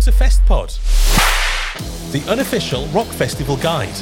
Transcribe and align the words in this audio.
Welcome 0.00 0.18
to 0.18 0.24
FestPod, 0.24 2.12
the 2.12 2.26
unofficial 2.30 2.86
rock 2.86 3.06
festival 3.08 3.58
guide. 3.58 3.94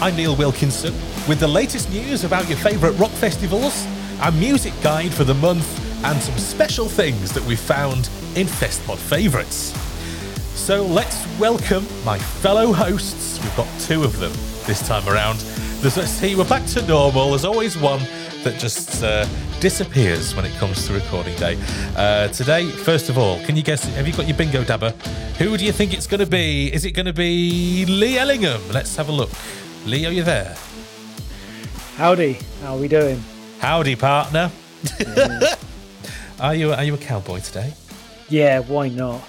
I'm 0.00 0.14
Neil 0.14 0.36
Wilkinson 0.36 0.94
with 1.26 1.40
the 1.40 1.48
latest 1.48 1.90
news 1.90 2.22
about 2.22 2.48
your 2.48 2.58
favourite 2.58 2.96
rock 2.96 3.10
festivals, 3.10 3.88
our 4.20 4.30
music 4.30 4.72
guide 4.82 5.12
for 5.12 5.24
the 5.24 5.34
month, 5.34 5.66
and 6.04 6.22
some 6.22 6.38
special 6.38 6.88
things 6.88 7.32
that 7.32 7.42
we've 7.42 7.58
found 7.58 8.08
in 8.36 8.46
FestPod 8.46 8.98
favourites. 8.98 9.74
So 10.56 10.86
let's 10.86 11.26
welcome 11.40 11.84
my 12.04 12.16
fellow 12.18 12.72
hosts. 12.72 13.42
We've 13.42 13.56
got 13.56 13.66
two 13.80 14.04
of 14.04 14.20
them 14.20 14.32
this 14.66 14.86
time 14.86 15.08
around. 15.08 15.40
There's, 15.80 15.96
let's 15.96 16.12
see, 16.12 16.36
we're 16.36 16.48
back 16.48 16.66
to 16.66 16.86
normal. 16.86 17.30
There's 17.30 17.44
always 17.44 17.76
one 17.76 18.02
that 18.44 18.58
just 18.58 19.02
uh, 19.02 19.26
disappears 19.60 20.34
when 20.34 20.44
it 20.44 20.52
comes 20.54 20.86
to 20.86 20.92
recording 20.94 21.34
day. 21.36 21.58
Uh, 21.96 22.28
today, 22.28 22.66
first 22.68 23.08
of 23.08 23.18
all, 23.18 23.38
can 23.44 23.56
you 23.56 23.62
guess? 23.62 23.84
Have 23.94 24.06
you 24.06 24.12
got 24.14 24.26
your 24.26 24.36
bingo 24.36 24.64
dabber? 24.64 24.90
Who 25.38 25.56
do 25.56 25.64
you 25.64 25.72
think 25.72 25.92
it's 25.94 26.06
going 26.06 26.20
to 26.20 26.26
be? 26.26 26.72
Is 26.72 26.84
it 26.84 26.92
going 26.92 27.06
to 27.06 27.12
be 27.12 27.84
Lee 27.86 28.18
Ellingham? 28.18 28.60
Let's 28.72 28.96
have 28.96 29.08
a 29.08 29.12
look. 29.12 29.30
Lee, 29.86 30.06
are 30.06 30.12
you 30.12 30.22
there? 30.22 30.56
Howdy, 31.96 32.38
how 32.62 32.76
are 32.76 32.80
we 32.80 32.88
doing? 32.88 33.22
Howdy, 33.58 33.96
partner. 33.96 34.50
are 36.40 36.54
you 36.54 36.72
are 36.72 36.84
you 36.84 36.94
a 36.94 36.98
cowboy 36.98 37.40
today? 37.40 37.74
Yeah, 38.28 38.60
why 38.60 38.88
not? 38.88 39.20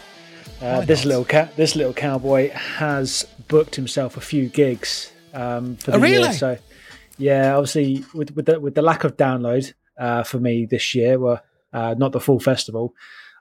Uh, 0.61 0.77
Why 0.77 0.85
this 0.85 0.99
not? 1.03 1.07
little 1.09 1.25
cat, 1.25 1.55
this 1.57 1.75
little 1.75 1.93
cowboy 1.93 2.51
has 2.51 3.25
booked 3.47 3.75
himself 3.75 4.15
a 4.15 4.21
few 4.21 4.47
gigs 4.47 5.11
um, 5.33 5.75
for 5.77 5.91
the 5.91 5.97
Oh, 5.97 6.03
year. 6.03 6.31
So, 6.33 6.57
yeah, 7.21 7.55
obviously 7.55 8.03
with 8.13 8.35
with 8.35 8.45
the, 8.47 8.59
with 8.59 8.75
the 8.75 8.81
lack 8.81 9.03
of 9.03 9.15
download 9.17 9.73
uh, 9.97 10.23
for 10.23 10.39
me 10.39 10.65
this 10.65 10.93
year, 10.95 11.17
were 11.19 11.41
uh, 11.71 11.95
not 11.97 12.11
the 12.11 12.19
full 12.19 12.39
festival. 12.39 12.93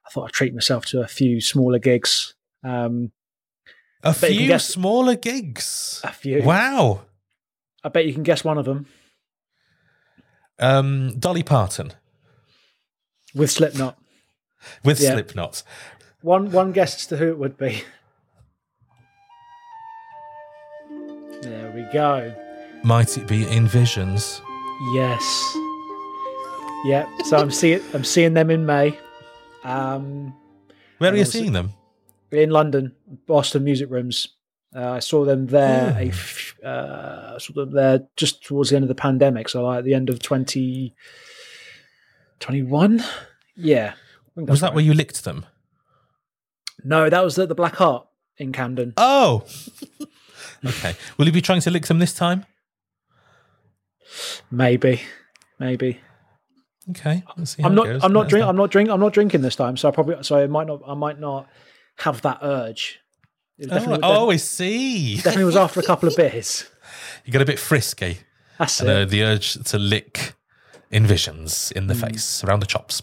I 0.06 0.10
thought 0.10 0.24
I'd 0.26 0.32
treat 0.32 0.54
myself 0.54 0.86
to 0.86 1.00
a 1.00 1.08
few 1.08 1.40
smaller 1.40 1.78
gigs. 1.78 2.34
Um, 2.62 3.12
A 4.02 4.12
Bet 4.12 4.22
you 4.22 4.28
can 4.28 4.38
few 4.38 4.46
guess- 4.48 4.66
smaller 4.68 5.14
gigs. 5.16 6.00
a 6.04 6.12
few. 6.12 6.42
Wow. 6.42 7.02
I 7.82 7.88
bet 7.88 8.06
you 8.06 8.12
can 8.12 8.22
guess 8.22 8.44
one 8.44 8.58
of 8.58 8.66
them 8.66 8.86
Um, 10.58 11.18
Dolly 11.18 11.42
Parton 11.42 11.92
with 13.34 13.50
Slipknot. 13.50 13.96
with 14.84 15.00
Yeah. 15.00 15.12
Slipknot. 15.12 15.62
One 16.22 16.50
one 16.50 16.72
guess 16.72 16.94
as 16.96 17.06
to 17.06 17.16
who 17.16 17.28
it 17.28 17.38
would 17.38 17.56
be. 17.56 17.82
There 21.42 21.72
we 21.74 21.82
go. 21.92 22.34
Might 22.82 23.18
it 23.18 23.26
be 23.26 23.46
Invisions? 23.48 24.40
Yes. 24.94 25.56
Yep. 26.84 27.08
So 27.24 27.36
I'm 27.36 27.50
seeing 27.50 27.82
I'm 27.92 28.04
seeing 28.04 28.32
them 28.34 28.50
in 28.50 28.64
May. 28.64 28.96
Um, 29.64 30.32
Where 30.98 31.12
are 31.12 31.16
you 31.16 31.24
seeing 31.26 31.52
them? 31.52 31.72
in 32.32 32.50
London, 32.50 32.92
Boston 33.26 33.64
Music 33.64 33.90
Rooms. 33.90 34.28
Uh, 34.74 34.92
I 34.92 35.00
saw 35.00 35.24
them 35.24 35.48
there. 35.48 35.96
A 35.98 36.08
f- 36.08 36.54
uh, 36.64 37.32
I 37.34 37.38
saw 37.38 37.52
them 37.54 37.72
there 37.72 38.06
just 38.16 38.44
towards 38.44 38.70
the 38.70 38.76
end 38.76 38.84
of 38.84 38.88
the 38.88 38.94
pandemic. 38.94 39.48
So 39.48 39.64
like 39.64 39.78
at 39.78 39.84
the 39.84 39.94
end 39.94 40.08
of 40.08 40.20
2021. 40.20 43.04
Yeah. 43.56 43.94
Was 44.36 44.60
that 44.60 44.68
right. 44.68 44.74
where 44.76 44.84
you 44.84 44.94
licked 44.94 45.24
them? 45.24 45.44
No, 46.84 47.10
that 47.10 47.24
was 47.24 47.36
at 47.38 47.48
the 47.48 47.54
Black 47.54 47.74
Heart 47.76 48.06
in 48.38 48.52
Camden. 48.52 48.94
Oh. 48.96 49.44
okay. 50.64 50.94
Will 51.18 51.26
you 51.26 51.32
be 51.32 51.42
trying 51.42 51.60
to 51.62 51.70
lick 51.70 51.86
them 51.86 51.98
this 51.98 52.14
time? 52.14 52.46
Maybe, 54.50 55.00
maybe. 55.58 56.00
Okay. 56.90 57.22
Let's 57.36 57.56
see 57.56 57.62
I'm 57.62 57.74
not. 57.74 57.86
I'm 58.04 58.12
not 58.12 58.28
drink. 58.28 58.46
I'm 58.46 58.56
not 58.56 58.70
drink. 58.70 58.88
I'm 58.90 59.00
not 59.00 59.12
drinking 59.12 59.42
this 59.42 59.56
time. 59.56 59.76
So 59.76 59.88
I 59.88 59.92
probably. 59.92 60.16
So 60.22 60.36
I 60.42 60.46
might 60.46 60.66
not. 60.66 60.80
I 60.86 60.94
might 60.94 61.20
not 61.20 61.48
have 61.98 62.22
that 62.22 62.38
urge. 62.42 63.00
It 63.58 63.68
Oh, 63.70 63.98
oh, 64.02 64.30
I 64.30 64.36
see. 64.36 65.16
definitely 65.16 65.44
was 65.44 65.56
after 65.56 65.80
a 65.80 65.82
couple 65.82 66.08
of 66.08 66.16
beers. 66.16 66.66
You 67.24 67.32
got 67.32 67.42
a 67.42 67.44
bit 67.44 67.58
frisky. 67.58 68.18
That's 68.58 68.80
And, 68.80 68.88
uh, 68.90 69.04
the 69.04 69.22
urge 69.22 69.54
to 69.64 69.78
lick 69.78 70.34
Invisions 70.90 71.70
in 71.76 71.84
Mm. 71.84 71.88
the 71.88 71.94
face, 71.94 72.42
around 72.42 72.60
the 72.60 72.66
chops. 72.66 73.00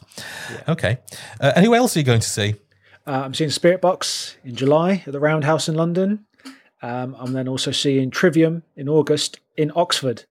Okay. 0.68 0.97
Uh, 1.39 1.53
and 1.56 1.66
who 1.66 1.74
else 1.74 1.95
are 1.95 2.00
you 2.00 2.06
going 2.06 2.19
to 2.19 2.28
see? 2.29 2.56
Uh, 3.06 3.22
I'm 3.24 3.34
seeing 3.34 3.50
Spiritbox 3.50 4.35
in 4.44 4.56
July 4.56 5.03
at 5.06 5.13
the 5.13 5.19
Roundhouse 5.22 5.69
in 5.69 5.75
London. 5.75 6.25
Um, 6.81 7.15
I'm 7.18 7.31
then 7.31 7.48
also 7.48 7.71
seeing 7.71 8.12
Trivium 8.12 8.63
in 8.75 8.89
August 8.89 9.39
in 9.56 9.71
Oxford, 9.75 10.25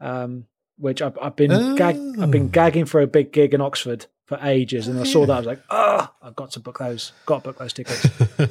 um, 0.00 0.46
which 0.78 1.02
I've, 1.02 1.16
I've 1.20 1.36
been 1.36 1.74
gag, 1.76 1.96
I've 2.20 2.30
been 2.30 2.44
Oh. 2.46 2.48
gagging 2.48 2.86
for 2.86 3.00
a 3.00 3.06
big 3.06 3.32
gig 3.32 3.52
in 3.54 3.60
Oxford 3.60 4.06
for 4.26 4.38
ages, 4.42 4.88
and 4.88 4.98
I 5.00 5.04
saw 5.04 5.26
that 5.26 5.32
I 5.32 5.36
was 5.38 5.46
like, 5.46 5.60
oh, 5.70 6.08
I've 6.22 6.36
got 6.36 6.52
to 6.52 6.60
book 6.60 6.78
those. 6.78 7.12
Got 7.26 7.42
to 7.44 7.48
book 7.50 7.58
those 7.58 7.72
tickets. 7.72 8.06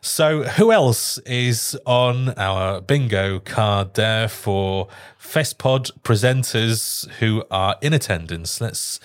So, 0.00 0.44
who 0.44 0.72
else 0.72 1.18
is 1.26 1.76
on 1.84 2.30
our 2.38 2.80
bingo 2.80 3.38
card 3.38 3.92
there 3.94 4.28
for 4.28 4.88
FestPod 5.22 5.90
presenters 6.02 7.06
who 7.18 7.44
are 7.50 7.76
in 7.82 7.92
attendance? 7.92 8.62
Let's 8.62 9.00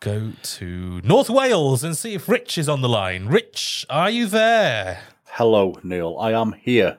go 0.00 0.32
to 0.42 1.00
North 1.04 1.28
Wales 1.28 1.84
and 1.84 1.94
see 1.94 2.14
if 2.14 2.30
Rich 2.30 2.56
is 2.56 2.66
on 2.68 2.80
the 2.80 2.88
line. 2.88 3.26
Rich, 3.26 3.84
are 3.90 4.08
you 4.08 4.26
there? 4.26 5.00
Hello, 5.26 5.78
Neil. 5.82 6.16
I 6.18 6.32
am 6.32 6.52
here. 6.54 6.96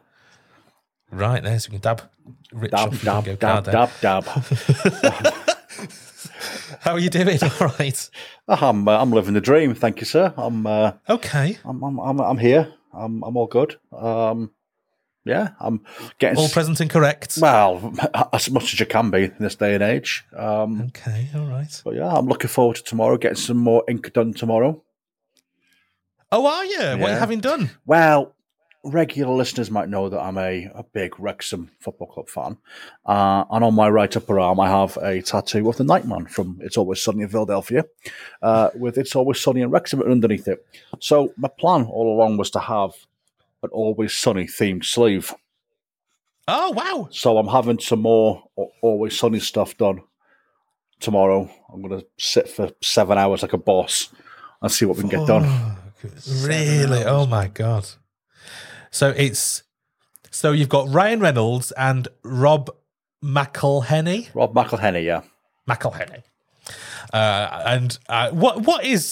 Right, 1.10 1.42
there's 1.44 1.68
we 1.70 1.74
can 1.74 1.82
dab 1.82 2.04
Rich 2.52 2.72
Dab, 2.72 2.88
off 2.90 3.04
your 3.04 3.14
dab, 3.14 3.24
bingo 3.24 3.38
dab, 3.40 3.64
card 3.64 3.66
there. 3.66 3.74
dab, 3.74 4.26
dab. 4.26 5.44
How 6.82 6.94
are 6.94 7.00
you 7.00 7.10
doing? 7.10 7.38
All 7.44 7.68
right. 7.80 8.10
I'm 8.48 8.88
uh, 8.88 8.98
I'm 9.00 9.12
living 9.12 9.34
the 9.34 9.42
dream. 9.42 9.74
Thank 9.76 10.00
you, 10.00 10.06
sir. 10.06 10.34
I'm 10.36 10.66
uh, 10.66 10.94
Okay. 11.08 11.58
I'm, 11.64 11.84
I'm 11.84 12.00
I'm 12.00 12.20
I'm 12.20 12.38
here. 12.38 12.74
I'm 12.94 13.24
I'm 13.24 13.38
all 13.38 13.48
good. 13.48 13.76
Um, 13.96 14.52
yeah, 15.24 15.50
I'm 15.60 15.82
getting 16.18 16.40
All 16.40 16.50
present 16.50 16.80
and 16.80 16.90
correct. 16.90 17.38
well 17.40 17.94
as 18.34 18.50
much 18.50 18.74
as 18.74 18.80
you 18.80 18.88
can 18.88 19.12
be 19.12 19.26
in 19.26 19.36
this 19.40 19.56
day 19.56 19.76
and 19.76 19.84
age. 19.84 20.24
Um, 20.36 20.82
Okay. 20.88 21.30
All 21.36 21.46
right. 21.46 21.82
but 21.86 21.94
yeah, 21.96 22.12
I'm 22.12 22.26
looking 22.28 22.50
forward 22.50 22.78
to 22.78 22.84
tomorrow. 22.84 23.18
Getting 23.18 23.36
some 23.38 23.58
more 23.58 23.84
ink 23.88 24.12
done 24.14 24.34
tomorrow. 24.34 24.82
Oh, 26.32 26.46
are 26.48 26.66
you? 26.66 26.80
What 27.00 27.10
are 27.12 27.14
you 27.14 27.20
having 27.20 27.40
done? 27.42 27.70
Well, 27.86 28.34
regular 28.84 29.34
listeners 29.34 29.70
might 29.70 29.90
know 29.90 30.10
that 30.10 30.20
I'm 30.20 30.38
a, 30.38 30.70
a 30.74 30.84
big 30.84 31.20
Wrexham 31.20 31.72
Football 31.80 32.08
Club 32.08 32.30
fan. 32.30 32.58
Uh, 33.06 33.46
and 33.52 33.64
on 33.64 33.76
my 33.76 33.90
right 33.90 34.16
upper 34.16 34.40
arm, 34.40 34.60
I 34.60 34.70
have 34.70 34.98
a 34.98 35.22
tattoo 35.22 35.70
of 35.70 35.78
the 35.78 35.84
Nightman 35.84 36.28
from 36.28 36.60
It's 36.62 36.78
Always 36.78 37.02
Sunny 37.02 37.24
in 37.24 37.30
Philadelphia, 37.30 37.86
uh, 38.42 38.70
with 38.76 38.98
It's 38.98 39.16
Always 39.16 39.40
Sunny 39.40 39.62
in 39.62 39.70
Wrexham 39.70 40.02
underneath 40.02 40.48
it. 40.48 40.66
So 41.00 41.34
my 41.38 41.50
plan 41.50 41.84
all 41.84 42.16
along 42.16 42.38
was 42.38 42.50
to 42.52 42.60
have 42.60 42.92
an 43.64 43.70
Always 43.72 44.14
Sunny 44.14 44.46
themed 44.46 44.86
sleeve. 44.86 45.34
Oh, 46.48 46.72
wow. 46.72 47.08
So 47.12 47.38
I'm 47.38 47.48
having 47.48 47.80
some 47.80 48.02
more 48.02 48.44
Always 48.82 49.18
Sunny 49.18 49.40
stuff 49.40 49.78
done 49.78 50.02
tomorrow. 51.00 51.50
I'm 51.72 51.82
going 51.82 52.00
to 52.00 52.08
sit 52.18 52.50
for 52.50 52.72
seven 52.82 53.18
hours 53.18 53.44
like 53.44 53.54
a 53.54 53.58
boss 53.58 54.10
and 54.62 54.72
see 54.72 54.86
what 54.86 54.98
we 54.98 55.02
can 55.04 55.10
get 55.10 55.28
done. 55.28 55.78
Really? 56.42 57.04
Oh 57.04 57.28
my 57.28 57.48
god. 57.48 57.88
So 58.92 59.10
it's 59.16 59.64
so 60.30 60.52
you've 60.52 60.70
got 60.70 60.90
Ryan 60.90 61.20
Reynolds 61.20 61.72
and 61.74 62.08
Rob 62.24 62.70
McElhenney. 63.24 64.30
Rob 64.34 64.54
McElhenney, 64.54 65.04
yeah. 65.06 65.22
McElhenney. 65.70 66.24
Uh, 67.14 67.64
and 67.66 67.98
uh, 68.10 68.30
what 68.32 68.66
what 68.66 68.86
is 68.86 69.04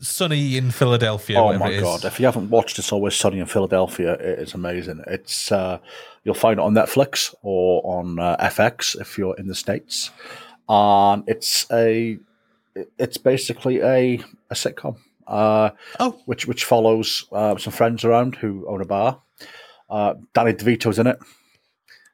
Sunny 0.00 0.56
in 0.56 0.70
Philadelphia? 0.70 1.38
Oh 1.40 1.56
my 1.58 1.78
god! 1.78 2.04
If 2.04 2.18
you 2.18 2.26
haven't 2.26 2.50
watched 2.50 2.78
"It's 2.78 2.92
Always 2.92 3.14
Sunny 3.14 3.38
in 3.38 3.46
Philadelphia," 3.46 4.14
it 4.14 4.38
is 4.40 4.54
amazing. 4.54 5.02
It's 5.06 5.52
uh, 5.52 5.78
you'll 6.24 6.34
find 6.34 6.58
it 6.58 6.62
on 6.62 6.74
Netflix 6.74 7.34
or 7.42 7.80
on 7.84 8.18
uh, 8.18 8.36
FX 8.40 9.00
if 9.00 9.16
you're 9.16 9.36
in 9.36 9.46
the 9.46 9.54
states, 9.54 10.10
and 10.68 11.22
it's 11.28 11.66
a 11.72 12.18
it's 12.98 13.16
basically 13.16 13.80
a 13.80 14.20
a 14.50 14.54
sitcom, 14.54 14.96
uh, 15.28 15.70
Oh. 16.00 16.20
which 16.26 16.46
which 16.46 16.64
follows 16.64 17.26
uh, 17.32 17.56
some 17.56 17.72
friends 17.72 18.04
around 18.04 18.34
who 18.36 18.66
own 18.68 18.82
a 18.82 18.86
bar. 18.86 19.22
Uh, 19.88 20.14
Danny 20.34 20.52
DeVito's 20.52 20.98
in 20.98 21.06
it 21.06 21.18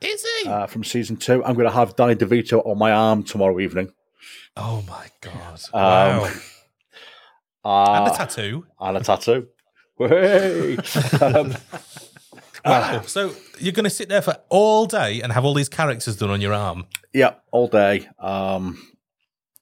Is 0.00 0.24
he? 0.42 0.48
uh, 0.48 0.66
from 0.66 0.84
season 0.84 1.16
two. 1.16 1.44
I'm 1.44 1.54
going 1.54 1.66
to 1.68 1.72
have 1.74 1.96
Danny 1.96 2.14
DeVito 2.14 2.66
on 2.66 2.78
my 2.78 2.92
arm 2.92 3.22
tomorrow 3.22 3.58
evening. 3.60 3.92
oh 4.56 4.82
my 4.88 5.06
god! 5.20 5.60
Um, 5.72 6.30
wow. 6.30 6.30
Uh, 7.64 8.02
and 8.04 8.12
a 8.12 8.16
tattoo. 8.16 8.66
and 8.80 8.96
a 8.96 9.00
tattoo. 9.00 9.48
Um, 11.22 11.54
Wow. 12.64 13.02
so 13.06 13.34
you're 13.58 13.72
going 13.72 13.84
to 13.84 13.90
sit 13.90 14.08
there 14.08 14.22
for 14.22 14.36
all 14.48 14.86
day 14.86 15.20
and 15.20 15.32
have 15.32 15.44
all 15.44 15.52
these 15.54 15.68
characters 15.68 16.14
done 16.16 16.30
on 16.30 16.40
your 16.40 16.52
arm. 16.52 16.86
Yeah, 17.12 17.34
all 17.50 17.66
day. 17.66 18.08
Um, 18.20 18.80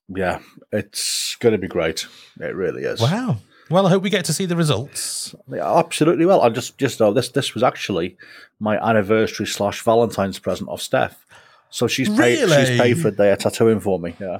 yeah, 0.08 0.40
it's 0.70 1.34
going 1.40 1.52
to 1.52 1.58
be 1.58 1.66
great. 1.68 2.06
It 2.38 2.54
really 2.54 2.82
is. 2.84 3.00
Wow. 3.00 3.38
Well, 3.70 3.86
I 3.86 3.90
hope 3.90 4.02
we 4.02 4.10
get 4.10 4.24
to 4.24 4.32
see 4.32 4.46
the 4.46 4.56
results. 4.56 5.32
Yeah, 5.48 5.78
absolutely. 5.78 6.26
Well, 6.26 6.42
I 6.42 6.48
just 6.48 6.76
just 6.76 6.98
know 6.98 7.12
this. 7.12 7.28
This 7.28 7.54
was 7.54 7.62
actually 7.62 8.16
my 8.58 8.76
anniversary 8.78 9.46
slash 9.46 9.82
Valentine's 9.82 10.40
present 10.40 10.68
of 10.68 10.82
Steph. 10.82 11.24
So 11.70 11.86
she's 11.86 12.08
paid. 12.08 12.40
Really? 12.40 12.66
She's 12.66 12.80
paid 12.80 12.98
for 12.98 13.08
a 13.08 13.12
day 13.12 13.30
of 13.30 13.38
tattooing 13.38 13.78
for 13.78 14.00
me. 14.00 14.16
Yeah. 14.18 14.38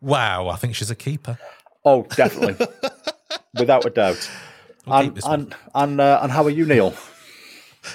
Wow. 0.00 0.48
I 0.48 0.56
think 0.56 0.74
she's 0.74 0.90
a 0.90 0.96
keeper. 0.96 1.38
Oh, 1.84 2.02
definitely, 2.16 2.66
without 3.58 3.84
a 3.84 3.90
doubt. 3.90 4.28
We'll 4.86 4.96
And 4.96 5.20
and 5.24 5.54
and 5.74 6.00
uh, 6.00 6.18
and 6.22 6.32
how 6.32 6.44
are 6.44 6.50
you, 6.50 6.66
Neil? 6.66 6.94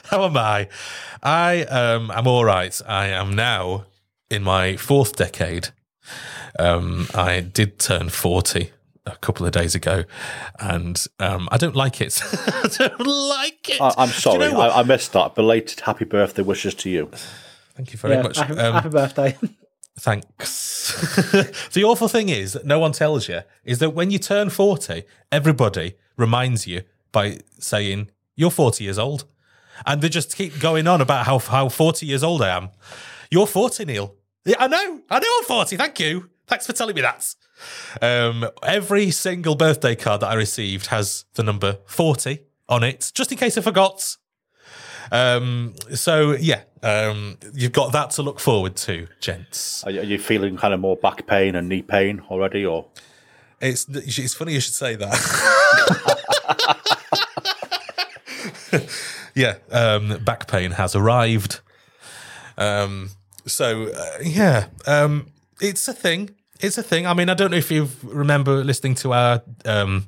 How 0.06 0.24
am 0.24 0.38
I? 0.38 0.70
I 1.22 1.64
um 1.64 2.10
am 2.12 2.26
all 2.26 2.46
right. 2.46 2.80
I 2.88 3.08
am 3.08 3.36
now 3.36 3.86
in 4.30 4.44
my 4.44 4.78
fourth 4.78 5.16
decade. 5.18 5.70
Um, 6.58 7.08
I 7.14 7.42
did 7.42 7.80
turn 7.80 8.10
forty 8.10 8.72
a 9.12 9.18
couple 9.18 9.46
of 9.46 9.52
days 9.52 9.76
ago, 9.76 10.04
and 10.60 11.06
um, 11.20 11.48
I 11.52 11.58
don't 11.58 11.76
like 11.76 12.02
it. 12.02 12.22
I 12.34 12.68
don't 12.78 13.00
like 13.08 13.70
it. 13.70 13.82
I, 13.82 13.94
I'm 13.98 14.08
Do 14.10 14.14
you 14.16 14.20
sorry, 14.22 14.52
know? 14.52 14.60
I, 14.62 14.80
I 14.80 14.84
missed 14.84 15.14
that. 15.14 15.36
Belated 15.36 15.82
happy 15.82 16.06
birthday 16.06 16.42
wishes 16.42 16.74
to 16.76 16.90
you. 16.90 17.10
Thank 17.76 17.94
you 17.94 18.00
very 18.00 18.16
Yeah, 18.16 18.22
much. 18.24 18.38
happy, 18.38 18.54
Um, 18.58 18.74
happy 18.74 18.90
birthday. 18.90 19.38
Thanks. 20.00 20.94
the 21.74 21.84
awful 21.84 22.08
thing 22.08 22.30
is 22.30 22.54
that 22.54 22.66
no 22.66 22.80
one 22.80 22.92
tells 22.94 23.28
you 23.28 23.42
is 23.66 23.80
that 23.80 23.92
when 23.92 24.12
you 24.12 24.20
turn 24.20 24.50
40, 24.50 25.04
everybody 25.32 25.96
reminds 26.18 26.66
you 26.68 26.84
by 27.12 27.40
saying, 27.60 28.10
You're 28.36 28.52
40 28.52 28.84
years 28.84 28.98
old. 28.98 29.26
And 29.86 30.02
they 30.02 30.10
just 30.10 30.36
keep 30.36 30.60
going 30.60 30.88
on 30.88 31.00
about 31.02 31.26
how, 31.26 31.40
how 31.40 31.70
40 31.70 32.06
years 32.06 32.24
old 32.24 32.42
I 32.42 32.50
am. 32.56 32.70
You're 33.32 33.48
40, 33.48 33.86
Neil. 33.86 34.16
Yeah, 34.46 34.56
I 34.60 34.68
know. 34.68 35.02
I 35.10 35.20
know 35.20 35.28
I'm 35.40 35.44
40. 35.46 35.78
Thank 35.78 36.00
you. 36.00 36.30
Thanks 36.48 36.66
for 36.66 36.74
telling 36.74 36.96
me 36.96 37.02
that. 37.02 37.34
Um, 38.02 38.50
every 38.64 39.12
single 39.12 39.56
birthday 39.56 39.96
card 39.96 40.22
that 40.22 40.30
I 40.30 40.36
received 40.36 40.88
has 40.88 41.26
the 41.34 41.44
number 41.44 41.80
40 41.86 42.40
on 42.68 42.84
it, 42.84 43.12
just 43.14 43.32
in 43.32 43.38
case 43.38 43.58
I 43.58 43.62
forgot. 43.62 44.18
Um, 45.12 45.74
so, 45.96 46.32
yeah, 46.34 46.62
um, 46.84 47.38
you've 47.54 47.72
got 47.72 47.92
that 47.94 48.12
to 48.12 48.22
look 48.22 48.40
forward 48.40 48.76
to, 48.78 49.08
gents. 49.20 49.84
Are 49.84 49.92
you, 49.92 50.02
are 50.02 50.06
you 50.06 50.20
feeling 50.20 50.56
kind 50.58 50.74
of 50.74 50.80
more 50.80 50.96
back 50.96 51.26
pain 51.26 51.56
and 51.56 51.68
knee 51.68 51.82
pain 51.82 52.22
already, 52.30 52.66
or 52.66 52.86
It's 53.60 53.88
it's 53.90 54.34
funny 54.36 54.54
you 54.54 54.60
should 54.62 54.74
say 54.74 54.96
that. 54.96 55.16
yeah, 59.36 59.56
um, 59.72 60.24
back 60.24 60.48
pain 60.48 60.72
has 60.72 60.96
arrived. 60.96 61.60
Um, 62.58 63.10
so 63.46 63.88
uh, 63.88 64.20
yeah, 64.24 64.68
um, 64.86 65.32
it's 65.60 65.88
a 65.88 65.94
thing. 65.94 66.36
It's 66.60 66.78
a 66.78 66.84
thing. 66.84 67.08
I 67.08 67.14
mean, 67.14 67.30
I 67.30 67.36
don't 67.36 67.52
know 67.52 67.58
if 67.58 67.72
you 67.72 67.88
remember 68.04 68.66
listening 68.66 68.96
to 68.96 69.14
our 69.14 69.42
um, 69.64 70.08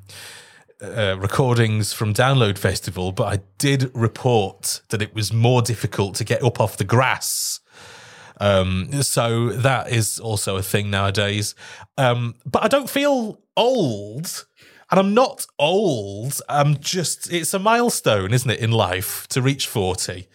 uh, 0.82 1.16
recordings 1.18 1.94
from 1.94 2.12
Download 2.12 2.58
Festival, 2.58 3.10
but 3.10 3.24
I 3.24 3.42
did 3.56 3.90
report 3.94 4.82
that 4.90 5.00
it 5.00 5.14
was 5.14 5.32
more 5.32 5.62
difficult 5.62 6.14
to 6.16 6.24
get 6.24 6.42
up 6.42 6.60
off 6.60 6.76
the 6.76 6.84
grass. 6.84 7.60
Um, 8.38 9.02
so 9.02 9.48
that 9.50 9.90
is 9.90 10.18
also 10.18 10.56
a 10.56 10.62
thing 10.62 10.90
nowadays. 10.90 11.54
Um, 11.96 12.34
but 12.44 12.62
I 12.62 12.68
don't 12.68 12.90
feel 12.90 13.40
old. 13.56 14.46
And 14.90 15.00
I'm 15.00 15.14
not 15.14 15.46
old. 15.58 16.38
I'm 16.50 16.76
just, 16.80 17.32
it's 17.32 17.54
a 17.54 17.58
milestone, 17.58 18.34
isn't 18.34 18.50
it, 18.50 18.60
in 18.60 18.72
life 18.72 19.26
to 19.28 19.40
reach 19.40 19.66
40. 19.66 20.28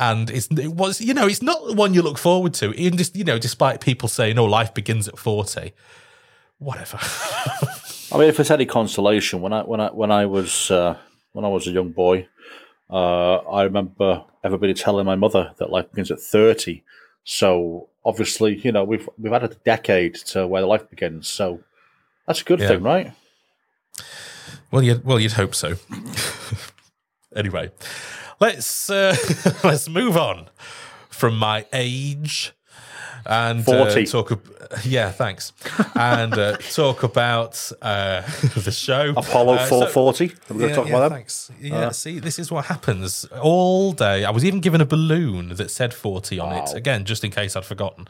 And 0.00 0.30
it's, 0.30 0.48
it 0.50 0.72
was, 0.72 1.00
you 1.00 1.12
know, 1.14 1.26
it's 1.26 1.42
not 1.42 1.64
the 1.66 1.74
one 1.74 1.92
you 1.94 2.00
look 2.02 2.16
forward 2.18 2.54
to. 2.54 2.72
Even 2.72 2.96
just, 2.98 3.14
you 3.14 3.22
know, 3.22 3.38
despite 3.38 3.80
people 3.82 4.08
saying, 4.08 4.38
oh, 4.38 4.46
life 4.46 4.72
begins 4.74 5.06
at 5.06 5.18
40. 5.18 5.72
Whatever. 6.58 6.98
I 8.12 8.18
mean, 8.18 8.28
if 8.28 8.40
it's 8.40 8.50
any 8.50 8.66
consolation, 8.66 9.40
when 9.40 9.52
I 9.52 9.62
when 9.62 9.80
I 9.80 9.88
when 9.90 10.10
I 10.10 10.26
was 10.26 10.70
uh, 10.70 10.96
when 11.32 11.44
I 11.44 11.48
was 11.48 11.66
a 11.66 11.70
young 11.70 11.90
boy, 11.92 12.26
uh, 12.90 13.36
I 13.36 13.62
remember 13.62 14.24
everybody 14.42 14.74
telling 14.74 15.06
my 15.06 15.16
mother 15.16 15.52
that 15.58 15.70
life 15.70 15.90
begins 15.90 16.10
at 16.10 16.20
thirty. 16.20 16.82
So 17.24 17.88
obviously, 18.04 18.56
you 18.58 18.72
know, 18.72 18.84
we've 18.84 19.08
we've 19.18 19.32
had 19.32 19.44
a 19.44 19.48
decade 19.48 20.16
to 20.32 20.46
where 20.46 20.60
the 20.62 20.66
life 20.66 20.88
begins. 20.90 21.28
So 21.28 21.60
that's 22.26 22.40
a 22.42 22.44
good 22.44 22.60
Yeah. 22.60 22.68
thing, 22.68 22.82
right? 22.82 23.12
Well, 24.70 24.82
you'd, 24.82 25.04
well, 25.04 25.18
you'd 25.20 25.32
hope 25.32 25.54
so. 25.54 25.76
anyway, 27.36 27.70
let's 28.40 28.90
uh, 28.90 29.16
let's 29.64 29.88
move 29.88 30.16
on 30.16 30.48
from 31.08 31.36
my 31.36 31.66
age 31.72 32.52
and 33.26 33.68
uh, 33.68 34.04
talk. 34.04 34.32
Ab- 34.32 34.48
yeah, 34.84 35.10
thanks. 35.10 35.52
And 35.94 36.32
uh, 36.34 36.56
talk 36.72 37.02
about 37.02 37.70
uh, 37.82 38.22
the 38.56 38.70
show 38.70 39.10
Apollo 39.16 39.54
Uh, 39.54 39.66
so- 39.66 39.80
four 39.80 39.86
forty. 39.88 40.26
Are 40.26 40.54
we 40.54 40.58
going 40.60 40.70
to 40.70 40.74
talk 40.76 40.88
yeah, 40.88 40.96
about 40.96 41.08
that? 41.10 41.14
Thanks. 41.16 41.50
Yeah, 41.60 41.90
see, 41.90 42.18
this 42.18 42.38
is 42.38 42.50
what 42.50 42.66
happens 42.66 43.24
all 43.42 43.92
day. 43.92 44.24
I 44.24 44.30
was 44.30 44.44
even 44.44 44.60
given 44.60 44.80
a 44.80 44.86
balloon 44.86 45.50
that 45.56 45.70
said 45.70 45.92
40 45.92 46.38
on 46.38 46.52
it, 46.56 46.74
again, 46.74 47.04
just 47.04 47.24
in 47.24 47.30
case 47.30 47.56
I'd 47.56 47.64
forgotten. 47.64 48.08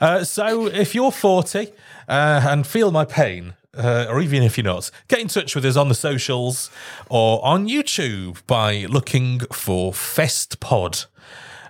Uh, 0.00 0.24
so 0.24 0.66
if 0.66 0.94
you're 0.94 1.10
40 1.12 1.68
uh, 2.08 2.46
and 2.48 2.66
feel 2.66 2.90
my 2.90 3.04
pain, 3.04 3.54
uh, 3.76 4.06
or 4.08 4.20
even 4.20 4.42
if 4.42 4.56
you're 4.56 4.64
not, 4.64 4.90
get 5.08 5.20
in 5.20 5.28
touch 5.28 5.54
with 5.54 5.64
us 5.64 5.76
on 5.76 5.88
the 5.88 5.94
socials 5.94 6.70
or 7.08 7.44
on 7.44 7.68
YouTube 7.68 8.44
by 8.46 8.86
looking 8.88 9.40
for 9.52 9.92
FestPod. 9.92 11.06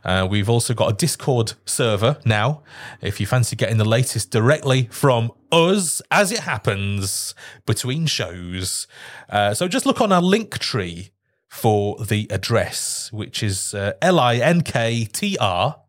Uh, 0.04 0.26
we've 0.30 0.48
also 0.48 0.72
got 0.72 0.90
a 0.90 0.96
Discord 0.96 1.52
server 1.66 2.16
now. 2.24 2.62
If 3.02 3.20
you 3.20 3.26
fancy 3.26 3.54
getting 3.54 3.76
the 3.76 3.84
latest 3.84 4.30
directly 4.30 4.88
from 4.90 5.30
us, 5.52 6.00
as 6.10 6.32
it 6.32 6.40
happens 6.40 7.34
between 7.66 8.06
shows, 8.06 8.86
uh, 9.28 9.52
so 9.52 9.68
just 9.68 9.84
look 9.84 10.00
on 10.00 10.10
our 10.10 10.22
Linktree 10.22 11.10
for 11.48 12.02
the 12.02 12.28
address, 12.30 13.12
which 13.12 13.42
is 13.42 13.74
uh, 13.74 13.92
l 14.00 14.20
i 14.20 14.36
n 14.36 14.62
k 14.62 15.04
t 15.04 15.36
r 15.38 15.80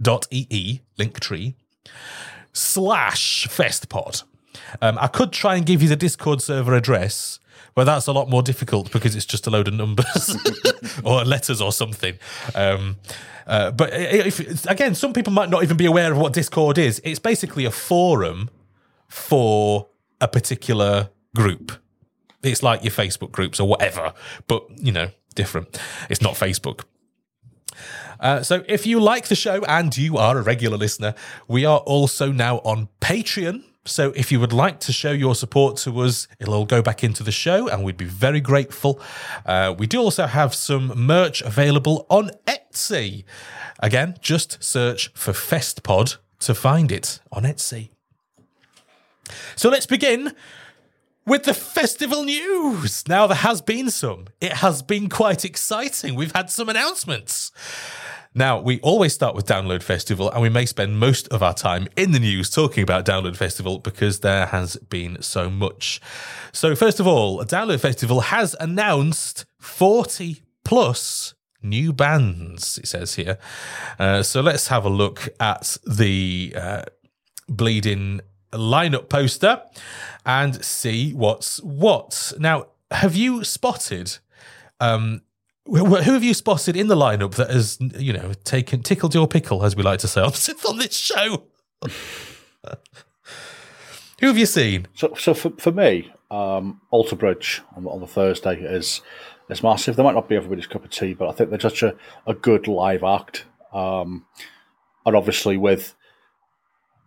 dot 0.00 0.26
e 0.30 0.46
e 0.50 0.80
Linktree 0.98 1.54
slash 2.52 3.48
festpod. 3.48 4.22
Um, 4.80 4.98
I 5.00 5.06
could 5.06 5.32
try 5.32 5.56
and 5.56 5.64
give 5.64 5.82
you 5.82 5.88
the 5.88 5.96
Discord 5.96 6.42
server 6.42 6.74
address, 6.74 7.40
but 7.74 7.84
that's 7.84 8.06
a 8.06 8.12
lot 8.12 8.28
more 8.28 8.42
difficult 8.42 8.90
because 8.90 9.14
it's 9.14 9.26
just 9.26 9.46
a 9.46 9.50
load 9.50 9.68
of 9.68 9.74
numbers 9.74 10.36
or 11.04 11.24
letters 11.24 11.60
or 11.60 11.72
something. 11.72 12.18
Um, 12.54 12.96
uh, 13.46 13.70
but 13.70 13.90
if, 13.92 14.66
again, 14.66 14.94
some 14.94 15.12
people 15.12 15.32
might 15.32 15.50
not 15.50 15.62
even 15.62 15.76
be 15.76 15.86
aware 15.86 16.10
of 16.10 16.18
what 16.18 16.32
Discord 16.32 16.78
is. 16.78 17.00
It's 17.04 17.20
basically 17.20 17.64
a 17.64 17.70
forum 17.70 18.50
for 19.08 19.88
a 20.20 20.28
particular 20.28 21.10
group. 21.34 21.72
It's 22.42 22.62
like 22.62 22.82
your 22.82 22.92
Facebook 22.92 23.32
groups 23.32 23.60
or 23.60 23.68
whatever, 23.68 24.12
but 24.46 24.64
you 24.76 24.92
know, 24.92 25.10
different. 25.34 25.80
It's 26.10 26.22
not 26.22 26.34
Facebook. 26.34 26.84
Uh, 28.18 28.42
so 28.42 28.64
if 28.66 28.86
you 28.86 29.00
like 29.00 29.28
the 29.28 29.34
show 29.34 29.62
and 29.64 29.96
you 29.96 30.16
are 30.16 30.38
a 30.38 30.42
regular 30.42 30.76
listener, 30.76 31.14
we 31.48 31.64
are 31.64 31.78
also 31.80 32.32
now 32.32 32.58
on 32.58 32.88
Patreon. 33.00 33.62
So 33.86 34.12
if 34.16 34.30
you 34.32 34.40
would 34.40 34.52
like 34.52 34.80
to 34.80 34.92
show 34.92 35.12
your 35.12 35.34
support 35.34 35.76
to 35.78 36.00
us, 36.00 36.28
it'll 36.38 36.54
all 36.54 36.66
go 36.66 36.82
back 36.82 37.02
into 37.04 37.22
the 37.22 37.32
show 37.32 37.68
and 37.68 37.84
we'd 37.84 37.96
be 37.96 38.04
very 38.04 38.40
grateful. 38.40 39.00
Uh, 39.44 39.74
we 39.76 39.86
do 39.86 40.00
also 40.00 40.26
have 40.26 40.54
some 40.54 40.88
merch 40.96 41.40
available 41.42 42.06
on 42.10 42.30
Etsy. 42.46 43.24
Again, 43.80 44.16
just 44.20 44.62
search 44.62 45.08
for 45.14 45.32
FestPod 45.32 46.16
to 46.40 46.54
find 46.54 46.90
it 46.90 47.20
on 47.32 47.44
Etsy. 47.44 47.90
So 49.54 49.68
let's 49.68 49.86
begin 49.86 50.32
with 51.26 51.44
the 51.44 51.54
festival 51.54 52.22
news. 52.24 53.06
Now, 53.08 53.26
there 53.26 53.36
has 53.36 53.60
been 53.60 53.90
some. 53.90 54.26
It 54.40 54.54
has 54.54 54.82
been 54.82 55.08
quite 55.08 55.44
exciting. 55.44 56.14
We've 56.14 56.34
had 56.34 56.50
some 56.50 56.68
announcements. 56.68 57.50
Now, 58.38 58.60
we 58.60 58.80
always 58.80 59.14
start 59.14 59.34
with 59.34 59.46
Download 59.46 59.82
Festival, 59.82 60.30
and 60.30 60.42
we 60.42 60.50
may 60.50 60.66
spend 60.66 60.98
most 60.98 61.26
of 61.28 61.42
our 61.42 61.54
time 61.54 61.88
in 61.96 62.12
the 62.12 62.18
news 62.18 62.50
talking 62.50 62.82
about 62.82 63.06
Download 63.06 63.34
Festival 63.34 63.78
because 63.78 64.20
there 64.20 64.44
has 64.44 64.76
been 64.76 65.22
so 65.22 65.48
much. 65.48 66.02
So, 66.52 66.76
first 66.76 67.00
of 67.00 67.06
all, 67.06 67.42
Download 67.44 67.80
Festival 67.80 68.20
has 68.20 68.54
announced 68.60 69.46
40 69.58 70.42
plus 70.66 71.32
new 71.62 71.94
bands, 71.94 72.76
it 72.76 72.88
says 72.88 73.14
here. 73.14 73.38
Uh, 73.98 74.22
so, 74.22 74.42
let's 74.42 74.68
have 74.68 74.84
a 74.84 74.90
look 74.90 75.30
at 75.40 75.78
the 75.86 76.52
uh, 76.54 76.82
bleeding 77.48 78.20
lineup 78.52 79.08
poster 79.08 79.62
and 80.26 80.62
see 80.62 81.14
what's 81.14 81.62
what. 81.62 82.34
Now, 82.38 82.66
have 82.90 83.16
you 83.16 83.44
spotted? 83.44 84.18
Um, 84.78 85.22
who 85.66 85.94
have 85.94 86.24
you 86.24 86.34
spotted 86.34 86.76
in 86.76 86.88
the 86.88 86.96
lineup 86.96 87.34
that 87.34 87.50
has, 87.50 87.78
you 87.80 88.12
know, 88.12 88.32
taken 88.44 88.82
tickled 88.82 89.14
your 89.14 89.26
pickle, 89.26 89.64
as 89.64 89.76
we 89.76 89.82
like 89.82 90.00
to 90.00 90.08
say 90.08 90.20
on, 90.22 90.32
on 90.68 90.78
this 90.78 90.96
show? 90.96 91.44
who 94.20 94.26
have 94.26 94.38
you 94.38 94.46
seen? 94.46 94.86
So, 94.94 95.14
so 95.14 95.34
for, 95.34 95.50
for 95.58 95.72
me, 95.72 96.12
um, 96.30 96.80
Alter 96.90 97.16
Bridge 97.16 97.62
on, 97.74 97.86
on 97.86 98.00
the 98.00 98.06
Thursday 98.06 98.60
is 98.60 99.02
is 99.48 99.62
massive. 99.62 99.94
They 99.94 100.02
might 100.02 100.14
not 100.14 100.28
be 100.28 100.36
everybody's 100.36 100.66
cup 100.66 100.84
of 100.84 100.90
tea, 100.90 101.14
but 101.14 101.28
I 101.28 101.32
think 101.32 101.50
they're 101.50 101.60
such 101.60 101.82
a, 101.82 101.94
a 102.26 102.34
good 102.34 102.66
live 102.66 103.04
act. 103.04 103.44
Um, 103.72 104.26
and 105.04 105.14
obviously, 105.14 105.56
with 105.56 105.94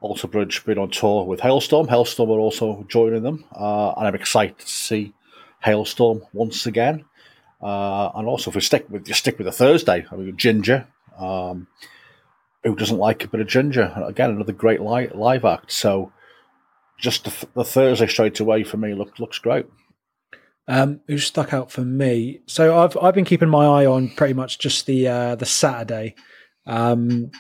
Alter 0.01 0.27
Bridge 0.27 0.63
being 0.65 0.77
on 0.77 0.89
tour 0.89 1.25
with 1.25 1.41
Halestorm. 1.41 1.87
Halestorm 1.87 2.29
are 2.29 2.39
also 2.39 2.85
joining 2.87 3.23
them, 3.23 3.43
uh, 3.53 3.91
and 3.97 4.07
I'm 4.07 4.15
excited 4.15 4.57
to 4.59 4.67
see 4.67 5.13
Halestorm 5.63 6.21
once 6.33 6.65
again. 6.65 7.05
Uh, 7.61 8.09
and 8.15 8.27
also, 8.27 8.51
if 8.51 8.55
we 8.55 8.61
stick 8.61 8.89
with 8.89 9.07
you 9.07 9.13
stick 9.13 9.37
with 9.37 9.45
the 9.45 9.51
Thursday, 9.51 10.05
I 10.11 10.15
mean, 10.15 10.37
Ginger. 10.37 10.87
Um, 11.17 11.67
who 12.63 12.75
doesn't 12.75 12.97
like 12.97 13.23
a 13.23 13.27
bit 13.27 13.41
of 13.41 13.47
Ginger? 13.47 13.93
Again, 14.05 14.31
another 14.31 14.53
great 14.53 14.81
live, 14.81 15.15
live 15.15 15.45
act. 15.45 15.71
So, 15.71 16.11
just 16.97 17.25
the, 17.25 17.47
the 17.55 17.63
Thursday 17.63 18.07
straight 18.07 18.39
away 18.39 18.63
for 18.63 18.77
me 18.77 18.93
look, 18.93 19.19
looks 19.19 19.39
great. 19.39 19.65
Um, 20.67 21.01
who 21.07 21.17
stuck 21.17 21.53
out 21.53 21.71
for 21.71 21.81
me? 21.81 22.41
So 22.45 22.77
I've 22.77 22.95
I've 23.01 23.15
been 23.15 23.25
keeping 23.25 23.49
my 23.49 23.65
eye 23.65 23.85
on 23.85 24.09
pretty 24.09 24.33
much 24.33 24.59
just 24.59 24.85
the 24.85 25.07
uh, 25.07 25.35
the 25.35 25.45
Saturday. 25.45 26.15
Um, 26.65 27.31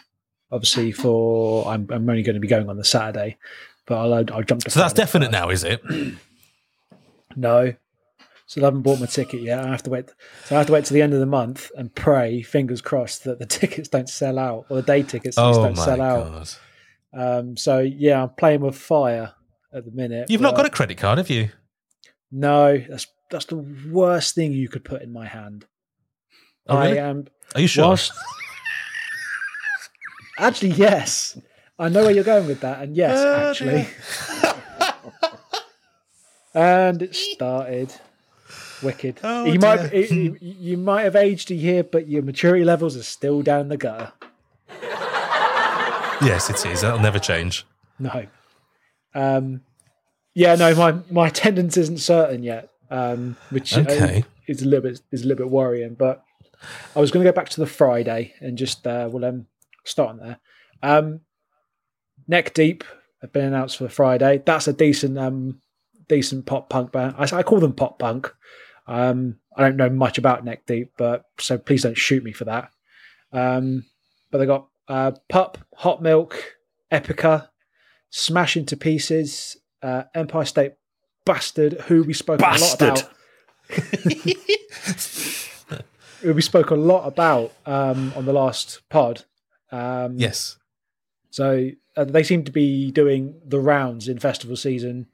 obviously 0.51 0.91
for 0.91 1.67
I'm, 1.67 1.87
I'm 1.91 2.09
only 2.09 2.23
going 2.23 2.35
to 2.35 2.39
be 2.39 2.47
going 2.47 2.69
on 2.69 2.77
the 2.77 2.83
Saturday, 2.83 3.37
but 3.85 3.97
I'll 3.97 4.13
I'll 4.13 4.43
jump 4.43 4.63
to. 4.63 4.71
So 4.71 4.79
that's 4.79 4.93
definite 4.93 5.27
first. 5.27 5.31
now, 5.31 5.49
is 5.49 5.63
it? 5.63 5.81
no, 7.35 7.73
so 8.49 8.61
I 8.61 8.65
haven't 8.65 8.81
bought 8.81 8.99
my 8.99 9.05
ticket 9.05 9.43
yet. 9.43 9.59
I 9.59 9.67
have 9.67 9.83
to 9.83 9.91
wait. 9.91 10.09
So 10.45 10.55
I 10.55 10.57
have 10.57 10.65
to 10.67 10.73
wait 10.73 10.83
to 10.85 10.93
the 10.95 11.03
end 11.03 11.13
of 11.13 11.19
the 11.19 11.27
month 11.27 11.69
and 11.77 11.93
pray, 11.93 12.41
fingers 12.41 12.81
crossed, 12.81 13.25
that 13.25 13.37
the 13.37 13.45
tickets 13.59 13.87
don't 13.89 14.09
sell 14.09 14.39
out 14.39 14.65
or 14.69 14.77
the 14.77 14.81
day 14.81 15.03
tickets 15.03 15.37
oh 15.37 15.65
don't 15.65 15.75
sell 15.75 15.97
God. 15.97 16.01
out. 16.33 16.59
Um, 17.13 17.55
so 17.55 17.77
yeah, 17.77 18.23
I'm 18.23 18.29
playing 18.29 18.61
with 18.61 18.75
fire 18.75 19.33
at 19.71 19.85
the 19.85 19.91
minute. 19.91 20.31
You've 20.31 20.41
not 20.41 20.55
got 20.55 20.65
a 20.65 20.71
credit 20.71 20.97
card, 20.97 21.19
have 21.19 21.29
you? 21.29 21.49
No, 22.31 22.75
that's 22.89 23.05
that's 23.29 23.45
the 23.45 23.57
worst 23.91 24.33
thing 24.33 24.51
you 24.51 24.67
could 24.67 24.83
put 24.83 25.03
in 25.03 25.13
my 25.13 25.27
hand. 25.27 25.67
Oh, 26.67 26.79
really? 26.79 26.99
I 26.99 27.07
am. 27.07 27.27
Are 27.53 27.61
you 27.61 27.67
sure? 27.67 27.85
Whilst, 27.85 28.11
Actually, 30.39 30.71
yes. 30.71 31.39
I 31.77 31.89
know 31.89 32.01
where 32.01 32.11
you're 32.11 32.23
going 32.23 32.47
with 32.47 32.61
that, 32.61 32.81
and 32.81 32.95
yes, 32.95 33.15
oh, 33.15 33.49
actually. 33.51 33.87
and 36.55 37.03
it 37.03 37.13
started. 37.13 37.93
Wicked. 38.81 39.19
Oh, 39.23 39.45
you 39.45 39.59
might 39.59 39.93
it, 39.93 40.41
you 40.41 40.77
might 40.77 41.03
have 41.03 41.15
aged 41.15 41.51
a 41.51 41.55
year, 41.55 41.83
but 41.83 42.07
your 42.07 42.21
maturity 42.21 42.63
levels 42.63 42.95
are 42.95 43.03
still 43.03 43.41
down 43.41 43.67
the 43.69 43.77
gutter. 43.77 44.11
Yes, 46.21 46.49
it 46.49 46.65
is. 46.65 46.81
That'll 46.81 46.99
never 46.99 47.19
change. 47.19 47.65
No. 47.97 48.27
Um, 49.13 49.61
yeah, 50.33 50.55
no, 50.55 50.75
my 50.75 50.99
my 51.09 51.27
attendance 51.27 51.77
isn't 51.77 51.99
certain 51.99 52.43
yet, 52.43 52.69
um, 52.89 53.37
which 53.49 53.77
uh, 53.77 53.81
okay. 53.81 54.25
is 54.47 54.61
a 54.61 54.65
little 54.65 54.89
bit 54.89 55.01
is 55.11 55.23
a 55.23 55.27
little 55.27 55.45
bit 55.45 55.51
worrying. 55.51 55.95
But 55.95 56.23
I 56.95 56.99
was 56.99 57.11
going 57.11 57.23
to 57.23 57.31
go 57.31 57.35
back 57.35 57.49
to 57.49 57.59
the 57.59 57.67
Friday 57.67 58.33
and 58.39 58.57
just 58.57 58.85
uh, 58.85 59.09
well, 59.11 59.25
um, 59.25 59.47
starting 59.85 60.21
there. 60.21 60.39
Um, 60.83 61.21
Neck 62.27 62.53
Deep 62.53 62.83
have 63.21 63.33
been 63.33 63.45
announced 63.45 63.77
for 63.77 63.89
Friday. 63.89 64.41
That's 64.45 64.67
a 64.67 64.73
decent, 64.73 65.17
um, 65.17 65.61
decent 66.07 66.45
pop 66.45 66.69
punk 66.69 66.91
band. 66.91 67.15
I, 67.17 67.23
I 67.37 67.43
call 67.43 67.59
them 67.59 67.73
pop 67.73 67.99
punk. 67.99 68.33
Um, 68.89 69.37
I 69.55 69.61
don't 69.61 69.77
know 69.77 69.89
much 69.89 70.17
about 70.17 70.43
Neck 70.43 70.65
Deep, 70.65 70.91
but 70.97 71.23
so 71.39 71.57
please 71.57 71.83
don't 71.83 71.97
shoot 71.97 72.21
me 72.23 72.33
for 72.33 72.43
that. 72.45 72.71
Um, 73.31 73.85
but 74.31 74.39
they 74.39 74.47
got 74.47 74.67
uh, 74.87 75.11
Pup, 75.29 75.59
Hot 75.75 76.01
Milk, 76.01 76.55
Epica, 76.91 77.49
Smash 78.09 78.57
into 78.57 78.75
Pieces, 78.75 79.57
uh, 79.83 80.03
Empire 80.15 80.45
State 80.45 80.73
Bastard, 81.23 81.73
who 81.81 82.03
we 82.03 82.13
spoke 82.13 82.39
Bastard. 82.39 82.81
a 82.81 82.87
lot 82.87 83.01
about. 83.01 83.13
who 86.21 86.33
we 86.33 86.41
spoke 86.41 86.71
a 86.71 86.75
lot 86.75 87.05
about 87.05 87.53
um, 87.67 88.11
on 88.15 88.25
the 88.25 88.33
last 88.33 88.81
pod. 88.89 89.25
Um, 89.71 90.17
yes. 90.17 90.57
So 91.29 91.69
uh, 91.95 92.05
they 92.05 92.23
seem 92.23 92.43
to 92.45 92.51
be 92.51 92.89
doing 92.91 93.39
the 93.45 93.59
rounds 93.59 94.07
in 94.07 94.17
festival 94.17 94.55
season. 94.55 95.05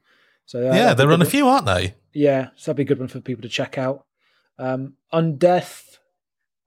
So 0.46 0.70
uh, 0.70 0.74
yeah, 0.74 0.94
they're 0.94 1.12
on 1.12 1.22
a 1.22 1.26
few, 1.26 1.46
aren't 1.48 1.66
they? 1.66 1.94
Yeah, 2.12 2.48
so 2.56 2.70
that'd 2.70 2.76
be 2.76 2.82
a 2.84 2.86
good 2.86 3.00
one 3.00 3.08
for 3.08 3.20
people 3.20 3.42
to 3.42 3.48
check 3.48 3.76
out. 3.76 4.06
Um, 4.58 4.94
Undeath, 5.12 5.98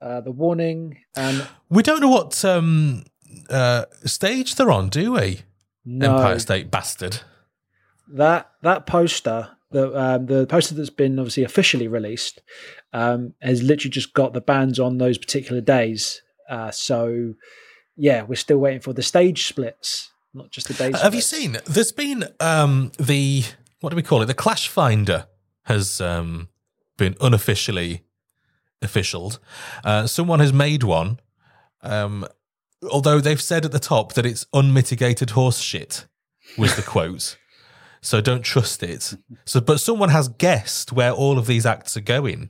uh, 0.02 0.22
the 0.22 0.32
Warning, 0.32 0.98
and 1.16 1.48
we 1.70 1.82
don't 1.82 2.02
know 2.02 2.10
what 2.10 2.44
um, 2.46 3.06
uh, 3.50 3.86
stage 4.06 4.56
they're 4.56 4.72
on, 4.72 4.90
do 4.90 5.14
we? 5.14 5.42
No. 5.86 6.18
Empire 6.18 6.40
State 6.40 6.70
Bastard. 6.70 7.22
That 8.14 8.52
that 8.64 8.86
poster, 8.86 9.50
the 9.72 9.98
um, 9.98 10.26
the 10.26 10.46
poster 10.46 10.76
that's 10.76 10.90
been 10.90 11.18
obviously 11.18 11.44
officially 11.44 11.88
released, 11.88 12.42
um, 12.94 13.34
has 13.42 13.64
literally 13.64 13.92
just 13.92 14.14
got 14.14 14.34
the 14.34 14.42
bands 14.42 14.80
on 14.80 14.98
those 14.98 15.18
particular 15.18 15.62
days. 15.62 16.22
Uh, 16.50 16.70
so 16.72 17.34
yeah, 17.96 18.24
we're 18.24 18.36
still 18.36 18.58
waiting 18.58 18.82
for 18.82 18.94
the 18.94 19.04
stage 19.04 19.48
splits, 19.48 20.12
not 20.34 20.52
just 20.52 20.68
the 20.68 20.74
days. 20.74 21.00
Have 21.02 21.16
you 21.16 21.22
seen? 21.22 21.58
There's 21.66 21.92
been 21.92 22.26
um, 22.40 22.92
the 23.00 23.44
what 23.82 23.90
do 23.90 23.96
we 23.96 24.04
call 24.04 24.22
it? 24.22 24.26
The 24.26 24.34
Clash 24.34 24.68
Finder 24.68 25.28
has 25.64 26.02
um, 26.02 26.50
been 26.98 27.16
unofficially 27.22 28.04
officialed. 28.82 29.40
Uh, 29.84 30.08
someone 30.08 30.40
has 30.40 30.54
made 30.54 30.84
one, 30.84 31.20
um, 31.82 32.26
although 32.92 33.20
they've 33.20 33.42
said 33.42 33.66
at 33.66 33.72
the 33.72 33.80
top 33.80 34.14
that 34.14 34.26
it's 34.26 34.46
unmitigated 34.54 35.32
horse 35.32 35.60
shit. 35.60 36.06
Was 36.58 36.76
the 36.76 36.82
quote. 36.88 37.38
So 38.02 38.22
don't 38.22 38.44
trust 38.44 38.82
it. 38.82 39.16
So, 39.46 39.60
but 39.60 39.80
someone 39.80 40.10
has 40.10 40.30
guessed 40.30 40.92
where 40.92 41.12
all 41.12 41.38
of 41.38 41.48
these 41.48 41.66
acts 41.66 41.98
are 41.98 42.02
going. 42.02 42.50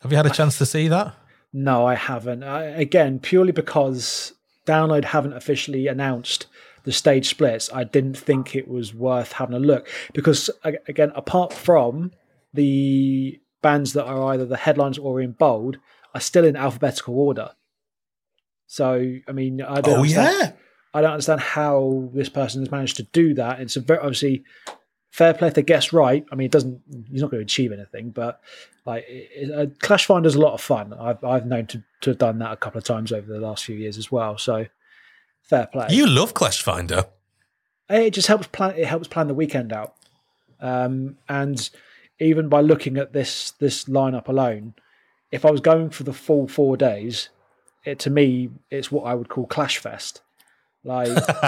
Have 0.00 0.10
you 0.10 0.16
had 0.16 0.26
a 0.26 0.30
chance 0.30 0.58
to 0.58 0.66
see 0.66 0.88
that? 0.88 1.14
No, 1.52 1.86
I 1.86 1.94
haven't. 1.94 2.42
I, 2.42 2.64
again, 2.64 3.20
purely 3.20 3.52
because 3.52 4.34
Download 4.66 5.04
haven't 5.04 5.34
officially 5.34 5.86
announced 5.86 6.46
the 6.84 6.92
stage 6.92 7.28
splits, 7.28 7.70
I 7.72 7.84
didn't 7.84 8.16
think 8.16 8.54
it 8.54 8.68
was 8.68 8.94
worth 8.94 9.32
having 9.32 9.56
a 9.56 9.60
look. 9.60 9.88
Because, 10.12 10.50
again, 10.62 11.12
apart 11.14 11.52
from 11.52 12.12
the 12.52 13.40
bands 13.62 13.94
that 13.94 14.04
are 14.04 14.32
either 14.32 14.44
the 14.44 14.56
headlines 14.56 14.98
or 14.98 15.20
in 15.20 15.32
bold, 15.32 15.78
are 16.14 16.20
still 16.20 16.44
in 16.44 16.56
alphabetical 16.56 17.18
order. 17.18 17.50
So, 18.66 19.18
I 19.26 19.32
mean, 19.32 19.60
I 19.60 19.80
don't. 19.80 20.00
Oh, 20.00 20.02
yeah. 20.04 20.52
I 20.92 21.00
don't 21.00 21.12
understand 21.12 21.40
how 21.40 22.08
this 22.14 22.28
person 22.28 22.62
has 22.62 22.70
managed 22.70 22.96
to 22.96 23.02
do 23.02 23.34
that. 23.34 23.60
It's 23.60 23.76
a 23.76 23.80
very 23.80 23.98
obviously 23.98 24.44
fair 25.10 25.34
play 25.34 25.48
if 25.48 25.54
they 25.54 25.62
guess 25.62 25.92
right. 25.92 26.24
I 26.30 26.34
mean, 26.36 26.46
it 26.46 26.52
doesn't. 26.52 26.80
He's 27.10 27.20
not 27.20 27.30
going 27.30 27.40
to 27.40 27.44
achieve 27.44 27.72
anything, 27.72 28.10
but 28.10 28.40
like 28.86 29.04
it, 29.08 29.50
uh, 29.50 29.66
Clash 29.80 30.06
Finder 30.06 30.28
is 30.28 30.36
a 30.36 30.40
lot 30.40 30.54
of 30.54 30.60
fun. 30.60 30.92
I've 30.92 31.22
I've 31.24 31.46
known 31.46 31.66
to 31.66 31.82
to 32.02 32.10
have 32.10 32.18
done 32.18 32.38
that 32.38 32.52
a 32.52 32.56
couple 32.56 32.78
of 32.78 32.84
times 32.84 33.12
over 33.12 33.26
the 33.26 33.40
last 33.40 33.64
few 33.64 33.76
years 33.76 33.98
as 33.98 34.12
well. 34.12 34.38
So 34.38 34.66
fair 35.44 35.66
play. 35.66 35.86
You 35.90 36.06
love 36.06 36.34
Clash 36.34 36.62
Finder. 36.62 37.04
It 37.88 38.10
just 38.10 38.28
helps 38.28 38.46
plan. 38.48 38.74
It 38.76 38.86
helps 38.86 39.08
plan 39.08 39.28
the 39.28 39.34
weekend 39.34 39.72
out, 39.72 39.94
um, 40.60 41.18
and 41.28 41.68
even 42.18 42.48
by 42.48 42.60
looking 42.60 42.96
at 42.96 43.12
this 43.12 43.52
this 43.52 43.84
lineup 43.84 44.26
alone, 44.26 44.74
if 45.30 45.44
I 45.44 45.50
was 45.50 45.60
going 45.60 45.90
for 45.90 46.02
the 46.02 46.12
full 46.12 46.48
four 46.48 46.76
days, 46.76 47.28
it 47.84 47.98
to 48.00 48.10
me 48.10 48.50
it's 48.70 48.90
what 48.90 49.02
I 49.02 49.14
would 49.14 49.28
call 49.28 49.46
Clash 49.46 49.78
Fest. 49.78 50.22
Like, 50.82 51.08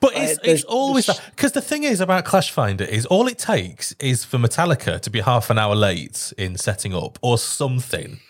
but 0.00 0.12
it's, 0.14 0.38
it's 0.42 0.64
always 0.64 1.08
because 1.30 1.52
the 1.52 1.60
thing 1.60 1.84
is 1.84 2.00
about 2.00 2.24
Clash 2.24 2.50
Finder 2.50 2.84
is 2.84 3.06
all 3.06 3.26
it 3.26 3.38
takes 3.38 3.92
is 3.92 4.24
for 4.24 4.38
Metallica 4.38 5.00
to 5.00 5.10
be 5.10 5.20
half 5.20 5.50
an 5.50 5.58
hour 5.58 5.74
late 5.74 6.32
in 6.36 6.56
setting 6.56 6.94
up 6.94 7.18
or 7.22 7.38
something, 7.38 8.20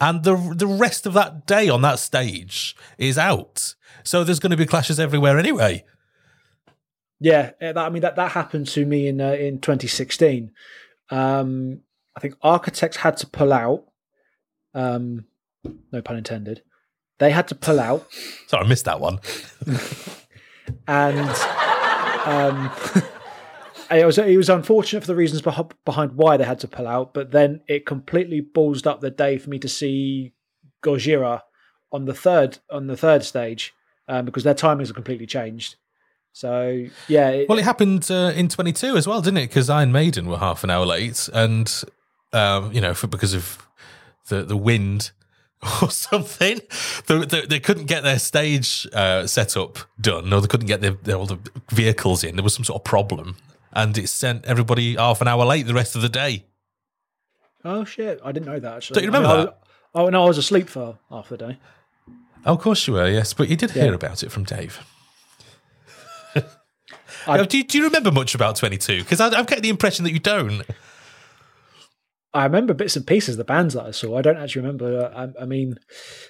and 0.00 0.24
the 0.24 0.36
the 0.54 0.66
rest 0.66 1.06
of 1.06 1.14
that 1.14 1.46
day 1.46 1.68
on 1.68 1.82
that 1.82 1.98
stage 1.98 2.76
is 2.98 3.18
out. 3.18 3.74
So 4.04 4.24
there's 4.24 4.40
going 4.40 4.50
to 4.50 4.56
be 4.56 4.66
clashes 4.66 5.00
everywhere 5.00 5.38
anyway. 5.38 5.84
Yeah, 7.18 7.52
that, 7.60 7.78
I 7.78 7.88
mean 7.88 8.02
that 8.02 8.16
that 8.16 8.32
happened 8.32 8.66
to 8.68 8.84
me 8.84 9.08
in 9.08 9.20
uh, 9.20 9.32
in 9.32 9.60
2016. 9.60 10.52
Um, 11.10 11.80
I 12.16 12.20
think 12.20 12.34
Architects 12.42 12.98
had 12.98 13.16
to 13.18 13.26
pull 13.26 13.52
out. 13.52 13.84
Um, 14.74 15.24
no 15.92 16.02
pun 16.02 16.16
intended. 16.16 16.62
They 17.18 17.30
had 17.30 17.48
to 17.48 17.54
pull 17.54 17.80
out. 17.80 18.06
Sorry, 18.46 18.64
I 18.64 18.68
missed 18.68 18.84
that 18.84 19.00
one. 19.00 19.20
and 20.86 21.30
um, 22.26 22.70
it 23.90 24.04
was 24.04 24.18
it 24.18 24.36
was 24.36 24.48
unfortunate 24.48 25.00
for 25.00 25.06
the 25.06 25.14
reasons 25.14 25.42
behind 25.42 26.12
why 26.12 26.36
they 26.36 26.44
had 26.44 26.60
to 26.60 26.68
pull 26.68 26.86
out, 26.86 27.14
but 27.14 27.30
then 27.30 27.60
it 27.68 27.86
completely 27.86 28.40
ballsed 28.40 28.86
up 28.86 29.00
the 29.00 29.10
day 29.10 29.38
for 29.38 29.50
me 29.50 29.58
to 29.58 29.68
see 29.68 30.32
Gojira 30.82 31.42
on 31.92 32.04
the 32.04 32.14
third 32.14 32.58
on 32.70 32.86
the 32.86 32.96
third 32.96 33.24
stage 33.24 33.74
um, 34.08 34.24
because 34.24 34.44
their 34.44 34.54
timings 34.54 34.90
are 34.90 34.94
completely 34.94 35.26
changed. 35.26 35.76
So 36.32 36.86
yeah, 37.08 37.30
it, 37.30 37.48
well, 37.48 37.58
it 37.58 37.64
happened 37.64 38.10
uh, 38.10 38.32
in 38.34 38.48
22 38.48 38.96
as 38.96 39.06
well, 39.06 39.22
didn't 39.22 39.38
it? 39.38 39.48
Because 39.48 39.70
Iron 39.70 39.90
Maiden 39.90 40.26
were 40.26 40.38
half 40.38 40.64
an 40.64 40.70
hour 40.70 40.84
late, 40.84 41.28
and 41.32 41.72
um, 42.32 42.72
you 42.72 42.80
know, 42.80 42.92
for 42.92 43.06
because 43.06 43.34
of 43.34 43.66
the 44.28 44.42
the 44.42 44.56
wind 44.56 45.12
or 45.82 45.90
something, 45.90 46.60
they, 47.06 47.24
they, 47.24 47.46
they 47.46 47.60
couldn't 47.60 47.86
get 47.86 48.02
their 48.02 48.18
stage 48.18 48.86
uh, 48.92 49.26
setup 49.26 49.78
done, 50.00 50.32
or 50.32 50.40
they 50.40 50.46
couldn't 50.46 50.66
get 50.66 50.82
their, 50.82 51.16
all 51.16 51.26
the 51.26 51.38
vehicles 51.70 52.22
in. 52.22 52.36
There 52.36 52.44
was 52.44 52.54
some 52.54 52.64
sort 52.64 52.80
of 52.80 52.84
problem, 52.84 53.36
and 53.76 53.96
it 53.98 54.08
sent 54.08 54.44
everybody 54.46 54.96
half 54.96 55.20
an 55.20 55.28
hour 55.28 55.44
late 55.44 55.66
the 55.66 55.74
rest 55.74 55.94
of 55.94 56.02
the 56.02 56.08
day. 56.08 56.46
Oh 57.64 57.84
shit! 57.84 58.20
I 58.24 58.32
didn't 58.32 58.46
know 58.46 58.58
that. 58.58 58.76
Actually, 58.76 58.94
don't 58.94 59.04
you 59.04 59.08
remember 59.10 59.28
I 59.28 59.36
mean, 59.36 59.46
that? 59.46 59.58
I 59.94 60.02
was, 60.02 60.06
oh 60.06 60.10
no, 60.10 60.24
I 60.24 60.26
was 60.26 60.38
asleep 60.38 60.68
for 60.68 60.98
half 61.10 61.28
the 61.28 61.36
day. 61.36 61.58
Oh, 62.46 62.54
of 62.54 62.60
course 62.60 62.86
you 62.86 62.94
were. 62.94 63.08
Yes, 63.08 63.34
but 63.34 63.48
you 63.48 63.56
did 63.56 63.74
yeah. 63.74 63.84
hear 63.84 63.94
about 63.94 64.22
it 64.22 64.32
from 64.32 64.44
Dave. 64.44 64.80
I, 67.26 67.44
do, 67.44 67.58
you, 67.58 67.64
do, 67.64 67.78
you, 67.78 67.84
remember 67.84 68.12
much 68.12 68.36
about 68.36 68.54
22? 68.54 69.02
Because 69.02 69.20
I'm 69.20 69.44
getting 69.44 69.62
the 69.62 69.68
impression 69.68 70.04
that 70.04 70.12
you 70.12 70.20
don't. 70.20 70.62
I 72.32 72.44
remember 72.44 72.72
bits 72.72 72.94
and 72.94 73.04
pieces 73.04 73.34
of 73.34 73.38
the 73.38 73.44
bands 73.44 73.74
that 73.74 73.84
I 73.84 73.90
saw. 73.90 74.16
I 74.16 74.22
don't 74.22 74.36
actually 74.36 74.62
remember. 74.62 75.10
Uh, 75.12 75.26
I, 75.38 75.42
I 75.42 75.46
mean, 75.46 75.80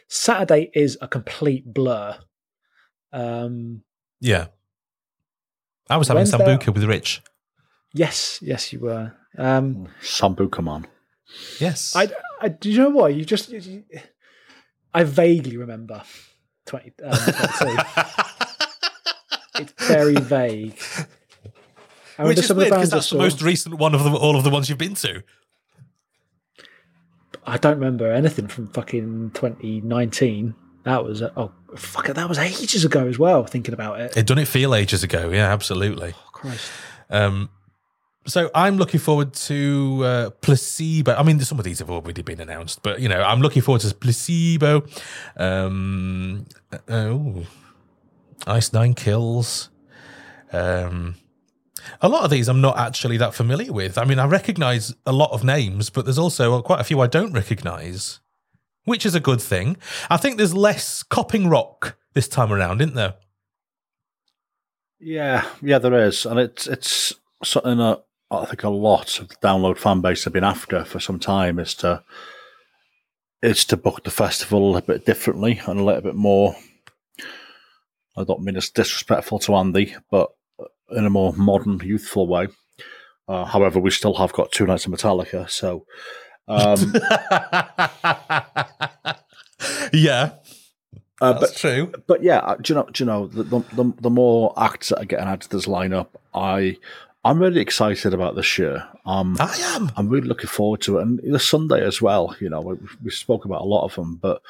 Saturday 0.09 0.71
is 0.73 0.97
a 1.03 1.09
complete 1.09 1.71
blur. 1.73 2.17
Um, 3.13 3.83
yeah. 4.21 4.47
I 5.91 5.99
was 5.99 6.09
having 6.09 6.25
Sambuca 6.25 6.73
with 6.73 6.85
Rich. 6.85 7.23
Yes, 7.97 8.39
yes, 8.43 8.73
you 8.75 8.81
were. 8.81 9.13
Um, 9.39 9.89
Sambuca 10.03 10.63
man. 10.63 10.87
Yes. 11.59 11.97
I, 11.97 12.09
I, 12.41 12.49
do 12.49 12.71
you 12.71 12.79
know 12.79 12.91
what? 12.91 13.15
You 13.15 13.25
just. 13.25 13.49
You, 13.49 13.85
I 14.93 15.05
vaguely 15.05 15.57
remember 15.57 16.03
20. 16.67 16.93
Um, 17.03 17.13
it's 19.59 19.73
very 19.87 20.17
vague. 20.17 20.79
I 22.19 22.25
Which 22.25 22.39
is 22.39 22.53
weird 22.53 22.71
because 22.71 22.91
that's 22.91 23.11
the 23.11 23.19
most 23.19 23.41
recent 23.41 23.77
one 23.77 23.95
of 23.95 24.05
the, 24.05 24.11
all 24.11 24.37
of 24.37 24.45
the 24.45 24.51
ones 24.51 24.69
you've 24.69 24.79
been 24.79 24.95
to. 24.95 25.23
I 27.47 27.57
don't 27.57 27.79
remember 27.79 28.13
anything 28.13 28.49
from 28.49 28.67
fucking 28.69 29.31
2019. 29.33 30.55
That 30.85 31.05
was 31.05 31.23
oh 31.23 31.53
fuck 31.77 32.11
it, 32.11 32.15
that 32.15 32.29
was 32.29 32.39
ages 32.39 32.85
ago 32.85 33.07
as 33.07 33.19
well. 33.19 33.45
Thinking 33.45 33.75
about 33.75 34.01
it, 34.01 34.17
it 34.17 34.27
done 34.27 34.39
it 34.39 34.49
feel 34.49 34.75
ages 34.75 35.03
ago. 35.03 35.31
Yeah, 35.31 35.53
absolutely. 35.53 36.13
Oh, 36.15 36.31
Christ. 36.33 36.71
Um, 37.11 37.51
so 38.27 38.51
I'm 38.55 38.77
looking 38.77 39.01
forward 39.01 39.33
to 39.35 40.01
uh, 40.05 40.31
placebo. 40.31 41.15
I 41.15 41.23
mean, 41.23 41.39
some 41.41 41.59
of 41.59 41.65
these 41.65 41.79
have 41.79 41.91
already 41.91 42.23
been 42.23 42.41
announced, 42.41 42.83
but 42.83 43.01
you 43.01 43.09
know, 43.09 43.23
I'm 43.23 43.41
looking 43.41 43.63
forward 43.63 43.83
to 43.83 43.95
placebo. 43.95 44.85
Um, 45.37 46.47
oh, 46.89 47.47
Ice 48.47 48.73
Nine 48.73 48.95
Kills. 48.95 49.71
Um, 50.53 51.17
a 52.01 52.09
lot 52.09 52.25
of 52.25 52.31
these 52.31 52.49
I'm 52.49 52.61
not 52.61 52.79
actually 52.79 53.17
that 53.19 53.35
familiar 53.35 53.73
with. 53.73 53.97
I 53.97 54.05
mean, 54.05 54.19
I 54.19 54.27
recognize 54.27 54.95
a 55.07 55.13
lot 55.13 55.31
of 55.31 55.45
names, 55.45 55.91
but 55.91 56.05
there's 56.05 56.19
also 56.19 56.61
quite 56.63 56.81
a 56.81 56.85
few 56.85 57.01
I 57.01 57.07
don't 57.07 57.33
recognize, 57.33 58.21
which 58.85 59.07
is 59.07 59.15
a 59.15 59.21
good 59.21 59.41
thing. 59.41 59.77
I 60.11 60.17
think 60.17 60.37
there's 60.37 60.55
less 60.55 61.03
copping 61.03 61.49
rock 61.49 61.97
this 62.15 62.29
time 62.29 62.53
around, 62.53 62.81
isn't 62.81 62.95
there? 62.95 63.15
Yeah, 64.99 65.47
yeah, 65.63 65.79
there 65.79 66.07
is, 66.07 66.27
and 66.27 66.41
it's 66.41 66.67
it's 66.67 67.15
something 67.45 67.77
that 67.77 68.06
I 68.31 68.45
think 68.45 68.65
a 68.65 68.69
lot 68.69 69.21
of 69.21 69.29
the 69.29 69.37
download 69.37 69.79
fan 69.79 70.01
base 70.01 70.25
have 70.25 70.33
been 70.33 70.45
after 70.45 70.85
for 70.85 71.01
some 71.01 71.19
time 71.19 71.59
is 71.59 71.75
to 71.77 72.03
is 73.43 73.65
to 73.67 73.77
book 73.77 74.03
the 74.03 74.11
festival 74.11 74.65
a 74.65 74.73
little 74.73 74.87
bit 74.87 75.07
differently 75.07 75.61
and 75.67 75.79
a 75.79 75.85
little 75.85 76.03
bit 76.03 76.17
more 76.17 76.57
I 78.17 78.25
don't 78.25 78.43
mean 78.43 78.57
it's 78.57 78.71
disrespectful 78.71 79.39
to 79.41 79.57
Andy, 79.57 79.95
but 80.11 80.31
in 80.91 81.05
a 81.05 81.11
more 81.11 81.35
modern, 81.35 81.79
youthful 81.81 82.27
way. 82.27 82.49
Uh, 83.29 83.45
however, 83.45 83.79
we 83.79 83.91
still 83.91 84.15
have 84.15 84.33
got 84.33 84.53
two 84.53 84.67
nights 84.67 84.87
of 84.87 84.93
Metallica, 84.93 85.51
so. 85.51 85.85
Um, 86.49 86.95
yeah. 89.93 90.33
Uh, 91.21 91.33
That's 91.33 91.53
but, 91.53 91.57
true. 91.57 91.93
But 92.07 92.23
yeah, 92.23 92.39
uh, 92.39 92.57
do 92.57 92.73
you 92.73 92.75
know? 92.77 92.89
Do 92.93 93.03
you 93.03 93.07
know 93.07 93.27
the, 93.27 93.43
the 93.43 93.95
the 94.01 94.11
more 94.11 94.53
acts 94.57 94.91
that 94.91 94.99
are 94.99 95.07
getting 95.07 95.27
added 95.27 95.43
to 95.43 95.49
this 95.49 95.67
lineup, 95.67 96.09
I 96.35 96.77
I'm 97.27 97.41
really 97.41 97.61
excited 97.61 98.15
about 98.15 98.37
this 98.37 98.57
year. 98.57 98.87
Um, 99.05 99.37
I 99.41 99.57
am. 99.75 99.91
I'm 99.97 100.09
really 100.09 100.29
looking 100.29 100.47
forward 100.47 100.81
to 100.83 100.99
it, 100.99 101.03
and 101.03 101.21
the 101.25 101.41
Sunday 101.41 101.85
as 101.85 102.01
well. 102.01 102.37
You 102.39 102.49
know, 102.49 102.61
we, 102.61 102.77
we 103.03 103.11
spoke 103.11 103.45
about 103.45 103.63
a 103.63 103.65
lot 103.65 103.85
of 103.85 103.97
them, 103.97 104.15
but 104.15 104.41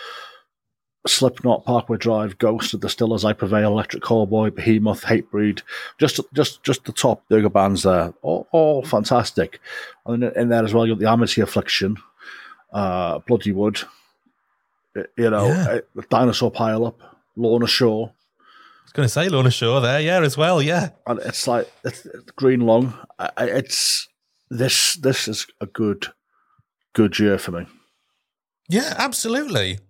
Slipknot, 1.07 1.65
Parkway 1.65 1.97
Drive, 1.97 2.37
Ghost 2.37 2.75
of 2.75 2.83
the 2.83 2.91
Still 2.91 3.15
As 3.15 3.25
I 3.25 3.33
Prevail, 3.33 3.73
Electric 3.73 4.03
Callboy, 4.03 4.55
Behemoth, 4.55 5.05
Hatebreed, 5.05 5.63
just 5.97 6.21
just 6.35 6.63
just 6.65 6.85
the 6.85 6.93
top 6.93 7.27
bigger 7.31 7.49
bands 7.49 7.85
there, 7.85 8.13
all, 8.21 8.47
all 8.53 8.85
fantastic. 8.85 9.59
And 10.05 10.25
in 10.25 10.51
there 10.51 10.63
as 10.65 10.75
well, 10.75 10.87
you 10.87 10.95
got 10.95 11.01
the 11.01 11.11
Amity 11.11 11.41
Affliction, 11.41 11.97
uh, 12.75 13.21
Bloodywood, 13.21 13.87
you 15.17 15.31
know, 15.31 15.47
yeah. 15.47 15.79
Uh, 15.97 16.03
Dinosaur 16.11 16.51
Pile 16.51 16.85
Up, 16.85 17.17
Lorna 17.37 17.67
Shore. 17.67 18.13
Going 18.97 19.05
to 19.05 19.13
say 19.13 19.29
Lorna 19.29 19.51
Shore 19.51 19.83
there, 19.83 20.01
yeah, 20.01 20.23
as 20.23 20.39
well, 20.39 20.63
yeah. 20.63 20.89
And 21.07 21.21
it's 21.21 21.47
like 21.47 21.71
it's, 21.85 22.07
Green 22.35 22.61
Lung. 22.61 22.95
It's 23.37 24.09
this. 24.49 24.95
This 24.95 25.29
is 25.29 25.47
a 25.61 25.67
good, 25.67 26.07
good 26.95 27.19
year 27.19 27.37
for 27.37 27.51
me. 27.51 27.67
Yeah, 28.71 28.95
absolutely. 28.97 29.81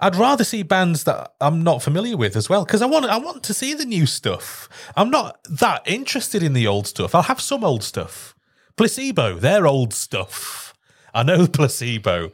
I'd 0.00 0.14
rather 0.14 0.44
see 0.44 0.62
bands 0.62 1.02
that 1.02 1.32
I'm 1.40 1.64
not 1.64 1.82
familiar 1.82 2.16
with 2.16 2.36
as 2.36 2.48
well 2.48 2.64
because 2.64 2.80
I 2.80 2.86
want 2.86 3.06
I 3.06 3.18
want 3.18 3.42
to 3.42 3.52
see 3.52 3.74
the 3.74 3.84
new 3.84 4.06
stuff. 4.06 4.68
I'm 4.96 5.10
not 5.10 5.40
that 5.50 5.82
interested 5.84 6.40
in 6.40 6.52
the 6.52 6.68
old 6.68 6.86
stuff. 6.86 7.16
I'll 7.16 7.22
have 7.22 7.40
some 7.40 7.64
old 7.64 7.82
stuff. 7.82 8.36
Placebo, 8.76 9.40
they're 9.40 9.66
old 9.66 9.92
stuff. 9.92 10.74
I 11.12 11.24
know 11.24 11.46
placebo, 11.52 12.30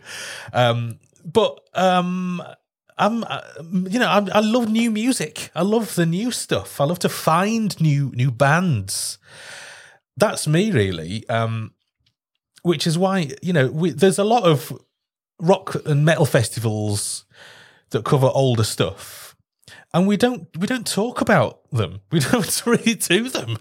um, 0.53 0.99
but 1.25 1.61
um, 1.73 2.43
I'm 2.97 3.25
uh, 3.25 3.41
you 3.61 3.99
know 3.99 4.09
I'm, 4.09 4.29
i 4.33 4.41
love 4.41 4.71
new 4.71 4.91
music. 4.91 5.51
I 5.55 5.63
love 5.63 5.95
the 5.95 6.07
new 6.07 6.31
stuff. 6.31 6.81
I 6.81 6.85
love 6.85 7.01
to 7.01 7.09
find 7.09 7.79
new 7.81 8.13
new 8.15 8.31
bands. 8.31 9.19
That's 10.17 10.47
me 10.47 10.71
really. 10.71 11.29
Um, 11.29 11.73
which 12.63 12.87
is 12.87 12.97
why 12.99 13.31
you 13.43 13.53
know 13.53 13.69
we, 13.69 13.91
there's 13.91 14.19
a 14.19 14.25
lot 14.25 14.45
of 14.45 14.73
rock 15.41 15.77
and 15.87 16.05
metal 16.05 16.27
festivals 16.27 17.25
that 17.91 18.05
cover 18.05 18.31
older 18.33 18.65
stuff 18.65 19.37
and 19.93 20.07
we 20.09 20.17
don't 20.17 20.49
we 20.59 20.67
don't 20.67 20.87
talk 20.87 21.21
about 21.21 21.61
them 21.71 22.01
we 22.11 22.21
don't 22.21 22.67
really 22.67 22.95
do 22.95 23.29
them 23.29 23.59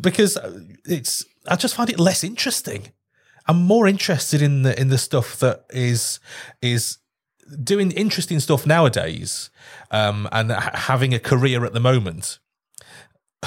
because 0.00 0.38
it's 0.84 1.24
i 1.48 1.56
just 1.56 1.74
find 1.74 1.90
it 1.90 1.98
less 1.98 2.22
interesting 2.22 2.92
i'm 3.46 3.62
more 3.62 3.88
interested 3.88 4.40
in 4.40 4.62
the 4.62 4.80
in 4.80 4.88
the 4.88 4.98
stuff 4.98 5.38
that 5.38 5.64
is 5.70 6.20
is 6.62 6.98
doing 7.62 7.90
interesting 7.92 8.40
stuff 8.40 8.66
nowadays 8.66 9.50
um, 9.90 10.28
and 10.32 10.52
ha- 10.52 10.70
having 10.74 11.14
a 11.14 11.18
career 11.18 11.64
at 11.64 11.72
the 11.72 11.80
moment. 11.80 12.38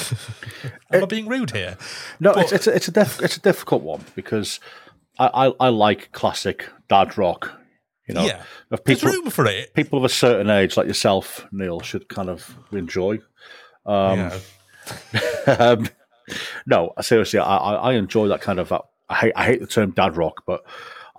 Am 0.92 1.04
I 1.04 1.06
being 1.06 1.28
rude 1.28 1.52
here? 1.52 1.78
No, 2.20 2.34
but, 2.34 2.44
it's 2.44 2.52
it's 2.54 2.68
a, 2.68 2.76
it's 2.76 2.88
a, 2.88 2.92
def, 2.92 3.22
it's 3.22 3.38
a 3.38 3.42
difficult 3.42 3.84
one 3.84 4.06
because 4.16 4.60
I, 5.20 5.28
I, 5.28 5.54
I 5.60 5.70
like 5.70 6.12
classic 6.12 6.70
dad 6.88 7.18
rock. 7.18 7.60
You 8.08 8.16
know, 8.16 8.26
yeah, 8.26 8.44
people, 8.70 8.84
There's 8.86 9.04
room 9.04 9.30
for 9.30 9.46
it. 9.46 9.74
People 9.74 10.00
of 10.00 10.06
a 10.06 10.10
certain 10.10 10.50
age, 10.50 10.76
like 10.76 10.88
yourself, 10.88 11.46
Neil, 11.52 11.80
should 11.82 12.10
kind 12.10 12.30
of 12.30 12.58
enjoy. 12.72 13.20
Um, 13.86 14.32
yeah. 15.46 15.48
um, 15.60 15.88
no, 16.66 16.94
seriously, 17.02 17.40
I, 17.40 17.56
I 17.56 17.94
enjoy 17.94 18.28
that 18.30 18.42
kind 18.42 18.60
of. 18.60 18.72
Uh, 18.72 18.82
I 19.10 19.16
hate 19.16 19.34
I 19.36 19.46
hate 19.46 19.62
the 19.62 19.68
term 19.68 19.92
dad 19.92 20.18
rock, 20.18 20.44
but 20.46 20.64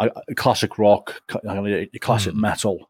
I, 0.08 0.34
classic 0.34 0.78
rock, 0.78 1.22
classic 1.28 2.34
mm. 2.34 2.40
metal. 2.40 2.88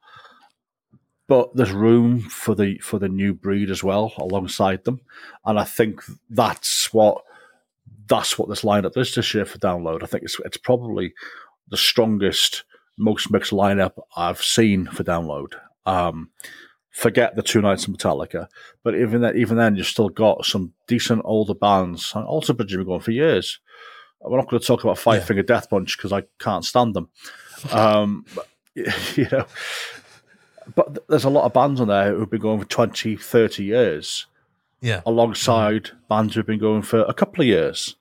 But 1.28 1.54
there's 1.54 1.72
room 1.72 2.20
for 2.20 2.54
the 2.54 2.78
for 2.78 2.98
the 2.98 3.08
new 3.08 3.32
breed 3.32 3.70
as 3.70 3.82
well 3.82 4.12
alongside 4.18 4.84
them, 4.84 5.00
and 5.44 5.58
I 5.58 5.64
think 5.64 6.02
that's 6.28 6.92
what 6.92 7.22
that's 8.08 8.38
what 8.38 8.48
this 8.48 8.62
lineup 8.62 8.96
is 8.96 9.14
this 9.14 9.32
year 9.32 9.44
for 9.44 9.58
download. 9.58 10.02
I 10.02 10.06
think 10.06 10.24
it's 10.24 10.38
it's 10.44 10.56
probably 10.56 11.14
the 11.68 11.76
strongest, 11.76 12.64
most 12.98 13.30
mixed 13.30 13.52
lineup 13.52 13.92
I've 14.16 14.42
seen 14.42 14.86
for 14.86 15.04
download. 15.04 15.54
Um, 15.86 16.30
forget 16.90 17.34
the 17.34 17.42
two 17.42 17.62
nights 17.62 17.86
of 17.86 17.94
Metallica, 17.94 18.48
but 18.82 18.94
even 18.94 19.22
that, 19.22 19.36
even 19.36 19.56
then, 19.56 19.76
you've 19.76 19.86
still 19.86 20.10
got 20.10 20.44
some 20.44 20.74
decent 20.86 21.22
older 21.24 21.54
bands. 21.54 22.12
And 22.14 22.24
also, 22.24 22.52
been 22.52 22.66
going 22.84 23.00
for 23.00 23.10
years. 23.10 23.60
We're 24.24 24.38
not 24.38 24.48
going 24.48 24.60
to 24.60 24.66
talk 24.66 24.84
about 24.84 24.98
Five 24.98 25.20
yeah. 25.20 25.26
Finger 25.26 25.42
Death 25.42 25.70
Punch 25.70 25.96
because 25.96 26.12
I 26.12 26.22
can't 26.38 26.64
stand 26.64 26.94
them. 26.94 27.08
Um, 27.70 28.24
but, 28.34 28.48
you 28.74 29.28
know, 29.30 29.46
but 30.74 31.06
there's 31.08 31.24
a 31.24 31.30
lot 31.30 31.44
of 31.44 31.52
bands 31.52 31.80
on 31.80 31.88
there 31.88 32.14
who've 32.14 32.30
been 32.30 32.40
going 32.40 32.60
for 32.60 32.66
20, 32.66 33.16
30 33.16 33.64
years. 33.64 34.26
Yeah. 34.80 35.02
Alongside 35.06 35.84
mm-hmm. 35.84 35.96
bands 36.08 36.34
who've 36.34 36.46
been 36.46 36.58
going 36.58 36.82
for 36.82 37.00
a 37.00 37.14
couple 37.14 37.42
of 37.42 37.46
years. 37.46 37.96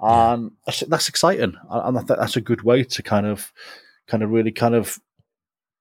And 0.00 0.44
yeah. 0.44 0.48
that's, 0.66 0.80
that's 0.80 1.08
exciting. 1.08 1.54
And 1.70 1.98
I 1.98 2.02
think 2.02 2.18
that's 2.18 2.36
a 2.36 2.40
good 2.40 2.62
way 2.62 2.84
to 2.84 3.02
kind 3.02 3.26
of, 3.26 3.52
kind 4.06 4.22
of 4.22 4.30
really 4.30 4.52
kind 4.52 4.74
of 4.74 4.98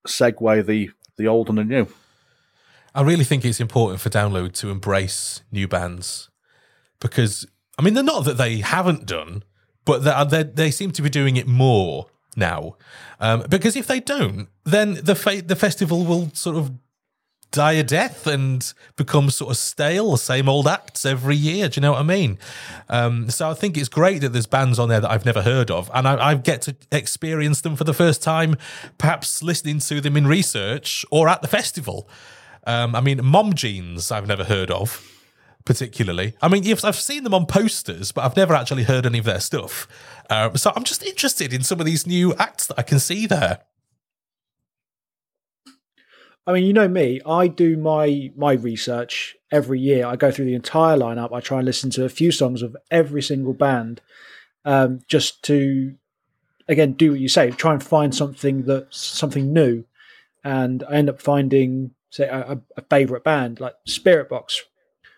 segue 0.07 0.65
the, 0.65 0.91
the 1.17 1.27
old 1.27 1.49
and 1.49 1.57
the 1.57 1.63
new. 1.63 1.87
I 2.93 3.01
really 3.01 3.25
think 3.25 3.43
it's 3.43 3.59
important 3.59 3.99
for 3.99 4.09
Download 4.09 4.53
to 4.53 4.69
embrace 4.69 5.41
new 5.51 5.67
bands 5.67 6.29
because, 7.01 7.45
I 7.77 7.81
mean, 7.81 7.93
they're 7.93 8.03
not 8.03 8.23
that 8.23 8.37
they 8.37 8.57
haven't 8.59 9.05
done, 9.05 9.43
but 9.85 10.29
they 10.29 10.43
they 10.43 10.71
seem 10.71 10.91
to 10.91 11.01
be 11.01 11.09
doing 11.09 11.37
it 11.37 11.47
more 11.47 12.07
now. 12.35 12.75
Um, 13.19 13.45
because 13.49 13.75
if 13.75 13.87
they 13.87 13.99
don't, 13.99 14.49
then 14.63 14.95
the 14.95 15.43
the 15.45 15.55
festival 15.55 16.03
will 16.03 16.31
sort 16.33 16.57
of 16.57 16.71
die 17.51 17.73
a 17.73 17.83
death 17.83 18.27
and 18.27 18.73
become 18.97 19.29
sort 19.29 19.49
of 19.51 19.57
stale, 19.57 20.17
same 20.17 20.49
old 20.49 20.67
acts 20.67 21.05
every 21.05 21.37
year. 21.37 21.69
Do 21.69 21.77
you 21.77 21.81
know 21.81 21.93
what 21.93 22.01
I 22.01 22.03
mean? 22.03 22.37
Um, 22.89 23.29
so 23.29 23.49
I 23.49 23.53
think 23.53 23.77
it's 23.77 23.87
great 23.87 24.21
that 24.21 24.33
there's 24.33 24.45
bands 24.45 24.77
on 24.77 24.89
there 24.89 24.99
that 24.99 25.09
I've 25.09 25.25
never 25.25 25.41
heard 25.41 25.71
of, 25.71 25.89
and 25.93 26.07
I, 26.07 26.31
I, 26.31 26.35
get 26.35 26.63
to 26.63 26.75
experience 26.91 27.61
them 27.61 27.77
for 27.77 27.85
the 27.85 27.93
first 27.93 28.21
time, 28.21 28.57
perhaps 28.97 29.41
listening 29.41 29.79
to 29.79 30.01
them 30.01 30.17
in 30.17 30.27
research 30.27 31.05
or 31.11 31.29
at 31.29 31.41
the 31.41 31.47
festival. 31.47 32.09
Um, 32.67 32.93
I 32.93 32.99
mean, 32.99 33.23
Mom 33.23 33.53
Jeans 33.53 34.11
I've 34.11 34.27
never 34.27 34.43
heard 34.43 34.69
of 34.69 35.14
particularly. 35.65 36.35
I 36.41 36.47
mean, 36.47 36.63
I've 36.83 36.95
seen 36.95 37.23
them 37.23 37.33
on 37.33 37.47
posters, 37.47 38.11
but 38.11 38.23
I've 38.23 38.37
never 38.37 38.53
actually 38.53 38.83
heard 38.83 39.05
any 39.05 39.17
of 39.17 39.25
their 39.25 39.39
stuff. 39.39 39.87
Um, 40.29 40.55
so 40.57 40.71
I'm 40.75 40.83
just 40.83 41.03
interested 41.03 41.53
in 41.53 41.63
some 41.63 41.79
of 41.79 41.85
these 41.85 42.07
new 42.07 42.33
acts 42.35 42.67
that 42.67 42.79
I 42.79 42.83
can 42.83 42.99
see 42.99 43.25
there. 43.25 43.61
I 46.47 46.53
mean, 46.53 46.63
you 46.63 46.73
know 46.73 46.87
me. 46.87 47.21
I 47.25 47.47
do 47.47 47.75
my 47.75 48.31
my 48.37 48.53
research 48.53 49.35
every 49.51 49.79
year. 49.79 50.05
I 50.05 50.15
go 50.15 50.29
through 50.29 50.45
the 50.45 50.53
entire 50.53 50.95
lineup. 50.95 51.33
I 51.33 51.39
try 51.39 51.57
and 51.57 51.65
listen 51.65 51.89
to 51.91 52.05
a 52.05 52.09
few 52.09 52.31
songs 52.31 52.61
of 52.61 52.77
every 52.91 53.23
single 53.23 53.53
band, 53.53 54.01
um, 54.63 55.01
just 55.07 55.41
to 55.45 55.95
again 56.67 56.93
do 56.93 57.11
what 57.11 57.19
you 57.19 57.29
say. 57.29 57.49
Try 57.49 57.73
and 57.73 57.83
find 57.83 58.13
something 58.13 58.63
that's 58.63 58.99
something 58.99 59.53
new, 59.53 59.85
and 60.43 60.83
I 60.87 60.97
end 60.97 61.09
up 61.09 61.19
finding 61.19 61.95
say 62.11 62.27
a, 62.27 62.61
a 62.77 62.81
favorite 62.91 63.23
band 63.23 63.59
like 63.59 63.73
Spiritbox 63.87 64.59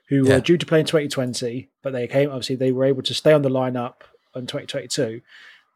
who 0.10 0.26
yeah. 0.26 0.36
were 0.36 0.41
due 0.41 0.58
to 0.58 0.65
play 0.65 0.80
in 0.80 0.86
2020, 0.86 1.70
but 1.84 1.93
they 1.93 2.08
came, 2.08 2.30
obviously, 2.30 2.56
they 2.56 2.72
were 2.72 2.86
able 2.86 3.04
to 3.04 3.13
stay 3.13 3.34
on 3.34 3.41
the 3.41 3.50
lineup 3.50 4.02
in 4.36 4.43
2022. 4.43 5.22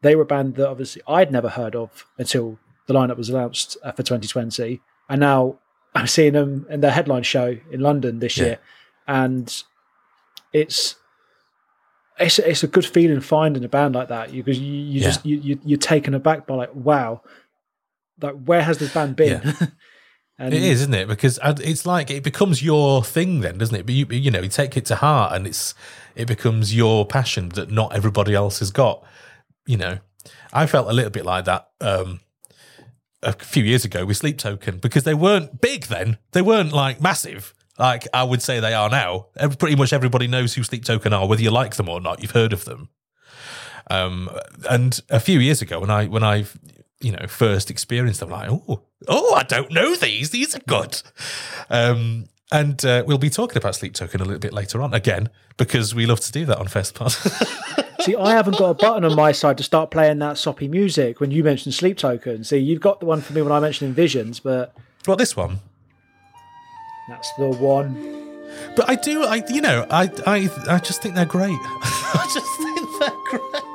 They 0.00 0.16
were 0.16 0.22
a 0.22 0.26
band 0.26 0.56
that 0.56 0.68
obviously 0.68 1.02
I'd 1.06 1.30
never 1.30 1.50
heard 1.50 1.76
of 1.76 2.06
until 2.18 2.58
the 2.86 2.94
lineup 2.94 3.16
was 3.16 3.28
announced 3.28 3.76
uh, 3.84 3.92
for 3.92 4.02
2020. 4.02 4.80
And 5.08 5.20
now 5.20 5.58
I'm 5.94 6.06
seeing 6.06 6.32
them 6.32 6.66
in 6.70 6.80
their 6.80 6.90
headline 6.90 7.22
show 7.22 7.58
in 7.70 7.80
London 7.80 8.18
this 8.18 8.36
yeah. 8.36 8.44
year. 8.44 8.58
And 9.06 9.62
it's, 10.52 10.96
it's 12.18 12.38
it's 12.38 12.62
a 12.62 12.68
good 12.68 12.86
feeling 12.86 13.20
finding 13.20 13.64
a 13.64 13.68
band 13.68 13.94
like 13.94 14.08
that 14.08 14.32
because 14.32 14.58
you, 14.58 14.72
you 14.72 15.00
yeah. 15.00 15.06
just 15.06 15.26
you, 15.26 15.38
you 15.38 15.60
you're 15.64 15.78
taken 15.78 16.14
aback 16.14 16.46
by 16.46 16.54
like 16.54 16.74
wow 16.74 17.22
like 18.20 18.34
where 18.44 18.62
has 18.62 18.78
this 18.78 18.92
band 18.92 19.16
been 19.16 19.40
yeah. 19.42 19.66
And 20.38 20.54
it 20.54 20.62
is, 20.62 20.80
isn't 20.82 20.94
it? 20.94 21.08
Because 21.08 21.38
it's 21.44 21.86
like 21.86 22.10
it 22.10 22.24
becomes 22.24 22.62
your 22.62 23.04
thing, 23.04 23.40
then, 23.40 23.58
doesn't 23.58 23.74
it? 23.76 23.86
But 23.86 23.94
you, 23.94 24.06
you 24.10 24.30
know, 24.30 24.40
you 24.40 24.48
take 24.48 24.76
it 24.76 24.84
to 24.86 24.96
heart, 24.96 25.34
and 25.34 25.46
it's 25.46 25.74
it 26.14 26.26
becomes 26.26 26.74
your 26.74 27.06
passion 27.06 27.50
that 27.50 27.70
not 27.70 27.94
everybody 27.94 28.34
else 28.34 28.58
has 28.58 28.70
got. 28.70 29.04
You 29.66 29.76
know, 29.76 29.98
I 30.52 30.66
felt 30.66 30.88
a 30.88 30.92
little 30.92 31.10
bit 31.10 31.24
like 31.24 31.44
that 31.44 31.68
um, 31.80 32.20
a 33.22 33.32
few 33.34 33.62
years 33.62 33.84
ago 33.84 34.04
with 34.04 34.16
Sleep 34.16 34.38
Token 34.38 34.78
because 34.78 35.04
they 35.04 35.14
weren't 35.14 35.60
big 35.60 35.86
then; 35.86 36.18
they 36.32 36.42
weren't 36.42 36.72
like 36.72 37.00
massive. 37.00 37.54
Like 37.78 38.08
I 38.12 38.24
would 38.24 38.42
say 38.42 38.58
they 38.58 38.74
are 38.74 38.90
now. 38.90 39.26
Every, 39.36 39.56
pretty 39.56 39.76
much 39.76 39.92
everybody 39.92 40.26
knows 40.26 40.54
who 40.54 40.62
Sleep 40.62 40.84
Token 40.84 41.12
are, 41.12 41.26
whether 41.26 41.42
you 41.42 41.50
like 41.50 41.76
them 41.76 41.88
or 41.88 42.00
not. 42.00 42.20
You've 42.20 42.32
heard 42.32 42.52
of 42.52 42.64
them. 42.64 42.88
Um, 43.90 44.30
and 44.70 45.00
a 45.10 45.20
few 45.20 45.38
years 45.38 45.60
ago, 45.62 45.80
when 45.80 45.90
I 45.90 46.06
when 46.06 46.24
I 46.24 46.46
you 47.02 47.12
know 47.12 47.26
first 47.26 47.70
experience 47.70 48.22
I'm 48.22 48.30
like, 48.30 48.50
oh, 48.50 48.82
oh, 49.08 49.34
I 49.34 49.42
don't 49.42 49.72
know 49.72 49.94
these. 49.94 50.30
These 50.30 50.54
are 50.54 50.60
good. 50.66 51.02
Um, 51.70 52.26
and 52.50 52.84
uh, 52.84 53.02
we'll 53.06 53.18
be 53.18 53.30
talking 53.30 53.56
about 53.56 53.74
Sleep 53.74 53.94
Token 53.94 54.20
a 54.20 54.24
little 54.24 54.38
bit 54.38 54.52
later 54.52 54.82
on 54.82 54.92
again 54.92 55.30
because 55.56 55.94
we 55.94 56.04
love 56.04 56.20
to 56.20 56.32
do 56.32 56.44
that 56.44 56.58
on 56.58 56.66
FestPod. 56.66 57.10
See, 58.02 58.16
I 58.16 58.32
haven't 58.32 58.58
got 58.58 58.70
a 58.70 58.74
button 58.74 59.04
on 59.04 59.14
my 59.14 59.32
side 59.32 59.56
to 59.58 59.64
start 59.64 59.90
playing 59.90 60.18
that 60.18 60.36
soppy 60.36 60.68
music 60.68 61.20
when 61.20 61.30
you 61.30 61.44
mentioned 61.44 61.74
Sleep 61.74 61.96
Token. 61.96 62.44
See, 62.44 62.58
you've 62.58 62.80
got 62.80 63.00
the 63.00 63.06
one 63.06 63.20
for 63.20 63.32
me 63.32 63.42
when 63.42 63.52
I 63.52 63.60
mentioned 63.60 63.94
Visions, 63.94 64.40
but 64.40 64.74
well, 65.06 65.16
this 65.16 65.36
one. 65.36 65.60
That's 67.08 67.32
the 67.34 67.48
one. 67.48 67.94
But 68.76 68.88
I 68.88 68.96
do, 68.96 69.24
I 69.24 69.42
you 69.48 69.60
know, 69.60 69.86
I 69.90 70.10
I 70.26 70.50
I 70.68 70.78
just 70.78 71.00
think 71.00 71.14
they're 71.14 71.24
great. 71.24 71.58
I 71.62 72.30
just 72.34 72.56
think 72.58 73.00
they're 73.00 73.40
great. 73.40 73.71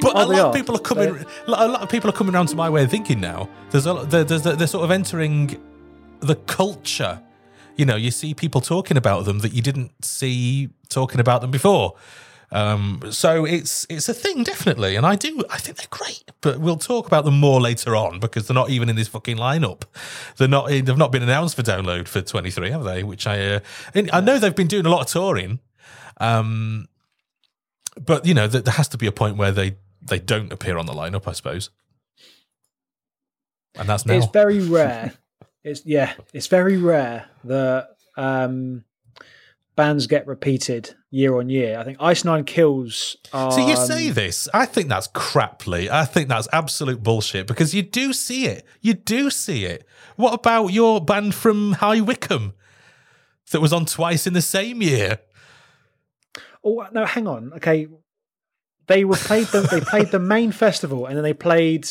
But 0.00 0.12
oh, 0.16 0.24
a 0.24 0.26
lot 0.26 0.40
of 0.46 0.54
people 0.54 0.76
are 0.76 0.80
coming. 0.80 1.14
They're... 1.14 1.26
A 1.46 1.68
lot 1.68 1.82
of 1.82 1.88
people 1.88 2.10
are 2.10 2.12
coming 2.12 2.34
around 2.34 2.48
to 2.48 2.56
my 2.56 2.70
way 2.70 2.84
of 2.84 2.90
thinking 2.90 3.20
now. 3.20 3.48
There's 3.70 3.86
a 3.86 3.94
there's 4.08 4.42
they're 4.42 4.66
sort 4.66 4.84
of 4.84 4.90
entering 4.90 5.60
the 6.20 6.36
culture. 6.36 7.22
You 7.76 7.86
know, 7.86 7.96
you 7.96 8.10
see 8.10 8.34
people 8.34 8.60
talking 8.60 8.96
about 8.96 9.24
them 9.24 9.38
that 9.40 9.52
you 9.52 9.62
didn't 9.62 10.04
see 10.04 10.70
talking 10.88 11.20
about 11.20 11.40
them 11.40 11.50
before. 11.50 11.94
Um, 12.52 13.00
so 13.10 13.44
it's 13.44 13.86
it's 13.88 14.08
a 14.08 14.14
thing 14.14 14.42
definitely, 14.42 14.96
and 14.96 15.06
I 15.06 15.14
do 15.14 15.42
I 15.50 15.58
think 15.58 15.78
they're 15.78 15.86
great. 15.88 16.24
But 16.40 16.58
we'll 16.58 16.76
talk 16.76 17.06
about 17.06 17.24
them 17.24 17.38
more 17.38 17.60
later 17.60 17.94
on 17.94 18.18
because 18.18 18.48
they're 18.48 18.54
not 18.54 18.70
even 18.70 18.88
in 18.88 18.96
this 18.96 19.08
fucking 19.08 19.36
lineup. 19.36 19.82
They're 20.36 20.48
not 20.48 20.68
they've 20.68 20.96
not 20.96 21.12
been 21.12 21.22
announced 21.22 21.54
for 21.54 21.62
download 21.62 22.08
for 22.08 22.22
23, 22.22 22.70
have 22.70 22.84
they? 22.84 23.04
Which 23.04 23.26
I 23.26 23.54
uh, 23.54 23.60
I 24.12 24.20
know 24.20 24.38
they've 24.38 24.54
been 24.54 24.66
doing 24.66 24.86
a 24.86 24.90
lot 24.90 25.02
of 25.02 25.06
touring. 25.06 25.60
Um, 26.16 26.88
but 28.04 28.26
you 28.26 28.34
know, 28.34 28.48
there 28.48 28.72
has 28.72 28.88
to 28.88 28.98
be 28.98 29.06
a 29.06 29.12
point 29.12 29.36
where 29.36 29.52
they 29.52 29.76
they 30.02 30.18
don't 30.18 30.52
appear 30.52 30.78
on 30.78 30.86
the 30.86 30.92
lineup, 30.92 31.26
I 31.26 31.32
suppose. 31.32 31.70
And 33.76 33.88
that's 33.88 34.06
now. 34.06 34.14
It's 34.14 34.26
very 34.26 34.60
rare. 34.60 35.12
it's 35.64 35.84
yeah, 35.86 36.12
it's 36.32 36.48
very 36.48 36.76
rare 36.76 37.26
that 37.44 37.88
um, 38.16 38.84
bands 39.76 40.06
get 40.06 40.26
repeated 40.26 40.94
year 41.10 41.38
on 41.38 41.48
year. 41.48 41.78
I 41.78 41.84
think 41.84 41.98
Ice 42.00 42.24
Nine 42.24 42.44
Kills. 42.44 43.16
Are, 43.32 43.52
so 43.52 43.66
you 43.66 43.76
say 43.76 44.08
um, 44.08 44.14
this? 44.14 44.48
I 44.52 44.66
think 44.66 44.88
that's 44.88 45.08
craply. 45.08 45.88
I 45.88 46.04
think 46.04 46.28
that's 46.28 46.48
absolute 46.52 47.02
bullshit 47.02 47.46
because 47.46 47.74
you 47.74 47.82
do 47.82 48.12
see 48.12 48.46
it. 48.46 48.66
You 48.80 48.94
do 48.94 49.30
see 49.30 49.64
it. 49.64 49.86
What 50.16 50.34
about 50.34 50.68
your 50.68 51.00
band 51.02 51.34
from 51.34 51.72
High 51.72 52.00
Wycombe 52.00 52.54
that 53.52 53.60
was 53.60 53.72
on 53.72 53.86
twice 53.86 54.26
in 54.26 54.32
the 54.32 54.42
same 54.42 54.82
year? 54.82 55.20
Oh 56.62 56.86
no, 56.92 57.06
hang 57.06 57.26
on. 57.26 57.52
Okay, 57.54 57.88
they 58.90 59.04
were 59.04 59.16
played 59.16 59.46
the 59.46 59.60
they 59.60 59.80
played 59.80 60.08
the 60.08 60.18
main 60.18 60.50
festival 60.50 61.06
and 61.06 61.16
then 61.16 61.22
they 61.22 61.32
played 61.32 61.88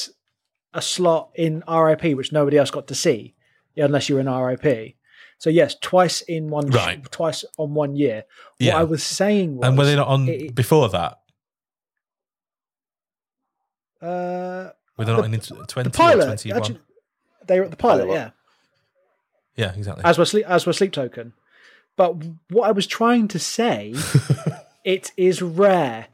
a 0.73 0.81
slot 0.81 1.31
in 1.33 1.63
RIP 1.67 2.03
which 2.15 2.31
nobody 2.33 2.57
else 2.57 2.71
got 2.71 2.87
to 2.87 2.95
see, 2.95 3.35
unless 3.77 4.09
you 4.09 4.15
were 4.15 4.21
in 4.21 4.29
RIP. 4.29 4.95
So 5.37 5.49
yes, 5.49 5.75
twice 5.79 6.19
in 6.21 6.49
one 6.49 6.67
right. 6.67 7.01
twice 7.11 7.45
on 7.57 7.73
one 7.73 7.95
year. 7.95 8.25
Yeah. 8.59 8.73
What 8.73 8.81
I 8.81 8.83
was 8.83 9.03
saying 9.03 9.55
was, 9.55 9.67
and 9.69 9.77
were 9.77 9.85
they 9.85 9.95
not 9.95 10.09
on 10.09 10.27
it, 10.27 10.53
before 10.53 10.89
that? 10.89 11.19
Uh, 14.01 14.71
were 14.97 15.05
they 15.05 15.13
not 15.13 15.21
the, 15.21 15.33
in 15.33 15.39
twenty 15.39 15.89
the 15.89 15.97
pilot, 15.97 16.23
or 16.23 16.25
twenty 16.25 16.51
one? 16.51 16.79
they 17.47 17.59
were 17.59 17.65
at 17.65 17.71
the 17.71 17.77
pilot, 17.77 18.07
Pilot. 18.07 18.13
yeah. 18.13 18.29
Yeah, 19.55 19.73
exactly. 19.73 20.03
As 20.03 20.17
were 20.17 20.25
sleep 20.25 20.45
as 20.45 20.65
were 20.65 20.73
sleep 20.73 20.91
token. 20.91 21.31
But 21.95 22.15
what 22.49 22.67
I 22.67 22.71
was 22.71 22.87
trying 22.87 23.29
to 23.29 23.39
say, 23.39 23.93
it 24.83 25.11
is 25.15 25.41
rare. 25.41 26.07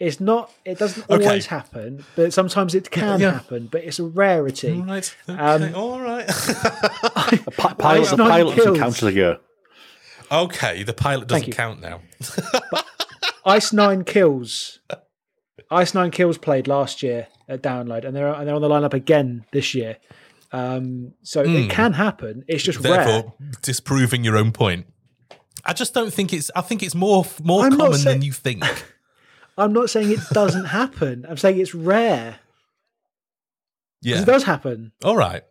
It's 0.00 0.20
not. 0.20 0.50
It 0.64 0.78
doesn't 0.78 1.10
Okay. 1.10 1.24
always 1.26 1.46
happen, 1.46 2.04
but 2.14 2.32
sometimes 2.32 2.74
it 2.74 2.88
can 2.90 3.20
Yeah. 3.20 3.32
happen. 3.32 3.68
But 3.70 3.82
it's 3.84 3.98
a 3.98 4.04
rarity. 4.04 4.74
all 4.74 4.82
right. 4.84 5.16
Okay. 5.28 5.38
Um, 5.38 5.74
all 5.74 6.00
right. 6.00 6.26
The 7.28 7.52
pi- 7.56 7.74
pilot, 7.74 8.00
Ice 8.02 8.10
the 8.10 8.16
pilot 8.16 8.56
doesn't 8.56 8.76
count 8.76 8.96
as 8.96 9.02
a 9.02 9.12
year. 9.12 9.38
okay. 10.30 10.82
The 10.84 10.92
pilot 10.94 11.28
doesn't 11.28 11.52
count 11.52 11.80
now. 11.80 12.00
Ice 13.44 13.72
Nine 13.72 14.04
kills. 14.04 14.78
Ice 15.70 15.94
Nine 15.94 16.10
kills 16.10 16.38
played 16.38 16.68
last 16.68 17.02
year 17.02 17.28
at 17.48 17.62
download, 17.62 18.04
and 18.06 18.14
they're 18.14 18.28
and 18.32 18.46
they're 18.46 18.54
on 18.54 18.62
the 18.62 18.68
lineup 18.68 18.94
again 18.94 19.44
this 19.52 19.74
year. 19.74 19.96
Um, 20.52 21.12
so 21.22 21.42
it 21.42 21.70
can 21.70 21.92
happen. 21.94 22.44
It's 22.48 22.62
just 22.62 22.78
rare. 22.80 23.22
Hmm. 23.22 23.50
Disproving 23.62 24.24
your 24.24 24.36
own 24.36 24.52
point. 24.52 24.86
I 25.64 25.72
just 25.72 25.92
don't 25.92 26.12
think 26.12 26.32
it's. 26.32 26.50
I 26.56 26.60
think 26.62 26.82
it's 26.82 26.94
more 26.94 27.24
more 27.42 27.64
I'm 27.64 27.76
common 27.76 27.98
say- 27.98 28.12
than 28.12 28.22
you 28.22 28.32
think. 28.32 28.62
I'm 29.58 29.72
not 29.72 29.90
saying 29.90 30.10
it 30.10 30.20
doesn't 30.32 30.64
happen. 30.80 31.26
I'm 31.28 31.36
saying 31.36 31.58
it's 31.60 31.74
rare. 31.74 32.38
Yeah. 34.00 34.22
It 34.22 34.26
does 34.26 34.44
happen. 34.44 34.92
All 35.04 35.16
right. 35.16 35.42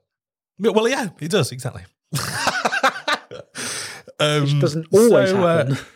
Well, 0.60 0.88
yeah, 0.88 1.10
it 1.20 1.30
does 1.30 1.52
exactly. 1.52 1.84
um, 4.20 4.44
It 4.46 4.60
doesn't 4.62 4.88
always 4.92 5.30
so, 5.30 5.44
uh, 5.44 5.58
happen. 5.58 5.78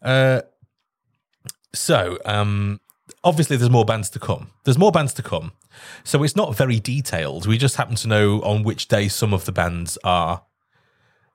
Uh, 0.00 0.42
so, 1.74 2.18
um, 2.24 2.80
obviously, 3.24 3.56
there's 3.56 3.68
more 3.68 3.84
bands 3.84 4.08
to 4.10 4.20
come. 4.20 4.52
There's 4.64 4.78
more 4.78 4.92
bands 4.92 5.12
to 5.14 5.24
come. 5.24 5.50
So 6.04 6.22
it's 6.22 6.36
not 6.36 6.54
very 6.54 6.78
detailed. 6.78 7.48
We 7.48 7.58
just 7.58 7.74
happen 7.74 7.96
to 7.96 8.08
know 8.08 8.40
on 8.42 8.62
which 8.62 8.86
day 8.86 9.08
some 9.08 9.34
of 9.34 9.44
the 9.44 9.50
bands 9.50 9.98
are 10.04 10.42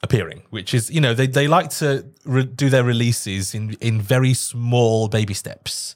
appearing, 0.04 0.44
which 0.52 0.74
is, 0.74 0.92
you 0.92 1.02
know, 1.02 1.14
they, 1.14 1.26
they 1.26 1.48
like 1.48 1.70
to 1.70 2.06
re- 2.26 2.44
do 2.44 2.70
their 2.70 2.84
releases 2.84 3.56
in, 3.56 3.76
in 3.80 4.02
very 4.02 4.34
small 4.34 5.08
baby 5.08 5.34
steps. 5.34 5.96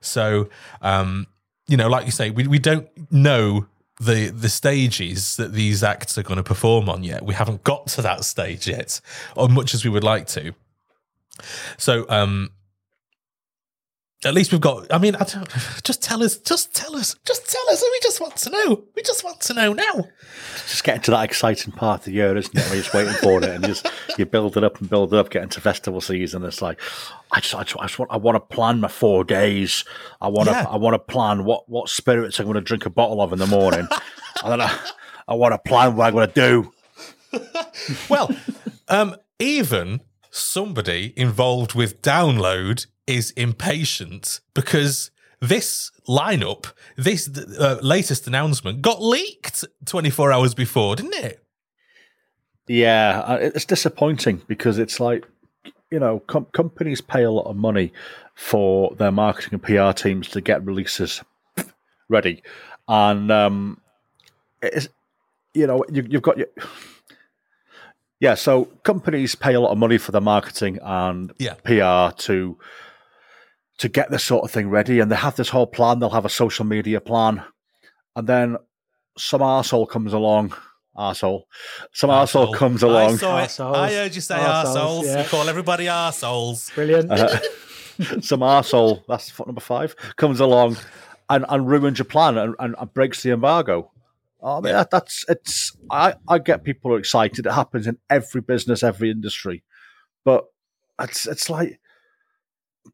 So, 0.00 0.48
um, 0.80 1.26
you 1.68 1.76
know, 1.76 1.88
like 1.88 2.06
you 2.06 2.12
say, 2.12 2.30
we, 2.30 2.46
we 2.46 2.58
don't 2.58 2.88
know 3.12 3.66
the 3.98 4.28
the 4.28 4.48
stages 4.50 5.36
that 5.36 5.54
these 5.54 5.82
acts 5.82 6.18
are 6.18 6.22
going 6.22 6.36
to 6.36 6.42
perform 6.42 6.88
on 6.88 7.02
yet. 7.02 7.24
We 7.24 7.34
haven't 7.34 7.64
got 7.64 7.86
to 7.88 8.02
that 8.02 8.24
stage 8.24 8.68
yet, 8.68 9.00
or 9.36 9.48
much 9.48 9.74
as 9.74 9.84
we 9.84 9.90
would 9.90 10.04
like 10.04 10.26
to. 10.28 10.52
So, 11.78 12.06
um, 12.08 12.50
at 14.26 14.34
least 14.34 14.52
we've 14.52 14.60
got. 14.60 14.92
I 14.92 14.98
mean, 14.98 15.14
I 15.16 15.24
don't, 15.24 15.48
just 15.84 16.02
tell 16.02 16.22
us, 16.22 16.36
just 16.38 16.74
tell 16.74 16.94
us, 16.96 17.14
just 17.24 17.48
tell 17.50 17.62
us. 17.70 17.82
We 17.82 18.00
just 18.02 18.20
want 18.20 18.36
to 18.36 18.50
know. 18.50 18.84
We 18.94 19.02
just 19.02 19.24
want 19.24 19.40
to 19.42 19.54
know 19.54 19.72
now. 19.72 20.04
Just 20.68 20.84
getting 20.84 21.02
to 21.02 21.12
that 21.12 21.24
exciting 21.24 21.72
part 21.72 22.00
of 22.00 22.04
the 22.06 22.12
year, 22.12 22.36
isn't 22.36 22.56
it? 22.56 22.66
You're 22.68 22.82
just 22.82 22.92
waiting 22.94 23.14
for 23.14 23.38
it, 23.38 23.44
and 23.44 23.62
you 23.66 23.68
just 23.74 23.88
you 24.18 24.26
build 24.26 24.56
it 24.56 24.64
up 24.64 24.80
and 24.80 24.90
build 24.90 25.14
it 25.14 25.18
up, 25.18 25.30
getting 25.30 25.48
to 25.50 25.60
festival 25.60 26.00
season. 26.00 26.44
It's 26.44 26.60
like 26.60 26.80
I 27.30 27.40
just, 27.40 27.54
I 27.54 27.62
just, 27.62 27.76
I 27.78 27.82
just 27.86 27.98
want, 27.98 28.10
I 28.12 28.16
want 28.16 28.36
to 28.36 28.54
plan 28.54 28.80
my 28.80 28.88
four 28.88 29.24
days. 29.24 29.84
I 30.20 30.28
want 30.28 30.48
to, 30.48 30.52
Yeah. 30.54 30.66
I 30.68 30.76
want 30.76 30.94
to 30.94 30.98
plan 30.98 31.44
what 31.44 31.68
what 31.68 31.88
spirits 31.88 32.38
I'm 32.38 32.46
going 32.46 32.54
to 32.56 32.60
drink 32.60 32.84
a 32.86 32.90
bottle 32.90 33.20
of 33.20 33.32
in 33.32 33.38
the 33.38 33.46
morning, 33.46 33.86
and 34.42 34.52
then 34.52 34.60
I, 34.60 34.78
I 35.28 35.34
want 35.34 35.52
to 35.54 35.58
plan 35.58 35.96
what 35.96 36.06
I'm 36.08 36.12
going 36.14 36.28
to 36.28 36.34
do. 36.34 36.72
Well, 38.08 38.34
um, 38.88 39.16
even 39.38 40.00
somebody 40.30 41.12
involved 41.16 41.74
with 41.74 42.02
download 42.02 42.86
is 43.06 43.30
impatient 43.32 44.40
because 44.54 45.10
this 45.40 45.90
lineup, 46.08 46.72
this 46.96 47.28
uh, 47.58 47.78
latest 47.82 48.26
announcement, 48.26 48.82
got 48.82 49.02
leaked 49.02 49.64
24 49.84 50.32
hours 50.32 50.54
before, 50.54 50.96
didn't 50.96 51.14
it? 51.14 51.42
Yeah, 52.68 53.20
uh, 53.26 53.38
it's 53.40 53.64
disappointing 53.64 54.42
because 54.48 54.78
it's 54.78 54.98
like, 54.98 55.24
you 55.90 56.00
know, 56.00 56.20
com- 56.20 56.46
companies 56.52 57.00
pay 57.00 57.22
a 57.22 57.30
lot 57.30 57.46
of 57.46 57.56
money 57.56 57.92
for 58.34 58.94
their 58.96 59.12
marketing 59.12 59.50
and 59.54 59.62
PR 59.62 59.92
teams 59.92 60.28
to 60.28 60.40
get 60.40 60.64
releases 60.64 61.22
ready, 62.08 62.42
and 62.88 63.30
um, 63.30 63.80
it's, 64.62 64.88
you 65.54 65.66
know, 65.66 65.84
you, 65.92 66.04
you've 66.08 66.22
got 66.22 66.38
your. 66.38 66.48
Yeah, 68.18 68.34
so 68.34 68.64
companies 68.82 69.34
pay 69.34 69.54
a 69.54 69.60
lot 69.60 69.70
of 69.72 69.78
money 69.78 69.98
for 69.98 70.10
their 70.10 70.20
marketing 70.22 70.78
and 70.82 71.32
Yeah. 71.38 71.54
PR 71.64 72.14
to 72.22 72.58
to 73.78 73.88
get 73.88 74.10
this 74.10 74.24
sort 74.24 74.44
of 74.44 74.50
thing 74.50 74.70
ready, 74.70 75.00
and 75.00 75.10
they 75.10 75.16
have 75.16 75.36
this 75.36 75.48
whole 75.50 75.66
plan. 75.66 75.98
They'll 75.98 76.10
have 76.10 76.24
a 76.24 76.30
social 76.30 76.64
media 76.64 77.00
plan, 77.00 77.42
and 78.14 78.26
then 78.26 78.56
some 79.18 79.40
arsehole 79.40 79.88
comes 79.88 80.12
along. 80.12 80.54
Arsehole, 80.96 81.42
some 81.92 82.08
arsehole 82.08 82.48
Arsehole. 82.48 82.54
comes 82.54 82.82
I 82.82 82.86
along. 82.88 83.18
saw 83.18 83.38
it. 83.38 83.42
Arseholes. 83.48 83.74
I 83.76 83.92
heard 83.92 84.14
you 84.14 84.20
say 84.22 84.36
Arseholes, 84.36 84.64
arseholes. 84.64 85.04
yeah. 85.04 85.22
You 85.22 85.28
call 85.28 85.48
everybody 85.48 85.84
arseholes. 85.86 86.74
Brilliant. 86.74 87.10
Uh, 87.10 87.38
some 88.22 88.40
arsehole, 88.40 89.02
that's 89.06 89.28
foot 89.28 89.46
number 89.46 89.60
five, 89.60 89.94
comes 90.16 90.40
along 90.40 90.78
and, 91.28 91.44
and 91.50 91.68
ruins 91.68 91.98
your 91.98 92.06
plan 92.06 92.38
and, 92.38 92.54
and, 92.58 92.74
and 92.78 92.94
breaks 92.94 93.22
the 93.22 93.30
embargo. 93.32 93.90
I 94.42 94.60
mean, 94.60 94.72
that, 94.72 94.90
that's 94.90 95.24
it's. 95.28 95.76
I, 95.90 96.14
I 96.28 96.38
get 96.38 96.64
people 96.64 96.96
excited. 96.96 97.44
It 97.44 97.52
happens 97.52 97.86
in 97.86 97.98
every 98.08 98.40
business, 98.40 98.82
every 98.82 99.10
industry, 99.10 99.64
but 100.24 100.44
it's 101.00 101.26
it's 101.26 101.50
like, 101.50 101.78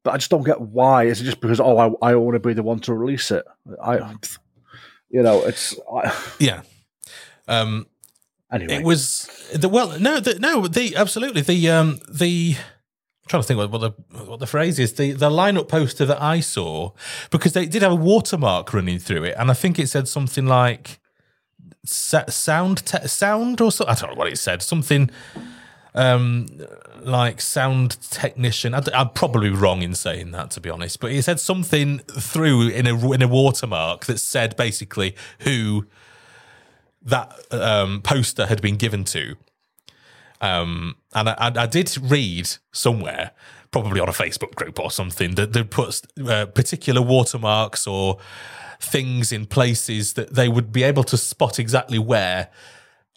but 0.02 0.14
I 0.14 0.16
just 0.16 0.30
don't 0.30 0.44
get 0.44 0.60
why. 0.60 1.04
Is 1.04 1.20
it 1.20 1.24
just 1.24 1.40
because 1.40 1.60
oh, 1.60 1.96
I, 2.02 2.10
I 2.10 2.14
want 2.16 2.34
to 2.34 2.40
be 2.40 2.54
the 2.54 2.62
one 2.62 2.80
to 2.80 2.94
release 2.94 3.30
it? 3.30 3.44
I, 3.82 4.14
you 5.10 5.22
know, 5.22 5.44
it's 5.44 5.78
I, 5.92 6.12
Yeah. 6.38 6.62
Um, 7.48 7.86
anyway. 8.52 8.76
It 8.76 8.84
was 8.84 9.28
the 9.54 9.68
well, 9.68 9.98
no, 9.98 10.20
the, 10.20 10.38
no, 10.38 10.66
the 10.66 10.96
absolutely 10.96 11.42
the 11.42 11.70
um 11.70 12.00
the. 12.08 12.56
I'm 12.56 13.28
trying 13.28 13.42
to 13.42 13.46
think 13.46 13.58
what, 13.58 13.70
what 13.70 13.78
the 13.80 14.24
what 14.24 14.40
the 14.40 14.46
phrase 14.46 14.78
is. 14.78 14.94
The 14.94 15.12
the 15.12 15.30
lineup 15.30 15.68
poster 15.68 16.04
that 16.06 16.20
I 16.20 16.40
saw 16.40 16.92
because 17.30 17.52
they 17.52 17.66
did 17.66 17.82
have 17.82 17.92
a 17.92 17.96
watermark 17.96 18.72
running 18.74 18.98
through 18.98 19.24
it, 19.24 19.34
and 19.38 19.50
I 19.50 19.54
think 19.54 19.78
it 19.78 19.88
said 19.88 20.08
something 20.08 20.46
like 20.46 20.98
sound 21.84 22.84
te- 22.84 23.06
sound 23.06 23.60
or 23.60 23.72
so. 23.72 23.86
I 23.86 23.94
don't 23.94 24.10
know 24.10 24.16
what 24.16 24.28
it 24.28 24.38
said. 24.38 24.62
Something 24.62 25.10
um 25.94 26.46
like 27.04 27.40
sound 27.40 28.00
technician. 28.00 28.74
I, 28.74 28.82
am 28.92 29.10
probably 29.10 29.50
wrong 29.50 29.82
in 29.82 29.94
saying 29.94 30.30
that 30.32 30.50
to 30.52 30.60
be 30.60 30.70
honest, 30.70 31.00
but 31.00 31.12
he 31.12 31.20
said 31.22 31.40
something 31.40 31.98
through 32.00 32.68
in 32.68 32.86
a 32.86 33.12
in 33.12 33.22
a 33.22 33.28
watermark 33.28 34.06
that 34.06 34.18
said 34.18 34.56
basically 34.56 35.14
who 35.40 35.86
that 37.04 37.32
um, 37.52 38.00
poster 38.02 38.46
had 38.46 38.62
been 38.62 38.76
given 38.76 39.04
to. 39.04 39.36
Um, 40.40 40.96
and 41.14 41.28
I, 41.28 41.52
I, 41.54 41.66
did 41.66 41.96
read 42.00 42.48
somewhere, 42.72 43.30
probably 43.70 44.00
on 44.00 44.08
a 44.08 44.12
Facebook 44.12 44.56
group 44.56 44.80
or 44.80 44.90
something, 44.90 45.36
that 45.36 45.52
they 45.52 45.62
put 45.62 46.02
uh, 46.26 46.46
particular 46.46 47.00
watermarks 47.00 47.86
or 47.86 48.18
things 48.80 49.30
in 49.30 49.46
places 49.46 50.14
that 50.14 50.34
they 50.34 50.48
would 50.48 50.72
be 50.72 50.82
able 50.82 51.04
to 51.04 51.16
spot 51.16 51.60
exactly 51.60 51.98
where 51.98 52.48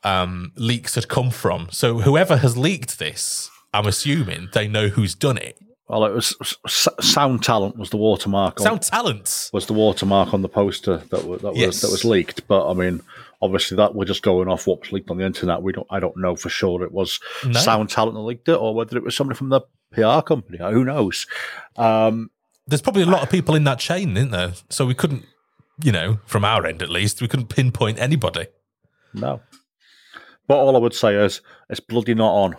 um, 0.04 0.52
leaks 0.56 0.94
had 0.96 1.08
come 1.08 1.32
from. 1.32 1.68
So 1.72 2.00
whoever 2.00 2.38
has 2.38 2.56
leaked 2.56 3.00
this, 3.00 3.50
I'm 3.76 3.88
assuming 3.88 4.50
they 4.54 4.68
know 4.68 4.88
who's 4.90 5.14
done 5.16 5.38
it. 5.38 5.58
well, 5.88 6.06
it 6.06 6.14
was 6.14 6.36
S- 6.66 6.88
Sound 7.02 7.44
Talent 7.44 7.78
was 7.78 7.90
the 7.92 7.98
watermark. 7.98 8.60
on- 8.60 8.66
Sound 8.66 8.82
talent. 8.82 9.50
was 9.54 9.66
the 9.68 9.74
watermark 9.74 10.34
on 10.34 10.42
the 10.42 10.50
poster 10.50 10.98
that 11.12 11.26
was 11.26 11.42
that 11.42 11.52
was 11.52 11.60
Yes. 11.60 11.82
that 11.82 11.92
was 11.92 12.04
leaked. 12.04 12.48
But 12.48 12.70
I 12.70 12.74
mean, 12.74 13.02
obviously, 13.42 13.78
that 13.78 13.94
we're 13.94 14.06
just 14.06 14.24
going 14.24 14.48
off 14.48 14.66
what 14.68 14.80
was 14.82 14.92
leaked 14.92 15.12
on 15.12 15.18
the 15.18 15.26
internet. 15.26 15.62
We 15.62 15.74
don't. 15.74 15.88
I 15.92 16.00
don't 16.00 16.18
know 16.18 16.36
for 16.36 16.50
sure 16.50 16.84
it 16.84 16.92
was 16.92 17.20
No. 17.46 17.60
Sound 17.60 17.90
Talent 17.90 18.16
that 18.16 18.22
leaked 18.22 18.50
it, 18.50 18.56
or 18.56 18.74
whether 18.74 18.98
it 18.98 19.04
was 19.04 19.16
somebody 19.16 19.38
from 19.38 19.50
the 19.50 19.62
PR 19.92 20.22
company. 20.26 20.58
Who 20.58 20.84
knows? 20.86 21.28
Um, 21.78 22.32
There's 22.68 22.82
probably 22.82 23.04
a 23.04 23.08
lot 23.08 23.22
of 23.22 23.30
people 23.30 23.54
in 23.56 23.64
that 23.66 23.78
chain, 23.80 24.18
isn't 24.18 24.32
there? 24.32 24.54
So 24.72 24.86
we 24.88 24.96
couldn't, 24.96 25.24
you 25.84 25.92
know, 25.92 26.18
from 26.26 26.44
our 26.44 26.66
end 26.66 26.82
at 26.82 26.90
least, 26.90 27.22
we 27.22 27.28
couldn't 27.28 27.50
pinpoint 27.50 28.00
anybody. 28.00 28.48
no. 29.14 29.42
But 30.48 30.58
all 30.58 30.76
I 30.76 30.80
would 30.80 30.94
say 30.94 31.16
is 31.16 31.42
it's 31.70 31.80
bloody 31.80 32.14
not 32.16 32.32
on. 32.32 32.56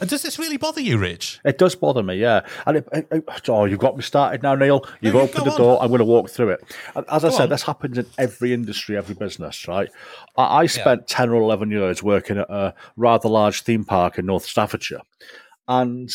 And 0.00 0.08
does 0.08 0.22
this 0.22 0.38
really 0.38 0.56
bother 0.56 0.80
you, 0.80 0.98
Rich? 0.98 1.40
It 1.44 1.58
does 1.58 1.74
bother 1.74 2.02
me, 2.02 2.16
yeah. 2.16 2.46
And 2.66 2.78
it, 2.78 2.88
it, 2.92 3.08
it- 3.10 3.48
oh, 3.48 3.64
you've 3.64 3.78
got 3.78 3.96
me 3.96 4.02
started 4.02 4.42
now, 4.42 4.54
Neil. 4.54 4.84
You've 5.00 5.14
No, 5.14 5.20
opened 5.22 5.38
go 5.38 5.44
the 5.44 5.50
on. 5.52 5.58
door. 5.58 5.78
I'm 5.82 5.88
going 5.88 5.98
to 6.00 6.04
walk 6.04 6.30
through 6.30 6.50
it. 6.50 6.60
And 6.94 7.04
As 7.10 7.24
I 7.24 7.30
said, 7.30 7.42
on. 7.44 7.48
this 7.50 7.62
happens 7.62 7.98
in 7.98 8.06
every 8.18 8.52
industry, 8.52 8.96
every 8.96 9.14
business, 9.14 9.66
right? 9.66 9.88
I, 10.36 10.58
I 10.62 10.66
spent 10.66 11.06
ten 11.06 11.30
or 11.30 11.36
eleven 11.42 11.70
years 11.70 12.02
working 12.02 12.38
at 12.38 12.50
a 12.50 12.74
rather 12.96 13.28
large 13.28 13.62
theme 13.62 13.84
park 13.84 14.18
in 14.18 14.26
North 14.26 14.44
Staffordshire, 14.46 15.00
and 15.66 16.10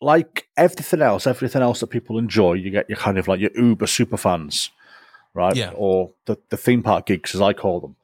like 0.00 0.48
everything 0.56 1.00
else, 1.02 1.26
everything 1.26 1.62
else 1.62 1.80
that 1.80 1.88
people 1.88 2.18
enjoy, 2.18 2.54
you 2.54 2.70
get 2.70 2.88
your 2.88 2.98
kind 2.98 3.18
of 3.18 3.28
like 3.28 3.40
your 3.40 3.50
Uber 3.56 3.86
super 3.86 4.16
fans, 4.16 4.70
right? 5.34 5.56
Yeah. 5.56 5.72
Or 5.74 6.12
the, 6.26 6.36
the 6.50 6.56
theme 6.56 6.82
park 6.82 7.06
geeks, 7.06 7.34
as 7.34 7.40
I 7.40 7.52
call 7.52 7.80
them. 7.80 7.96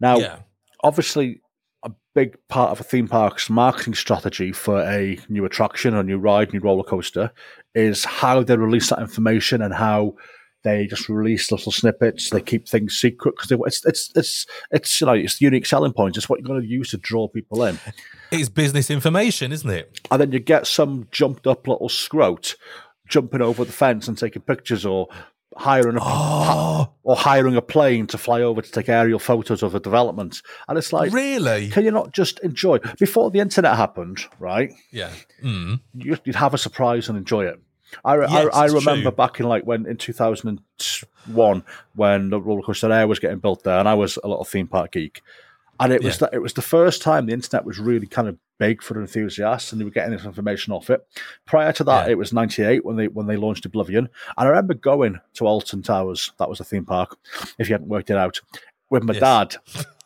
Now, 0.00 0.18
yeah. 0.18 0.38
obviously 0.82 1.40
big 2.14 2.36
part 2.48 2.70
of 2.70 2.80
a 2.80 2.84
theme 2.84 3.08
park's 3.08 3.48
marketing 3.48 3.94
strategy 3.94 4.52
for 4.52 4.82
a 4.82 5.18
new 5.28 5.44
attraction, 5.44 5.94
or 5.94 6.00
a 6.00 6.04
new 6.04 6.18
ride, 6.18 6.52
new 6.52 6.60
roller 6.60 6.84
coaster 6.84 7.30
is 7.74 8.04
how 8.04 8.42
they 8.42 8.56
release 8.56 8.90
that 8.90 9.00
information 9.00 9.62
and 9.62 9.74
how 9.74 10.14
they 10.62 10.86
just 10.86 11.08
release 11.08 11.50
little 11.50 11.72
snippets. 11.72 12.30
They 12.30 12.40
keep 12.40 12.68
things 12.68 12.96
secret 12.96 13.34
because 13.36 13.50
it's 13.66 13.84
it's 13.84 14.12
it's 14.14 14.46
it's 14.70 15.00
you 15.00 15.06
know 15.06 15.14
it's 15.14 15.38
the 15.38 15.44
unique 15.46 15.66
selling 15.66 15.92
point. 15.92 16.16
It's 16.16 16.28
what 16.28 16.38
you're 16.38 16.46
going 16.46 16.62
to 16.62 16.66
use 16.66 16.90
to 16.90 16.98
draw 16.98 17.28
people 17.28 17.64
in. 17.64 17.78
It's 18.30 18.48
business 18.48 18.90
information, 18.90 19.52
isn't 19.52 19.68
it? 19.68 20.00
And 20.10 20.20
then 20.20 20.32
you 20.32 20.38
get 20.38 20.66
some 20.66 21.08
jumped 21.10 21.46
up 21.46 21.66
little 21.66 21.88
scrote 21.88 22.54
jumping 23.08 23.42
over 23.42 23.64
the 23.64 23.72
fence 23.72 24.08
and 24.08 24.16
taking 24.16 24.42
pictures, 24.42 24.86
or 24.86 25.08
hiring 25.56 25.96
a 25.96 26.00
Oh. 26.02 26.90
or 27.02 27.16
hiring 27.16 27.56
a 27.56 27.62
plane 27.62 28.06
to 28.08 28.18
fly 28.18 28.40
over 28.42 28.62
to 28.62 28.70
take 28.70 28.88
aerial 28.88 29.18
photos 29.18 29.62
of 29.62 29.72
the 29.72 29.80
development. 29.80 30.42
And 30.68 30.78
it's 30.78 30.92
like, 30.92 31.12
Really? 31.12 31.68
can 31.70 31.84
you 31.84 31.90
not 31.90 32.12
just 32.12 32.38
enjoy? 32.40 32.78
Before 32.98 33.30
the 33.30 33.40
internet 33.40 33.76
happened, 33.76 34.20
right? 34.38 34.72
Yeah. 34.90 35.10
Mm. 35.42 35.80
you- 35.94 36.18
you'd 36.24 36.36
have 36.36 36.54
a 36.54 36.58
surprise 36.58 37.08
and 37.08 37.18
enjoy 37.18 37.46
it. 37.46 37.60
I, 38.04 38.16
Yes, 38.20 38.30
I, 38.54 38.62
I 38.62 38.64
remember 38.66 39.10
true. 39.10 39.16
back 39.16 39.38
in 39.40 39.46
like 39.46 39.64
when 39.64 39.84
in 39.86 39.98
2001 39.98 41.62
when 41.94 42.30
the 42.30 42.40
roller 42.40 42.62
coaster 42.62 42.90
air 42.92 43.06
was 43.06 43.18
getting 43.18 43.38
built 43.38 43.64
there, 43.64 43.78
and 43.78 43.88
I 43.88 43.94
was 43.94 44.18
a 44.22 44.28
little 44.28 44.44
theme 44.44 44.66
park 44.66 44.92
geek, 44.92 45.22
and 45.82 45.92
it 45.92 46.02
was 46.02 46.20
Yeah. 46.20 46.28
the, 46.30 46.36
it 46.36 46.42
was 46.42 46.52
the 46.54 46.62
first 46.62 47.02
time 47.02 47.26
the 47.26 47.32
internet 47.32 47.64
was 47.64 47.78
really 47.78 48.06
kind 48.06 48.28
of 48.28 48.38
big 48.58 48.82
for 48.82 49.00
enthusiasts, 49.00 49.72
and 49.72 49.80
they 49.80 49.84
were 49.84 49.90
getting 49.90 50.12
this 50.12 50.24
information 50.24 50.72
off 50.72 50.88
it. 50.90 51.06
Prior 51.46 51.72
to 51.72 51.84
that, 51.84 52.06
Yeah. 52.06 52.12
it 52.12 52.18
was 52.18 52.32
98 52.32 52.84
when 52.84 52.96
they 52.96 53.08
when 53.08 53.26
they 53.26 53.36
launched 53.36 53.66
Oblivion, 53.66 54.08
and 54.36 54.46
I 54.46 54.48
remember 54.48 54.74
going 54.74 55.20
to 55.34 55.46
Alton 55.46 55.82
Towers. 55.82 56.32
That 56.38 56.48
was 56.48 56.60
a 56.60 56.64
theme 56.64 56.84
park. 56.84 57.16
If 57.58 57.68
you 57.68 57.74
hadn't 57.74 57.88
worked 57.88 58.10
it 58.10 58.16
out, 58.16 58.40
with 58.90 59.02
my 59.04 59.14
Yes. 59.14 59.20
dad 59.20 59.56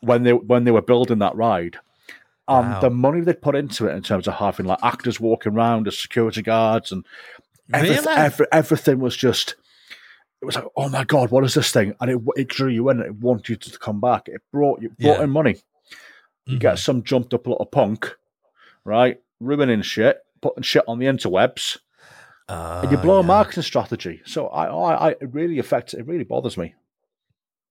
when 0.01 0.23
they 0.23 0.33
when 0.33 0.65
they 0.65 0.71
were 0.71 0.83
building 0.83 1.19
that 1.21 1.35
ride. 1.37 1.79
And 2.49 2.75
Wow. 2.75 2.81
the 2.81 2.91
money 2.91 3.23
they 3.23 3.35
put 3.35 3.57
into 3.57 3.89
it 3.89 3.97
in 3.97 4.03
terms 4.03 4.29
of 4.29 4.35
having 4.35 4.67
like 4.67 4.79
actors 4.81 5.19
walking 5.19 5.55
around 5.55 5.89
as 5.89 5.99
security 5.99 6.43
guards 6.43 6.93
and 6.93 7.05
everyth- 7.73 8.05
Really? 8.07 8.17
every, 8.17 8.47
everything 8.53 9.01
was 9.01 9.17
just 9.17 9.57
it 10.47 10.55
was 10.55 10.55
like 10.57 10.65
oh 10.77 10.89
my 10.89 11.03
god 11.05 11.31
what 11.31 11.43
is 11.45 11.55
this 11.55 11.73
thing 11.73 11.93
and 12.01 12.11
it, 12.11 12.21
it 12.37 12.49
drew 12.49 12.69
you 12.69 12.89
in 12.91 13.01
it 13.01 13.15
wanted 13.17 13.49
you 13.49 13.57
to 13.57 13.79
come 13.79 14.01
back 14.01 14.29
it 14.29 14.41
brought 14.53 14.81
you 14.81 14.89
brought 14.91 15.19
Yeah. 15.19 15.25
in 15.25 15.31
money 15.31 15.57
you 16.47 16.57
Mhm. 16.57 16.61
get 16.61 16.79
some 16.79 17.03
jumped 17.03 17.35
up 17.35 17.47
little 17.47 17.67
punk 17.67 18.17
right 18.85 19.21
ruining 19.41 19.83
shit 19.83 20.19
putting 20.41 20.63
shit 20.63 20.85
on 20.87 20.99
the 21.01 21.07
interwebs 21.07 21.79
and 22.49 22.91
you 22.93 22.97
Ah, 22.97 23.03
blow 23.03 23.19
a 23.19 23.23
marketing 23.25 23.65
strategy 23.65 24.21
so 24.25 24.47
I, 24.49 24.67
I 24.67 25.09
I 25.09 25.11
it 25.13 25.33
really 25.33 25.59
affects 25.59 25.95
it 25.95 26.07
really 26.07 26.23
bothers 26.25 26.57
me 26.57 26.75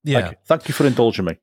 Yeah. 0.03 0.19
thank 0.21 0.31
you, 0.31 0.37
thank 0.45 0.67
you 0.67 0.73
for 0.73 0.85
indulging 0.85 1.25
me 1.25 1.37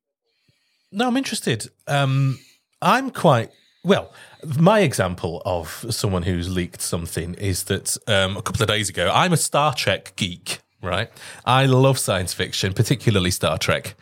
No, 0.95 1.07
I'm 1.09 1.17
interested. 1.17 1.69
Um, 1.87 2.39
I'm 2.83 3.11
quite 3.11 3.51
well. 3.83 4.13
My 4.59 4.81
example 4.81 5.41
of 5.47 5.87
someone 5.89 6.25
who's 6.25 6.49
leaked 6.55 6.83
something 6.83 7.33
is 7.35 7.65
that 7.65 7.97
um, 8.07 8.37
a 8.37 8.43
couple 8.43 8.61
of 8.63 8.69
days 8.69 8.91
ago, 8.91 9.11
I'm 9.11 9.33
a 9.33 9.39
Star 9.39 9.73
Trek 9.75 10.13
geek. 10.17 10.61
Right, 10.83 11.11
I 11.45 11.67
love 11.67 11.97
science 11.97 12.35
fiction, 12.35 12.73
particularly 12.73 13.31
Star 13.31 13.57
Trek, 13.57 13.95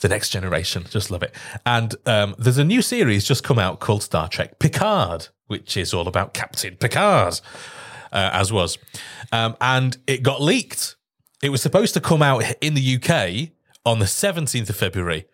The 0.00 0.08
Next 0.08 0.28
Generation. 0.28 0.84
Just 0.90 1.10
love 1.10 1.22
it. 1.22 1.34
And 1.64 1.94
um, 2.04 2.34
there's 2.38 2.58
a 2.58 2.64
new 2.64 2.82
series 2.82 3.24
just 3.24 3.42
come 3.42 3.58
out 3.58 3.80
called 3.80 4.02
Star 4.02 4.28
Trek 4.28 4.58
Picard, 4.58 5.28
which 5.46 5.78
is 5.78 5.94
all 5.94 6.06
about 6.06 6.34
Captain 6.34 6.76
Picard, 6.76 7.40
uh, 8.12 8.30
as 8.34 8.52
was, 8.52 8.76
um, 9.32 9.56
and 9.62 9.96
it 10.06 10.22
got 10.22 10.42
leaked. 10.42 10.96
It 11.42 11.48
was 11.48 11.62
supposed 11.62 11.94
to 11.94 12.02
come 12.02 12.20
out 12.20 12.44
in 12.60 12.74
the 12.74 12.96
UK 12.96 13.52
on 13.86 13.98
the 13.98 14.04
17th 14.04 14.68
of 14.68 14.76
February 14.76 15.26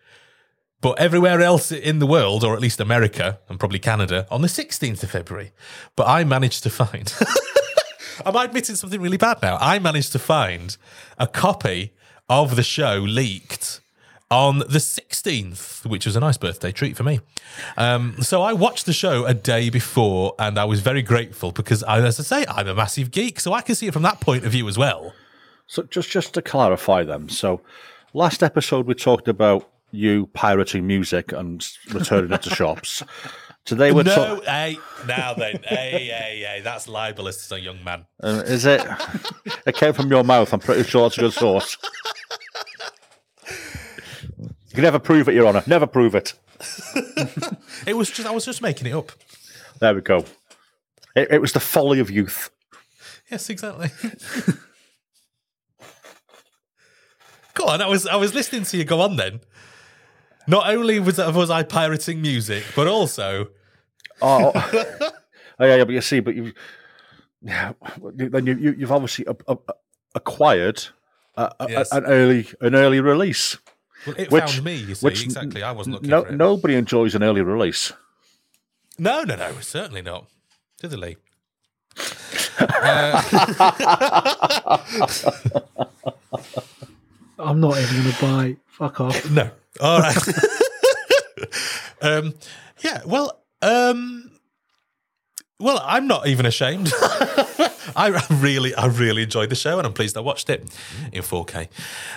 but 0.83 0.99
everywhere 0.99 1.39
else 1.39 1.71
in 1.71 1.99
the 1.99 2.05
world, 2.05 2.43
or 2.43 2.53
at 2.53 2.59
least 2.59 2.81
America 2.81 3.39
and 3.47 3.57
probably 3.57 3.79
Canada, 3.79 4.27
on 4.29 4.41
the 4.41 4.49
16th 4.49 5.01
of 5.01 5.09
February. 5.09 5.53
But 5.95 6.09
I 6.09 6.25
managed 6.25 6.61
to 6.63 6.69
find. 6.69 7.11
Am 8.25 8.35
I 8.35 8.45
admitting 8.45 8.75
something 8.75 9.01
really 9.01 9.17
bad 9.17 9.41
now? 9.41 9.57
I 9.59 9.79
managed 9.79 10.11
to 10.13 10.19
find 10.19 10.75
a 11.17 11.27
copy 11.27 11.93
of 12.29 12.55
the 12.55 12.63
show 12.63 12.97
leaked 12.99 13.81
on 14.31 14.59
the 14.59 14.79
16th, 14.79 15.85
which 15.85 16.05
was 16.05 16.15
a 16.15 16.19
nice 16.19 16.37
birthday 16.37 16.71
treat 16.71 16.97
for 16.97 17.03
me. 17.03 17.19
Um, 17.77 18.21
so 18.21 18.41
I 18.41 18.53
watched 18.53 18.85
the 18.85 18.93
show 18.93 19.25
a 19.25 19.33
day 19.33 19.69
before, 19.69 20.33
and 20.39 20.57
I 20.57 20.65
was 20.65 20.79
very 20.79 21.03
grateful 21.03 21.51
because, 21.51 21.83
I, 21.83 21.99
as 21.99 22.19
I 22.19 22.23
say, 22.23 22.45
I'm 22.49 22.67
a 22.67 22.73
massive 22.73 23.11
geek, 23.11 23.39
so 23.39 23.53
I 23.53 23.61
can 23.61 23.75
see 23.75 23.87
it 23.87 23.93
from 23.93 24.01
that 24.03 24.19
point 24.21 24.43
of 24.45 24.51
view 24.51 24.67
as 24.67 24.77
well. 24.77 25.13
So 25.67 25.83
just 25.83 26.09
just 26.09 26.33
to 26.33 26.41
clarify 26.41 27.03
them. 27.03 27.29
So 27.29 27.61
last 28.13 28.43
episode 28.43 28.85
we 28.87 28.95
talked 28.95 29.27
about 29.27 29.69
you 29.91 30.27
pirating 30.33 30.87
music 30.87 31.31
and 31.31 31.65
returning 31.93 32.31
it 32.31 32.41
to 32.43 32.49
shops. 32.55 33.03
Today 33.65 33.93
we're 33.93 34.03
no, 34.03 34.13
talking. 34.13 34.43
hey, 34.43 34.77
now 35.07 35.33
then, 35.35 35.59
hey, 35.63 36.09
hey, 36.11 36.43
hey, 36.45 36.61
that's 36.61 36.89
libelous 36.89 37.47
to 37.47 37.55
a 37.55 37.59
young 37.59 37.81
man. 37.83 38.05
Uh, 38.21 38.43
is 38.45 38.65
it? 38.65 38.81
it 39.65 39.75
came 39.75 39.93
from 39.93 40.09
your 40.09 40.23
mouth. 40.25 40.51
I'm 40.53 40.59
pretty 40.59 40.83
sure 40.83 41.07
it's 41.07 41.17
a 41.17 41.21
good 41.21 41.33
source. 41.33 41.77
You 43.47 44.75
can 44.75 44.83
never 44.83 44.99
prove 44.99 45.29
it, 45.29 45.35
Your 45.35 45.47
Honour. 45.47 45.63
Never 45.67 45.87
prove 45.87 46.15
it. 46.15 46.33
It 47.85 47.97
was 47.97 48.09
just 48.09 48.27
I 48.27 48.31
was 48.31 48.45
just 48.45 48.61
making 48.61 48.87
it 48.87 48.93
up. 48.93 49.11
There 49.79 49.93
we 49.93 49.99
go. 50.01 50.23
It, 51.15 51.31
it 51.31 51.41
was 51.41 51.51
the 51.51 51.59
folly 51.59 51.99
of 51.99 52.09
youth. 52.09 52.49
Yes, 53.29 53.49
exactly. 53.49 53.89
go 57.53 57.65
on, 57.65 57.81
I 57.81 57.87
was 57.87 58.07
I 58.07 58.15
was 58.15 58.33
listening 58.33 58.63
to 58.63 58.77
you 58.77 58.85
go 58.85 59.01
on 59.01 59.17
then. 59.17 59.41
Not 60.47 60.69
only 60.69 60.99
was 60.99 61.17
was 61.17 61.49
I 61.49 61.63
pirating 61.63 62.21
music, 62.21 62.63
but 62.75 62.87
also 62.87 63.47
Oh, 64.21 64.51
oh 64.55 65.65
yeah, 65.65 65.75
yeah, 65.77 65.83
but 65.83 65.93
you 65.93 66.01
see, 66.01 66.19
but 66.19 66.35
you, 66.35 66.53
yeah, 67.41 67.73
then 68.13 68.45
you, 68.45 68.55
you 68.57 68.75
you've 68.77 68.91
obviously 68.91 69.25
a, 69.25 69.35
a, 69.51 69.57
acquired 70.15 70.83
a, 71.35 71.51
a- 71.59 71.67
Yes. 71.69 71.91
an 71.91 72.05
early 72.05 72.47
an 72.61 72.75
early 72.75 72.99
release. 73.01 73.57
well, 74.05 74.15
it 74.17 74.31
Which- 74.31 74.43
found 74.51 74.63
me. 74.63 74.75
You 74.75 74.95
see, 74.95 75.05
which 75.05 75.23
exactly. 75.23 75.63
I 75.63 75.71
wasn't 75.71 75.95
looking 75.95 76.09
No, 76.09 76.23
for 76.23 76.29
it. 76.29 76.35
nobody 76.35 76.75
enjoys 76.75 77.15
an 77.15 77.23
early 77.23 77.41
release. 77.41 77.91
no, 78.99 79.23
no, 79.23 79.35
no, 79.35 79.53
certainly 79.61 80.01
not. 80.01 80.27
Diddly. 80.81 81.17
I'm 87.39 87.59
not 87.59 87.77
even 87.77 88.01
going 88.03 88.13
to 88.13 88.21
buy. 88.21 88.55
Fuck 88.73 89.01
off. 89.01 89.29
No. 89.31 89.49
All 89.79 89.99
right. 89.99 90.17
um, 92.01 92.33
yeah. 92.81 93.01
Well. 93.05 93.39
Um, 93.61 94.31
well, 95.59 95.81
I'm 95.85 96.07
not 96.07 96.27
even 96.27 96.45
ashamed. 96.45 96.91
I 97.95 98.21
really, 98.29 98.75
I 98.75 98.87
really 98.87 99.23
enjoyed 99.23 99.49
the 99.49 99.55
show, 99.55 99.77
and 99.77 99.87
I'm 99.87 99.93
pleased 99.93 100.17
I 100.17 100.19
watched 100.19 100.49
it 100.49 100.61
in 101.13 101.21
4K. 101.21 101.69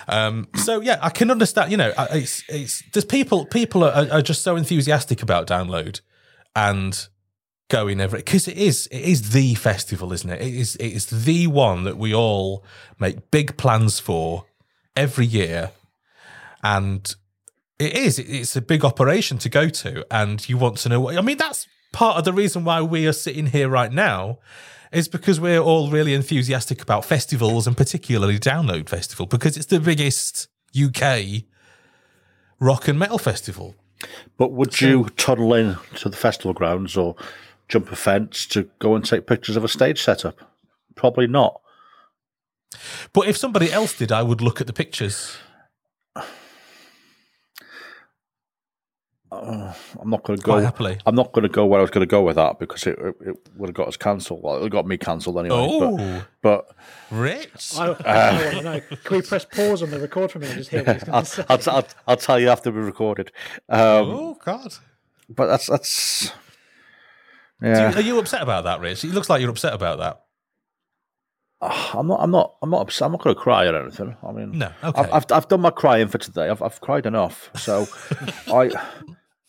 Um, 0.09 0.47
so 0.55 0.81
yeah, 0.81 0.99
I 1.01 1.09
can 1.09 1.31
understand. 1.31 1.71
You 1.71 1.77
know, 1.77 1.93
it's 2.11 2.43
it's 2.49 2.83
there's 2.91 3.05
people 3.05 3.45
people 3.45 3.83
are, 3.85 4.07
are 4.11 4.21
just 4.21 4.41
so 4.41 4.57
enthusiastic 4.57 5.21
about 5.21 5.47
download 5.47 6.01
and 6.55 7.07
going 7.69 7.99
every 8.01 8.19
because 8.19 8.47
it 8.47 8.57
is 8.57 8.87
it 8.87 9.01
is 9.01 9.31
the 9.31 9.55
festival, 9.55 10.11
isn't 10.11 10.29
it? 10.29 10.41
It 10.41 10.53
is 10.53 10.75
it 10.77 10.87
is 10.87 11.05
the 11.05 11.47
one 11.47 11.83
that 11.85 11.97
we 11.97 12.13
all 12.13 12.65
make 12.99 13.31
big 13.31 13.55
plans 13.57 13.99
for 13.99 14.45
every 14.95 15.25
year, 15.25 15.71
and 16.67 17.15
it 17.79 17.95
is 17.95 18.19
it's 18.19 18.55
a 18.55 18.61
big 18.61 18.83
operation 18.83 19.37
to 19.39 19.49
go 19.49 19.69
to, 19.69 20.05
and 20.11 20.47
you 20.49 20.57
want 20.57 20.77
to 20.79 20.89
know. 20.89 20.99
What, 20.99 21.17
I 21.17 21.21
mean, 21.21 21.37
that's 21.37 21.67
part 21.93 22.17
of 22.17 22.25
the 22.25 22.33
reason 22.33 22.65
why 22.65 22.81
we 22.81 23.07
are 23.07 23.13
sitting 23.13 23.47
here 23.47 23.69
right 23.69 23.91
now, 23.91 24.39
is 24.91 25.07
because 25.07 25.39
we're 25.39 25.59
all 25.59 25.89
really 25.89 26.13
enthusiastic 26.13 26.81
about 26.81 27.05
festivals 27.05 27.67
and 27.67 27.77
particularly 27.77 28.37
Download 28.37 28.89
Festival 28.89 29.25
because 29.25 29.55
it's 29.55 29.67
the 29.67 29.79
biggest 29.79 30.49
UK 30.77 31.43
rock 32.59 32.87
and 32.87 32.99
metal 32.99 33.17
festival. 33.17 33.75
But 34.37 34.51
would 34.51 34.79
you 34.81 35.05
tunnel 35.15 35.53
in 35.53 35.77
to 35.95 36.09
the 36.09 36.17
festival 36.17 36.53
grounds 36.53 36.97
or 36.97 37.15
jump 37.69 37.91
a 37.91 37.95
fence 37.95 38.45
to 38.47 38.69
go 38.79 38.95
and 38.95 39.05
take 39.05 39.25
pictures 39.25 39.55
of 39.55 39.63
a 39.63 39.67
stage 39.67 40.03
setup? 40.03 40.37
Probably 40.95 41.27
not. 41.27 41.61
But 43.13 43.27
if 43.27 43.37
somebody 43.37 43.71
else 43.71 43.97
did, 43.97 44.11
I 44.11 44.23
would 44.23 44.41
look 44.41 44.59
at 44.59 44.67
the 44.67 44.73
pictures. 44.73 45.37
I'm 49.99 50.09
not 50.09 50.23
going 50.23 50.37
to 50.39 50.43
Quite 50.43 50.59
go. 50.59 50.65
happily. 50.65 50.97
I'm 51.05 51.15
not 51.15 51.31
going 51.33 51.43
to 51.43 51.49
go 51.49 51.65
where 51.65 51.79
I 51.79 51.81
was 51.81 51.91
going 51.91 52.05
to 52.05 52.09
go 52.09 52.21
with 52.23 52.35
that 52.35 52.59
because 52.59 52.85
it, 52.87 52.97
it, 52.99 53.15
it 53.21 53.35
would 53.57 53.67
have 53.69 53.75
got 53.75 53.87
us 53.87 53.97
cancelled. 53.97 54.41
Well, 54.43 54.63
it 54.63 54.69
got 54.69 54.85
me 54.87 54.97
cancelled 54.97 55.37
anyway. 55.37 55.55
Oh, 55.57 56.23
But, 56.41 56.69
rich. 57.11 57.73
I, 57.77 57.85
I 58.05 58.43
want 58.43 58.55
to 58.57 58.61
know. 58.63 58.81
Can 59.03 59.17
we 59.17 59.21
press 59.23 59.45
pause 59.45 59.81
on 59.83 59.89
the 59.91 59.99
record 59.99 60.31
for 60.31 60.37
a 60.37 60.41
minute 60.41 60.53
and 60.55 60.59
just 60.61 60.69
hear 60.71 60.83
what 60.83 60.95
he's 60.95 61.03
going 61.03 61.15
I'll, 61.15 61.21
to 61.21 61.27
say? 61.27 61.43
I'll, 61.49 61.59
I'll, 61.77 61.87
I'll 62.07 62.17
tell 62.17 62.39
you 62.39 62.49
after 62.49 62.71
we 62.71 62.81
recorded. 62.81 63.31
Um, 63.69 63.79
oh 64.09 64.37
God. 64.43 64.73
But 65.29 65.47
that's 65.47 65.67
that's. 65.67 66.31
Yeah, 67.61 67.89
you- 67.91 67.95
are 67.97 68.01
you 68.01 68.19
upset 68.19 68.41
about 68.41 68.63
that, 68.65 68.79
Rich? 68.81 69.03
It 69.03 69.11
looks 69.13 69.29
like 69.29 69.41
you're 69.41 69.49
upset 69.49 69.73
about 69.73 69.99
that. 69.99 70.21
I'm 71.93 72.07
not. 72.07 72.21
I'm 72.21 72.31
not. 72.31 72.55
I'm 72.61 72.69
not. 72.69 72.81
upset. 72.83 73.07
I'm 73.07 73.11
not 73.13 73.21
going 73.23 73.35
to 73.35 73.41
cry 73.41 73.65
or 73.65 73.75
anything. 73.75 74.15
I 74.23 74.31
mean, 74.31 74.57
No, 74.59 74.67
okay. 74.83 75.01
I've, 75.01 75.11
I've 75.13 75.25
I've 75.31 75.47
done 75.47 75.61
my 75.61 75.71
crying 75.71 76.07
for 76.07 76.17
today. 76.19 76.49
I've 76.49 76.61
I've 76.61 76.79
cried 76.81 77.05
enough. 77.05 77.49
So, 77.57 77.87
I. 78.47 78.69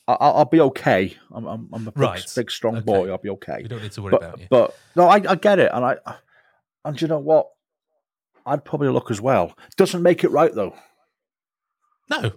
I- 0.08 0.14
I'll, 0.14 0.36
I'll 0.38 0.44
be 0.46 0.60
okay. 0.60 1.16
I'm, 1.30 1.46
I'm, 1.46 1.68
I'm 1.72 1.86
a 1.86 1.92
big, 1.92 1.98
Right. 2.02 2.32
big 2.34 2.50
strong 2.50 2.76
Okay. 2.78 2.84
boy. 2.84 3.10
I'll 3.10 3.18
be 3.18 3.30
okay. 3.30 3.60
You 3.62 3.68
don't 3.68 3.82
need 3.82 3.92
to 3.92 4.02
worry 4.02 4.12
but, 4.12 4.22
about 4.22 4.40
you. 4.40 4.46
But 4.50 4.76
no, 4.96 5.06
I, 5.08 5.16
I 5.28 5.34
get 5.36 5.58
it, 5.60 5.70
and 5.72 5.84
I 5.84 5.96
and 6.84 7.00
you 7.00 7.06
know 7.08 7.18
what? 7.20 7.48
I'd 8.46 8.64
probably 8.64 8.88
look 8.88 9.10
as 9.10 9.20
well. 9.20 9.54
Doesn't 9.76 10.02
make 10.02 10.24
it 10.24 10.30
right 10.30 10.52
though. 10.54 10.74
No, 12.10 12.32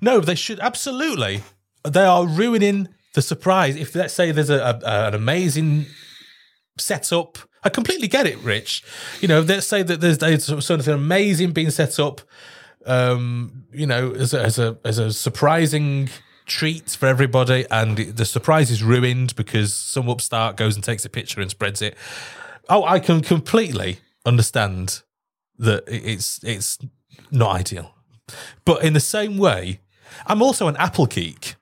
no, 0.00 0.20
they 0.20 0.34
should 0.34 0.58
absolutely. 0.60 1.42
They 1.88 2.02
are 2.04 2.26
ruining 2.26 2.88
the 3.14 3.22
surprise. 3.22 3.76
If 3.76 3.94
let's 3.94 4.12
say 4.14 4.32
there's 4.32 4.50
a, 4.50 4.58
a 4.84 5.06
an 5.08 5.14
amazing 5.14 5.86
setup, 6.78 7.38
I 7.62 7.68
completely 7.68 8.08
get 8.08 8.26
it, 8.26 8.38
Rich. 8.38 8.82
You 9.20 9.28
know, 9.28 9.40
let's 9.40 9.66
say 9.68 9.82
that 9.84 10.00
there's, 10.00 10.18
there's 10.18 10.66
something 10.66 10.92
amazing 10.92 11.52
being 11.52 11.70
set 11.70 12.00
up. 12.00 12.20
Um, 12.84 13.64
you 13.72 13.86
know, 13.86 14.12
as 14.12 14.34
a, 14.34 14.42
as 14.42 14.58
a 14.58 14.78
as 14.84 14.98
a 14.98 15.12
surprising 15.12 16.08
treat 16.46 16.90
for 16.90 17.06
everybody, 17.06 17.66
and 17.70 17.96
the 17.98 18.24
surprise 18.24 18.70
is 18.70 18.82
ruined 18.82 19.34
because 19.36 19.74
some 19.74 20.08
upstart 20.08 20.56
goes 20.56 20.76
and 20.76 20.84
takes 20.84 21.04
a 21.04 21.08
picture 21.08 21.40
and 21.40 21.50
spreads 21.50 21.82
it. 21.82 21.96
Oh, 22.68 22.84
I 22.84 22.98
can 23.00 23.20
completely 23.20 23.98
understand 24.24 25.02
that 25.58 25.84
it's 25.86 26.42
it's 26.42 26.78
not 27.30 27.56
ideal. 27.56 27.92
But 28.64 28.84
in 28.84 28.92
the 28.92 29.00
same 29.00 29.38
way, 29.38 29.80
I'm 30.26 30.42
also 30.42 30.68
an 30.68 30.76
Apple 30.76 31.06
geek, 31.06 31.54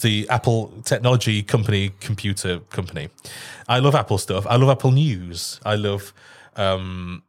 the 0.00 0.28
Apple 0.28 0.72
technology 0.84 1.42
company, 1.42 1.92
computer 2.00 2.60
company. 2.70 3.08
I 3.68 3.78
love 3.78 3.94
Apple 3.94 4.18
stuff. 4.18 4.46
I 4.48 4.56
love 4.56 4.68
Apple 4.68 4.90
News. 4.90 5.60
I 5.64 5.76
love 5.76 6.12
um, 6.56 7.22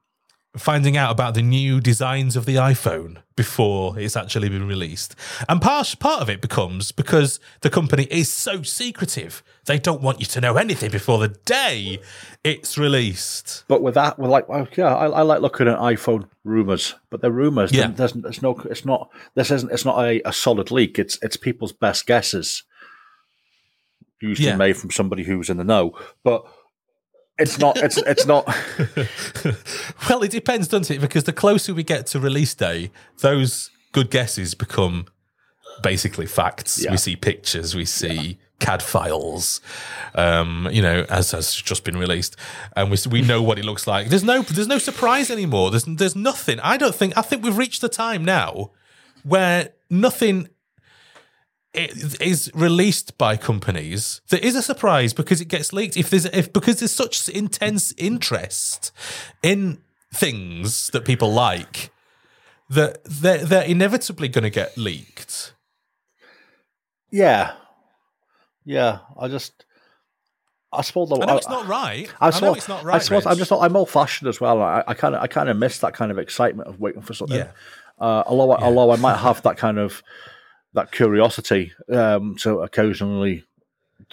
finding 0.56 0.96
out 0.96 1.10
about 1.12 1.34
the 1.34 1.42
new 1.42 1.82
designs 1.82 2.36
of 2.36 2.46
the 2.46 2.56
iPhone 2.56 3.18
before 3.36 3.98
it's 4.00 4.16
actually 4.16 4.50
been 4.50 4.68
released. 4.68 5.16
And 5.50 5.60
part, 5.60 5.96
part 6.00 6.22
of 6.22 6.30
it 6.30 6.42
becomes 6.42 6.92
because 6.92 7.40
the 7.62 7.72
company 7.72 8.04
is 8.12 8.32
so 8.32 8.62
secretive, 8.62 9.42
they 9.66 9.80
don't 9.80 10.02
want 10.02 10.20
you 10.20 10.28
to 10.28 10.40
know 10.42 10.58
anything 10.58 10.92
before 10.92 11.18
the 11.18 11.30
day 11.30 12.00
it's 12.44 12.78
released. 12.78 13.64
But 13.68 13.82
with 13.82 13.96
that, 13.96 14.20
with 14.20 14.30
like, 14.30 14.46
yeah, 14.78 14.94
I, 14.94 15.08
I 15.08 15.22
like 15.24 15.42
looking 15.42 15.68
at 15.68 15.80
iPhone 15.80 16.28
rumors, 16.44 16.94
but 17.10 17.22
they're 17.22 17.32
rumors. 17.32 17.72
Yeah. 17.72 17.88
There's, 17.88 18.14
there's 18.14 18.44
no, 18.44 18.52
it's 18.70 18.86
not, 18.86 19.10
this 19.34 19.50
isn't, 19.50 19.72
it's 19.72 19.86
not 19.86 20.06
a, 20.06 20.22
a 20.28 20.32
solid 20.34 20.70
leak. 20.70 21.00
It's, 21.00 21.18
it's 21.24 21.36
people's 21.38 21.72
best 21.72 22.06
guesses, 22.06 22.62
usually 24.22 24.50
Yeah. 24.50 24.56
made 24.56 24.78
from 24.78 24.92
somebody 24.92 25.24
who's 25.24 25.50
in 25.50 25.58
the 25.58 25.64
know. 25.64 25.98
But 26.24 26.46
it's 27.44 27.60
not, 27.60 27.78
it's, 27.78 27.98
it's 27.98 28.26
not, 28.26 28.46
Well, 30.10 30.24
it 30.24 30.32
depends, 30.32 30.68
doesn't 30.68 30.96
it? 30.96 31.00
Because 31.00 31.26
the 31.26 31.34
closer 31.34 31.74
we 31.74 31.84
get 31.84 32.08
to 32.08 32.20
release 32.20 32.56
day, 32.56 32.92
those 33.20 33.70
good 33.92 34.10
guesses 34.10 34.56
become 34.56 35.06
basically 35.82 36.26
facts. 36.26 36.84
Yeah. 36.84 36.92
We 36.92 36.98
see 36.98 37.16
pictures, 37.16 37.76
we 37.76 37.86
see 37.86 38.40
CAD 38.60 38.82
files, 38.82 39.62
um, 40.16 40.68
you 40.72 40.82
know, 40.82 41.06
as 41.10 41.32
has 41.32 41.54
just 41.54 41.84
been 41.84 41.98
released, 41.98 42.36
and 42.76 42.90
we 42.90 42.98
we 43.10 43.22
know 43.22 43.42
what 43.42 43.60
it 43.60 43.66
looks 43.66 43.88
like. 43.88 44.08
There's 44.08 44.24
no 44.24 44.42
there's 44.42 44.68
no 44.68 44.78
surprise 44.78 45.30
anymore. 45.30 45.72
There's 45.72 45.84
there's 45.84 46.16
nothing. 46.16 46.60
I 46.62 46.78
don't 46.78 46.96
think. 46.96 47.18
I 47.18 47.22
think 47.22 47.44
we've 47.44 47.58
reached 47.58 47.82
the 47.82 47.90
time 47.90 48.24
now 48.24 48.72
where 49.24 49.70
nothing 49.90 50.50
i- 51.76 51.90
is 52.22 52.52
released 52.54 53.18
by 53.18 53.36
companies 53.38 54.22
there 54.30 54.40
is 54.40 54.56
a 54.56 54.62
surprise 54.62 55.14
because 55.14 55.42
it 55.42 55.46
gets 55.48 55.74
leaked 55.74 55.98
if 55.98 56.10
there's 56.10 56.26
if 56.26 56.52
because 56.54 56.80
there's 56.80 56.92
such 56.94 57.28
intense 57.30 57.94
interest 57.98 58.92
in 59.42 59.82
things 60.14 60.90
that 60.90 61.04
people 61.06 61.32
like 61.34 61.90
that 62.70 63.04
they're, 63.06 63.44
they're 63.46 63.64
inevitably 63.66 64.28
going 64.28 64.44
to 64.44 64.50
get 64.50 64.78
leaked 64.78 65.54
yeah. 67.12 67.54
Yeah. 68.66 69.00
I 69.20 69.28
just, 69.28 69.66
I 70.72 70.82
suppose, 70.82 71.12
i 71.12 71.18
know 71.26 71.38
it's 71.38 71.48
not 71.48 71.68
right 71.68 72.10
i, 72.20 72.28
know 72.28 72.32
suppose- 72.32 72.58
it's 72.58 72.68
not 72.68 72.84
right 72.84 72.96
I 72.96 73.00
suppose 73.00 73.26
I'm 73.28 73.32
Rich. 73.38 73.50
just 73.50 73.52
I'm 73.52 73.76
old 73.76 73.90
fashioned 73.90 74.28
as 74.30 74.42
well. 74.42 74.62
I, 74.62 74.84
I 74.88 74.94
kind 74.96 75.14
of 75.14 75.22
I 75.22 75.28
kind 75.28 75.50
of 75.50 75.58
miss 75.58 75.78
that 75.80 75.94
kind 75.94 76.12
of 76.12 76.18
excitement 76.18 76.68
of 76.68 76.80
waiting 76.80 77.02
for 77.04 77.14
something. 77.14 77.38
Yeah. 77.38 77.52
Uh, 78.00 78.24
although 78.26 78.52
I 78.54 78.64
although 78.64 78.92
I 78.92 78.96
might 78.96 79.18
have 79.18 79.44
that 79.44 79.58
kind 79.58 79.78
of 79.78 80.02
that 80.74 80.92
curiosity 80.92 81.72
um, 81.92 82.36
to 82.38 82.60
occasionally, 82.60 83.44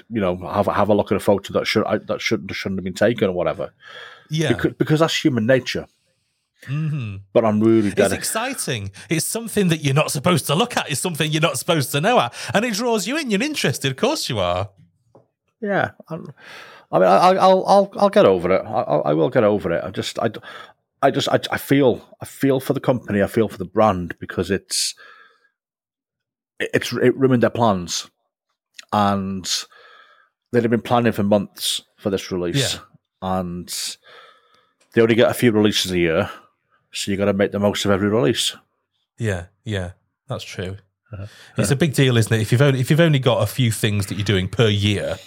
you 0.08 0.20
know, 0.20 0.36
have 0.36 0.66
have 0.66 0.88
a 0.88 0.94
look 0.94 1.11
at 1.11 1.16
a 1.16 1.20
photo 1.20 1.52
that 1.54 1.66
should 1.66 1.84
that 2.06 2.20
shouldn't 2.20 2.50
shouldn't 2.54 2.78
have 2.78 2.84
been 2.84 2.94
taken 2.94 3.28
or 3.28 3.32
whatever. 3.32 3.72
yeah 4.28 4.52
Because, 4.52 4.72
because 4.74 5.00
that's 5.00 5.24
human 5.24 5.46
nature. 5.46 5.86
hmm 6.66 7.16
But 7.32 7.44
I'm 7.44 7.61
really 7.61 7.92
It's 7.96 8.12
exciting. 8.12 8.90
It's 9.08 9.24
something 9.24 9.68
that 9.68 9.82
you're 9.82 9.94
not 9.94 10.11
supposed 10.11 10.46
to 10.46 10.54
look 10.54 10.76
at. 10.76 10.90
It's 10.90 11.00
something 11.00 11.30
you're 11.30 11.40
not 11.40 11.58
supposed 11.58 11.90
to 11.92 12.00
know 12.00 12.20
at, 12.20 12.34
and 12.54 12.64
it 12.64 12.74
draws 12.74 13.06
you 13.06 13.16
in. 13.16 13.30
You're 13.30 13.42
interested, 13.42 13.90
of 13.90 13.96
course 13.96 14.28
you 14.28 14.38
are. 14.38 14.70
Yeah, 15.62 15.90
I'm, 16.08 16.32
I 16.92 16.98
mean, 16.98 17.08
I, 17.08 17.16
I'll, 17.36 17.64
I'll, 17.66 17.92
I'll 17.96 18.11
get 18.11 18.26
over 18.26 18.50
it. 18.50 18.62
I, 18.64 19.11
I 19.11 19.12
will 19.12 19.28
get 19.30 19.44
over 19.44 19.70
it. 19.72 19.84
I 19.84 19.90
just, 19.90 20.18
I, 20.18 20.30
I 21.02 21.11
just, 21.11 21.28
I, 21.28 21.38
I 21.50 21.58
feel, 21.58 22.06
I 22.20 22.24
feel 22.24 22.61
for 22.61 22.72
the 22.72 22.80
company. 22.80 23.22
I 23.22 23.26
feel 23.26 23.48
for 23.48 23.58
the 23.58 23.64
brand 23.64 24.18
because 24.18 24.50
it's, 24.50 24.94
it's, 26.61 26.92
it 26.92 27.16
ruined 27.16 27.42
their 27.42 27.50
plans, 27.50 28.11
and 28.92 29.48
they'd 30.52 30.62
have 30.62 30.70
been 30.70 30.82
planning 30.82 31.12
for 31.12 31.22
months 31.22 31.82
for 31.96 32.11
this 32.11 32.30
release, 32.30 32.78
and 33.22 33.96
they 34.92 35.02
only 35.02 35.14
get 35.14 35.30
a 35.30 35.34
few 35.34 35.52
releases 35.52 35.90
a 35.92 35.98
year, 35.98 36.30
so 36.92 37.11
you 37.11 37.16
got 37.16 37.26
to 37.26 37.32
make 37.32 37.52
the 37.52 37.58
most 37.58 37.84
of 37.84 37.90
every 37.90 38.08
release. 38.08 38.56
Yeah, 39.18 39.46
yeah, 39.64 39.92
that's 40.28 40.44
true. 40.44 40.76
Uh-huh. 41.12 41.26
It's 41.58 41.70
a 41.70 41.76
big 41.76 41.94
deal, 41.94 42.16
isn't 42.16 42.32
it? 42.32 42.40
If 42.40 42.52
you've 42.52 42.62
only 42.62 42.80
if 42.80 42.88
you've 42.90 43.00
only 43.00 43.18
got 43.18 43.42
a 43.42 43.46
few 43.46 43.72
things 43.72 44.06
that 44.06 44.14
you're 44.14 44.24
doing 44.24 44.48
per 44.48 44.68
year, 44.68 45.18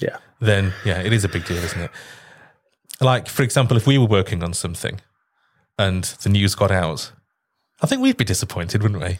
Yeah, 0.00 0.18
then 0.40 0.72
yeah, 0.84 1.00
it 1.00 1.12
is 1.12 1.24
a 1.24 1.28
big 1.28 1.46
deal, 1.46 1.62
isn't 1.62 1.80
it? 1.80 1.90
Like, 3.00 3.28
for 3.28 3.42
example, 3.42 3.76
if 3.76 3.86
we 3.86 3.98
were 3.98 4.06
working 4.06 4.42
on 4.42 4.52
something 4.54 5.00
and 5.78 6.04
the 6.04 6.28
news 6.28 6.54
got 6.54 6.70
out, 6.70 7.12
I 7.80 7.86
think 7.86 8.02
we'd 8.02 8.16
be 8.16 8.24
disappointed, 8.24 8.82
wouldn't 8.82 9.02
we? 9.02 9.18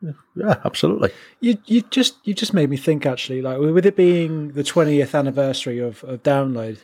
Yeah, 0.00 0.60
absolutely. 0.64 1.10
You 1.40 1.58
you 1.66 1.82
just 1.82 2.16
you 2.24 2.34
just 2.34 2.54
made 2.54 2.70
me 2.70 2.76
think 2.76 3.04
actually, 3.04 3.42
like 3.42 3.58
with 3.58 3.86
it 3.86 3.96
being 3.96 4.52
the 4.52 4.62
twentieth 4.62 5.14
anniversary 5.14 5.80
of, 5.80 6.04
of 6.04 6.22
download, 6.22 6.78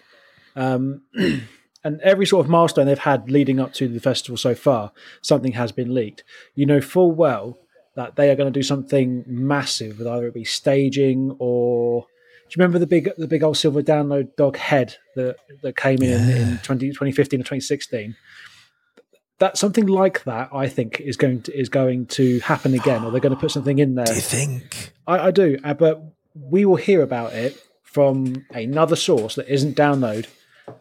um, 0.56 1.02
and 1.84 2.00
every 2.02 2.26
sort 2.26 2.44
of 2.44 2.50
milestone 2.50 2.86
they've 2.86 2.98
had 2.98 3.30
leading 3.30 3.60
up 3.60 3.72
to 3.74 3.88
the 3.88 4.00
festival 4.00 4.36
so 4.36 4.54
far, 4.54 4.92
something 5.22 5.52
has 5.52 5.70
been 5.70 5.94
leaked. 5.94 6.24
You 6.54 6.66
know 6.66 6.80
full 6.80 7.12
well 7.12 7.58
that 7.94 8.16
they 8.16 8.30
are 8.30 8.34
going 8.36 8.52
to 8.52 8.58
do 8.58 8.64
something 8.64 9.22
massive 9.26 9.98
with 9.98 10.08
either 10.08 10.26
it 10.26 10.34
be 10.34 10.44
staging 10.44 11.36
or. 11.38 12.06
Do 12.46 12.60
you 12.60 12.62
remember 12.62 12.78
the 12.78 12.86
big 12.86 13.10
the 13.16 13.26
big 13.26 13.42
old 13.42 13.56
silver 13.56 13.82
download 13.82 14.36
dog 14.36 14.56
head 14.56 14.96
that 15.16 15.36
that 15.62 15.76
came 15.76 16.02
in 16.02 16.28
in 16.28 16.58
20, 16.58 16.88
2015 16.88 17.40
or 17.40 17.42
twenty 17.42 17.60
sixteen? 17.60 18.16
That 19.41 19.59
something 19.59 19.87
like 19.87 20.24
that, 20.24 20.51
I 20.53 20.68
think, 20.68 21.01
is 21.01 21.16
going 21.16 21.43
to 21.43 21.59
is 21.59 21.68
going 21.68 22.07
to 22.07 22.39
happen 22.41 22.74
again, 22.74 23.05
or 23.05 23.11
they're 23.11 23.20
going 23.20 23.35
to 23.35 23.41
put 23.41 23.51
something 23.51 23.78
in 23.78 23.95
there. 23.97 24.07
Do 24.07 24.14
you 24.14 24.20
think? 24.20 24.93
I, 25.07 25.18
I 25.18 25.30
do, 25.30 25.59
uh, 25.64 25.74
but 25.74 26.03
we 26.35 26.64
will 26.64 26.76
hear 26.76 27.03
about 27.03 27.32
it 27.32 27.61
from 27.82 28.45
another 28.51 28.97
source 28.97 29.35
that 29.37 29.49
isn't 29.53 29.76
download, 29.76 30.26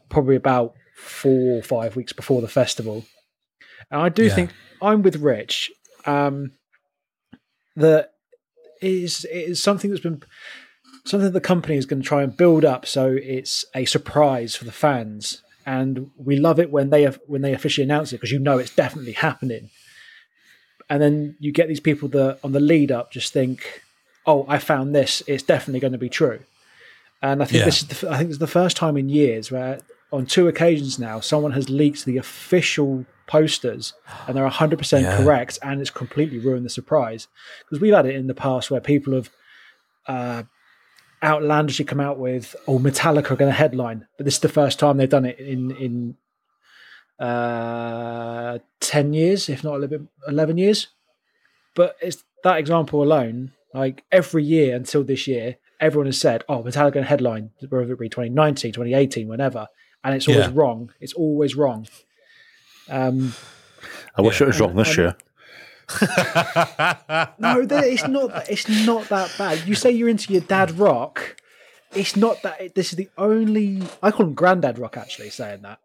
probably 0.10 0.36
about 0.36 0.76
four 0.95 1.58
or 1.58 1.62
five 1.64 1.95
weeks 1.95 2.14
before 2.14 2.41
the 2.41 2.47
festival. 2.47 3.06
And 3.91 4.01
I 4.01 4.10
do 4.10 4.24
Yeah. 4.26 4.36
think 4.36 4.51
I'm 4.82 5.01
with 5.01 5.18
Rich. 5.18 5.72
Um, 6.06 6.54
that 7.76 8.14
is 8.82 9.26
is 9.26 9.62
something 9.62 9.89
that's 9.89 10.01
been 10.04 10.22
something 11.06 11.26
that 11.26 11.34
the 11.34 11.41
company 11.41 11.76
is 11.78 11.86
going 11.86 12.01
to 12.01 12.08
try 12.08 12.24
and 12.24 12.36
build 12.36 12.64
up 12.66 12.86
so 12.86 13.18
it's 13.22 13.66
a 13.76 13.86
surprise 13.86 14.56
for 14.56 14.66
the 14.66 14.72
fans. 14.72 15.43
And 15.66 16.11
we 16.18 16.36
love 16.38 16.59
it 16.59 16.72
when 16.72 16.89
they 16.89 17.03
have 17.03 17.20
when 17.28 17.41
they 17.41 17.53
officially 17.53 17.86
announce 17.86 18.11
it 18.11 18.18
because 18.18 18.32
you 18.32 18.39
know 18.39 18.57
it's 18.57 18.76
definitely 18.76 19.14
happening. 19.14 19.70
And 20.89 21.01
then 21.01 21.36
you 21.39 21.51
get 21.51 21.68
these 21.68 21.80
people 21.80 22.09
that 22.09 22.39
on 22.43 22.51
the 22.51 22.59
lead 22.59 22.91
up 22.91 23.11
just 23.11 23.32
think, 23.34 23.82
"Oh, 24.26 24.45
I 24.47 24.57
found 24.59 24.93
this. 24.93 25.24
It's 25.28 25.43
definitely 25.43 25.80
going 25.80 25.93
to 25.93 25.97
be 25.97 26.09
true." 26.09 26.39
And 27.22 27.41
I 27.41 27.45
think 27.45 27.59
Yeah. 27.59 27.66
this 27.66 27.82
is 27.84 27.88
the, 28.01 28.11
I 28.11 28.18
think 28.18 28.30
it's 28.30 28.39
the 28.39 28.47
first 28.47 28.76
time 28.76 28.97
in 28.97 29.07
years 29.07 29.49
where 29.49 29.80
on 30.11 30.26
two 30.26 30.47
occasions 30.47 30.99
now 30.99 31.22
someone 31.22 31.53
has 31.53 31.70
leaked 31.70 32.05
the 32.05 32.18
official 32.18 33.05
posters 33.26 33.93
and 34.28 34.36
they're 34.36 34.45
100% 34.45 35.01
Yeah. 35.01 35.16
correct 35.18 35.57
and 35.64 35.80
it's 35.80 35.89
completely 35.89 36.38
ruined 36.38 36.66
the 36.66 36.70
surprise 36.70 37.30
because 37.59 37.80
we've 37.80 37.93
had 37.93 38.05
it 38.05 38.16
in 38.16 38.28
the 38.28 38.34
past 38.34 38.70
where 38.70 38.82
people 38.82 39.14
have 39.14 39.30
uh, 40.05 40.43
outlandishly 41.24 41.86
come 41.86 41.99
out 41.99 42.19
with 42.19 42.55
oh 42.67 42.78
Metallica 42.80 43.32
are 43.32 43.36
going 43.36 43.49
to 43.51 43.57
headline 43.57 44.07
but 44.17 44.26
this 44.26 44.36
is 44.36 44.39
the 44.41 44.49
first 44.49 44.78
time 44.80 44.97
they've 44.97 45.09
done 45.09 45.26
it 45.26 45.39
in 45.39 45.71
in 45.71 46.15
uh, 47.19 48.59
10 48.82 49.13
years 49.13 49.49
if 49.49 49.63
not 49.63 49.76
a 49.76 49.78
little 49.80 49.99
bit 49.99 50.07
11 50.28 50.57
years. 50.57 50.88
But 51.76 51.95
it's 52.01 52.24
that 52.43 52.57
example 52.57 53.01
alone 53.01 53.53
like 53.74 54.03
every 54.11 54.43
year 54.43 54.76
until 54.76 55.03
this 55.03 55.28
year 55.28 55.55
everyone 55.80 56.05
has 56.07 56.19
said 56.19 56.43
oh 56.49 56.61
Metallica 56.63 56.93
going 56.93 57.03
to 57.05 57.09
headline 57.09 57.51
whether 57.69 57.91
it 57.93 57.99
be 57.99 58.09
2019 58.09 58.71
2018 58.74 59.28
whenever. 59.28 59.67
And 60.03 60.15
it's 60.15 60.28
always 60.28 60.47
Yeah. 60.47 60.51
wrong. 60.53 60.91
It's 60.99 61.13
always 61.13 61.55
wrong. 61.55 61.88
Um 62.89 63.34
I 64.17 64.21
wish 64.21 64.41
it 64.41 64.47
was 64.47 64.59
wrong 64.59 64.76
this 64.76 64.89
and- 64.89 64.97
year. 64.97 65.15
No, 67.39 67.61
it's 67.69 68.07
not. 68.07 68.49
It's 68.49 68.67
not 68.86 69.09
that 69.09 69.34
bad. 69.38 69.67
You 69.67 69.75
say 69.75 69.91
you're 69.91 70.09
into 70.09 70.31
your 70.34 70.41
dad 70.41 70.71
rock. 70.77 71.36
It's 71.93 72.15
not 72.15 72.41
that. 72.43 72.73
This 72.75 72.91
is 72.91 72.97
the 72.97 73.09
only. 73.17 73.81
I 74.01 74.11
call 74.11 74.25
him 74.27 74.34
granddad 74.34 74.79
rock. 74.79 74.97
Actually, 74.97 75.29
saying 75.29 75.61
that 75.63 75.79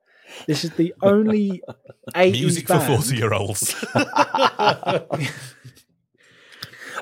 This 0.46 0.64
is 0.64 0.70
the 0.70 0.94
only 1.03 1.62
80s 2.14 2.32
music 2.32 2.66
band. 2.68 2.82
for 2.82 2.96
forty-year-olds. 2.96 3.84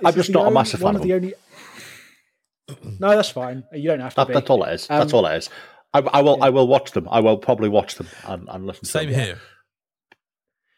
I'm 0.05 0.14
just 0.14 0.30
not 0.30 0.47
a 0.47 0.51
massive 0.51 0.82
one 0.82 0.94
fan 0.94 0.97
of 0.97 1.03
of 1.03 1.09
the 1.09 1.14
only. 1.14 1.34
No, 2.99 3.11
that's 3.14 3.30
fine. 3.30 3.64
You 3.72 3.90
don't 3.90 4.01
have 4.01 4.14
to 4.14 4.20
That, 4.22 4.28
be. 4.28 4.34
that's 4.34 4.51
all 4.51 4.64
it 4.64 4.72
is. 4.74 4.86
that's 4.88 5.12
Um, 5.12 5.18
all 5.18 5.26
it 5.26 5.36
is. 5.36 5.49
I, 5.94 6.01
I 6.01 6.20
will. 6.20 6.42
I 6.42 6.51
will 6.51 6.66
watch 6.66 6.90
them. 6.92 7.09
I 7.11 7.20
will 7.20 7.38
probably 7.38 7.68
watch 7.68 7.94
them 7.94 8.09
and, 8.26 8.49
and 8.51 8.66
listen. 8.66 8.84
Same 8.84 9.07
to 9.09 9.12
them. 9.14 9.18
Same 9.20 9.26
here. 9.36 9.40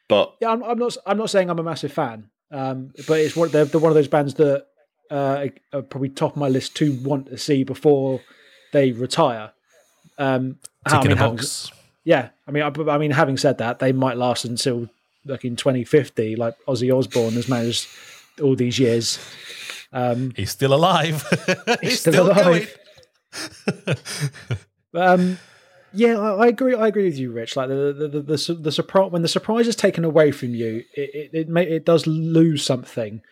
But 0.09 0.34
Yeah, 0.40 0.50
I'm, 0.50 0.62
I'm 0.62 0.78
not. 0.78 0.96
I'm 1.06 1.18
not 1.18 1.30
saying 1.30 1.50
I'm 1.50 1.59
a 1.59 1.62
massive 1.62 1.92
fan, 1.92 2.30
um, 2.50 2.92
but 3.06 3.20
it's 3.20 3.36
one. 3.36 3.50
They're, 3.50 3.66
they're 3.66 3.80
one 3.80 3.90
of 3.90 3.96
those 3.96 4.09
bands 4.09 4.34
that 4.34 4.66
uh, 5.11 5.46
are 5.72 5.82
probably 5.82 6.09
top 6.09 6.32
of 6.32 6.36
my 6.38 6.48
list 6.48 6.76
to 6.76 6.92
want 7.02 7.26
to 7.26 7.38
see 7.38 7.62
before 7.62 8.20
they 8.72 8.92
retire. 8.92 9.52
Um, 10.18 10.59
I 10.84 11.06
mean, 11.06 11.16
having- 11.16 11.40
yeah, 12.04 12.30
I 12.46 12.50
mean, 12.50 12.62
I, 12.62 12.68
I 12.90 12.98
mean, 12.98 13.11
having 13.11 13.36
said 13.36 13.59
that, 13.59 13.78
they 13.78 13.92
might 13.92 14.16
last 14.16 14.44
until 14.44 14.88
like 15.26 15.44
in 15.44 15.56
2050, 15.56 16.36
like 16.36 16.54
Ozzy 16.66 16.96
Osbourne 16.96 17.34
has 17.34 17.48
managed 17.48 17.86
all 18.42 18.56
these 18.56 18.78
years. 18.78 19.18
Um, 19.92 20.32
He's 20.34 20.50
still 20.50 20.74
alive. 20.74 21.22
He's, 21.82 22.00
still 22.00 22.12
still, 22.12 22.32
alive. 22.32 22.78
um, 24.94 25.38
yeah, 25.93 26.18
I, 26.18 26.45
I 26.45 26.47
agree. 26.49 26.74
I 26.74 26.89
agree 26.89 27.05
with 27.05 27.18
you, 27.18 27.32
Rich. 27.32 27.57
Like 27.57 27.68
the 27.68 27.93
the 27.93 28.09
the, 28.09 28.22
the, 28.22 28.55
the 28.55 28.72
surprise 28.72 29.11
when 29.11 29.22
the 29.22 29.28
surprise 29.28 29.66
is 29.66 29.76
taken 29.76 30.05
away 30.05 30.30
from 30.30 30.55
you, 30.55 30.84
it 30.95 31.11
it 31.14 31.30
it, 31.32 31.49
may, 31.49 31.64
it 31.64 31.84
does 31.84 32.07
lose 32.07 32.64
something. 32.64 33.22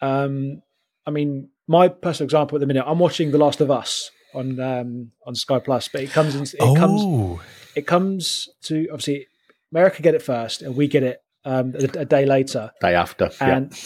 Um, 0.00 0.62
I 1.06 1.10
mean, 1.10 1.50
my 1.66 1.88
personal 1.88 2.26
example 2.26 2.56
at 2.56 2.60
the 2.60 2.66
minute, 2.66 2.84
I'm 2.86 2.98
watching 2.98 3.30
The 3.30 3.38
Last 3.38 3.60
of 3.60 3.70
Us 3.70 4.10
on 4.34 4.60
um, 4.60 5.12
on 5.26 5.34
Sky 5.34 5.58
Plus, 5.58 5.88
but 5.88 6.02
it 6.02 6.10
comes 6.10 6.34
in, 6.34 6.42
it 6.42 6.76
comes 6.76 7.00
oh, 7.04 7.40
it 7.74 7.86
comes 7.86 8.48
to 8.62 8.88
obviously 8.90 9.26
America 9.72 10.02
get 10.02 10.14
it 10.14 10.22
first, 10.22 10.62
and 10.62 10.76
we 10.76 10.88
get 10.88 11.02
it 11.02 11.22
um, 11.44 11.74
a, 11.74 12.00
a 12.00 12.04
day 12.04 12.26
later. 12.26 12.72
day 12.80 12.94
after, 12.94 13.30
yeah. 13.40 13.56
And 13.56 13.78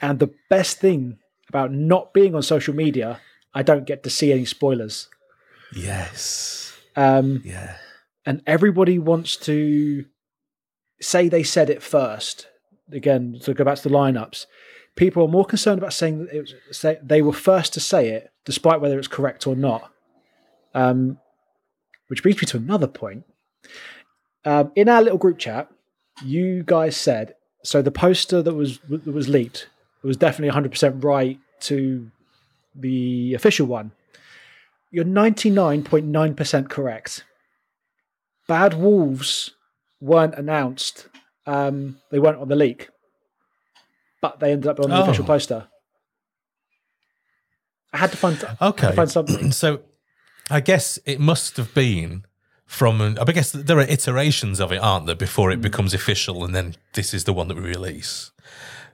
and 0.00 0.18
the 0.18 0.34
best 0.50 0.78
thing 0.78 1.18
about 1.48 1.72
not 1.72 2.12
being 2.12 2.34
on 2.34 2.42
social 2.42 2.74
media, 2.74 3.20
I 3.54 3.62
don't 3.62 3.86
get 3.86 4.02
to 4.02 4.10
see 4.10 4.32
any 4.32 4.44
spoilers. 4.44 5.08
yes. 5.72 6.65
Um, 6.96 7.42
Yeah. 7.44 7.76
and 8.24 8.42
everybody 8.46 8.98
wants 8.98 9.36
to 9.38 10.06
say 11.00 11.28
they 11.28 11.42
said 11.42 11.70
it 11.70 11.82
first. 11.82 12.48
Again, 12.92 13.38
to 13.42 13.52
go 13.54 13.64
back 13.64 13.76
to 13.78 13.88
the 13.88 13.94
lineups, 13.94 14.46
people 14.94 15.24
are 15.24 15.28
more 15.28 15.44
concerned 15.44 15.78
about 15.78 15.92
saying 15.92 16.24
that 16.24 16.34
it 16.34 16.40
was, 16.40 16.54
say, 16.70 16.98
they 17.02 17.20
were 17.20 17.32
first 17.32 17.74
to 17.74 17.80
say 17.80 18.08
it, 18.10 18.30
despite 18.44 18.80
whether 18.80 18.98
it's 18.98 19.08
correct 19.08 19.46
or 19.46 19.56
not. 19.56 19.92
Um, 20.74 21.18
which 22.08 22.22
brings 22.22 22.40
me 22.40 22.46
to 22.46 22.56
another 22.56 22.86
point. 22.86 23.24
Um, 24.44 24.70
in 24.76 24.88
our 24.88 25.02
little 25.02 25.18
group 25.18 25.38
chat, 25.38 25.68
you 26.24 26.62
guys 26.62 26.96
said 26.96 27.34
so. 27.64 27.82
The 27.82 27.90
poster 27.90 28.42
that 28.42 28.54
was 28.54 28.78
that 28.88 29.06
was 29.06 29.28
leaked 29.28 29.68
was 30.02 30.16
definitely 30.16 30.48
100 30.48 30.70
percent 30.70 31.02
right 31.04 31.38
to 31.62 32.10
the 32.74 33.34
official 33.34 33.66
one. 33.66 33.90
You're 34.90 35.04
99.9 35.04 36.36
percent 36.36 36.70
correct. 36.70 37.24
Bad 38.48 38.74
Wolves 38.74 39.50
weren't 40.00 40.34
announced. 40.34 41.08
Um, 41.46 41.98
they 42.10 42.18
weren't 42.18 42.38
on 42.38 42.48
the 42.48 42.56
leak, 42.56 42.88
but 44.22 44.40
they 44.40 44.52
ended 44.52 44.68
up 44.68 44.80
on 44.80 44.90
the 44.90 44.96
Oh. 44.96 45.02
official 45.02 45.24
poster. 45.24 45.68
I 47.92 47.98
had 47.98 48.10
to 48.10 48.16
find. 48.16 48.36
Had 48.36 48.58
to 48.58 48.64
Okay. 48.66 48.92
find 48.94 49.10
something. 49.10 49.52
So 49.62 49.80
I 50.50 50.60
guess 50.60 50.98
it 51.06 51.18
must 51.20 51.56
have 51.56 51.72
been 51.74 52.24
from, 52.66 53.00
an, 53.00 53.18
I 53.18 53.24
guess 53.32 53.52
there 53.52 53.78
are 53.78 53.82
iterations 53.88 54.60
of 54.60 54.72
it, 54.72 54.78
aren't 54.78 55.06
there, 55.06 55.14
before 55.16 55.50
it 55.52 55.60
becomes 55.60 55.94
official 55.94 56.44
and 56.44 56.54
then 56.54 56.74
this 56.94 57.14
is 57.14 57.24
the 57.24 57.32
one 57.32 57.48
that 57.48 57.56
we 57.56 57.62
release. 57.62 58.32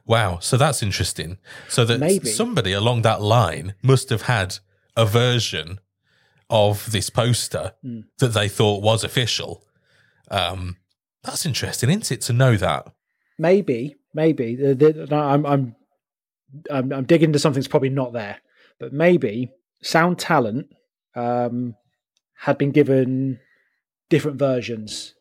Wow. 0.06 0.38
So 0.40 0.56
that's 0.56 0.82
interesting. 0.82 1.38
So 1.68 1.84
that 1.86 2.00
Maybe. 2.00 2.28
somebody 2.30 2.72
along 2.72 3.02
that 3.02 3.22
line 3.22 3.74
must 3.82 4.10
have 4.10 4.22
had 4.22 4.58
a 4.96 5.06
version 5.06 5.80
of 6.50 6.90
this 6.92 7.08
poster 7.10 7.72
Hmm. 7.82 8.00
that 8.18 8.28
they 8.34 8.48
thought 8.48 8.82
was 8.82 9.04
official. 9.04 9.64
Um, 10.30 10.76
that's 11.22 11.46
interesting, 11.46 11.88
isn't 11.90 12.10
it, 12.12 12.20
to 12.22 12.32
know 12.32 12.56
that? 12.56 12.92
Maybe, 13.38 13.96
maybe. 14.14 14.54
The- 14.56 14.74
the- 14.74 15.14
I'm, 15.14 15.46
I'm, 15.46 15.76
I'm, 16.70 16.92
I'm 16.92 17.04
digging 17.04 17.30
into 17.30 17.38
something 17.38 17.60
that's 17.60 17.68
probably 17.68 17.88
not 17.90 18.12
there, 18.12 18.38
but 18.78 18.92
maybe 18.92 19.50
Sound 19.82 20.18
Talent 20.18 20.66
um, 21.14 21.74
had 22.38 22.58
been 22.58 22.70
given 22.72 23.40
different 24.10 24.38
versions, 24.38 25.14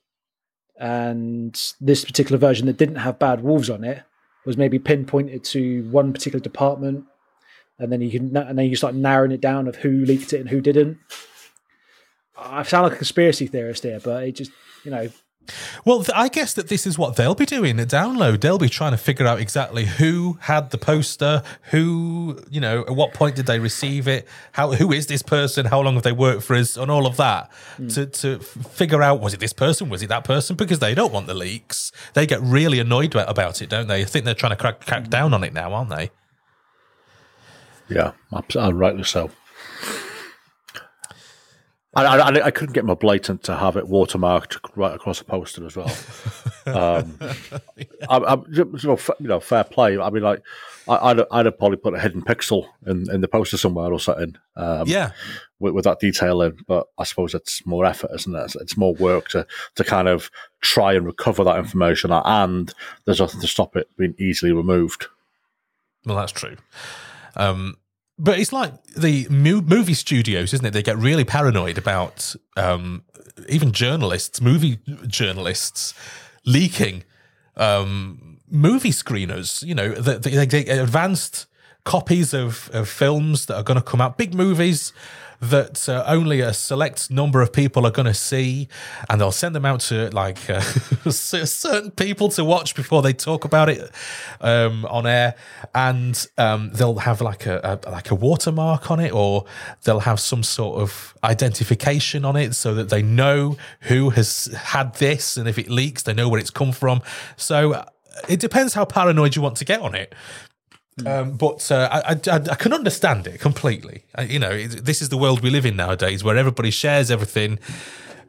and 0.80 1.74
this 1.80 2.04
particular 2.04 2.38
version 2.38 2.66
that 2.68 2.78
didn't 2.78 2.96
have 2.96 3.20
Bad 3.20 3.42
Wolves 3.42 3.70
on 3.70 3.84
it 3.84 4.04
was 4.46 4.58
maybe 4.58 4.80
pinpointed 4.80 5.44
to 5.46 5.88
one 5.92 6.12
particular 6.14 6.42
department, 6.42 7.06
and 7.82 7.92
then 7.92 8.02
you 8.02 8.12
can 8.12 8.36
and 8.36 8.58
then 8.58 8.66
you 8.68 8.76
start 8.76 8.96
narrowing 8.96 9.32
it 9.32 9.42
down 9.42 9.68
of 9.68 9.76
who 9.78 10.06
leaked 10.06 10.34
it 10.34 10.40
and 10.40 10.50
who 10.50 10.62
didn't. 10.62 10.98
I 12.38 12.64
sound 12.64 12.84
like 12.84 12.94
a 12.94 12.98
conspiracy 12.98 13.48
theorist 13.48 13.84
here, 13.84 14.00
but 14.04 14.24
it 14.24 14.34
just 14.34 14.52
you 14.84 14.92
know 14.92 15.10
Well, 15.86 16.04
th- 16.04 16.16
I 16.16 16.28
guess 16.28 16.54
that 16.54 16.68
this 16.68 16.86
is 16.86 16.98
what 16.98 17.16
they'll 17.16 17.36
be 17.36 17.46
doing 17.46 17.80
at 17.80 17.88
download. 17.88 18.42
They'll 18.42 18.58
be 18.58 18.70
trying 18.70 18.92
to 18.92 18.98
figure 18.98 19.26
out 19.26 19.40
exactly 19.40 19.86
who 19.86 20.38
had 20.42 20.70
the 20.72 20.78
poster, 20.78 21.44
who, 21.72 22.40
you 22.50 22.62
know, 22.62 22.82
at 22.82 22.96
what 22.96 23.14
point 23.14 23.36
did 23.36 23.46
they 23.46 23.60
receive 23.60 24.08
it, 24.08 24.28
how, 24.54 24.72
who 24.74 24.92
is 24.92 25.08
this 25.08 25.22
person, 25.22 25.66
how 25.66 25.82
long 25.82 25.96
have 25.96 26.04
they 26.04 26.12
worked 26.12 26.44
for 26.44 26.56
us, 26.56 26.78
and 26.78 26.92
all 26.92 27.06
of 27.08 27.18
that 27.18 27.52
hmm. 27.78 27.88
to 27.90 28.06
to 28.06 28.40
figure 28.40 29.02
out 29.02 29.20
was 29.20 29.34
it 29.34 29.40
this 29.40 29.54
person, 29.54 29.90
was 29.90 30.02
it 30.02 30.10
that 30.10 30.24
person? 30.24 30.56
Because 30.56 30.80
they 30.80 30.94
don't 30.94 31.12
want 31.12 31.28
the 31.28 31.34
leaks. 31.34 31.92
They 32.14 32.26
get 32.26 32.42
really 32.42 32.80
annoyed 32.80 33.14
about- 33.16 33.30
about 33.30 33.62
it, 33.62 33.70
don't 33.70 33.88
they? 33.88 34.02
I 34.02 34.06
think 34.06 34.26
they're 34.26 34.34
trying 34.34 34.52
to 34.52 34.56
crack, 34.56 34.86
crack 34.86 35.04
hmm. 35.04 35.10
down 35.10 35.34
on 35.34 35.44
it 35.44 35.54
now, 35.54 35.74
aren't 35.74 35.90
they? 35.90 36.12
Yeah, 37.92 38.12
absolutely, 38.34 38.74
rightly 38.74 39.04
so. 39.04 39.30
I, 41.94 42.06
I, 42.06 42.46
I 42.46 42.52
couldn't 42.52 42.72
get 42.74 42.86
my 42.86 42.94
blatant 42.94 43.44
to 43.44 43.56
have 43.58 43.76
it 43.76 43.84
watermarked 43.84 44.60
right 44.78 44.96
across 44.96 45.20
the 45.20 45.26
poster 45.26 45.66
as 45.66 45.76
well. 45.76 45.94
Um, 46.64 47.18
I, 48.08 48.18
I, 48.18 48.36
you, 48.52 48.66
know, 48.84 48.98
you 49.20 49.28
know, 49.28 49.40
fair 49.40 49.64
play. 49.64 49.98
I 49.98 50.12
mean, 50.12 50.22
like, 50.22 50.44
I, 50.88 51.10
I'd, 51.10 51.20
I'd 51.32 51.46
have 51.48 51.58
probably 51.58 51.78
put 51.78 51.96
a 51.96 52.00
hidden 52.00 52.22
pixel 52.22 52.68
in, 52.86 53.10
in 53.12 53.22
the 53.22 53.28
poster 53.28 53.58
somewhere 53.58 53.92
or 53.92 54.00
something. 54.00 54.36
Um, 54.56 54.88
Yeah. 54.88 55.12
with, 55.60 55.74
with 55.74 55.86
that 55.86 56.00
detail 56.00 56.40
in. 56.44 56.58
But 56.68 56.86
I 57.00 57.04
suppose 57.04 57.34
it's 57.34 57.66
more 57.66 57.84
effort, 57.84 58.12
isn't 58.14 58.36
it? 58.36 58.44
It's, 58.44 58.56
it's 58.56 58.78
more 58.78 58.94
work 58.94 59.30
to 59.30 59.48
to 59.74 59.84
kind 59.84 60.08
of 60.08 60.30
try 60.62 60.94
and 60.94 61.04
recover 61.04 61.44
that 61.46 61.58
information, 61.58 62.12
and 62.12 62.72
there's 63.06 63.20
nothing 63.20 63.42
to 63.42 63.48
stop 63.48 63.76
it 63.76 63.88
being 63.98 64.14
easily 64.20 64.52
removed. 64.52 65.08
Well, 66.06 66.18
that's 66.18 66.32
true. 66.32 66.58
Um, 67.36 67.78
but 68.22 68.38
it's 68.38 68.54
like 68.54 68.72
the 68.96 69.28
movie 69.30 69.96
studios, 69.96 70.54
isn't 70.54 70.66
it? 70.66 70.72
They 70.72 70.84
get 70.84 70.98
really 70.98 71.26
paranoid 71.26 71.80
about 71.80 72.36
um, 72.56 73.04
even 73.50 73.72
journalists, 73.72 74.40
movie 74.40 74.78
journalists, 75.08 75.96
leaking 76.46 77.04
um, 77.58 78.38
movie 78.48 78.92
screeners. 78.92 79.64
You 79.64 79.74
know, 79.74 79.90
the, 79.90 80.20
the, 80.20 80.46
get 80.46 80.68
advanced 80.68 81.48
copies 81.84 82.36
of, 82.36 82.70
of 82.74 82.88
films 82.88 83.48
that 83.48 83.56
are 83.56 83.64
going 83.64 83.80
to 83.80 83.84
come 83.84 84.00
out, 84.00 84.20
big 84.20 84.36
movies 84.36 84.94
that 85.42 85.90
uh, 85.90 86.04
only 86.08 86.40
a 86.40 86.54
select 86.54 87.10
number 87.10 87.42
of 87.42 87.52
people 87.52 87.86
are 87.86 87.92
going 87.92 88.06
to 88.06 88.14
see, 88.14 88.68
and 89.10 89.20
they'll 89.20 89.32
send 89.32 89.56
them 89.56 89.66
out 89.66 89.80
to 89.82 90.10
like 90.12 90.50
uh, 90.50 90.62
certain 91.10 91.92
people 91.92 92.30
to 92.30 92.46
watch 92.46 92.76
before 92.76 93.02
they 93.02 93.12
talk 93.12 93.44
about 93.44 93.68
it 93.68 93.92
um, 94.40 94.86
on 94.86 95.08
air, 95.08 95.36
and 95.74 96.28
um, 96.38 96.70
they'll 96.74 97.00
have 97.00 97.22
like 97.22 97.46
a, 97.48 97.82
a 97.86 97.90
like 97.90 98.12
a 98.12 98.16
watermark 98.16 98.92
on 98.92 99.00
it, 99.00 99.12
or 99.12 99.46
they'll 99.84 100.02
have 100.02 100.20
some 100.20 100.44
sort 100.44 100.80
of 100.80 101.18
identification 101.24 102.24
on 102.24 102.36
it 102.36 102.54
so 102.54 102.76
that 102.76 102.90
they 102.90 103.02
know 103.02 103.58
who 103.82 104.12
has 104.12 104.46
had 104.46 104.94
this, 104.96 105.38
and 105.38 105.50
if 105.50 105.58
it 105.58 105.70
leaks, 105.70 106.04
they 106.04 106.14
know 106.14 106.30
where 106.30 106.40
it's 106.40 106.52
come 106.52 106.72
from. 106.72 107.02
So 107.36 107.74
uh, 107.74 107.86
it 108.30 108.40
depends 108.40 108.76
how 108.76 108.86
paranoid 108.86 109.36
you 109.36 109.42
want 109.42 109.58
to 109.58 109.66
get 109.66 109.82
on 109.82 109.96
it. 109.96 110.14
Um, 111.06 111.38
but 111.38 111.72
uh, 111.72 111.90
I, 111.92 112.12
I, 112.12 112.36
I 112.36 112.56
can 112.56 112.74
understand 112.74 113.28
it 113.28 113.40
completely. 113.40 114.06
I, 114.16 114.24
you 114.24 114.40
know, 114.40 114.52
it, 114.52 114.86
this 114.86 115.02
is 115.02 115.10
the 115.10 115.18
world 115.18 115.42
we 115.42 115.50
live 115.50 115.66
in 115.66 115.76
nowadays, 115.76 116.24
where 116.24 116.38
everybody 116.38 116.72
shares 116.72 117.12
everything 117.12 117.58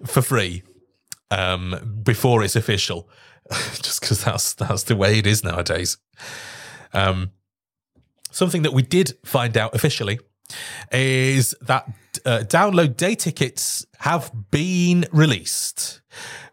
for 0.05 0.23
free 0.23 0.63
um, 1.31 2.01
before 2.03 2.43
it's 2.43 2.57
official, 2.57 3.09
just 3.51 4.01
because 4.01 4.25
that's 4.25 4.55
that's 4.55 4.85
the 4.85 4.97
way 4.97 5.19
it 5.19 5.27
is 5.27 5.43
nowadays. 5.43 5.97
Um, 6.93 7.31
something 8.31 8.63
that 8.63 8.73
we 8.73 8.83
did 8.83 9.15
find 9.25 9.57
out 9.57 9.75
officially 9.75 10.19
is 10.91 11.55
that 11.63 11.89
uh, 12.27 12.41
download 12.41 12.97
day 12.97 13.15
tickets 13.15 13.87
have 14.01 14.31
been 14.51 15.07
released. 15.13 16.01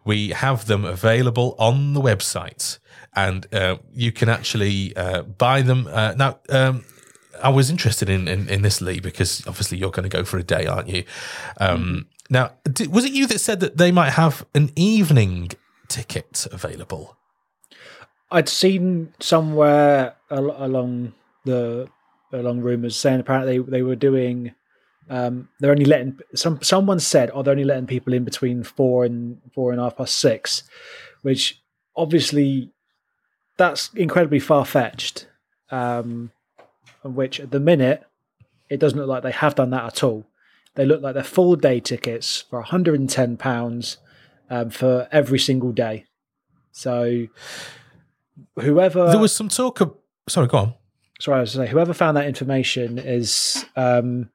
We 0.05 0.29
have 0.29 0.65
them 0.65 0.85
available 0.85 1.55
on 1.59 1.93
the 1.93 2.01
website, 2.01 2.79
and 3.15 3.51
uh, 3.53 3.77
you 3.93 4.11
can 4.11 4.29
actually 4.29 4.95
uh, 4.95 5.23
buy 5.23 5.61
them 5.61 5.87
uh, 5.87 6.13
now. 6.15 6.39
Um, 6.49 6.83
I 7.41 7.49
was 7.49 7.69
interested 7.69 8.09
in, 8.09 8.27
in, 8.27 8.49
in 8.49 8.61
this 8.63 8.81
Lee 8.81 8.99
because 8.99 9.45
obviously 9.47 9.77
you're 9.77 9.91
going 9.91 10.09
to 10.09 10.17
go 10.17 10.25
for 10.25 10.37
a 10.37 10.43
day, 10.43 10.65
aren't 10.65 10.89
you? 10.89 11.05
Um, 11.57 12.07
Now, 12.29 12.51
did, 12.71 12.91
was 12.91 13.05
it 13.05 13.11
you 13.11 13.27
that 13.27 13.39
said 13.39 13.59
that 13.61 13.77
they 13.77 13.91
might 13.91 14.11
have 14.11 14.45
an 14.53 14.71
evening 14.75 15.51
ticket 15.87 16.45
available? 16.51 17.17
I'd 18.31 18.49
seen 18.49 19.13
somewhere 19.19 20.15
al- 20.29 20.63
along 20.63 21.13
the 21.45 21.87
along 22.31 22.61
rumors 22.61 22.95
saying 22.95 23.19
apparently 23.19 23.57
they, 23.57 23.71
they 23.71 23.81
were 23.81 23.95
doing 23.95 24.53
um, 25.09 25.49
they're 25.59 25.71
only 25.71 25.85
letting 25.85 26.19
some 26.35 26.61
someone 26.61 26.99
said 26.99 27.31
oh 27.33 27.41
they're 27.41 27.53
only 27.53 27.63
letting 27.63 27.87
people 27.87 28.13
in 28.13 28.23
between 28.23 28.63
four 28.63 29.03
and 29.05 29.41
four 29.55 29.71
and 29.71 29.81
a 29.81 29.85
half 29.85 29.97
past 29.97 30.17
six 30.17 30.61
which 31.23 31.59
obviously 31.95 32.71
that's 33.59 33.93
incredibly 33.93 34.39
far 34.39 34.65
fetched 34.65 35.27
um, 35.69 36.31
which 37.03 37.39
at 37.39 37.51
the 37.51 37.59
minute 37.59 38.03
it 38.69 38.79
doesn't 38.79 38.97
look 38.97 39.07
like 39.07 39.23
they 39.23 39.31
have 39.31 39.55
done 39.55 39.71
that 39.71 39.85
at 39.85 40.03
all. 40.03 40.25
They 40.75 40.85
look 40.85 41.01
like 41.01 41.13
they're 41.13 41.23
full 41.23 41.55
day 41.55 41.79
tickets 41.79 42.45
for 42.49 42.59
110 42.59 43.37
pounds 43.37 43.97
um, 44.49 44.69
for 44.69 45.07
every 45.11 45.39
single 45.39 45.71
day. 45.71 46.05
So 46.71 47.27
whoever 48.55 49.07
there 49.07 49.19
was 49.19 49.35
some 49.35 49.49
talk 49.49 49.81
of 49.81 49.95
sorry 50.27 50.47
go 50.47 50.57
on. 50.57 50.73
Sorry 51.19 51.37
i 51.37 51.41
was 51.41 51.51
say 51.51 51.67
whoever 51.67 51.93
found 51.93 52.15
that 52.15 52.25
information 52.25 52.97
is 52.97 53.65
um, 53.75 54.29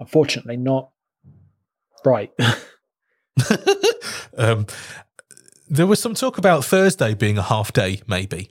unfortunately 0.00 0.56
not 0.56 0.90
right 2.04 2.32
um, 4.38 4.66
there 5.72 5.86
was 5.86 6.00
some 6.00 6.14
talk 6.14 6.38
about 6.38 6.64
thursday 6.64 7.14
being 7.14 7.38
a 7.38 7.42
half 7.42 7.72
day 7.72 8.00
maybe 8.06 8.50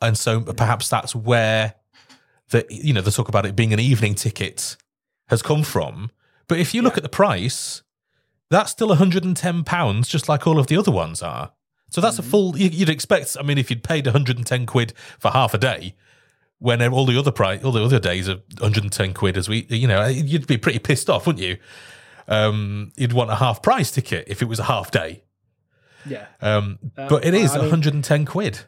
and 0.00 0.18
so 0.18 0.40
perhaps 0.40 0.88
that's 0.88 1.14
where 1.14 1.74
the 2.50 2.66
you 2.68 2.92
know 2.92 3.00
the 3.00 3.10
talk 3.10 3.28
about 3.28 3.46
it 3.46 3.56
being 3.56 3.72
an 3.72 3.80
evening 3.80 4.14
ticket 4.14 4.76
has 5.28 5.42
come 5.42 5.62
from 5.62 6.10
but 6.48 6.58
if 6.58 6.74
you 6.74 6.82
look 6.82 6.96
at 6.96 7.02
the 7.02 7.08
price 7.08 7.82
that's 8.50 8.70
still 8.70 8.88
110 8.88 9.64
pounds 9.64 10.08
just 10.08 10.28
like 10.28 10.46
all 10.46 10.58
of 10.58 10.66
the 10.66 10.76
other 10.76 10.92
ones 10.92 11.22
are 11.22 11.52
so 11.90 12.00
that's 12.00 12.16
mm-hmm. 12.16 12.26
a 12.26 12.30
full. 12.30 12.58
You'd 12.58 12.88
expect. 12.88 13.36
I 13.38 13.42
mean, 13.42 13.58
if 13.58 13.70
you'd 13.70 13.82
paid 13.82 14.06
110 14.06 14.66
quid 14.66 14.92
for 15.18 15.30
half 15.30 15.54
a 15.54 15.58
day, 15.58 15.94
when 16.58 16.82
all 16.92 17.06
the 17.06 17.18
other 17.18 17.32
price, 17.32 17.62
all 17.62 17.72
the 17.72 17.84
other 17.84 17.98
days 17.98 18.28
are 18.28 18.40
110 18.58 19.14
quid, 19.14 19.36
as 19.36 19.48
we, 19.48 19.66
you 19.68 19.86
know, 19.86 20.06
you'd 20.06 20.46
be 20.46 20.58
pretty 20.58 20.78
pissed 20.78 21.10
off, 21.10 21.26
wouldn't 21.26 21.44
you? 21.44 21.58
Um, 22.28 22.92
you'd 22.96 23.12
want 23.12 23.30
a 23.30 23.36
half 23.36 23.62
price 23.62 23.90
ticket 23.90 24.24
if 24.26 24.42
it 24.42 24.46
was 24.46 24.58
a 24.58 24.64
half 24.64 24.90
day. 24.90 25.22
Yeah. 26.08 26.26
Um, 26.40 26.78
um 26.96 27.08
but 27.08 27.24
it 27.24 27.34
is 27.34 27.52
I 27.52 27.56
mean, 27.56 27.70
110 27.70 28.24
quid. 28.24 28.60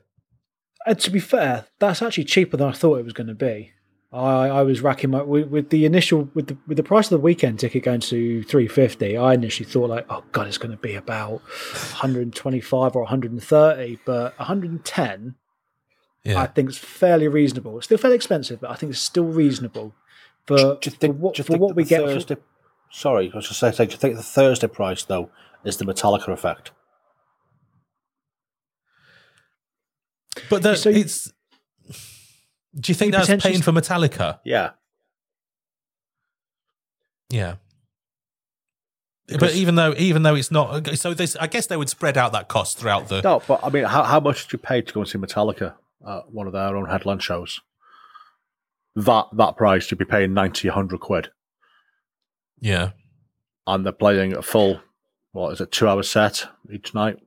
And 0.86 0.96
uh, 0.96 1.00
to 1.00 1.10
be 1.10 1.20
fair, 1.20 1.66
that's 1.78 2.02
actually 2.02 2.24
cheaper 2.24 2.56
than 2.56 2.68
I 2.68 2.72
thought 2.72 2.98
it 2.98 3.04
was 3.04 3.12
going 3.12 3.26
to 3.26 3.34
be. 3.34 3.72
I, 4.10 4.48
I 4.48 4.62
was 4.62 4.80
racking 4.80 5.10
my 5.10 5.22
with, 5.22 5.48
with, 5.48 5.68
the 5.68 5.84
initial 5.84 6.30
with 6.32 6.46
the 6.46 6.56
with 6.66 6.78
the 6.78 6.82
price 6.82 7.06
of 7.06 7.10
the 7.10 7.18
weekend 7.18 7.58
ticket 7.60 7.84
going 7.84 8.00
to 8.00 8.42
three 8.44 8.66
fifty. 8.66 9.18
I 9.18 9.34
initially 9.34 9.68
thought 9.68 9.90
like, 9.90 10.06
oh 10.08 10.24
god, 10.32 10.46
it's 10.46 10.56
going 10.56 10.70
to 10.70 10.78
be 10.78 10.94
about 10.94 11.32
one 11.32 11.40
hundred 11.92 12.34
twenty 12.34 12.60
five 12.60 12.96
or 12.96 13.02
one 13.02 13.10
hundred 13.10 13.32
and 13.32 13.42
thirty, 13.42 13.98
but 14.06 14.38
one 14.38 14.46
hundred 14.46 14.70
and 14.70 14.84
ten. 14.84 15.34
Yeah. 16.24 16.40
I 16.40 16.46
think 16.46 16.70
it's 16.70 16.78
fairly 16.78 17.28
reasonable. 17.28 17.76
It's 17.76 17.86
still 17.86 17.98
fairly 17.98 18.16
expensive, 18.16 18.60
but 18.60 18.70
I 18.70 18.74
think 18.74 18.90
it's 18.90 19.00
still 19.00 19.24
reasonable 19.24 19.94
for, 20.46 20.56
do 20.56 20.78
you 20.84 20.90
think, 20.90 21.16
for 21.16 21.20
what, 21.20 21.36
for 21.36 21.56
what 21.58 21.76
we 21.76 21.84
get. 21.84 22.00
Thursday, 22.00 22.34
for, 22.36 22.40
sorry, 22.90 23.30
I 23.32 23.36
was 23.36 23.48
just 23.48 23.60
saying. 23.60 23.74
Do 23.76 23.82
you 23.84 23.88
think 23.90 24.16
the 24.16 24.22
Thursday 24.22 24.68
price 24.68 25.04
though 25.04 25.30
is 25.64 25.76
the 25.76 25.84
Metallica 25.84 26.28
effect? 26.28 26.70
But 30.48 30.78
so 30.78 30.90
it's 30.90 31.32
do 32.78 32.90
you 32.90 32.94
think 32.94 33.12
that's 33.12 33.42
paying 33.42 33.62
for 33.62 33.72
Metallica? 33.72 34.40
Yeah. 34.44 34.70
Yeah. 37.30 37.56
Because 39.26 39.52
but 39.52 39.56
even 39.56 39.74
though 39.74 39.94
even 39.98 40.22
though 40.22 40.34
it's 40.34 40.50
not 40.50 40.96
so 40.96 41.12
this 41.12 41.36
I 41.36 41.46
guess 41.46 41.66
they 41.66 41.76
would 41.76 41.90
spread 41.90 42.16
out 42.16 42.32
that 42.32 42.48
cost 42.48 42.78
throughout 42.78 43.08
the 43.08 43.20
No, 43.20 43.42
but 43.46 43.60
I 43.62 43.68
mean 43.68 43.84
how, 43.84 44.02
how 44.02 44.20
much 44.20 44.44
did 44.44 44.54
you 44.54 44.58
pay 44.58 44.80
to 44.80 44.92
go 44.92 45.00
and 45.00 45.08
see 45.08 45.18
Metallica 45.18 45.74
at 46.06 46.30
one 46.30 46.46
of 46.46 46.54
their 46.54 46.74
own 46.74 46.88
headline 46.88 47.18
shows? 47.18 47.60
That 48.96 49.26
that 49.34 49.56
price 49.56 49.90
you'd 49.90 49.98
be 49.98 50.06
paying 50.06 50.32
90 50.32 50.68
100 50.68 51.00
quid. 51.00 51.30
Yeah. 52.60 52.92
And 53.66 53.84
they're 53.84 53.92
playing 53.92 54.32
a 54.32 54.42
full 54.42 54.80
what 55.32 55.52
is 55.52 55.60
it 55.60 55.72
2 55.72 55.86
hour 55.86 56.02
set 56.02 56.46
each 56.72 56.94
night? 56.94 57.18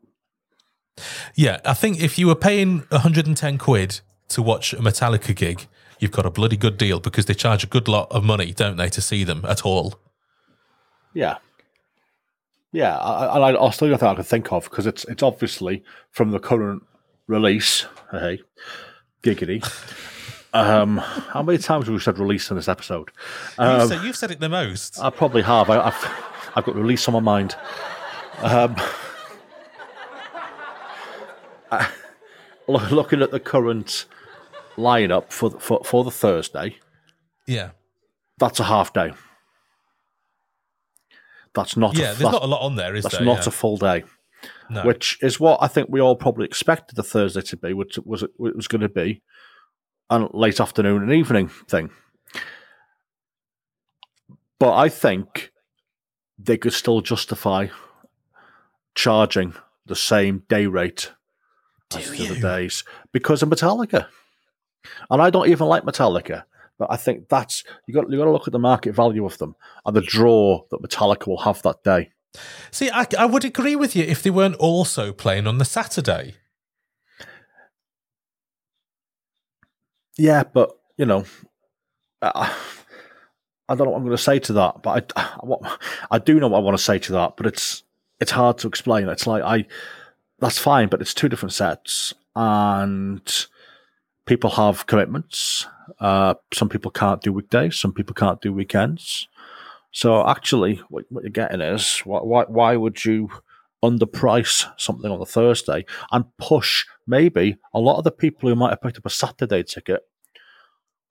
Yeah, 1.36 1.60
I 1.66 1.74
think 1.74 2.02
if 2.02 2.18
you 2.18 2.28
were 2.28 2.36
paying 2.36 2.80
110 2.89 3.58
quid 3.58 4.02
to 4.30 4.42
watch 4.42 4.74
a 4.74 4.78
Metallica 4.78 5.36
gig, 5.36 5.68
you've 6.00 6.12
got 6.12 6.26
a 6.26 6.30
bloody 6.30 6.58
good 6.58 6.78
deal 6.78 7.00
because 7.00 7.26
they 7.26 7.34
charge 7.34 7.64
a 7.64 7.68
good 7.68 7.88
lot 7.88 8.12
of 8.12 8.24
money, 8.24 8.52
don't 8.52 8.78
they, 8.78 8.89
to 8.89 9.02
see 9.02 9.24
them 9.24 9.46
at 9.48 9.66
all? 9.66 9.96
Yeah. 11.14 11.38
Yeah, 12.74 12.96
and 13.36 13.44
I, 13.44 13.62
I 13.62 13.70
still 13.72 13.89
nothing 13.89 14.08
I 14.08 14.16
can 14.16 14.24
think 14.24 14.52
of 14.54 14.64
because 14.64 14.88
it's 14.88 15.04
it's 15.06 15.22
obviously 15.22 15.84
from 16.10 16.32
the 16.32 16.39
current 16.39 16.84
release. 17.28 17.86
Hey, 18.12 18.42
giggity. 19.22 19.62
Um, 20.54 20.98
how 20.98 21.44
many 21.44 21.58
times 21.58 21.86
have 21.86 21.94
we 21.94 22.00
said 22.00 22.18
release 22.18 22.50
in 22.50 22.56
this 22.56 22.70
episode? 22.70 23.12
Um, 23.58 23.80
you've, 23.80 23.89
said, 23.89 24.04
you've, 24.04 24.16
said, 24.16 24.32
it 24.32 24.39
the 24.39 24.50
most. 24.50 25.00
I 25.02 25.10
probably 25.10 25.42
have. 25.42 25.70
I, 25.70 25.89
have 25.89 26.52
I've 26.56 26.66
got 26.66 26.76
release 26.76 27.08
on 27.08 27.14
my 27.14 27.20
mind. 27.20 27.56
Um, 28.39 28.76
I, 31.72 31.89
looking 32.67 33.22
at 33.22 33.32
the 33.32 33.39
current 33.39 34.05
lineup 34.78 35.32
for 35.32 35.51
for 35.59 35.84
for 35.84 36.03
the 36.03 36.11
Thursday. 36.11 36.78
Yeah, 37.47 37.72
that's 38.38 38.59
a 38.59 38.65
half 38.65 38.93
day. 38.93 39.13
That's 41.53 41.76
not. 41.76 41.97
Yeah, 41.97 42.11
a, 42.11 42.15
there's 42.15 42.32
not 42.32 42.43
a 42.43 42.47
lot 42.47 42.61
on 42.61 42.76
there, 42.76 42.95
is 42.95 43.03
that's 43.03 43.17
there? 43.17 43.26
That's 43.26 43.38
not 43.38 43.45
yeah. 43.45 43.49
a 43.49 43.51
full 43.51 43.78
day. 43.78 44.03
No. 44.69 44.86
Which 44.86 45.19
is 45.22 45.39
what 45.39 45.61
I 45.61 45.67
think 45.67 45.89
we 45.89 45.99
all 45.99 46.15
probably 46.15 46.45
expected 46.45 46.95
the 46.95 47.03
Thursday 47.03 47.41
to 47.41 47.57
be, 47.57 47.74
which 47.74 47.99
was 48.05 48.24
it 48.24 48.32
was 48.38 48.67
going 48.67 48.82
to 48.82 48.89
be, 48.89 49.22
a 50.09 50.28
late 50.34 50.59
afternoon 50.59 51.03
and 51.03 51.11
evening 51.11 51.49
thing. 51.49 51.89
But 54.59 54.76
I 54.76 54.89
think 54.89 55.51
they 56.38 56.57
could 56.57 56.74
still 56.74 57.01
justify 57.01 57.67
charging 58.95 59.55
the 59.86 59.95
same 59.95 60.43
day 60.47 60.67
rate 60.67 61.11
As 61.96 62.10
the 62.10 62.39
days 62.39 62.84
because 63.12 63.44
of 63.44 63.50
Metallica. 63.50 64.08
And 65.10 65.22
I 65.22 65.30
don't 65.30 65.50
even 65.50 65.68
like 65.68 65.84
Metallica, 65.84 66.44
but 66.80 66.88
I 66.89 66.98
think 66.98 67.30
that's 67.30 67.64
you 67.86 67.94
got 67.94 68.10
you 68.10 68.18
got 68.18 68.26
to 68.26 68.32
look 68.32 68.48
at 68.48 68.54
the 68.54 68.60
market 68.60 68.94
value 68.94 69.26
of 69.26 69.38
them 69.38 69.56
and 69.86 69.96
the 69.96 70.02
draw 70.02 70.64
that 70.72 70.82
Metallica 70.82 71.28
will 71.28 71.38
have 71.38 71.62
that 71.62 71.84
day. 71.84 72.12
See, 72.72 72.89
I, 72.89 73.06
I 73.18 73.26
would 73.26 73.46
agree 73.46 73.76
with 73.76 73.96
you 73.96 74.04
if 74.04 74.24
they 74.24 74.30
weren't 74.30 74.56
also 74.56 75.12
playing 75.12 75.48
on 75.48 75.58
the 75.58 75.66
Saturday. 75.66 76.36
Yeah, 80.18 80.44
but 80.44 80.72
you 80.98 81.06
know, 81.06 81.26
I, 82.22 82.56
I 83.68 83.76
don't 83.76 83.86
know 83.86 83.92
what 83.92 83.98
I'm 83.98 84.04
going 84.04 84.18
to 84.18 84.24
say 84.24 84.39
to 84.39 84.54
that. 84.54 84.82
But 84.82 85.12
I, 85.16 85.22
what, 85.42 85.62
I 86.10 86.20
do 86.20 86.39
know 86.39 86.48
what 86.48 86.60
I 86.60 86.62
want 86.62 86.78
to 86.78 86.84
say 86.84 87.00
to 87.00 87.12
that. 87.14 87.38
But 87.38 87.48
it's 87.48 87.84
it's 88.20 88.32
hard 88.32 88.58
to 88.60 88.68
explain. 88.68 89.10
It's 89.10 89.28
like 89.28 89.44
I, 89.44 89.66
that's 90.42 90.60
fine, 90.60 90.89
but 90.89 91.02
it's 91.02 91.14
two 91.14 91.30
different 91.30 91.54
sets, 91.54 92.14
and 92.36 93.48
people 94.26 94.50
have 94.50 94.88
commitments. 94.88 95.68
Uh, 96.00 96.34
some 96.52 96.68
people 96.68 96.92
can't 96.92 97.22
do 97.22 97.32
weekdays. 97.32 97.78
Some 97.78 97.94
people 97.94 98.16
can't 98.16 98.42
do 98.42 98.52
weekends. 98.52 99.28
So 99.92 100.28
actually, 100.28 100.82
what, 100.89 101.06
what 101.10 101.24
you're 101.24 101.32
getting 101.32 101.62
is 101.62 102.00
why, 102.00 102.46
why 102.48 102.76
would 102.76 103.06
you 103.06 103.30
underprice 103.84 104.72
something 104.78 105.12
on 105.12 105.20
the 105.20 105.26
Thursday 105.26 105.86
and 106.12 106.26
push 106.38 106.86
maybe 107.06 107.58
a 107.74 107.80
lot 107.80 107.98
of 107.98 108.04
the 108.04 108.12
people 108.12 108.50
who 108.50 108.56
might 108.56 108.70
have 108.70 108.82
picked 108.82 108.98
up 108.98 109.06
a 109.06 109.10
Saturday 109.10 109.64
ticket 109.64 110.02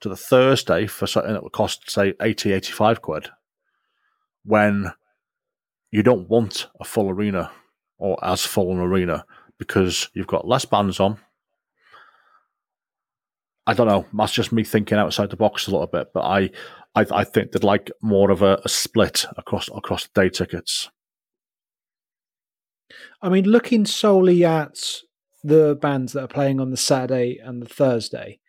to 0.00 0.08
the 0.08 0.16
Thursday 0.16 0.86
for 0.86 1.06
something 1.06 1.32
that 1.32 1.42
would 1.42 1.52
cost, 1.52 1.90
say, 1.90 2.14
80, 2.20 2.52
85 2.52 3.02
quid 3.02 3.28
when 4.44 4.92
you 5.90 6.02
don't 6.02 6.28
want 6.28 6.68
a 6.80 6.84
full 6.84 7.10
arena 7.10 7.50
or 8.00 8.22
as 8.24 8.44
full 8.44 8.72
an 8.72 8.78
arena 8.78 9.24
because 9.58 10.08
you've 10.14 10.26
got 10.26 10.48
less 10.48 10.64
bands 10.64 10.98
on, 11.00 11.18
I 13.66 13.74
don't 13.74 13.86
know. 13.86 14.06
That's 14.12 14.32
just 14.32 14.52
me 14.52 14.64
thinking 14.64 14.98
outside 14.98 15.30
the 15.30 15.36
box 15.36 15.66
a 15.66 15.70
little 15.70 15.86
bit, 15.86 16.12
but 16.12 16.22
I, 16.22 16.50
I, 16.94 17.06
I 17.12 17.24
think 17.24 17.52
they'd 17.52 17.62
like 17.62 17.90
more 18.00 18.30
of 18.30 18.42
a, 18.42 18.60
a 18.64 18.68
split 18.68 19.26
across 19.36 19.68
across 19.68 20.08
day 20.08 20.28
tickets. 20.28 20.90
I 23.22 23.28
mean, 23.28 23.44
looking 23.44 23.84
solely 23.84 24.44
at 24.44 25.02
the 25.44 25.78
bands 25.80 26.14
that 26.14 26.24
are 26.24 26.28
playing 26.28 26.58
on 26.58 26.70
the 26.70 26.76
Saturday 26.76 27.38
and 27.38 27.62
the 27.62 27.68
Thursday, 27.68 28.40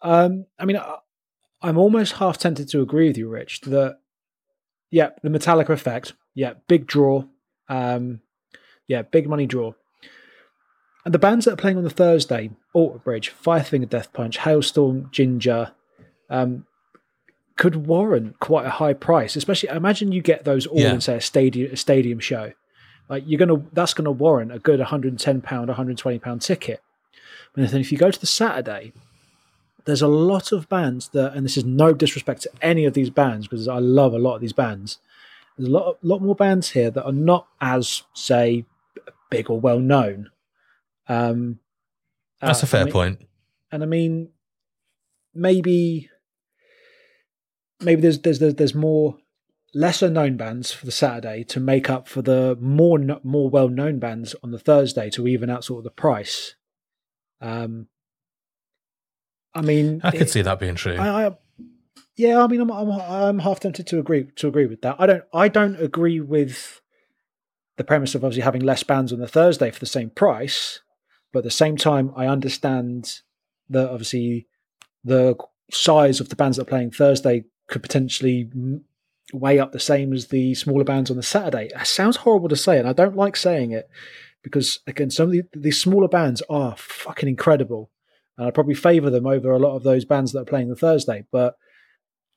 um, 0.00 0.46
I 0.58 0.64
mean, 0.64 0.80
I'm 1.60 1.78
almost 1.78 2.14
half 2.14 2.38
tempted 2.38 2.68
to 2.68 2.80
agree 2.80 3.08
with 3.08 3.18
you, 3.18 3.28
Rich, 3.28 3.62
that 3.62 3.98
yeah, 4.90 5.10
the 5.22 5.28
Metallica 5.28 5.70
effect, 5.70 6.14
yeah, 6.34 6.54
big 6.68 6.86
draw, 6.86 7.24
um, 7.68 8.20
yeah, 8.92 9.02
big 9.02 9.28
money 9.28 9.46
draw. 9.46 9.72
And 11.04 11.12
the 11.12 11.18
bands 11.18 11.46
that 11.46 11.54
are 11.54 11.56
playing 11.56 11.78
on 11.78 11.84
the 11.84 11.90
Thursday, 11.90 12.50
Alter 12.74 12.98
Bridge, 12.98 13.30
Five 13.30 13.66
Finger 13.66 13.86
Death 13.86 14.12
Punch, 14.12 14.38
Halestorm, 14.38 15.10
Ginger, 15.10 15.72
um, 16.30 16.66
could 17.56 17.86
warrant 17.86 18.38
quite 18.38 18.66
a 18.66 18.70
high 18.70 18.92
price. 18.92 19.34
Especially, 19.34 19.68
imagine 19.70 20.12
you 20.12 20.22
get 20.22 20.44
those 20.44 20.66
all 20.66 20.78
yeah. 20.78 20.92
in 20.92 21.00
say 21.00 21.16
a 21.16 21.20
stadium 21.20 21.72
a 21.72 21.76
stadium 21.76 22.20
show. 22.20 22.52
Like 23.08 23.24
you're 23.26 23.38
gonna, 23.38 23.62
that's 23.72 23.94
gonna 23.94 24.12
warrant 24.12 24.52
a 24.52 24.58
good 24.58 24.78
110 24.78 25.40
pound, 25.40 25.68
120 25.68 26.18
pound 26.18 26.42
ticket. 26.42 26.82
But 27.54 27.70
then 27.70 27.80
if 27.80 27.90
you 27.90 27.98
go 27.98 28.10
to 28.10 28.20
the 28.20 28.26
Saturday, 28.26 28.92
there's 29.84 30.02
a 30.02 30.08
lot 30.08 30.52
of 30.52 30.68
bands 30.68 31.08
that, 31.08 31.34
and 31.34 31.44
this 31.44 31.56
is 31.56 31.64
no 31.64 31.92
disrespect 31.92 32.42
to 32.42 32.50
any 32.62 32.84
of 32.84 32.94
these 32.94 33.10
bands 33.10 33.48
because 33.48 33.68
I 33.68 33.78
love 33.78 34.14
a 34.14 34.18
lot 34.18 34.36
of 34.36 34.40
these 34.40 34.52
bands. 34.52 34.98
There's 35.56 35.68
a 35.68 35.72
lot, 35.72 35.98
lot 36.02 36.22
more 36.22 36.34
bands 36.34 36.70
here 36.70 36.90
that 36.90 37.04
are 37.04 37.12
not 37.12 37.48
as, 37.60 38.04
say, 38.14 38.64
big 39.32 39.50
or 39.50 39.60
well 39.60 39.80
known. 39.80 40.30
Um, 41.08 41.58
That's 42.40 42.62
uh, 42.62 42.66
a 42.66 42.68
fair 42.68 42.80
I 42.82 42.84
mean, 42.84 42.92
point. 42.92 43.18
And 43.70 43.82
I 43.82 43.86
mean, 43.86 44.30
maybe, 45.34 46.10
maybe 47.80 48.00
there's 48.02 48.20
there's 48.20 48.38
there's 48.38 48.74
more 48.74 49.16
lesser 49.74 50.10
known 50.10 50.36
bands 50.36 50.72
for 50.72 50.84
the 50.84 50.92
Saturday 50.92 51.44
to 51.44 51.58
make 51.58 51.88
up 51.88 52.06
for 52.06 52.22
the 52.22 52.56
more 52.60 52.98
more 53.22 53.48
well 53.48 53.68
known 53.68 53.98
bands 53.98 54.34
on 54.42 54.50
the 54.50 54.58
Thursday 54.58 55.10
to 55.10 55.26
even 55.26 55.50
out 55.50 55.64
sort 55.64 55.78
of 55.78 55.84
the 55.84 55.90
price. 55.90 56.54
Um, 57.40 57.88
I 59.54 59.62
mean, 59.62 60.00
I 60.04 60.10
could 60.10 60.22
it, 60.22 60.30
see 60.30 60.42
that 60.42 60.58
being 60.60 60.76
true. 60.76 60.96
I, 60.96 61.26
I, 61.26 61.36
yeah, 62.16 62.42
I 62.42 62.46
mean, 62.46 62.60
I'm, 62.60 62.70
I'm 62.70 62.90
I'm 62.90 63.38
half 63.38 63.60
tempted 63.60 63.86
to 63.88 63.98
agree 63.98 64.28
to 64.36 64.48
agree 64.48 64.66
with 64.66 64.82
that. 64.82 64.96
I 64.98 65.06
don't 65.06 65.24
I 65.32 65.48
don't 65.48 65.76
agree 65.76 66.20
with 66.20 66.81
the 67.76 67.84
premise 67.84 68.14
of 68.14 68.24
obviously 68.24 68.42
having 68.42 68.62
less 68.62 68.82
bands 68.82 69.12
on 69.12 69.18
the 69.18 69.28
Thursday 69.28 69.70
for 69.70 69.80
the 69.80 69.86
same 69.86 70.10
price, 70.10 70.80
but 71.32 71.40
at 71.40 71.44
the 71.44 71.50
same 71.50 71.76
time, 71.76 72.12
I 72.16 72.26
understand 72.26 73.20
that 73.70 73.88
obviously 73.88 74.46
the 75.04 75.36
size 75.70 76.20
of 76.20 76.28
the 76.28 76.36
bands 76.36 76.56
that 76.56 76.64
are 76.64 76.66
playing 76.66 76.90
Thursday 76.90 77.44
could 77.68 77.82
potentially 77.82 78.50
weigh 79.32 79.58
up 79.58 79.72
the 79.72 79.80
same 79.80 80.12
as 80.12 80.28
the 80.28 80.54
smaller 80.54 80.84
bands 80.84 81.10
on 81.10 81.16
the 81.16 81.22
Saturday. 81.22 81.70
It 81.74 81.86
sounds 81.86 82.16
horrible 82.16 82.48
to 82.50 82.56
say, 82.56 82.78
and 82.78 82.88
I 82.88 82.92
don't 82.92 83.16
like 83.16 83.36
saying 83.36 83.72
it 83.72 83.88
because 84.42 84.80
again, 84.86 85.10
some 85.10 85.26
of 85.26 85.32
the, 85.32 85.42
these 85.54 85.80
smaller 85.80 86.08
bands 86.08 86.42
are 86.50 86.76
fucking 86.76 87.28
incredible 87.28 87.90
and 88.36 88.46
I'd 88.46 88.54
probably 88.54 88.74
favour 88.74 89.10
them 89.10 89.26
over 89.26 89.50
a 89.50 89.58
lot 89.58 89.76
of 89.76 89.82
those 89.82 90.04
bands 90.04 90.32
that 90.32 90.40
are 90.40 90.46
playing 90.46 90.68
the 90.68 90.76
Thursday. 90.76 91.24
But 91.30 91.56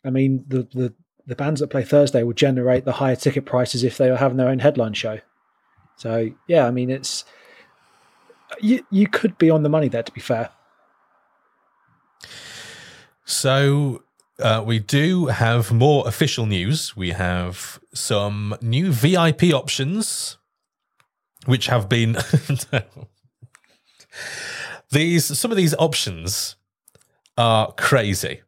I 0.05 0.09
mean, 0.09 0.45
the 0.47 0.67
the 0.71 0.93
the 1.28 1.36
bands 1.36 1.59
that 1.59 1.69
play 1.69 1.84
Thursday 1.84 2.23
will 2.23 2.34
generate 2.34 2.86
the 2.86 2.93
higher 2.93 3.15
ticket 3.15 3.45
prices 3.45 3.84
if 3.84 3.97
they 3.97 4.09
are 4.09 4.17
having 4.17 4.38
their 4.38 4.49
own 4.49 4.59
headline 4.59 4.93
show. 4.93 5.19
So 5.97 6.32
yeah, 6.47 6.67
I 6.67 6.71
mean, 6.71 6.89
it's 6.89 7.26
you 8.61 8.86
you 8.91 9.07
could 9.07 9.38
be 9.38 9.49
on 9.49 9.63
the 9.63 9.69
money 9.69 9.88
there. 9.88 10.03
To 10.03 10.11
be 10.11 10.21
fair. 10.21 10.49
So 13.26 14.03
uh, 14.39 14.63
we 14.65 14.80
do 14.80 15.28
have 15.28 15.71
more 15.71 16.07
official 16.07 16.45
news. 16.45 16.95
We 16.95 17.11
have 17.11 17.80
some 17.93 18.55
new 18.61 18.91
VIP 18.91 19.53
options, 19.53 20.38
which 21.45 21.67
have 21.67 21.89
been 21.89 22.17
these 24.91 25.38
some 25.38 25.51
of 25.51 25.57
these 25.57 25.73
options 25.76 26.55
are 27.38 27.71
crazy. 27.73 28.41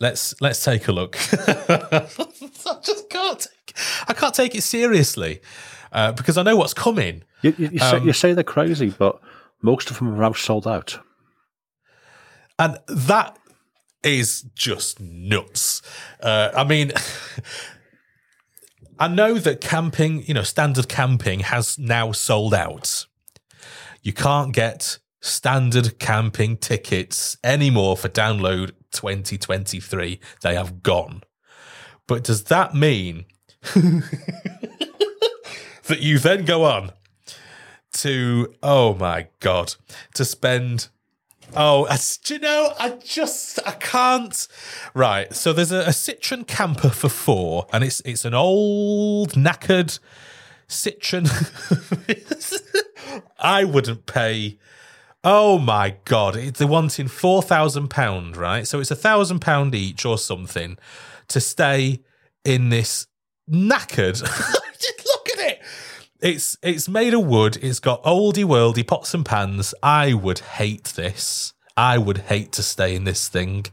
Let's 0.00 0.40
let's 0.40 0.62
take 0.64 0.86
a 0.88 0.92
look. 0.92 1.16
I 1.32 2.78
just 2.82 3.10
can't 3.10 3.40
take 3.40 3.74
I 4.06 4.14
can't 4.14 4.34
take 4.34 4.54
it 4.54 4.62
seriously 4.62 5.40
uh, 5.92 6.12
because 6.12 6.38
I 6.38 6.42
know 6.42 6.56
what's 6.56 6.74
coming. 6.74 7.24
You, 7.42 7.54
you, 7.58 7.68
you, 7.72 7.80
um, 7.80 8.00
say, 8.00 8.04
you 8.04 8.12
say 8.12 8.32
they're 8.32 8.44
crazy, 8.44 8.90
but 8.90 9.20
most 9.60 9.90
of 9.90 9.98
them 9.98 10.14
are 10.14 10.20
now 10.20 10.32
sold 10.32 10.66
out, 10.66 11.00
and 12.58 12.78
that 12.86 13.38
is 14.04 14.42
just 14.54 15.00
nuts. 15.00 15.82
Uh, 16.20 16.50
I 16.54 16.64
mean. 16.64 16.92
I 19.00 19.06
know 19.06 19.34
that 19.34 19.60
camping, 19.60 20.24
you 20.24 20.34
know, 20.34 20.42
standard 20.42 20.88
camping 20.88 21.38
has 21.38 21.78
now 21.78 22.10
sold 22.10 22.52
out. 22.52 23.06
You 24.02 24.12
can't 24.12 24.52
get 24.52 24.98
standard 25.20 25.98
camping 25.98 26.56
tickets 26.56 27.36
anymore 27.42 27.96
for 27.96 28.08
download 28.08 28.72
2023. 28.92 30.20
They 30.42 30.54
have 30.54 30.82
gone. 30.82 31.22
But 32.06 32.24
does 32.24 32.44
that 32.44 32.74
mean 32.74 33.26
that 33.74 36.00
you 36.00 36.18
then 36.18 36.44
go 36.44 36.64
on 36.64 36.92
to, 37.92 38.54
oh 38.62 38.94
my 38.94 39.28
God, 39.40 39.74
to 40.14 40.24
spend 40.24 40.88
Oh, 41.56 41.88
do 42.24 42.34
you 42.34 42.40
know? 42.40 42.72
I 42.78 42.90
just 42.90 43.58
I 43.66 43.72
can't. 43.72 44.46
Right. 44.94 45.32
So 45.34 45.52
there's 45.52 45.72
a, 45.72 45.80
a 45.80 45.90
Citroen 45.90 46.46
camper 46.46 46.90
for 46.90 47.08
four, 47.08 47.66
and 47.72 47.82
it's 47.82 48.00
it's 48.00 48.24
an 48.24 48.34
old 48.34 49.32
knackered 49.32 49.98
Citroen. 50.68 51.28
I 53.38 53.64
wouldn't 53.64 54.06
pay. 54.06 54.58
Oh 55.30 55.58
my 55.58 55.94
god! 56.06 56.36
They're 56.36 56.66
wanting 56.66 57.06
four 57.06 57.42
thousand 57.42 57.88
pound, 57.88 58.34
right? 58.34 58.66
So 58.66 58.80
it's 58.80 58.90
a 58.90 58.96
thousand 58.96 59.40
pound 59.40 59.74
each 59.74 60.06
or 60.06 60.16
something 60.16 60.78
to 61.28 61.38
stay 61.38 62.02
in 62.46 62.70
this 62.70 63.08
knackered. 63.46 64.22
Look 65.06 65.28
at 65.34 65.50
it. 65.50 65.60
It's 66.22 66.56
it's 66.62 66.88
made 66.88 67.12
of 67.12 67.26
wood. 67.26 67.58
It's 67.60 67.78
got 67.78 68.02
oldie 68.04 68.42
worldy 68.42 68.86
pots 68.86 69.12
and 69.12 69.22
pans. 69.22 69.74
I 69.82 70.14
would 70.14 70.38
hate 70.38 70.94
this. 70.96 71.52
I 71.76 71.98
would 71.98 72.18
hate 72.32 72.50
to 72.52 72.62
stay 72.62 72.96
in 72.96 73.04
this 73.04 73.28
thing. 73.28 73.66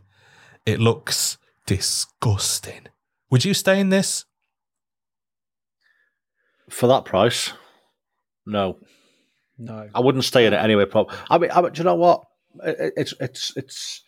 It 0.65 0.81
looks 0.81 1.37
disgusting. 1.65 2.87
Would 3.31 3.45
you 3.45 3.53
stay 3.53 3.79
in 3.79 3.91
this? 3.91 4.25
For 6.69 6.87
that 6.87 7.05
price? 7.05 7.53
No. 8.45 8.77
No, 9.57 9.89
I 9.93 9.99
wouldn't 9.99 10.25
stay 10.25 10.45
in 10.45 10.53
it 10.53 10.57
anyway. 10.57 10.85
Probably. 10.85 11.15
I 11.29 11.37
mean, 11.37 11.51
I 11.51 11.61
mean, 11.61 11.71
do 11.71 11.79
you 11.79 11.83
know 11.85 11.95
what? 11.95 12.23
It, 12.63 12.93
it's 12.97 13.13
it's 13.19 13.53
it's. 13.55 14.01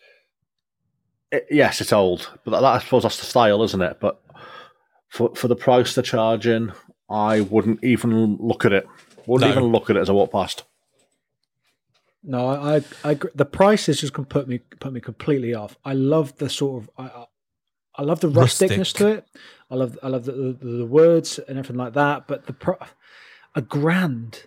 It, 1.30 1.46
yes, 1.50 1.80
it's 1.80 1.92
old, 1.92 2.30
but 2.44 2.52
that, 2.52 2.64
I 2.64 2.78
suppose 2.78 3.02
that's 3.02 3.18
the 3.18 3.26
style, 3.26 3.62
isn't 3.62 3.82
it? 3.82 3.98
But 4.00 4.20
for 5.08 5.34
for 5.34 5.48
the 5.48 5.56
price 5.56 5.94
they're 5.94 6.04
charging, 6.04 6.72
I 7.08 7.40
wouldn't 7.40 7.82
even 7.82 8.36
look 8.40 8.64
at 8.64 8.72
it. 8.72 8.86
Wouldn't 9.26 9.50
no. 9.50 9.58
even 9.58 9.72
look 9.72 9.90
at 9.90 9.96
it 9.96 10.00
as 10.00 10.10
I 10.10 10.12
walk 10.12 10.32
past. 10.32 10.64
No, 12.22 12.48
I, 12.48 12.76
I, 12.76 12.84
I 13.04 13.18
the 13.34 13.44
price 13.44 13.88
is 13.88 14.00
just 14.00 14.12
going 14.12 14.26
to 14.26 14.32
put 14.32 14.48
me 14.48 14.58
put 14.58 14.92
me 14.92 15.00
completely 15.00 15.54
off. 15.54 15.76
I 15.84 15.94
love 15.94 16.36
the 16.36 16.50
sort 16.50 16.82
of 16.82 16.90
I, 16.98 17.26
I 17.94 18.02
love 18.02 18.20
the 18.20 18.30
rusticness 18.30 18.78
Rustic. 18.78 18.96
to 18.98 19.08
it. 19.08 19.26
I 19.70 19.74
love 19.74 19.98
I 20.02 20.08
love 20.08 20.24
the, 20.24 20.32
the, 20.32 20.68
the 20.78 20.86
words 20.86 21.38
and 21.38 21.58
everything 21.58 21.76
like 21.76 21.94
that. 21.94 22.26
But 22.26 22.46
the 22.46 22.52
pro, 22.52 22.76
a 23.54 23.62
grand 23.62 24.44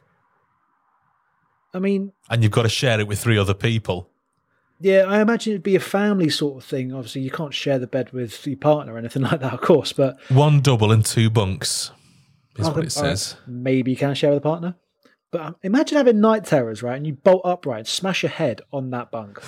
I 1.73 1.79
mean, 1.79 2.11
and 2.29 2.43
you've 2.43 2.51
got 2.51 2.63
to 2.63 2.69
share 2.69 2.99
it 2.99 3.07
with 3.07 3.19
three 3.19 3.37
other 3.37 3.53
people. 3.53 4.09
Yeah, 4.79 5.05
I 5.07 5.21
imagine 5.21 5.53
it'd 5.53 5.63
be 5.63 5.75
a 5.75 5.79
family 5.79 6.29
sort 6.29 6.63
of 6.63 6.67
thing. 6.67 6.91
Obviously, 6.91 7.21
you 7.21 7.29
can't 7.29 7.53
share 7.53 7.77
the 7.77 7.87
bed 7.87 8.11
with 8.11 8.45
your 8.47 8.57
partner 8.57 8.95
or 8.95 8.97
anything 8.97 9.21
like 9.29 9.39
that, 9.39 9.53
of 9.53 9.61
course. 9.61 9.93
But 9.93 10.19
one 10.29 10.61
double 10.61 10.91
and 10.91 11.05
two 11.05 11.29
bunks 11.29 11.91
is 12.57 12.67
what 12.67 12.83
it 12.83 12.91
says. 12.91 13.35
maybe 13.47 13.91
you 13.91 13.97
can 13.97 14.15
share 14.15 14.31
with 14.31 14.39
a 14.39 14.41
partner, 14.41 14.75
but 15.31 15.41
um, 15.41 15.55
imagine 15.61 15.97
having 15.97 16.19
night 16.19 16.45
terrors, 16.45 16.81
right? 16.83 16.97
And 16.97 17.05
you 17.05 17.13
bolt 17.13 17.41
upright, 17.45 17.79
and 17.79 17.87
smash 17.87 18.23
your 18.23 18.31
head 18.31 18.61
on 18.73 18.89
that 18.89 19.11
bunk. 19.11 19.41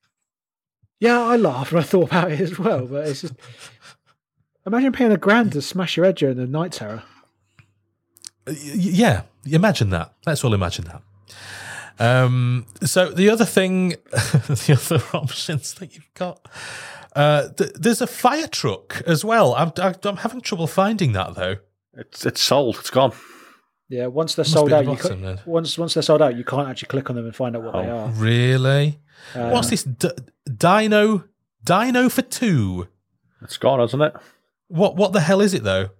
yeah, 1.00 1.20
I 1.20 1.36
laughed 1.36 1.72
when 1.72 1.82
I 1.82 1.86
thought 1.86 2.08
about 2.08 2.32
it 2.32 2.40
as 2.40 2.58
well. 2.58 2.86
But 2.86 3.08
it's 3.08 3.20
just 3.20 3.34
imagine 4.66 4.92
paying 4.92 5.12
a 5.12 5.18
grand 5.18 5.52
to 5.52 5.62
smash 5.62 5.96
your 5.96 6.06
head 6.06 6.16
during 6.16 6.38
the 6.38 6.46
night 6.46 6.72
terror. 6.72 7.02
Yeah, 8.50 9.22
imagine 9.44 9.90
that. 9.90 10.14
Let's 10.26 10.42
all 10.42 10.54
imagine 10.54 10.86
that. 10.86 11.02
Um, 11.98 12.66
so 12.82 13.10
the 13.10 13.28
other 13.28 13.44
thing, 13.44 13.90
the 14.12 14.78
other 14.80 15.04
options 15.16 15.74
that 15.74 15.94
you've 15.94 16.12
got, 16.14 16.46
uh, 17.14 17.48
th- 17.48 17.72
there's 17.74 18.00
a 18.00 18.06
fire 18.06 18.46
truck 18.46 19.02
as 19.06 19.24
well. 19.24 19.54
I'm, 19.54 19.72
I'm 19.78 20.16
having 20.16 20.40
trouble 20.40 20.66
finding 20.66 21.12
that 21.12 21.34
though. 21.34 21.56
It's 21.94 22.24
it's 22.24 22.40
sold. 22.40 22.76
It's 22.76 22.90
gone. 22.90 23.12
Yeah, 23.88 24.06
once 24.06 24.36
they're 24.36 24.44
sold 24.44 24.72
out, 24.72 24.86
bottom, 24.86 25.24
you 25.24 25.38
once 25.44 25.76
once 25.76 25.94
they're 25.94 26.02
sold 26.02 26.22
out, 26.22 26.36
you 26.36 26.44
can't 26.44 26.68
actually 26.68 26.86
click 26.88 27.10
on 27.10 27.16
them 27.16 27.26
and 27.26 27.34
find 27.34 27.56
out 27.56 27.64
what 27.64 27.74
oh, 27.74 27.82
they 27.82 27.90
are. 27.90 28.08
Really? 28.10 29.00
Uh, 29.34 29.50
What's 29.50 29.70
this? 29.70 29.82
D- 29.82 30.10
Dino 30.56 31.24
Dino 31.64 32.08
for 32.08 32.22
two. 32.22 32.88
It's 33.42 33.56
gone, 33.56 33.80
hasn't 33.80 34.02
it? 34.02 34.14
What 34.68 34.96
what 34.96 35.12
the 35.12 35.20
hell 35.20 35.40
is 35.40 35.54
it 35.54 35.64
though? 35.64 35.90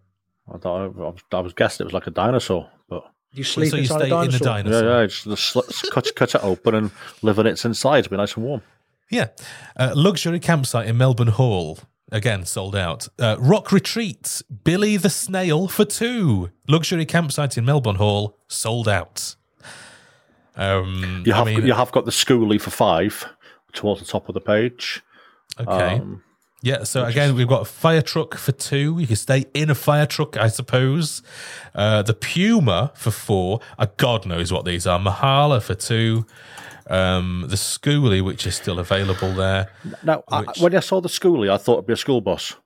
I, 0.52 0.58
thought, 0.58 1.22
I 1.32 1.40
was 1.40 1.52
guessing 1.52 1.84
it 1.84 1.86
was 1.86 1.94
like 1.94 2.06
a 2.06 2.10
dinosaur, 2.10 2.68
but 2.88 3.04
you 3.32 3.44
sleep 3.44 3.70
so 3.70 3.76
you 3.76 3.86
stay 3.86 4.10
in 4.10 4.30
the 4.30 4.38
dinosaur. 4.38 4.84
Yeah, 4.84 5.00
yeah. 5.00 5.06
Just 5.06 5.90
cut, 5.92 6.14
cut 6.16 6.34
it 6.34 6.44
open 6.44 6.74
and 6.74 6.90
live 7.22 7.38
in 7.38 7.46
its 7.46 7.64
inside. 7.64 8.00
It'll 8.00 8.10
Be 8.10 8.16
nice 8.16 8.34
and 8.34 8.44
warm. 8.44 8.62
Yeah. 9.10 9.28
Uh, 9.76 9.92
luxury 9.94 10.40
campsite 10.40 10.86
in 10.88 10.96
Melbourne 10.96 11.28
Hall. 11.28 11.78
Again, 12.12 12.44
sold 12.44 12.74
out. 12.74 13.06
Uh, 13.20 13.36
Rock 13.38 13.70
Retreat, 13.70 14.42
Billy 14.64 14.96
the 14.96 15.10
Snail 15.10 15.68
for 15.68 15.84
two. 15.84 16.50
Luxury 16.66 17.06
campsite 17.06 17.56
in 17.56 17.64
Melbourne 17.64 17.96
Hall, 17.96 18.36
sold 18.48 18.88
out. 18.88 19.36
Um, 20.56 21.22
you 21.24 21.32
have 21.32 21.46
I 21.46 21.54
mean, 21.54 21.66
you 21.66 21.72
have 21.72 21.92
got 21.92 22.04
the 22.04 22.10
schoolie 22.10 22.60
for 22.60 22.70
five 22.70 23.26
towards 23.72 24.00
the 24.00 24.06
top 24.06 24.28
of 24.28 24.34
the 24.34 24.40
page. 24.40 25.02
Okay. 25.58 25.94
Um, 25.94 26.22
yeah, 26.62 26.84
so 26.84 27.04
again, 27.04 27.34
we've 27.34 27.48
got 27.48 27.62
a 27.62 27.66
fire 27.66 28.02
truck 28.02 28.36
for 28.36 28.52
two. 28.52 28.98
You 28.98 29.06
can 29.06 29.16
stay 29.16 29.46
in 29.54 29.70
a 29.70 29.74
fire 29.74 30.06
truck, 30.06 30.36
I 30.36 30.48
suppose. 30.48 31.22
Uh, 31.74 32.02
the 32.02 32.14
Puma 32.14 32.92
for 32.94 33.10
four. 33.10 33.60
Uh, 33.78 33.86
God 33.96 34.26
knows 34.26 34.52
what 34.52 34.64
these 34.64 34.86
are. 34.86 34.98
Mahala 34.98 35.62
for 35.62 35.74
two. 35.74 36.26
Um, 36.88 37.46
the 37.48 37.56
Schoolie, 37.56 38.22
which 38.22 38.46
is 38.46 38.56
still 38.56 38.78
available 38.78 39.32
there. 39.32 39.70
Now, 40.02 40.24
which... 40.28 40.58
I, 40.58 40.62
when 40.62 40.74
I 40.74 40.80
saw 40.80 41.00
the 41.00 41.08
Schoolie, 41.08 41.50
I 41.50 41.56
thought 41.56 41.74
it'd 41.74 41.86
be 41.86 41.92
a 41.92 41.96
school 41.96 42.20
bus. 42.20 42.56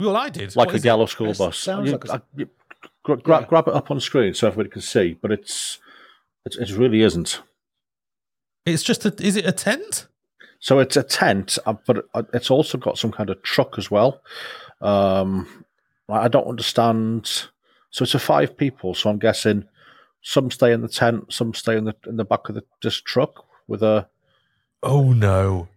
Well, 0.00 0.16
I 0.16 0.28
did. 0.28 0.56
Like 0.56 0.68
what 0.68 0.76
a 0.76 0.80
yellow 0.80 1.06
school 1.06 1.34
bus. 1.34 1.58
Sounds 1.58 1.86
you, 1.86 1.92
like 1.92 2.04
a... 2.06 2.14
I, 2.14 2.20
you, 2.36 2.48
gra- 3.04 3.20
yeah. 3.26 3.44
grab 3.46 3.68
it 3.68 3.74
up 3.74 3.90
on 3.90 4.00
screen 4.00 4.34
so 4.34 4.48
everybody 4.48 4.70
can 4.70 4.82
see, 4.82 5.16
but 5.20 5.30
it's, 5.30 5.78
it's 6.44 6.56
it 6.56 6.70
really 6.70 7.02
isn't. 7.02 7.42
It's 8.66 8.82
just 8.82 9.04
a. 9.04 9.14
Is 9.22 9.36
it 9.36 9.46
a 9.46 9.52
tent? 9.52 10.08
So 10.64 10.78
it's 10.78 10.96
a 10.96 11.02
tent, 11.02 11.58
uh, 11.66 11.74
but 11.86 12.06
uh, 12.14 12.22
it's 12.32 12.50
also 12.50 12.78
got 12.78 12.96
some 12.96 13.12
kind 13.12 13.28
of 13.28 13.42
truck 13.42 13.76
as 13.76 13.90
well. 13.90 14.22
Um, 14.80 15.66
I 16.08 16.28
don't 16.28 16.46
understand. 16.46 17.26
So 17.90 18.02
it's 18.02 18.14
a 18.14 18.18
five 18.18 18.56
people. 18.56 18.94
So 18.94 19.10
I'm 19.10 19.18
guessing 19.18 19.64
some 20.22 20.50
stay 20.50 20.72
in 20.72 20.80
the 20.80 20.88
tent, 20.88 21.30
some 21.34 21.52
stay 21.52 21.76
in 21.76 21.84
the 21.84 21.94
in 22.06 22.16
the 22.16 22.24
back 22.24 22.48
of 22.48 22.54
the 22.54 22.64
this 22.82 22.98
truck 22.98 23.44
with 23.68 23.82
a. 23.82 24.08
Oh 24.82 25.12
no! 25.12 25.68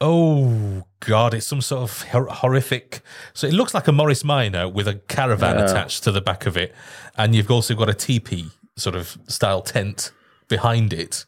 Oh 0.00 0.84
god! 1.00 1.34
It's 1.34 1.46
some 1.46 1.60
sort 1.60 1.82
of 1.82 2.02
horrific. 2.04 3.02
So 3.34 3.46
it 3.46 3.52
looks 3.52 3.74
like 3.74 3.88
a 3.88 3.92
Morris 3.92 4.24
Minor 4.24 4.70
with 4.70 4.88
a 4.88 4.94
caravan 4.94 5.58
yeah. 5.58 5.66
attached 5.66 6.02
to 6.04 6.12
the 6.12 6.22
back 6.22 6.46
of 6.46 6.56
it, 6.56 6.74
and 7.14 7.34
you've 7.34 7.50
also 7.50 7.74
got 7.74 7.90
a 7.90 7.94
teepee 7.94 8.48
sort 8.74 8.96
of 8.96 9.18
style 9.28 9.60
tent 9.60 10.12
behind 10.48 10.94
it. 10.94 11.26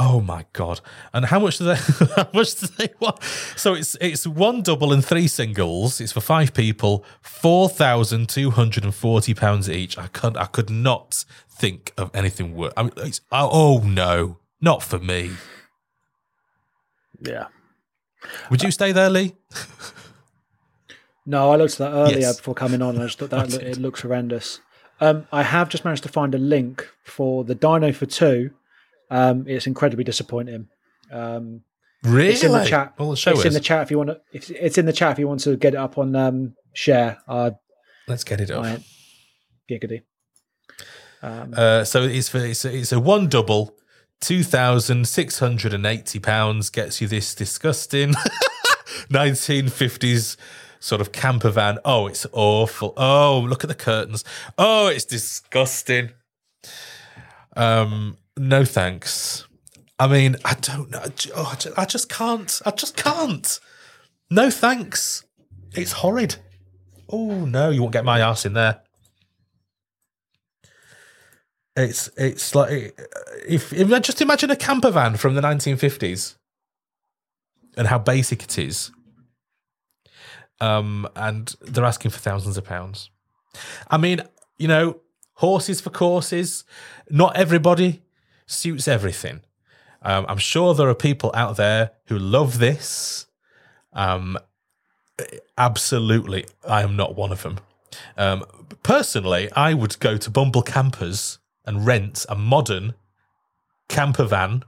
Oh 0.00 0.20
my 0.20 0.46
god! 0.52 0.80
And 1.12 1.24
how 1.24 1.40
much 1.40 1.58
do 1.58 1.64
they? 1.64 1.74
how 2.16 2.28
much 2.32 2.54
do 2.54 2.68
they 2.78 2.88
want? 3.00 3.20
So 3.56 3.74
it's 3.74 3.96
it's 4.00 4.28
one 4.28 4.62
double 4.62 4.92
and 4.92 5.04
three 5.04 5.26
singles. 5.26 6.00
It's 6.00 6.12
for 6.12 6.20
five 6.20 6.54
people. 6.54 7.04
Four 7.20 7.68
thousand 7.68 8.28
two 8.28 8.50
hundred 8.50 8.84
and 8.84 8.94
forty 8.94 9.34
pounds 9.34 9.68
each. 9.68 9.98
I 9.98 10.06
could 10.06 10.36
I 10.36 10.44
could 10.44 10.70
not 10.70 11.24
think 11.50 11.92
of 11.98 12.14
anything 12.14 12.54
worse. 12.54 12.72
I 12.76 12.84
mean, 12.84 12.92
oh, 13.32 13.50
oh 13.52 13.78
no, 13.84 14.38
not 14.60 14.84
for 14.84 15.00
me. 15.00 15.32
Yeah. 17.20 17.46
Would 18.52 18.62
you 18.62 18.70
stay 18.70 18.92
there, 18.92 19.10
Lee? 19.10 19.34
no, 21.26 21.50
I 21.50 21.56
looked 21.56 21.72
at 21.72 21.78
that 21.78 21.92
earlier 21.92 22.20
yes. 22.20 22.36
before 22.36 22.54
coming 22.54 22.82
on. 22.82 22.98
I 23.00 23.06
just 23.06 23.18
thought 23.18 23.30
that 23.30 23.52
it 23.54 23.78
looks 23.78 24.02
horrendous. 24.02 24.60
Um, 25.00 25.26
I 25.32 25.42
have 25.42 25.68
just 25.68 25.84
managed 25.84 26.04
to 26.04 26.08
find 26.08 26.36
a 26.36 26.38
link 26.38 26.88
for 27.02 27.42
the 27.42 27.56
Dino 27.56 27.92
for 27.92 28.06
two 28.06 28.52
um, 29.10 29.44
it's 29.46 29.66
incredibly 29.66 30.04
disappointing. 30.04 30.68
Um, 31.10 31.62
really? 32.02 32.30
It's 32.30 32.44
in 32.44 32.52
the 32.52 32.64
chat. 32.64 32.94
Well, 32.98 33.12
it's 33.12 33.26
is. 33.26 33.44
in 33.44 33.52
the 33.52 33.60
chat 33.60 33.82
if 33.82 33.90
you 33.90 33.98
want 33.98 34.10
to. 34.10 34.20
If, 34.32 34.50
it's 34.50 34.78
in 34.78 34.86
the 34.86 34.92
chat 34.92 35.12
if 35.12 35.18
you 35.18 35.28
want 35.28 35.40
to 35.40 35.56
get 35.56 35.74
it 35.74 35.78
up 35.78 35.98
on 35.98 36.14
um, 36.14 36.54
share. 36.72 37.18
Uh, 37.26 37.52
Let's 38.06 38.24
get 38.24 38.40
it 38.40 38.50
up. 38.50 38.80
Giggity. 39.70 40.02
Um, 41.22 41.54
uh, 41.56 41.84
so 41.84 42.02
it's 42.04 42.28
for 42.28 42.38
it's 42.38 42.64
a, 42.64 42.74
it's 42.74 42.92
a 42.92 43.00
one 43.00 43.28
double, 43.28 43.76
two 44.20 44.42
thousand 44.42 45.08
six 45.08 45.38
hundred 45.38 45.74
and 45.74 45.84
eighty 45.84 46.18
pounds 46.18 46.70
gets 46.70 47.00
you 47.00 47.08
this 47.08 47.34
disgusting 47.34 48.14
nineteen 49.10 49.68
fifties 49.68 50.36
sort 50.80 51.00
of 51.00 51.12
camper 51.12 51.50
van. 51.50 51.78
Oh, 51.84 52.06
it's 52.06 52.26
awful. 52.32 52.94
Oh, 52.96 53.44
look 53.48 53.64
at 53.64 53.68
the 53.68 53.74
curtains. 53.74 54.24
Oh, 54.56 54.86
it's 54.86 55.04
disgusting. 55.04 56.10
Um, 57.56 58.16
no 58.38 58.64
thanks. 58.64 59.46
I 59.98 60.06
mean, 60.06 60.36
I 60.44 60.54
don't 60.54 60.90
know. 60.90 61.04
Oh, 61.34 61.58
I 61.76 61.84
just 61.84 62.08
can't. 62.08 62.60
I 62.64 62.70
just 62.70 62.96
can't. 62.96 63.58
No 64.30 64.50
thanks. 64.50 65.24
It's 65.74 65.92
horrid. 65.92 66.36
Oh 67.08 67.44
no, 67.44 67.70
you 67.70 67.80
won't 67.80 67.92
get 67.92 68.04
my 68.04 68.20
ass 68.20 68.46
in 68.46 68.52
there. 68.52 68.82
It's 71.76 72.10
it's 72.16 72.54
like 72.54 72.96
if, 73.46 73.72
if 73.72 74.02
just 74.02 74.20
imagine 74.20 74.50
a 74.50 74.56
camper 74.56 74.90
van 74.90 75.16
from 75.16 75.34
the 75.34 75.40
1950s 75.40 76.36
and 77.76 77.86
how 77.86 77.98
basic 77.98 78.42
it 78.42 78.58
is. 78.58 78.90
Um, 80.60 81.08
and 81.14 81.54
they're 81.60 81.84
asking 81.84 82.10
for 82.10 82.18
thousands 82.18 82.56
of 82.56 82.64
pounds. 82.64 83.10
I 83.88 83.96
mean, 83.96 84.22
you 84.58 84.66
know, 84.66 85.00
horses 85.34 85.80
for 85.80 85.90
courses. 85.90 86.64
Not 87.08 87.36
everybody 87.36 88.02
suits 88.48 88.88
everything. 88.88 89.42
Um, 90.02 90.26
I'm 90.28 90.38
sure 90.38 90.74
there 90.74 90.88
are 90.88 90.94
people 90.94 91.30
out 91.34 91.56
there 91.56 91.92
who 92.06 92.18
love 92.18 92.58
this. 92.58 93.26
Um, 93.92 94.38
absolutely, 95.56 96.46
I 96.66 96.82
am 96.82 96.96
not 96.96 97.14
one 97.14 97.30
of 97.30 97.42
them. 97.42 97.58
Um, 98.16 98.44
personally, 98.82 99.50
I 99.52 99.74
would 99.74 99.98
go 100.00 100.16
to 100.16 100.30
Bumble 100.30 100.62
Campers 100.62 101.38
and 101.64 101.86
rent 101.86 102.26
a 102.28 102.34
modern 102.34 102.94
camper 103.88 104.24
van 104.24 104.64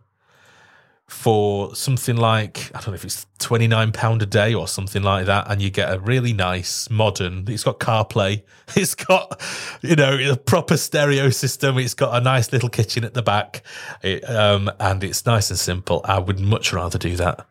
for 1.10 1.74
something 1.74 2.16
like 2.16 2.70
I 2.72 2.78
don't 2.78 2.88
know 2.88 2.94
if 2.94 3.04
it's 3.04 3.26
twenty 3.40 3.66
nine 3.66 3.90
pound 3.90 4.22
a 4.22 4.26
day 4.26 4.54
or 4.54 4.68
something 4.68 5.02
like 5.02 5.26
that, 5.26 5.50
and 5.50 5.60
you 5.60 5.68
get 5.68 5.92
a 5.92 5.98
really 5.98 6.32
nice 6.32 6.88
modern. 6.88 7.44
It's 7.48 7.64
got 7.64 7.80
CarPlay. 7.80 8.42
It's 8.76 8.94
got 8.94 9.42
you 9.82 9.96
know 9.96 10.16
a 10.30 10.36
proper 10.36 10.76
stereo 10.76 11.30
system. 11.30 11.78
It's 11.78 11.94
got 11.94 12.16
a 12.16 12.20
nice 12.20 12.52
little 12.52 12.68
kitchen 12.68 13.02
at 13.02 13.14
the 13.14 13.22
back, 13.22 13.62
it, 14.00 14.22
um, 14.30 14.70
and 14.78 15.02
it's 15.02 15.26
nice 15.26 15.50
and 15.50 15.58
simple. 15.58 16.00
I 16.04 16.20
would 16.20 16.38
much 16.38 16.72
rather 16.72 16.96
do 16.96 17.16
that 17.16 17.44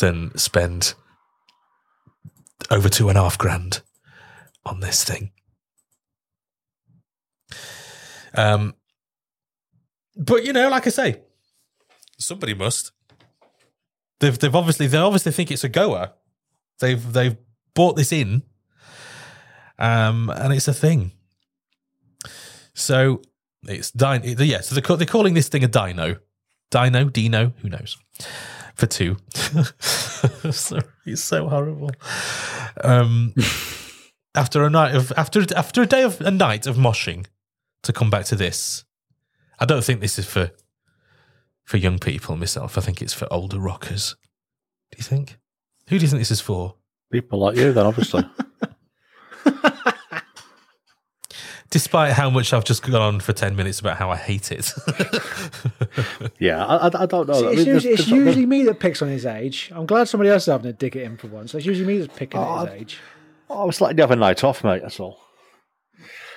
than 0.00 0.36
spend 0.36 0.94
over 2.68 2.88
two 2.88 3.08
and 3.08 3.16
a 3.16 3.22
half 3.22 3.38
grand 3.38 3.82
on 4.64 4.80
this 4.80 5.04
thing. 5.04 5.30
Um, 8.34 8.74
but 10.16 10.44
you 10.44 10.52
know, 10.52 10.68
like 10.68 10.88
I 10.88 10.90
say, 10.90 11.20
somebody 12.18 12.54
must. 12.54 12.90
They've 14.20 14.38
they've 14.38 14.54
obviously 14.54 14.86
they 14.86 14.98
obviously 14.98 15.32
think 15.32 15.50
it's 15.50 15.64
a 15.64 15.68
goer. 15.68 16.12
They've 16.80 17.12
they've 17.12 17.36
bought 17.74 17.96
this 17.96 18.12
in, 18.12 18.42
um, 19.78 20.30
and 20.30 20.52
it's 20.52 20.68
a 20.68 20.74
thing. 20.74 21.12
So 22.74 23.22
it's 23.64 23.90
dino. 23.90 24.24
Yeah, 24.24 24.60
so 24.60 24.74
they're, 24.74 24.96
they're 24.96 25.06
calling 25.06 25.34
this 25.34 25.48
thing 25.48 25.64
a 25.64 25.68
dino, 25.68 26.16
dino, 26.70 27.04
dino. 27.08 27.52
Who 27.62 27.68
knows? 27.68 27.96
For 28.74 28.86
two, 28.86 29.16
so, 30.50 30.78
it's 31.06 31.22
so 31.22 31.48
horrible. 31.48 31.90
Um, 32.84 33.34
after 34.34 34.64
a 34.64 34.70
night 34.70 34.94
of 34.94 35.12
after 35.16 35.42
after 35.56 35.80
a 35.80 35.86
day 35.86 36.02
of 36.02 36.20
a 36.20 36.30
night 36.30 36.66
of 36.66 36.76
moshing, 36.76 37.26
to 37.82 37.92
come 37.92 38.10
back 38.10 38.26
to 38.26 38.36
this, 38.36 38.84
I 39.58 39.64
don't 39.64 39.82
think 39.82 40.00
this 40.00 40.18
is 40.18 40.26
for 40.26 40.50
for 41.66 41.76
young 41.76 41.98
people 41.98 42.34
myself. 42.36 42.78
I 42.78 42.80
think 42.80 43.02
it's 43.02 43.12
for 43.12 43.30
older 43.30 43.58
rockers. 43.58 44.16
Do 44.92 44.96
you 44.98 45.04
think? 45.04 45.38
Who 45.88 45.98
do 45.98 46.04
you 46.04 46.08
think 46.08 46.20
this 46.20 46.30
is 46.30 46.40
for? 46.40 46.76
People 47.12 47.40
like 47.40 47.56
you, 47.56 47.72
then, 47.72 47.84
obviously. 47.84 48.24
Despite 51.70 52.12
how 52.12 52.30
much 52.30 52.52
I've 52.52 52.64
just 52.64 52.84
gone 52.84 52.94
on 52.94 53.18
for 53.20 53.32
10 53.32 53.56
minutes 53.56 53.80
about 53.80 53.96
how 53.96 54.10
I 54.10 54.16
hate 54.16 54.52
it. 54.52 54.72
yeah, 56.38 56.64
I, 56.64 56.86
I, 56.86 57.06
don't 57.06 57.28
know. 57.28 57.34
See, 57.34 57.46
it's, 57.46 57.52
I 57.52 57.56
mean, 57.56 57.66
usually, 57.66 57.72
there's, 57.72 57.84
it's 57.84 58.08
there's 58.08 58.26
usually 58.26 58.46
me 58.46 58.62
that 58.64 58.78
picks 58.78 59.02
on 59.02 59.08
his 59.08 59.26
age. 59.26 59.72
I'm 59.74 59.84
glad 59.84 60.08
somebody 60.08 60.30
else 60.30 60.44
is 60.44 60.52
having 60.52 60.70
to 60.70 60.72
dig 60.72 60.94
it 60.96 61.02
in 61.02 61.16
for 61.16 61.26
once. 61.26 61.54
It's 61.54 61.66
usually 61.66 61.86
me 61.86 61.98
that's 61.98 62.16
picking 62.16 62.40
oh, 62.40 62.60
at 62.62 62.68
his 62.68 62.70
oh, 62.70 62.80
age. 62.80 62.98
I 63.50 63.64
was 63.64 63.80
letting 63.80 63.98
you 63.98 64.02
have 64.02 64.12
a 64.12 64.16
night 64.16 64.44
off, 64.44 64.62
mate, 64.62 64.82
that's 64.82 65.00
all. 65.00 65.18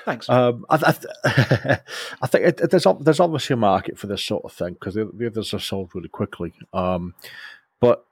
Thanks. 0.06 0.30
Um, 0.30 0.66
I, 0.70 0.76
I, 1.24 1.80
I 2.22 2.28
think 2.28 2.46
it, 2.46 2.60
it, 2.62 2.72
there's 2.72 2.86
there's 3.02 3.20
obviously 3.20 3.54
a 3.54 3.58
market 3.58 3.98
for 3.98 4.08
this 4.08 4.24
sort 4.24 4.46
of 4.46 4.52
thing 4.52 4.74
because 4.74 4.96
the, 4.96 5.10
the, 5.14 5.28
others 5.28 5.54
are 5.54 5.60
sold 5.60 5.92
really 5.94 6.10
quickly. 6.10 6.54
Um, 6.74 7.14
but 7.80 8.06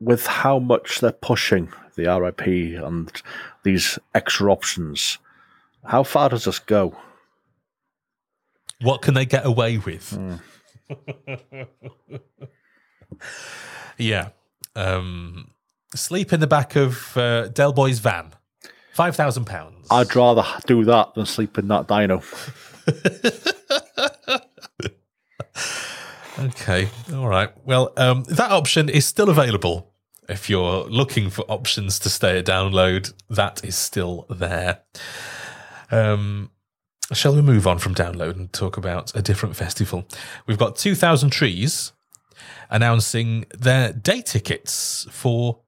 with 0.00 0.26
how 0.26 0.58
much 0.58 1.00
they're 1.00 1.12
pushing 1.12 1.72
the 1.96 2.04
VIP 2.04 2.82
and 2.82 3.10
these 3.64 3.98
extra 4.14 4.50
options, 4.52 5.18
how 5.84 6.02
far 6.02 6.28
does 6.28 6.44
this 6.44 6.58
go? 6.58 6.96
What 8.80 9.02
can 9.02 9.14
they 9.14 9.26
get 9.26 9.44
away 9.44 9.78
with? 9.78 10.16
Mm. 10.90 11.68
yeah. 13.98 14.28
Um, 14.76 15.50
sleep 15.94 16.32
in 16.32 16.40
the 16.40 16.46
back 16.46 16.76
of 16.76 17.16
uh, 17.16 17.48
Del 17.48 17.72
Boy's 17.72 17.98
van 17.98 18.32
Five 18.98 19.14
thousand 19.14 19.44
pounds. 19.44 19.86
I'd 19.92 20.16
rather 20.16 20.44
do 20.66 20.84
that 20.86 21.14
than 21.14 21.24
sleep 21.24 21.56
in 21.56 21.68
that 21.68 21.86
dino. 21.86 22.20
okay, 26.40 26.88
all 27.14 27.28
right. 27.28 27.52
Well, 27.64 27.92
um, 27.96 28.24
that 28.24 28.50
option 28.50 28.88
is 28.88 29.06
still 29.06 29.30
available. 29.30 29.94
If 30.28 30.50
you're 30.50 30.82
looking 30.86 31.30
for 31.30 31.42
options 31.42 32.00
to 32.00 32.10
stay 32.10 32.40
at 32.40 32.46
download, 32.46 33.12
that 33.30 33.64
is 33.64 33.76
still 33.76 34.26
there. 34.30 34.80
Um, 35.92 36.50
shall 37.12 37.36
we 37.36 37.40
move 37.40 37.68
on 37.68 37.78
from 37.78 37.94
download 37.94 38.34
and 38.34 38.52
talk 38.52 38.76
about 38.76 39.14
a 39.14 39.22
different 39.22 39.54
festival? 39.54 40.08
We've 40.48 40.58
got 40.58 40.74
2,000 40.74 41.30
Trees, 41.30 41.92
announcing 42.68 43.44
their 43.56 43.92
day 43.92 44.22
tickets 44.22 45.06
for 45.12 45.60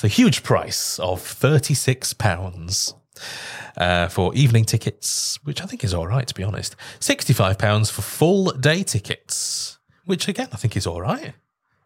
the 0.00 0.08
huge 0.08 0.42
price 0.42 0.98
of 0.98 1.20
£36 1.20 2.94
uh, 3.76 4.08
for 4.08 4.34
evening 4.34 4.64
tickets, 4.64 5.38
which 5.44 5.62
I 5.62 5.66
think 5.66 5.84
is 5.84 5.94
all 5.94 6.06
right, 6.06 6.26
to 6.26 6.34
be 6.34 6.42
honest. 6.42 6.76
£65 7.00 7.90
for 7.90 8.02
full 8.02 8.46
day 8.52 8.82
tickets, 8.82 9.78
which 10.04 10.28
again, 10.28 10.48
I 10.52 10.56
think 10.56 10.76
is 10.76 10.86
all 10.86 11.00
right. 11.00 11.34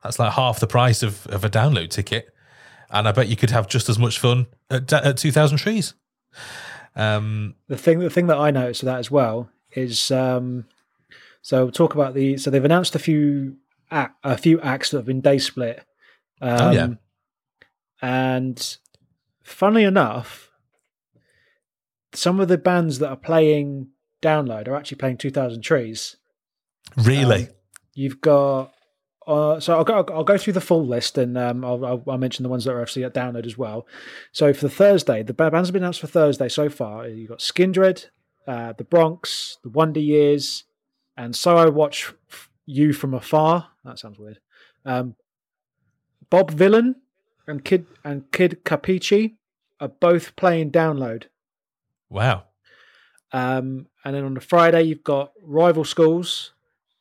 That's 0.02 0.18
like 0.18 0.32
half 0.32 0.60
the 0.60 0.66
price 0.66 1.02
of, 1.02 1.26
of 1.26 1.44
a 1.44 1.50
download 1.50 1.90
ticket. 1.90 2.34
And 2.90 3.06
I 3.06 3.12
bet 3.12 3.28
you 3.28 3.36
could 3.36 3.50
have 3.50 3.68
just 3.68 3.88
as 3.88 3.98
much 3.98 4.18
fun 4.18 4.46
at, 4.70 4.90
at 4.92 5.18
2000 5.18 5.58
Trees. 5.58 5.94
Um, 6.96 7.54
the 7.68 7.76
thing, 7.76 7.98
the 7.98 8.10
thing 8.10 8.28
that 8.28 8.38
I 8.38 8.50
noticed 8.50 8.82
with 8.82 8.86
that 8.86 8.98
as 8.98 9.10
well 9.10 9.50
is, 9.72 10.10
um, 10.10 10.64
so 11.42 11.64
we'll 11.64 11.72
talk 11.72 11.94
about 11.94 12.14
the. 12.14 12.36
So 12.38 12.50
they've 12.50 12.64
announced 12.64 12.94
a 12.94 12.98
few 12.98 13.56
a 13.90 14.36
few 14.36 14.60
acts 14.60 14.90
that 14.90 14.98
have 14.98 15.06
been 15.06 15.20
day 15.20 15.38
split. 15.38 15.84
Um, 16.40 16.60
oh 16.60 16.70
yeah. 16.70 16.88
And 18.00 18.76
funnily 19.42 19.84
enough, 19.84 20.50
some 22.14 22.40
of 22.40 22.48
the 22.48 22.58
bands 22.58 22.98
that 23.00 23.10
are 23.10 23.16
playing 23.16 23.88
download 24.22 24.68
are 24.68 24.76
actually 24.76 24.98
playing 24.98 25.18
2000 25.18 25.62
trees. 25.62 26.16
Really? 26.96 27.44
Um, 27.44 27.48
you've 27.94 28.20
got 28.20 28.72
uh, 29.28 29.60
so 29.60 29.76
I'll 29.76 29.84
go. 29.84 30.06
I'll 30.08 30.24
go 30.24 30.38
through 30.38 30.54
the 30.54 30.60
full 30.62 30.86
list, 30.86 31.18
and 31.18 31.36
um, 31.36 31.62
I'll, 31.62 31.84
I'll, 31.84 32.02
I'll, 32.08 32.16
mention 32.16 32.44
the 32.44 32.48
ones 32.48 32.64
that 32.64 32.72
are 32.72 32.80
actually 32.80 33.04
at 33.04 33.12
download 33.12 33.44
as 33.44 33.58
well. 33.58 33.86
So 34.32 34.54
for 34.54 34.62
the 34.62 34.74
Thursday, 34.74 35.22
the 35.22 35.34
bands 35.34 35.68
have 35.68 35.74
been 35.74 35.82
announced 35.82 36.00
for 36.00 36.06
Thursday 36.06 36.48
so 36.48 36.70
far. 36.70 37.06
You've 37.06 37.28
got 37.28 37.40
Skindred, 37.40 38.06
uh, 38.46 38.72
the 38.72 38.84
Bronx, 38.84 39.58
the 39.62 39.68
Wonder 39.68 40.00
Years, 40.00 40.64
and 41.14 41.36
so 41.36 41.58
I 41.58 41.66
watch 41.66 42.10
you 42.64 42.94
from 42.94 43.12
afar. 43.12 43.68
That 43.84 43.98
sounds 43.98 44.18
weird. 44.18 44.38
Um, 44.86 45.14
Bob 46.30 46.50
Vylan 46.50 46.94
and 47.48 47.64
Kid 47.64 47.86
and 48.04 48.30
Kid 48.30 48.60
Kapichi 48.64 49.34
are 49.80 49.88
both 49.88 50.36
playing 50.36 50.70
download. 50.70 51.24
Wow. 52.08 52.44
Um, 53.32 53.86
and 54.04 54.14
then 54.14 54.24
on 54.24 54.34
the 54.34 54.40
Friday, 54.40 54.82
you've 54.82 55.04
got 55.04 55.32
Rival 55.42 55.84
Schools, 55.84 56.52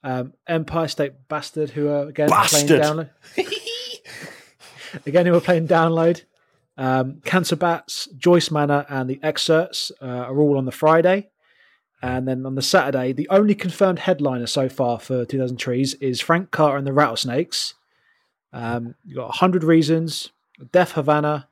um, 0.03 0.33
Empire 0.47 0.87
State 0.87 1.13
Bastard, 1.27 1.71
who 1.71 1.87
are 1.89 2.07
again 2.07 2.29
Bastard. 2.29 2.67
playing 2.67 2.81
download. 2.81 3.09
again, 5.05 5.25
who 5.25 5.35
are 5.35 5.41
playing 5.41 5.67
download. 5.67 6.23
Um, 6.77 7.21
Cancer 7.25 7.55
Bats, 7.55 8.07
Joyce 8.17 8.51
Manor, 8.51 8.85
and 8.89 9.09
the 9.09 9.17
Xcerts 9.17 9.91
uh, 10.01 10.05
are 10.05 10.39
all 10.39 10.57
on 10.57 10.65
the 10.65 10.71
Friday. 10.71 11.29
And 12.01 12.27
then 12.27 12.45
on 12.45 12.53
the 12.53 12.61
Saturday, 12.61 13.11
the 13.11 13.27
only 13.29 13.55
confirmed 13.55 13.99
headliner 13.99 14.45
so 14.45 14.69
far 14.69 14.99
for 14.99 15.25
2000 15.25 15.57
Trees 15.57 15.95
is 15.95 16.21
Frank 16.21 16.51
Carter 16.51 16.77
and 16.77 16.85
the 16.85 16.93
Rattlesnakes. 16.93 17.73
Um, 18.53 18.93
you've 19.03 19.17
got 19.17 19.29
100 19.29 19.63
Reasons, 19.63 20.29
Deaf 20.71 20.93
Havana, 20.93 21.47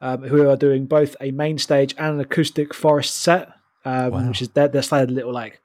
um, 0.00 0.22
who 0.22 0.48
are 0.48 0.56
doing 0.56 0.86
both 0.86 1.16
a 1.20 1.30
main 1.30 1.58
stage 1.58 1.94
and 1.98 2.14
an 2.14 2.20
acoustic 2.20 2.74
forest 2.74 3.16
set, 3.16 3.48
um, 3.84 4.10
wow. 4.10 4.28
which 4.28 4.42
is 4.42 4.50
they're, 4.50 4.68
they're 4.68 4.82
a 4.92 5.06
little 5.06 5.32
like 5.32 5.60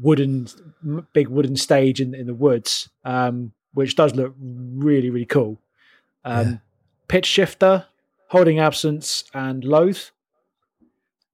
wooden, 0.00 0.46
big 1.12 1.28
wooden 1.28 1.56
stage 1.56 2.00
in, 2.00 2.14
in 2.14 2.26
the 2.26 2.34
woods, 2.34 2.88
um, 3.04 3.52
which 3.72 3.96
does 3.96 4.14
look 4.14 4.34
really, 4.38 5.10
really 5.10 5.26
cool. 5.26 5.60
Um, 6.24 6.48
yeah. 6.48 6.56
Pitchshifter, 7.08 7.86
Holding 8.28 8.58
Absence, 8.58 9.24
and 9.32 9.64
Loathe. 9.64 10.00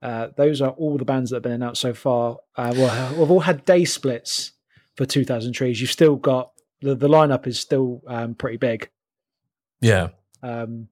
Uh, 0.00 0.28
those 0.36 0.60
are 0.60 0.70
all 0.70 0.98
the 0.98 1.04
bands 1.04 1.30
that 1.30 1.36
have 1.36 1.42
been 1.42 1.52
announced 1.52 1.80
so 1.80 1.94
far. 1.94 2.36
Uh, 2.56 2.72
well, 2.76 3.14
we've 3.18 3.30
all 3.30 3.40
had 3.40 3.64
day 3.64 3.84
splits 3.84 4.52
for 4.96 5.06
2000 5.06 5.52
Trees. 5.52 5.80
You've 5.80 5.90
still 5.90 6.16
got 6.16 6.52
the, 6.82 6.94
the 6.94 7.08
lineup 7.08 7.46
is 7.46 7.58
still 7.58 8.02
um, 8.06 8.34
pretty 8.34 8.58
big. 8.58 8.90
Yeah. 9.80 10.08
Um, 10.44 10.88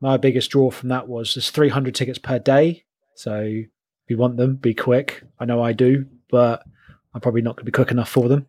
my 0.00 0.16
biggest 0.16 0.50
draw 0.50 0.70
from 0.70 0.88
that 0.90 1.08
was 1.08 1.34
there's 1.34 1.50
300 1.50 1.94
tickets 1.94 2.18
per 2.18 2.38
day. 2.38 2.84
So 3.14 3.40
if 3.40 3.66
you 4.08 4.16
want 4.16 4.36
them, 4.36 4.56
be 4.56 4.74
quick. 4.74 5.22
I 5.38 5.44
know 5.44 5.62
I 5.62 5.72
do, 5.72 6.06
but 6.30 6.62
I'm 7.12 7.20
probably 7.20 7.42
not 7.42 7.56
going 7.56 7.66
to 7.66 7.70
be 7.70 7.72
quick 7.72 7.90
enough 7.90 8.08
for 8.08 8.28
them. 8.28 8.46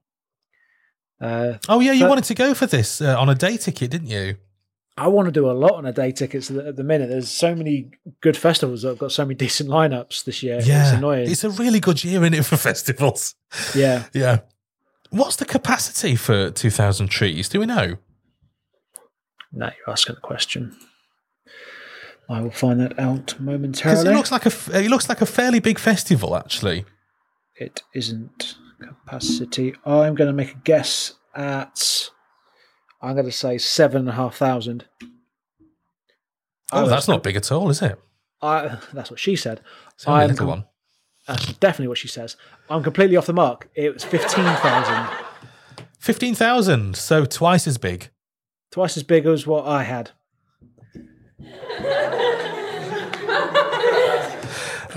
Uh, 1.19 1.57
oh 1.69 1.79
yeah, 1.79 1.93
you 1.93 2.07
wanted 2.07 2.25
to 2.25 2.35
go 2.35 2.53
for 2.53 2.65
this 2.65 3.01
uh, 3.01 3.19
on 3.19 3.29
a 3.29 3.35
day 3.35 3.57
ticket, 3.57 3.91
didn't 3.91 4.07
you? 4.07 4.35
I 4.97 5.07
want 5.07 5.27
to 5.27 5.31
do 5.31 5.49
a 5.49 5.53
lot 5.53 5.73
on 5.73 5.85
a 5.85 5.93
day 5.93 6.11
tickets 6.11 6.51
at 6.51 6.75
the 6.75 6.83
minute. 6.83 7.09
There's 7.09 7.29
so 7.29 7.55
many 7.55 7.91
good 8.21 8.37
festivals 8.37 8.83
that 8.83 8.89
have 8.89 8.97
got 8.99 9.11
so 9.11 9.25
many 9.25 9.35
decent 9.45 9.69
lineups 9.69 10.25
this 10.25 10.43
year. 10.43 10.59
Yeah, 10.61 10.83
it's 10.83 10.97
annoying. 10.97 11.29
It's 11.29 11.43
a 11.43 11.49
really 11.49 11.79
good 11.79 12.03
year 12.03 12.23
in 12.23 12.33
it 12.33 12.45
for 12.45 12.57
festivals. 12.69 13.35
Yeah, 13.75 14.05
yeah. 14.13 14.39
What's 15.09 15.35
the 15.35 15.45
capacity 15.45 16.15
for 16.15 16.49
2,000 16.49 17.07
trees? 17.07 17.47
Do 17.47 17.59
we 17.59 17.67
know? 17.67 17.97
No, 19.53 19.67
you're 19.77 19.91
asking 19.91 20.15
the 20.15 20.21
question. 20.21 20.75
I 22.29 22.41
will 22.41 22.51
find 22.51 22.79
that 22.79 22.97
out 22.99 23.39
momentarily. 23.39 23.95
Because 23.95 24.05
it 24.05 24.15
looks 24.15 24.31
like 24.31 24.45
a 24.45 24.83
it 24.83 24.89
looks 24.89 25.07
like 25.09 25.21
a 25.21 25.25
fairly 25.25 25.59
big 25.59 25.77
festival, 25.77 26.35
actually. 26.35 26.85
It 27.55 27.83
isn't 27.93 28.55
capacity. 28.81 29.75
I'm 29.85 30.15
going 30.15 30.29
to 30.29 30.33
make 30.33 30.51
a 30.51 30.59
guess 30.63 31.13
at. 31.35 32.09
I'm 33.01 33.13
going 33.13 33.25
to 33.25 33.31
say 33.31 33.57
seven 33.57 34.01
and 34.01 34.09
a 34.09 34.13
half 34.13 34.35
thousand. 34.35 34.85
Oh, 36.71 36.85
oh 36.85 36.87
that's 36.87 37.07
not 37.07 37.21
big 37.21 37.35
at 37.35 37.51
all, 37.51 37.69
is 37.69 37.81
it? 37.81 37.99
I, 38.41 38.79
that's 38.93 39.11
what 39.11 39.19
she 39.19 39.35
said. 39.35 39.61
A 40.07 40.27
little 40.27 40.47
one. 40.47 40.65
That's 41.27 41.53
definitely 41.53 41.89
what 41.89 41.97
she 41.97 42.07
says. 42.07 42.35
I'm 42.69 42.83
completely 42.83 43.15
off 43.15 43.25
the 43.25 43.33
mark. 43.33 43.69
It 43.75 43.93
was 43.93 44.03
fifteen 44.03 44.45
thousand. 44.45 45.07
Fifteen 45.99 46.35
thousand, 46.35 46.97
so 46.97 47.25
twice 47.25 47.67
as 47.67 47.77
big. 47.77 48.09
Twice 48.73 48.97
as 48.97 49.03
big 49.03 49.27
as 49.27 49.45
what 49.45 49.67
I 49.67 49.83
had. 49.83 50.09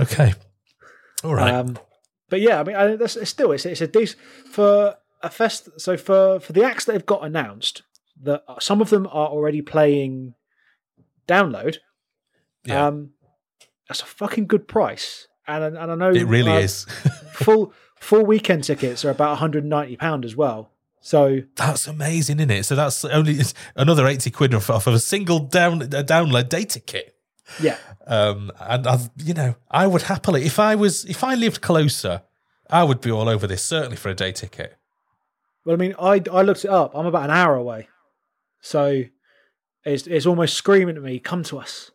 okay. 0.00 0.32
All 1.22 1.34
right. 1.34 1.52
Um, 1.52 1.78
but 2.30 2.40
yeah, 2.40 2.58
I 2.58 2.64
mean, 2.64 2.74
I, 2.74 2.86
it's 2.92 3.28
still 3.28 3.52
it's, 3.52 3.66
it's 3.66 3.82
a 3.82 3.86
decent 3.86 4.18
for 4.50 4.96
a 5.22 5.28
fest. 5.28 5.68
So 5.76 5.98
for 5.98 6.40
for 6.40 6.54
the 6.54 6.64
acts 6.64 6.86
that 6.86 6.94
have 6.94 7.04
got 7.04 7.22
announced, 7.22 7.82
that 8.22 8.44
some 8.60 8.80
of 8.80 8.88
them 8.88 9.06
are 9.08 9.28
already 9.28 9.60
playing 9.60 10.32
download. 11.28 11.76
Yeah. 12.64 12.86
Um, 12.86 13.10
that's 13.88 14.00
a 14.00 14.06
fucking 14.06 14.46
good 14.46 14.68
price, 14.68 15.28
and 15.46 15.76
and 15.76 15.92
I 15.92 15.94
know 15.94 16.12
it 16.12 16.26
really 16.26 16.52
uh, 16.52 16.60
is. 16.60 16.84
full 17.34 17.74
full 18.00 18.24
weekend 18.24 18.64
tickets 18.64 19.04
are 19.04 19.10
about 19.10 19.32
190 19.32 19.96
pound 19.96 20.24
as 20.24 20.34
well. 20.34 20.70
So 21.00 21.42
that's 21.54 21.86
amazing, 21.86 22.38
isn't 22.40 22.50
it? 22.50 22.64
So 22.64 22.74
that's 22.74 23.04
only 23.04 23.38
another 23.76 24.06
80 24.06 24.30
quid 24.30 24.54
off, 24.54 24.70
of 24.70 24.86
a 24.88 24.98
single 24.98 25.38
down 25.38 25.82
a 25.82 25.86
download 25.86 26.48
data 26.48 26.80
kit. 26.80 27.16
Yeah. 27.62 27.76
Um, 28.06 28.50
and 28.60 28.86
I've, 28.86 29.10
you 29.16 29.34
know, 29.34 29.54
I 29.70 29.86
would 29.86 30.02
happily, 30.02 30.44
if 30.44 30.58
I 30.58 30.74
was, 30.74 31.04
if 31.04 31.22
I 31.22 31.34
lived 31.34 31.60
closer, 31.60 32.22
I 32.68 32.84
would 32.84 33.00
be 33.00 33.10
all 33.10 33.28
over 33.28 33.46
this, 33.46 33.62
certainly 33.62 33.96
for 33.96 34.08
a 34.08 34.14
day 34.14 34.32
ticket. 34.32 34.76
Well, 35.64 35.74
I 35.74 35.78
mean, 35.78 35.94
I, 35.98 36.22
I 36.32 36.42
looked 36.42 36.64
it 36.64 36.70
up. 36.70 36.92
I'm 36.94 37.06
about 37.06 37.24
an 37.24 37.30
hour 37.30 37.54
away. 37.54 37.88
So 38.60 39.04
it's, 39.84 40.06
it's 40.06 40.26
almost 40.26 40.54
screaming 40.54 40.96
at 40.96 41.02
me, 41.02 41.18
come 41.18 41.42
to 41.44 41.58
us. 41.58 41.90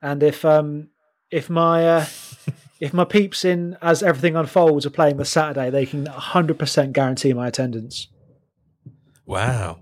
And 0.00 0.22
if, 0.22 0.44
um, 0.44 0.88
if 1.30 1.48
my, 1.48 1.86
uh, 1.86 2.06
if 2.80 2.92
my 2.92 3.04
peeps 3.04 3.44
in 3.44 3.76
as 3.80 4.02
everything 4.02 4.36
unfolds 4.36 4.84
are 4.84 4.90
playing 4.90 5.16
the 5.16 5.24
Saturday, 5.24 5.70
they 5.70 5.86
can 5.86 6.06
100% 6.06 6.92
guarantee 6.92 7.32
my 7.32 7.46
attendance. 7.46 8.08
Wow. 9.26 9.80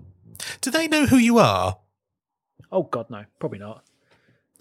Do 0.61 0.71
they 0.71 0.87
know 0.87 1.05
who 1.05 1.17
you 1.17 1.37
are? 1.37 1.77
Oh 2.71 2.83
God, 2.83 3.09
no, 3.09 3.25
probably 3.39 3.59
not. 3.59 3.83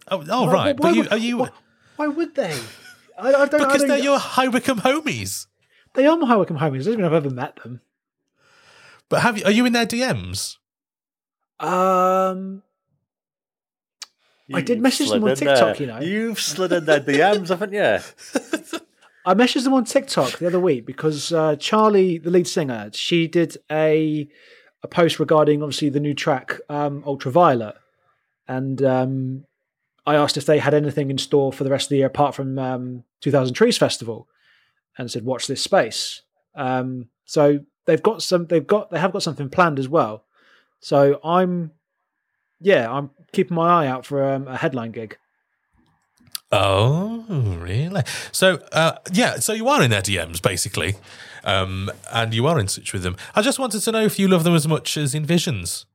Oh, 0.08 0.24
oh 0.28 0.46
why, 0.46 0.52
right. 0.52 0.80
Why, 0.80 0.90
but 0.90 0.94
you, 0.94 1.08
are 1.10 1.16
you? 1.16 1.38
Why, 1.38 1.50
why 1.96 2.06
would 2.08 2.34
they? 2.34 2.58
I, 3.18 3.28
I 3.28 3.46
don't, 3.46 3.58
because 3.58 3.84
I 3.84 3.86
they're 3.86 3.98
your 3.98 4.18
High 4.18 4.48
Wycombe 4.48 4.80
homies. 4.80 5.46
They 5.94 6.06
are 6.06 6.16
my 6.16 6.26
High 6.26 6.36
Wycombe 6.36 6.58
homies. 6.58 6.82
I 6.82 6.84
don't 6.84 6.96
mean 6.96 7.04
I've 7.04 7.12
ever 7.12 7.30
met 7.30 7.56
them. 7.62 7.80
But 9.08 9.22
have 9.22 9.38
you? 9.38 9.44
Are 9.44 9.50
you 9.50 9.66
in 9.66 9.72
their 9.72 9.86
DMs? 9.86 10.56
Um, 11.58 12.62
you 14.46 14.56
I 14.56 14.62
did 14.62 14.80
message 14.80 15.10
them 15.10 15.22
on 15.22 15.36
TikTok. 15.36 15.76
There. 15.76 15.80
You 15.80 15.86
know, 15.86 16.00
you've 16.00 16.40
slid 16.40 16.72
in 16.72 16.84
their 16.86 17.00
DMs, 17.00 17.48
haven't 17.48 17.72
you? 17.72 18.80
I 19.26 19.34
messaged 19.34 19.64
them 19.64 19.74
on 19.74 19.84
TikTok 19.84 20.38
the 20.38 20.46
other 20.46 20.58
week 20.58 20.86
because 20.86 21.32
uh, 21.32 21.56
Charlie, 21.56 22.18
the 22.18 22.30
lead 22.30 22.48
singer, 22.48 22.90
she 22.94 23.28
did 23.28 23.58
a 23.70 24.28
a 24.82 24.88
post 24.88 25.20
regarding 25.20 25.62
obviously 25.62 25.88
the 25.88 26.00
new 26.00 26.14
track 26.14 26.58
um, 26.68 27.02
Ultraviolet, 27.06 27.74
and 28.48 28.82
um, 28.82 29.44
I 30.06 30.16
asked 30.16 30.36
if 30.36 30.46
they 30.46 30.58
had 30.58 30.74
anything 30.74 31.10
in 31.10 31.18
store 31.18 31.52
for 31.52 31.64
the 31.64 31.70
rest 31.70 31.86
of 31.86 31.90
the 31.90 31.98
year 31.98 32.06
apart 32.06 32.34
from 32.34 32.58
um, 32.58 33.04
2000 33.20 33.54
Trees 33.54 33.78
Festival, 33.78 34.28
and 34.96 35.10
said, 35.10 35.24
"Watch 35.24 35.46
this 35.46 35.62
space." 35.62 36.22
Um, 36.54 37.08
so 37.24 37.60
they've 37.86 38.02
got 38.02 38.22
some. 38.22 38.46
They've 38.46 38.66
got. 38.66 38.90
They 38.90 38.98
have 38.98 39.12
got 39.12 39.22
something 39.22 39.50
planned 39.50 39.78
as 39.78 39.88
well. 39.88 40.24
So 40.80 41.20
I'm, 41.22 41.72
yeah, 42.60 42.90
I'm 42.90 43.10
keeping 43.32 43.54
my 43.54 43.84
eye 43.84 43.86
out 43.86 44.06
for 44.06 44.32
um, 44.32 44.48
a 44.48 44.56
headline 44.56 44.92
gig. 44.92 45.18
Oh, 46.52 47.24
really? 47.28 48.02
So, 48.32 48.56
uh, 48.72 48.92
yeah, 49.12 49.36
so 49.38 49.52
you 49.52 49.68
are 49.68 49.82
in 49.82 49.90
their 49.90 50.02
DMs 50.02 50.42
basically, 50.42 50.96
um, 51.44 51.90
and 52.12 52.34
you 52.34 52.46
are 52.46 52.58
in 52.58 52.66
touch 52.66 52.92
with 52.92 53.02
them. 53.02 53.16
I 53.36 53.42
just 53.42 53.58
wanted 53.58 53.80
to 53.80 53.92
know 53.92 54.02
if 54.04 54.18
you 54.18 54.26
love 54.26 54.42
them 54.44 54.54
as 54.54 54.66
much 54.66 54.96
as 54.96 55.14
Invisions. 55.14 55.86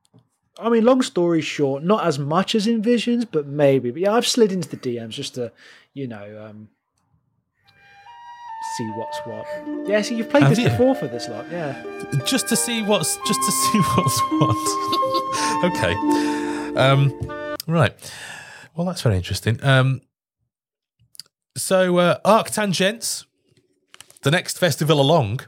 I 0.58 0.70
mean, 0.70 0.84
long 0.84 1.02
story 1.02 1.42
short, 1.42 1.82
not 1.84 2.06
as 2.06 2.18
much 2.18 2.54
as 2.54 2.66
Invisions, 2.66 3.26
but 3.26 3.46
maybe. 3.46 3.90
But 3.90 4.00
yeah, 4.00 4.12
I've 4.14 4.26
slid 4.26 4.50
into 4.50 4.68
the 4.70 4.78
DMs 4.78 5.10
just 5.10 5.34
to, 5.34 5.52
you 5.92 6.06
know, 6.06 6.46
um, 6.48 6.68
see 8.78 8.86
what's 8.96 9.18
what. 9.26 9.46
Yeah, 9.86 10.00
see, 10.00 10.16
you've 10.16 10.30
played 10.30 10.44
Have 10.44 10.50
this 10.56 10.60
you? 10.60 10.70
before 10.70 10.94
for 10.94 11.06
this 11.06 11.28
lot, 11.28 11.44
yeah. 11.50 11.82
Just 12.24 12.48
to 12.48 12.56
see 12.56 12.82
what's, 12.82 13.18
just 13.26 13.40
to 13.44 13.52
see 13.52 13.78
what's 13.94 14.20
what. 14.32 15.64
okay, 15.64 15.94
um, 16.80 17.56
right. 17.66 17.92
Well, 18.74 18.86
that's 18.86 19.02
very 19.02 19.16
interesting. 19.16 19.62
Um, 19.62 20.00
so, 21.56 21.98
uh, 21.98 22.18
Arctangent, 22.24 23.24
the 24.22 24.30
next 24.30 24.58
festival 24.58 25.00
along, 25.00 25.40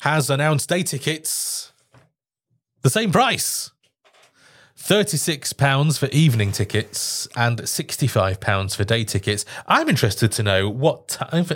has 0.00 0.30
announced 0.30 0.68
day 0.68 0.82
tickets 0.82 1.72
the 2.82 2.90
same 2.90 3.12
price. 3.12 3.70
£36 4.78 5.98
for 5.98 6.06
evening 6.06 6.52
tickets 6.52 7.28
and 7.36 7.58
£65 7.58 8.76
for 8.76 8.84
day 8.84 9.04
tickets. 9.04 9.44
I'm 9.66 9.88
interested 9.88 10.32
to 10.32 10.42
know 10.42 10.70
what 10.70 11.08
time. 11.08 11.46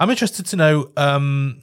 I'm 0.00 0.10
interested 0.10 0.46
to 0.46 0.56
know 0.56 0.90
um, 0.96 1.62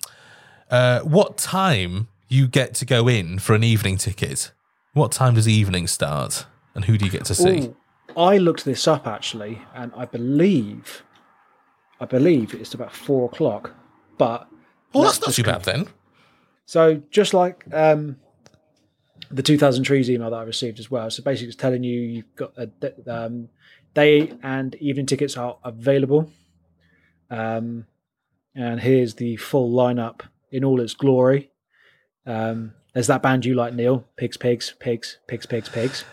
uh, 0.72 1.02
what 1.02 1.38
time 1.38 2.08
you 2.30 2.48
get 2.48 2.74
to 2.76 2.86
go 2.86 3.08
in 3.08 3.40
for 3.40 3.54
an 3.54 3.64
evening 3.64 3.98
ticket. 3.98 4.52
What 4.94 5.12
time 5.12 5.36
does 5.36 5.48
evening 5.48 5.88
start? 5.88 6.46
And 6.74 6.86
who 6.86 6.98
do 6.98 7.06
you 7.06 7.12
get 7.12 7.26
to 7.26 7.36
see? 7.36 7.66
Ooh. 7.66 7.76
I 8.20 8.38
looked 8.38 8.66
this 8.66 8.86
up 8.88 9.08
actually, 9.08 9.62
and 9.74 9.94
I 9.96 10.04
believe, 10.04 11.04
I 12.02 12.06
believe 12.06 12.54
it's 12.54 12.74
about 12.74 12.94
four 12.94 13.26
o'clock. 13.26 13.72
But 14.18 14.50
well, 14.92 15.06
that's, 15.06 15.22
not 15.22 15.34
too 15.34 15.44
bad 15.44 15.64
then. 15.64 15.88
So 16.66 17.02
just 17.10 17.34
like 17.34 17.64
um, 17.74 18.18
the 19.32 19.42
2000 19.42 19.84
trees 19.86 20.10
email 20.10 20.30
that 20.32 20.36
I 20.36 20.44
received 20.44 20.80
as 20.80 20.92
well. 20.92 21.10
So 21.10 21.24
basically, 21.24 21.48
it's 21.48 21.56
telling 21.56 21.84
you 21.84 22.02
you've 22.02 22.36
got 22.36 22.52
a 22.58 22.70
um, 23.08 23.48
day 23.94 24.34
and 24.44 24.76
evening 24.76 25.06
tickets 25.06 25.38
are 25.38 25.58
available. 25.64 26.30
Um, 27.30 27.86
and 28.54 28.82
here's 28.82 29.16
the 29.16 29.38
full 29.38 29.72
lineup 29.72 30.22
in 30.52 30.66
all 30.66 30.82
its 30.82 30.94
glory. 30.94 31.52
Um, 32.26 32.74
there's 32.94 33.08
that 33.08 33.24
band 33.24 33.46
you 33.46 33.56
like, 33.56 33.74
Neil. 33.74 34.04
Pigs, 34.18 34.36
pigs, 34.36 34.74
pigs, 34.80 35.20
pigs, 35.28 35.46
pigs, 35.46 35.70
pigs. 35.70 36.04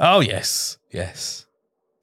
Oh 0.00 0.20
yes, 0.20 0.78
yes. 0.90 1.46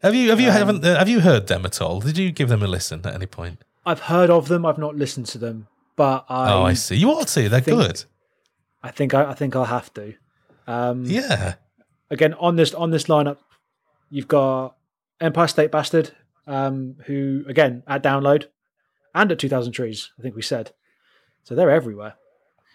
Have 0.01 0.15
you 0.15 0.29
have 0.29 0.39
you 0.39 0.49
um, 0.49 0.53
haven't 0.53 0.85
uh, 0.85 0.97
have 0.97 1.09
you 1.09 1.19
heard 1.19 1.47
them 1.47 1.65
at 1.65 1.81
all? 1.81 1.99
Did 1.99 2.17
you 2.17 2.31
give 2.31 2.49
them 2.49 2.63
a 2.63 2.67
listen 2.67 3.05
at 3.05 3.13
any 3.13 3.25
point? 3.25 3.63
I've 3.85 4.01
heard 4.01 4.29
of 4.29 4.47
them. 4.47 4.65
I've 4.65 4.77
not 4.77 4.95
listened 4.95 5.25
to 5.27 5.37
them, 5.37 5.67
but 5.95 6.25
I. 6.29 6.53
Oh, 6.53 6.63
I 6.63 6.73
see. 6.73 6.95
You 6.95 7.11
ought 7.11 7.27
to. 7.29 7.49
They're 7.49 7.61
think, 7.61 7.79
good. 7.79 8.03
I 8.83 8.91
think 8.91 9.13
I, 9.13 9.31
I 9.31 9.33
think 9.33 9.55
I'll 9.55 9.65
have 9.65 9.93
to. 9.95 10.13
Um, 10.67 11.05
yeah. 11.05 11.55
Again, 12.09 12.33
on 12.35 12.55
this 12.55 12.73
on 12.73 12.91
this 12.91 13.05
lineup, 13.05 13.37
you've 14.09 14.27
got 14.27 14.75
Empire 15.19 15.47
State 15.47 15.71
Bastard, 15.71 16.11
um, 16.47 16.95
who 17.05 17.43
again 17.47 17.83
at 17.87 18.03
download, 18.03 18.45
and 19.13 19.31
at 19.31 19.39
Two 19.39 19.49
Thousand 19.49 19.73
Trees. 19.73 20.11
I 20.17 20.21
think 20.21 20.35
we 20.35 20.41
said. 20.41 20.71
So 21.43 21.55
they're 21.55 21.71
everywhere. 21.71 22.15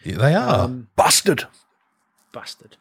Yeah, 0.02 0.16
they 0.16 0.34
are. 0.34 0.64
Um, 0.64 0.88
bastard. 0.96 1.46
Bastard. 2.32 2.76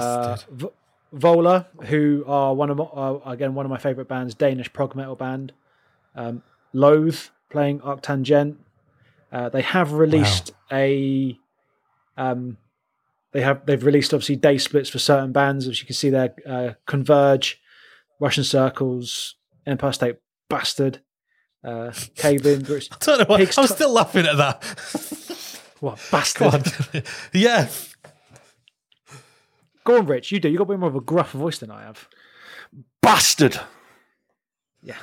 Uh, 0.00 0.36
v- 0.50 0.68
Vola, 1.12 1.66
who 1.84 2.24
are 2.26 2.54
one 2.54 2.70
of 2.70 2.78
my, 2.78 2.84
uh, 2.84 3.20
again 3.26 3.54
one 3.54 3.66
of 3.66 3.70
my 3.70 3.78
favorite 3.78 4.08
bands, 4.08 4.34
Danish 4.34 4.72
prog 4.72 4.94
metal 4.94 5.14
band. 5.14 5.52
Um, 6.14 6.42
Loathe 6.72 7.18
playing 7.50 7.80
Arctangent. 7.80 8.56
Uh, 9.30 9.48
they 9.48 9.62
have 9.62 9.92
released 9.92 10.52
wow. 10.70 10.78
a. 10.78 11.38
Um, 12.16 12.56
they 13.32 13.40
have 13.40 13.64
they've 13.66 13.84
released 13.84 14.12
obviously 14.12 14.36
day 14.36 14.58
splits 14.58 14.88
for 14.90 14.98
certain 14.98 15.32
bands, 15.32 15.68
as 15.68 15.80
you 15.80 15.86
can 15.86 15.94
see 15.94 16.10
there. 16.10 16.34
Uh, 16.46 16.72
Converge, 16.86 17.60
Russian 18.20 18.44
Circles, 18.44 19.36
Empire 19.66 19.92
State 19.92 20.16
Bastard, 20.48 21.00
uh, 21.64 21.92
Cave 22.14 22.46
In. 22.46 22.64
I 22.66 22.80
don't 23.00 23.18
know. 23.18 23.24
What, 23.26 23.40
I'm 23.40 23.46
t- 23.46 23.66
still 23.66 23.92
laughing 23.92 24.26
at 24.26 24.36
that. 24.36 25.58
what 25.80 25.98
bastard? 26.10 27.04
yeah. 27.32 27.68
Go 29.84 29.98
on, 29.98 30.06
Rich. 30.06 30.32
You 30.32 30.40
do. 30.40 30.48
You 30.48 30.58
got 30.58 30.64
a 30.64 30.66
bit 30.66 30.78
more 30.78 30.88
of 30.88 30.96
a 30.96 31.00
gruff 31.00 31.32
voice 31.32 31.58
than 31.58 31.70
I 31.70 31.82
have. 31.82 32.08
Bastard. 33.00 33.60
Yeah. 34.82 34.96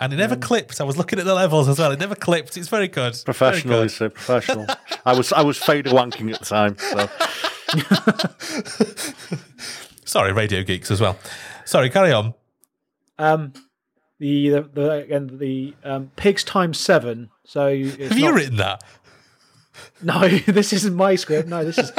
And 0.00 0.12
it 0.12 0.16
never 0.16 0.34
um, 0.34 0.40
clipped. 0.40 0.80
I 0.80 0.84
was 0.84 0.96
looking 0.96 1.18
at 1.18 1.24
the 1.24 1.34
levels 1.34 1.68
as 1.68 1.78
well. 1.78 1.92
It 1.92 2.00
never 2.00 2.14
clipped. 2.14 2.56
It's 2.56 2.68
very 2.68 2.88
good. 2.88 3.16
Professional, 3.24 3.76
very 3.76 3.88
good. 3.88 4.14
professional. 4.14 4.66
I 5.06 5.16
was 5.16 5.32
I 5.32 5.42
was 5.42 5.56
fader 5.56 5.90
wanking 5.90 6.32
at 6.32 6.40
the 6.40 6.44
time. 6.44 6.76
So. 6.78 7.08
Sorry, 10.04 10.32
radio 10.32 10.62
geeks 10.62 10.90
as 10.90 11.00
well. 11.00 11.18
Sorry, 11.64 11.90
carry 11.90 12.12
on. 12.12 12.34
Um, 13.18 13.52
the 14.18 14.50
the, 14.50 14.70
the 14.72 14.90
again 14.90 15.38
the 15.38 15.74
um, 15.84 16.10
pigs 16.16 16.44
times 16.44 16.78
seven. 16.78 17.30
So 17.44 17.84
have 17.84 18.10
not, 18.10 18.18
you 18.18 18.34
written 18.34 18.56
that? 18.56 18.82
No, 20.02 20.28
this 20.46 20.72
isn't 20.72 20.94
my 20.94 21.14
script. 21.14 21.48
No, 21.48 21.64
this 21.64 21.78
is 21.78 21.92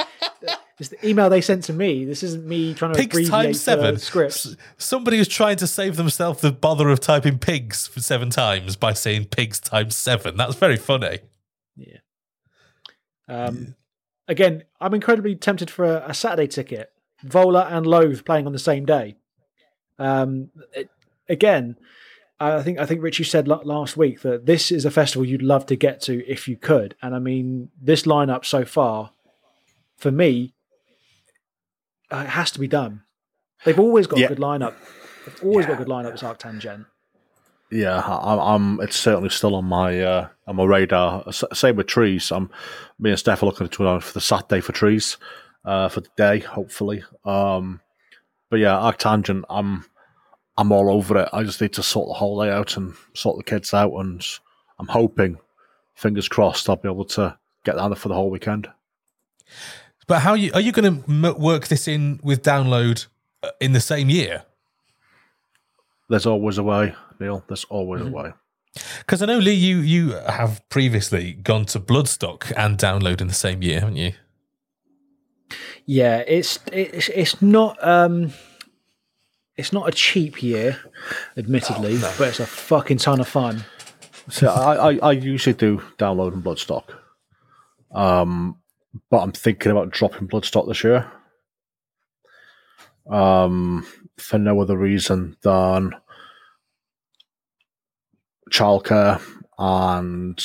it's 0.77 0.89
the 0.89 1.07
email 1.07 1.29
they 1.29 1.41
sent 1.41 1.63
to 1.65 1.73
me. 1.73 2.03
This 2.03 2.21
isn't 2.21 2.45
me 2.45 2.73
trying 2.73 2.93
to 2.93 2.99
pigs 2.99 3.29
times 3.29 3.61
seven 3.61 3.97
scripts. 3.97 4.55
Somebody 4.77 5.17
who's 5.17 5.27
trying 5.27 5.55
to 5.57 5.67
save 5.67 5.95
themselves 5.95 6.41
the 6.41 6.51
bother 6.51 6.89
of 6.89 6.99
typing 6.99 7.39
pigs 7.39 7.87
for 7.87 8.01
seven 8.01 8.29
times 8.29 8.75
by 8.75 8.91
saying 8.91 9.25
pigs 9.25 9.59
times 9.59 9.95
seven. 9.95 10.35
That's 10.35 10.55
very 10.55 10.75
funny. 10.75 11.19
Yeah. 11.77 11.99
Um, 13.29 13.57
yeah. 13.57 13.65
Again, 14.27 14.63
I'm 14.81 14.93
incredibly 14.93 15.35
tempted 15.35 15.69
for 15.69 15.85
a, 15.85 16.09
a, 16.09 16.13
Saturday 16.13 16.47
ticket. 16.47 16.91
Vola 17.23 17.67
and 17.71 17.87
Loathe 17.87 18.25
playing 18.25 18.45
on 18.45 18.53
the 18.53 18.59
same 18.59 18.85
day. 18.85 19.15
Um, 19.97 20.49
it, 20.73 20.89
again, 21.29 21.77
I 22.37 22.61
think 22.63 22.79
I 22.79 22.85
think 22.85 23.01
Richie 23.01 23.23
said 23.23 23.47
last 23.47 23.95
week 23.95 24.21
that 24.21 24.45
this 24.45 24.71
is 24.71 24.83
a 24.83 24.91
festival 24.91 25.25
you'd 25.25 25.41
love 25.41 25.65
to 25.67 25.77
get 25.77 26.01
to 26.01 26.25
if 26.29 26.49
you 26.49 26.57
could, 26.57 26.95
and 27.01 27.15
I 27.15 27.19
mean 27.19 27.69
this 27.81 28.01
lineup 28.03 28.43
so 28.43 28.65
far, 28.65 29.11
for 29.95 30.11
me, 30.11 30.53
uh, 32.15 32.23
it 32.23 32.29
has 32.29 32.51
to 32.51 32.59
be 32.59 32.67
done. 32.67 33.03
They've 33.63 33.79
always 33.79 34.07
got 34.07 34.19
yeah. 34.19 34.27
a 34.27 34.29
good 34.29 34.39
lineup. 34.39 34.75
They've 35.25 35.43
always 35.43 35.65
yeah. 35.65 35.71
got 35.71 35.81
a 35.81 35.83
good 35.85 35.91
lineup 35.91 36.13
as 36.13 36.21
Arctangent. 36.21 36.85
Yeah, 37.71 37.99
I, 37.99 38.55
am 38.55 38.79
It's 38.81 38.95
certainly 38.95 39.29
still 39.29 39.55
on 39.55 39.65
my 39.65 39.99
uh, 39.99 40.27
on 40.47 40.55
my 40.55 40.63
radar. 40.63 41.31
Same 41.31 41.75
with 41.75 41.87
trees. 41.87 42.31
I'm 42.31 42.49
me 42.99 43.09
and 43.09 43.19
Steph 43.19 43.41
are 43.41 43.47
looking 43.47 43.67
to 43.67 43.99
for 43.99 44.13
the 44.13 44.21
Saturday 44.21 44.61
for 44.61 44.71
trees 44.71 45.17
uh, 45.65 45.89
for 45.89 46.01
the 46.01 46.09
day, 46.15 46.39
hopefully. 46.39 47.03
Um, 47.25 47.81
but 48.49 48.59
yeah, 48.59 48.73
Arctangent. 48.73 49.43
I'm 49.49 49.85
I'm 50.57 50.71
all 50.71 50.91
over 50.91 51.17
it. 51.17 51.29
I 51.33 51.43
just 51.43 51.59
need 51.59 51.73
to 51.73 51.83
sort 51.83 52.07
the 52.07 52.13
whole 52.13 52.37
layout 52.37 52.77
and 52.77 52.93
sort 53.13 53.37
the 53.37 53.43
kids 53.43 53.73
out, 53.73 53.93
and 53.95 54.23
I'm 54.79 54.87
hoping, 54.87 55.39
fingers 55.95 56.29
crossed, 56.29 56.69
I'll 56.69 56.75
be 56.75 56.87
able 56.87 57.05
to 57.05 57.37
get 57.65 57.75
down 57.75 57.89
there 57.89 57.97
for 57.97 58.09
the 58.09 58.15
whole 58.15 58.29
weekend. 58.29 58.69
But 60.07 60.21
how 60.21 60.33
you, 60.33 60.51
are 60.53 60.61
you 60.61 60.71
going 60.71 61.03
to 61.03 61.33
work 61.33 61.67
this 61.67 61.87
in 61.87 62.19
with 62.23 62.43
download 62.43 63.07
uh, 63.43 63.49
in 63.59 63.73
the 63.73 63.79
same 63.79 64.09
year? 64.09 64.43
There's 66.09 66.25
always 66.25 66.57
a 66.57 66.63
way, 66.63 66.93
Neil. 67.19 67.43
There's 67.47 67.63
always 67.65 68.01
mm-hmm. 68.01 68.13
a 68.13 68.23
way. 68.23 68.33
Because 68.99 69.21
I 69.21 69.25
know 69.25 69.37
Lee, 69.37 69.53
you 69.53 69.77
you 69.77 70.11
have 70.11 70.61
previously 70.69 71.33
gone 71.33 71.65
to 71.67 71.79
Bloodstock 71.79 72.51
and 72.57 72.77
download 72.77 73.21
in 73.21 73.27
the 73.27 73.33
same 73.33 73.63
year, 73.63 73.79
haven't 73.79 73.95
you? 73.95 74.11
Yeah, 75.85 76.23
it's 76.27 76.59
it's 76.71 77.07
it's 77.09 77.41
not 77.41 77.81
um 77.81 78.33
it's 79.55 79.71
not 79.71 79.87
a 79.87 79.91
cheap 79.91 80.43
year, 80.43 80.77
admittedly, 81.37 81.93
oh, 81.93 81.99
no. 81.99 82.13
but 82.17 82.27
it's 82.27 82.41
a 82.41 82.45
fucking 82.45 82.97
ton 82.97 83.21
of 83.21 83.27
fun. 83.27 83.63
So 84.29 84.49
I, 84.49 84.91
I, 84.91 84.97
I 84.97 85.11
usually 85.13 85.53
do 85.53 85.81
download 85.97 86.33
and 86.33 86.43
Bloodstock. 86.43 86.89
Um, 87.91 88.57
but 89.09 89.19
I'm 89.19 89.31
thinking 89.31 89.71
about 89.71 89.91
dropping 89.91 90.27
Bloodstock 90.27 90.67
this 90.67 90.83
year. 90.83 91.11
Um, 93.09 93.85
for 94.17 94.37
no 94.39 94.59
other 94.59 94.77
reason 94.77 95.37
than 95.41 95.93
childcare, 98.51 99.21
and 99.57 100.43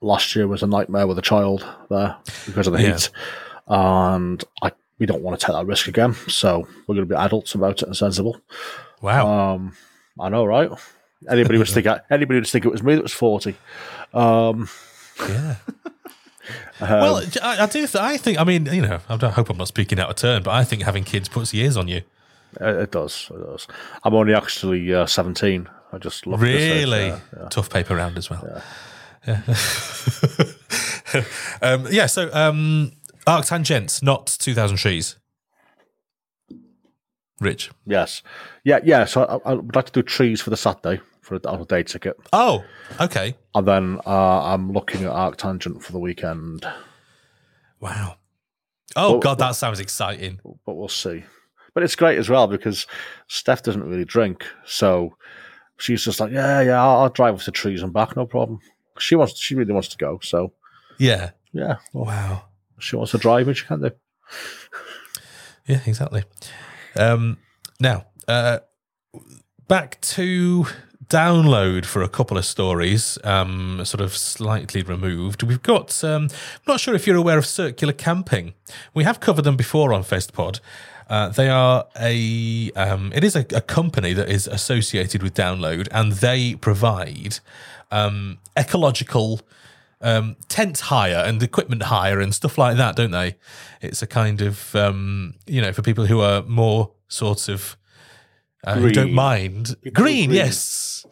last 0.00 0.36
year 0.36 0.46
was 0.46 0.62
a 0.62 0.66
nightmare 0.66 1.06
with 1.06 1.18
a 1.18 1.22
child 1.22 1.66
there 1.88 2.16
because 2.44 2.66
of 2.66 2.74
the 2.74 2.82
yeah. 2.82 2.92
heat, 2.92 3.10
and 3.66 4.44
I 4.62 4.72
we 4.98 5.06
don't 5.06 5.22
want 5.22 5.38
to 5.38 5.46
take 5.46 5.54
that 5.54 5.66
risk 5.66 5.88
again. 5.88 6.14
So 6.28 6.66
we're 6.86 6.94
going 6.94 7.08
to 7.08 7.14
be 7.14 7.20
adults 7.20 7.54
about 7.54 7.82
it 7.82 7.86
and 7.86 7.96
sensible. 7.96 8.40
Wow. 9.02 9.54
Um, 9.54 9.76
I 10.18 10.28
know, 10.28 10.44
right? 10.44 10.70
Anybody 11.28 11.58
would 11.58 11.68
think 11.68 11.86
anybody 12.10 12.40
would 12.40 12.48
think 12.48 12.64
it 12.64 12.72
was 12.72 12.82
me 12.82 12.94
that 12.94 13.02
was 13.02 13.12
forty. 13.12 13.56
Um, 14.12 14.68
yeah. 15.20 15.56
Um, 16.80 16.88
well, 16.90 17.22
I, 17.42 17.62
I, 17.62 17.66
do. 17.66 17.86
I 17.98 18.16
think. 18.16 18.38
I 18.38 18.44
mean, 18.44 18.66
you 18.66 18.82
know, 18.82 19.00
I 19.08 19.16
hope 19.30 19.50
I'm 19.50 19.56
not 19.56 19.68
speaking 19.68 19.98
out 19.98 20.10
of 20.10 20.16
turn, 20.16 20.42
but 20.42 20.52
I 20.52 20.64
think 20.64 20.82
having 20.82 21.04
kids 21.04 21.28
puts 21.28 21.54
years 21.54 21.76
on 21.76 21.88
you. 21.88 22.02
It, 22.60 22.90
does. 22.90 23.30
It 23.34 23.38
does. 23.38 23.66
I'm 24.02 24.14
only 24.14 24.34
actually 24.34 24.92
uh, 24.92 25.06
17. 25.06 25.68
I 25.92 25.98
just 25.98 26.26
looked 26.26 26.42
really 26.42 27.08
yeah, 27.08 27.20
yeah. 27.36 27.48
tough 27.48 27.70
paper 27.70 27.96
round 27.96 28.18
as 28.18 28.30
well. 28.30 28.62
Yeah. 29.26 29.42
Yeah. 29.46 31.22
um, 31.62 31.86
yeah 31.90 32.06
so 32.06 32.30
um, 32.32 32.92
Arctangent, 33.26 34.02
not 34.02 34.26
2000 34.26 34.76
trees. 34.76 35.16
Rich. 37.40 37.70
Yes. 37.86 38.22
Yeah. 38.64 38.80
Yeah. 38.84 39.04
So 39.04 39.24
I, 39.24 39.50
I 39.50 39.54
would 39.54 39.74
like 39.76 39.86
to 39.86 39.92
do 39.92 40.02
trees 40.02 40.40
for 40.40 40.50
the 40.50 40.56
Saturday 40.56 41.00
for 41.20 41.36
a, 41.36 41.40
on 41.48 41.60
a 41.60 41.64
day 41.64 41.82
ticket. 41.82 42.16
Oh, 42.32 42.64
okay. 43.00 43.36
And 43.54 43.66
then 43.66 44.00
uh, 44.06 44.42
I'm 44.44 44.72
looking 44.72 45.04
at 45.04 45.12
Arctangent 45.12 45.82
for 45.82 45.92
the 45.92 45.98
weekend. 45.98 46.66
Wow. 47.80 48.16
Oh 48.94 49.14
but, 49.14 49.22
God, 49.22 49.38
that 49.38 49.56
sounds 49.56 49.80
exciting. 49.80 50.40
But 50.64 50.74
we'll 50.74 50.88
see. 50.88 51.24
But 51.74 51.82
it's 51.82 51.96
great 51.96 52.16
as 52.16 52.30
well 52.30 52.46
because 52.46 52.86
Steph 53.26 53.62
doesn't 53.62 53.84
really 53.84 54.06
drink, 54.06 54.46
so 54.64 55.14
she's 55.76 56.02
just 56.02 56.20
like, 56.20 56.32
yeah, 56.32 56.62
yeah, 56.62 56.82
I'll, 56.82 57.00
I'll 57.00 57.08
drive 57.10 57.34
with 57.34 57.44
the 57.44 57.50
trees 57.50 57.82
and 57.82 57.92
back, 57.92 58.16
no 58.16 58.24
problem. 58.24 58.60
She 58.98 59.14
wants, 59.14 59.38
she 59.38 59.54
really 59.54 59.74
wants 59.74 59.88
to 59.88 59.98
go, 59.98 60.18
so 60.22 60.54
yeah, 60.96 61.32
yeah. 61.52 61.76
Well, 61.92 62.06
wow. 62.06 62.44
She 62.78 62.96
wants 62.96 63.12
to 63.12 63.18
drive, 63.18 63.46
and 63.48 63.54
she 63.54 63.66
can't 63.66 63.82
do. 63.82 63.90
Yeah, 65.66 65.80
exactly. 65.84 66.24
Um, 66.98 67.38
now, 67.80 68.06
uh, 68.28 68.60
back 69.68 70.00
to 70.00 70.66
download 71.08 71.84
for 71.84 72.02
a 72.02 72.08
couple 72.08 72.36
of 72.36 72.44
stories, 72.44 73.18
um, 73.22 73.84
sort 73.84 74.00
of 74.00 74.16
slightly 74.16 74.82
removed. 74.82 75.42
We've 75.42 75.62
got, 75.62 76.02
um, 76.02 76.24
I'm 76.24 76.66
not 76.66 76.80
sure 76.80 76.94
if 76.94 77.06
you're 77.06 77.16
aware 77.16 77.38
of 77.38 77.46
circular 77.46 77.92
camping. 77.92 78.54
We 78.92 79.04
have 79.04 79.20
covered 79.20 79.42
them 79.42 79.56
before 79.56 79.92
on 79.92 80.02
FestPod. 80.02 80.60
Uh, 81.08 81.28
they 81.28 81.48
are 81.48 81.86
a, 82.00 82.72
um, 82.72 83.12
it 83.14 83.22
is 83.22 83.36
a, 83.36 83.46
a, 83.54 83.60
company 83.60 84.12
that 84.12 84.28
is 84.28 84.48
associated 84.48 85.22
with 85.22 85.34
Download, 85.34 85.86
and 85.92 86.12
they 86.14 86.56
provide 86.56 87.38
um, 87.92 88.38
ecological 88.56 89.40
um, 90.06 90.36
tent 90.48 90.78
hire 90.78 91.22
and 91.26 91.42
equipment 91.42 91.82
hire 91.82 92.20
and 92.20 92.32
stuff 92.32 92.56
like 92.56 92.76
that, 92.76 92.94
don't 92.94 93.10
they? 93.10 93.34
It's 93.80 94.02
a 94.02 94.06
kind 94.06 94.40
of, 94.40 94.74
um, 94.76 95.34
you 95.46 95.60
know, 95.60 95.72
for 95.72 95.82
people 95.82 96.06
who 96.06 96.20
are 96.20 96.42
more 96.42 96.92
sort 97.08 97.48
of 97.48 97.76
uh, 98.64 98.76
who 98.76 98.90
don't 98.90 99.12
mind 99.12 99.76
green, 99.82 99.92
green, 99.94 100.30
yes, 100.30 101.06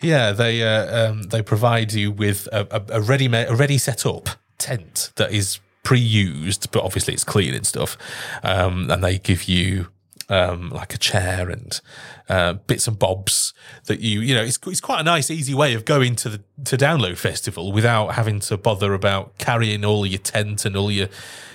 yeah. 0.00 0.32
They 0.32 0.62
uh, 0.62 1.10
um, 1.10 1.22
they 1.24 1.42
provide 1.42 1.92
you 1.92 2.10
with 2.10 2.48
a, 2.52 2.66
a, 2.70 2.98
a 2.98 3.00
ready 3.00 3.26
a 3.26 3.54
ready 3.54 3.78
set 3.78 4.04
up 4.04 4.28
tent 4.58 5.12
that 5.16 5.32
is 5.32 5.60
pre-used, 5.84 6.72
but 6.72 6.82
obviously 6.82 7.14
it's 7.14 7.24
clean 7.24 7.54
and 7.54 7.64
stuff. 7.64 7.96
Um, 8.42 8.90
and 8.90 9.04
they 9.04 9.18
give 9.18 9.44
you 9.44 9.88
um, 10.28 10.70
like 10.70 10.94
a 10.94 10.98
chair 10.98 11.50
and 11.50 11.80
uh, 12.28 12.54
bits 12.54 12.88
and 12.88 12.98
bobs 12.98 13.54
that 13.84 14.00
you 14.00 14.20
you 14.20 14.34
know 14.34 14.42
it's 14.42 14.58
it's 14.66 14.80
quite 14.80 15.00
a 15.00 15.04
nice 15.04 15.30
easy 15.30 15.54
way 15.54 15.74
of 15.74 15.84
going 15.84 16.16
to 16.16 16.28
the 16.28 16.40
to 16.64 16.76
download 16.76 17.16
festival 17.16 17.72
without 17.72 18.14
having 18.14 18.40
to 18.40 18.56
bother 18.56 18.94
about 18.94 19.38
carrying 19.38 19.84
all 19.84 20.04
your 20.04 20.18
tent 20.18 20.64
and 20.64 20.76
all 20.76 20.90
your 20.90 21.08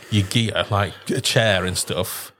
your 0.09 0.25
gear 0.27 0.65
like 0.69 0.93
a 1.09 1.21
chair 1.21 1.65
and 1.65 1.77
stuff. 1.77 2.31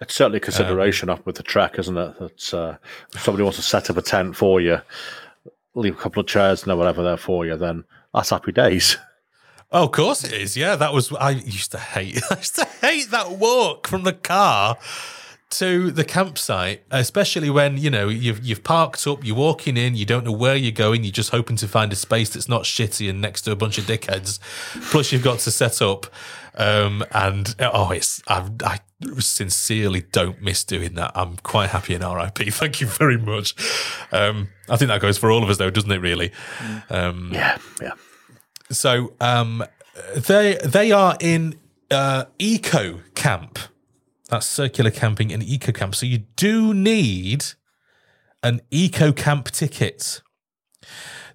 It's 0.00 0.14
certainly 0.14 0.38
a 0.38 0.40
consideration 0.40 1.08
um, 1.08 1.18
up 1.18 1.26
with 1.26 1.36
the 1.36 1.42
track, 1.42 1.78
isn't 1.78 1.96
it? 1.96 2.18
That 2.18 2.54
uh, 2.54 2.76
if 3.14 3.22
somebody 3.22 3.42
wants 3.42 3.58
to 3.58 3.62
set 3.62 3.90
up 3.90 3.96
a 3.96 4.02
tent 4.02 4.36
for 4.36 4.60
you, 4.60 4.80
leave 5.74 5.94
a 5.94 6.00
couple 6.00 6.20
of 6.20 6.26
chairs 6.28 6.64
and 6.64 6.78
whatever 6.78 7.02
there 7.02 7.16
for 7.16 7.44
you, 7.44 7.56
then 7.56 7.84
that's 8.14 8.30
happy 8.30 8.52
days. 8.52 8.96
Oh, 9.72 9.84
of 9.84 9.92
course 9.92 10.24
it 10.24 10.32
is. 10.32 10.56
Yeah, 10.56 10.76
that 10.76 10.92
was 10.92 11.12
I 11.12 11.30
used 11.30 11.72
to 11.72 11.78
hate. 11.78 12.22
I 12.30 12.36
used 12.36 12.54
to 12.56 12.64
hate 12.64 13.10
that 13.10 13.32
walk 13.32 13.88
from 13.88 14.04
the 14.04 14.12
car 14.12 14.78
to 15.50 15.90
the 15.90 16.04
campsite, 16.04 16.82
especially 16.90 17.48
when 17.48 17.78
you 17.78 17.90
know 17.90 18.08
you've 18.08 18.44
you've 18.44 18.62
parked 18.62 19.06
up, 19.06 19.24
you're 19.24 19.36
walking 19.36 19.76
in, 19.76 19.94
you 19.94 20.04
don't 20.04 20.24
know 20.24 20.32
where 20.32 20.56
you're 20.56 20.72
going, 20.72 21.04
you're 21.04 21.12
just 21.12 21.30
hoping 21.30 21.56
to 21.56 21.68
find 21.68 21.92
a 21.92 21.96
space 21.96 22.30
that's 22.30 22.48
not 22.48 22.62
shitty 22.62 23.08
and 23.08 23.20
next 23.20 23.42
to 23.42 23.52
a 23.52 23.56
bunch 23.56 23.78
of 23.78 23.84
dickheads. 23.84 24.40
Plus, 24.90 25.10
you've 25.10 25.22
got 25.22 25.38
to 25.40 25.50
set 25.50 25.80
up, 25.80 26.06
um, 26.56 27.04
and 27.12 27.54
oh, 27.60 27.90
it's 27.90 28.22
I, 28.28 28.48
I 28.64 28.80
sincerely 29.18 30.02
don't 30.02 30.42
miss 30.42 30.64
doing 30.64 30.94
that. 30.94 31.12
I'm 31.14 31.36
quite 31.38 31.70
happy 31.70 31.94
in 31.94 32.02
RIP. 32.02 32.38
Thank 32.52 32.80
you 32.80 32.86
very 32.86 33.16
much. 33.16 33.54
Um, 34.12 34.48
I 34.68 34.76
think 34.76 34.88
that 34.88 35.00
goes 35.00 35.16
for 35.16 35.30
all 35.30 35.42
of 35.42 35.48
us, 35.48 35.56
though, 35.56 35.70
doesn't 35.70 35.90
it? 35.90 36.00
Really? 36.00 36.32
Um, 36.90 37.30
yeah, 37.32 37.58
yeah. 37.80 37.92
So 38.70 39.14
um, 39.20 39.64
they 40.14 40.58
they 40.62 40.92
are 40.92 41.16
in 41.20 41.58
uh, 41.90 42.26
eco 42.38 43.00
camp. 43.14 43.58
That's 44.28 44.46
circular 44.46 44.90
camping 44.90 45.32
and 45.32 45.42
eco 45.42 45.72
camp. 45.72 45.94
So 45.94 46.06
you 46.06 46.18
do 46.36 46.74
need 46.74 47.44
an 48.42 48.60
eco 48.70 49.12
camp 49.12 49.50
ticket. 49.50 50.22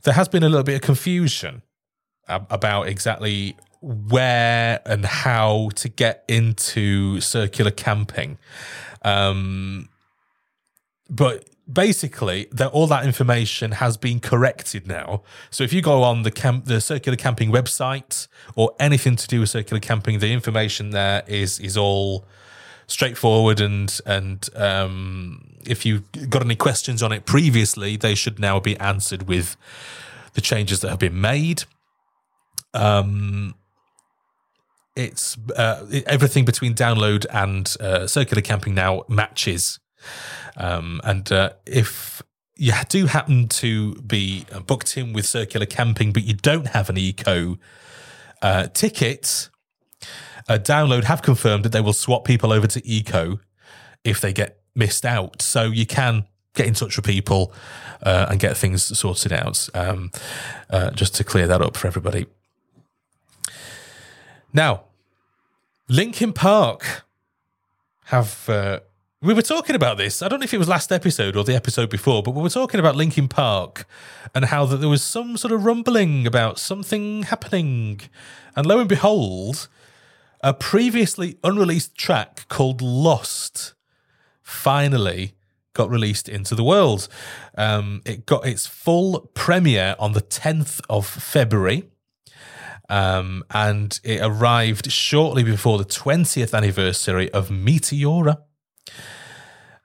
There 0.03 0.13
has 0.13 0.27
been 0.27 0.43
a 0.43 0.49
little 0.49 0.63
bit 0.63 0.75
of 0.75 0.81
confusion 0.81 1.63
about 2.27 2.87
exactly 2.87 3.57
where 3.81 4.81
and 4.85 5.05
how 5.05 5.69
to 5.75 5.89
get 5.89 6.23
into 6.27 7.19
circular 7.19 7.71
camping. 7.71 8.37
Um, 9.03 9.89
but 11.09 11.49
basically 11.71 12.47
that 12.51 12.71
all 12.71 12.87
that 12.87 13.05
information 13.05 13.73
has 13.73 13.97
been 13.97 14.19
corrected 14.19 14.87
now. 14.87 15.23
So 15.49 15.63
if 15.63 15.73
you 15.73 15.81
go 15.81 16.03
on 16.03 16.23
the 16.23 16.31
camp, 16.31 16.65
the 16.65 16.81
circular 16.81 17.17
camping 17.17 17.51
website 17.51 18.27
or 18.55 18.73
anything 18.79 19.15
to 19.15 19.27
do 19.27 19.41
with 19.41 19.49
circular 19.49 19.79
camping, 19.79 20.19
the 20.19 20.31
information 20.31 20.91
there 20.91 21.23
is 21.27 21.59
is 21.59 21.77
all 21.77 22.25
straightforward 22.93 23.59
and 23.59 23.99
and 24.05 24.49
um, 24.55 25.57
if 25.65 25.85
you 25.85 26.03
got 26.29 26.43
any 26.43 26.55
questions 26.55 27.01
on 27.01 27.11
it 27.11 27.25
previously, 27.25 27.97
they 27.97 28.15
should 28.15 28.39
now 28.39 28.59
be 28.59 28.77
answered 28.77 29.23
with 29.27 29.57
the 30.33 30.41
changes 30.41 30.79
that 30.81 30.89
have 30.89 30.99
been 30.99 31.19
made. 31.19 31.63
Um, 32.73 33.55
it's 34.95 35.37
uh, 35.55 35.85
everything 36.05 36.45
between 36.45 36.73
download 36.75 37.25
and 37.31 37.75
uh, 37.79 38.07
circular 38.07 38.41
camping 38.41 38.75
now 38.75 39.03
matches 39.07 39.79
um, 40.57 41.01
and 41.03 41.31
uh, 41.31 41.51
if 41.65 42.21
you 42.55 42.73
do 42.89 43.07
happen 43.07 43.47
to 43.47 43.95
be 43.95 44.45
booked 44.67 44.97
in 44.97 45.13
with 45.13 45.25
circular 45.25 45.65
camping, 45.65 46.13
but 46.13 46.23
you 46.23 46.33
don't 46.33 46.67
have 46.67 46.89
an 46.89 46.97
eco 46.97 47.57
uh, 48.41 48.67
ticket, 48.67 49.49
uh, 50.47 50.57
Download 50.57 51.03
have 51.05 51.21
confirmed 51.21 51.63
that 51.65 51.71
they 51.71 51.81
will 51.81 51.93
swap 51.93 52.25
people 52.25 52.51
over 52.51 52.67
to 52.67 52.87
eco 52.87 53.39
if 54.03 54.19
they 54.21 54.33
get 54.33 54.59
missed 54.75 55.05
out. 55.05 55.41
So 55.41 55.63
you 55.65 55.85
can 55.85 56.25
get 56.53 56.67
in 56.67 56.73
touch 56.73 56.95
with 56.95 57.05
people 57.05 57.53
uh, 58.01 58.27
and 58.29 58.39
get 58.39 58.57
things 58.57 58.97
sorted 58.97 59.33
out. 59.33 59.67
Um, 59.73 60.11
uh, 60.69 60.91
just 60.91 61.15
to 61.15 61.23
clear 61.23 61.47
that 61.47 61.61
up 61.61 61.77
for 61.77 61.87
everybody. 61.87 62.25
Now, 64.53 64.83
Linkin 65.89 66.33
Park 66.33 67.05
have 68.05 68.47
uh, 68.47 68.79
we 69.23 69.33
were 69.33 69.41
talking 69.41 69.75
about 69.75 69.97
this. 69.97 70.21
I 70.21 70.27
don't 70.27 70.41
know 70.41 70.43
if 70.43 70.53
it 70.53 70.57
was 70.57 70.67
last 70.67 70.91
episode 70.91 71.37
or 71.37 71.45
the 71.45 71.55
episode 71.55 71.89
before, 71.89 72.21
but 72.21 72.31
we 72.31 72.41
were 72.41 72.49
talking 72.49 72.79
about 72.79 72.97
Linkin 72.97 73.29
Park 73.29 73.87
and 74.35 74.45
how 74.45 74.65
that 74.65 74.77
there 74.77 74.89
was 74.89 75.01
some 75.01 75.37
sort 75.37 75.53
of 75.53 75.63
rumbling 75.63 76.27
about 76.27 76.59
something 76.59 77.23
happening. 77.23 78.01
And 78.55 78.65
lo 78.65 78.79
and 78.79 78.89
behold, 78.89 79.69
a 80.43 80.53
previously 80.53 81.37
unreleased 81.43 81.97
track 81.97 82.45
called 82.49 82.81
Lost 82.81 83.73
finally 84.41 85.33
got 85.73 85.89
released 85.89 86.29
into 86.29 86.53
the 86.53 86.63
world. 86.63 87.07
Um, 87.57 88.01
it 88.05 88.25
got 88.25 88.45
its 88.45 88.67
full 88.67 89.31
premiere 89.33 89.95
on 89.97 90.11
the 90.11 90.21
10th 90.21 90.81
of 90.89 91.07
February. 91.07 91.89
Um, 92.89 93.43
and 93.49 93.99
it 94.03 94.19
arrived 94.21 94.91
shortly 94.91 95.43
before 95.43 95.77
the 95.77 95.85
20th 95.85 96.53
anniversary 96.55 97.31
of 97.31 97.49
Meteora. 97.49 98.39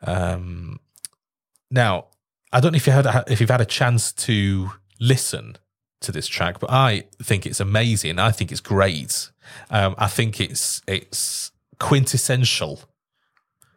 Um, 0.03 0.81
now, 1.71 2.07
I 2.53 2.61
don't 2.61 2.73
know 2.73 2.77
if 2.77 2.87
you 2.87 2.93
had 2.93 3.07
if 3.29 3.41
you've 3.41 3.51
had 3.51 3.61
a 3.61 3.67
chance 3.67 4.13
to 4.13 4.73
listen 5.01 5.57
to 6.01 6.13
this 6.13 6.27
track, 6.27 6.59
but 6.61 6.71
I 6.71 7.05
think 7.23 7.47
it's 7.47 7.61
amazing. 7.61 8.19
I 8.19 8.31
think 8.31 8.51
it's 8.51 8.61
great. 8.61 9.31
Um, 9.71 9.95
I 9.99 10.07
think 10.07 10.41
it's 10.41 10.83
it's 10.87 11.53
quintessential 11.79 12.81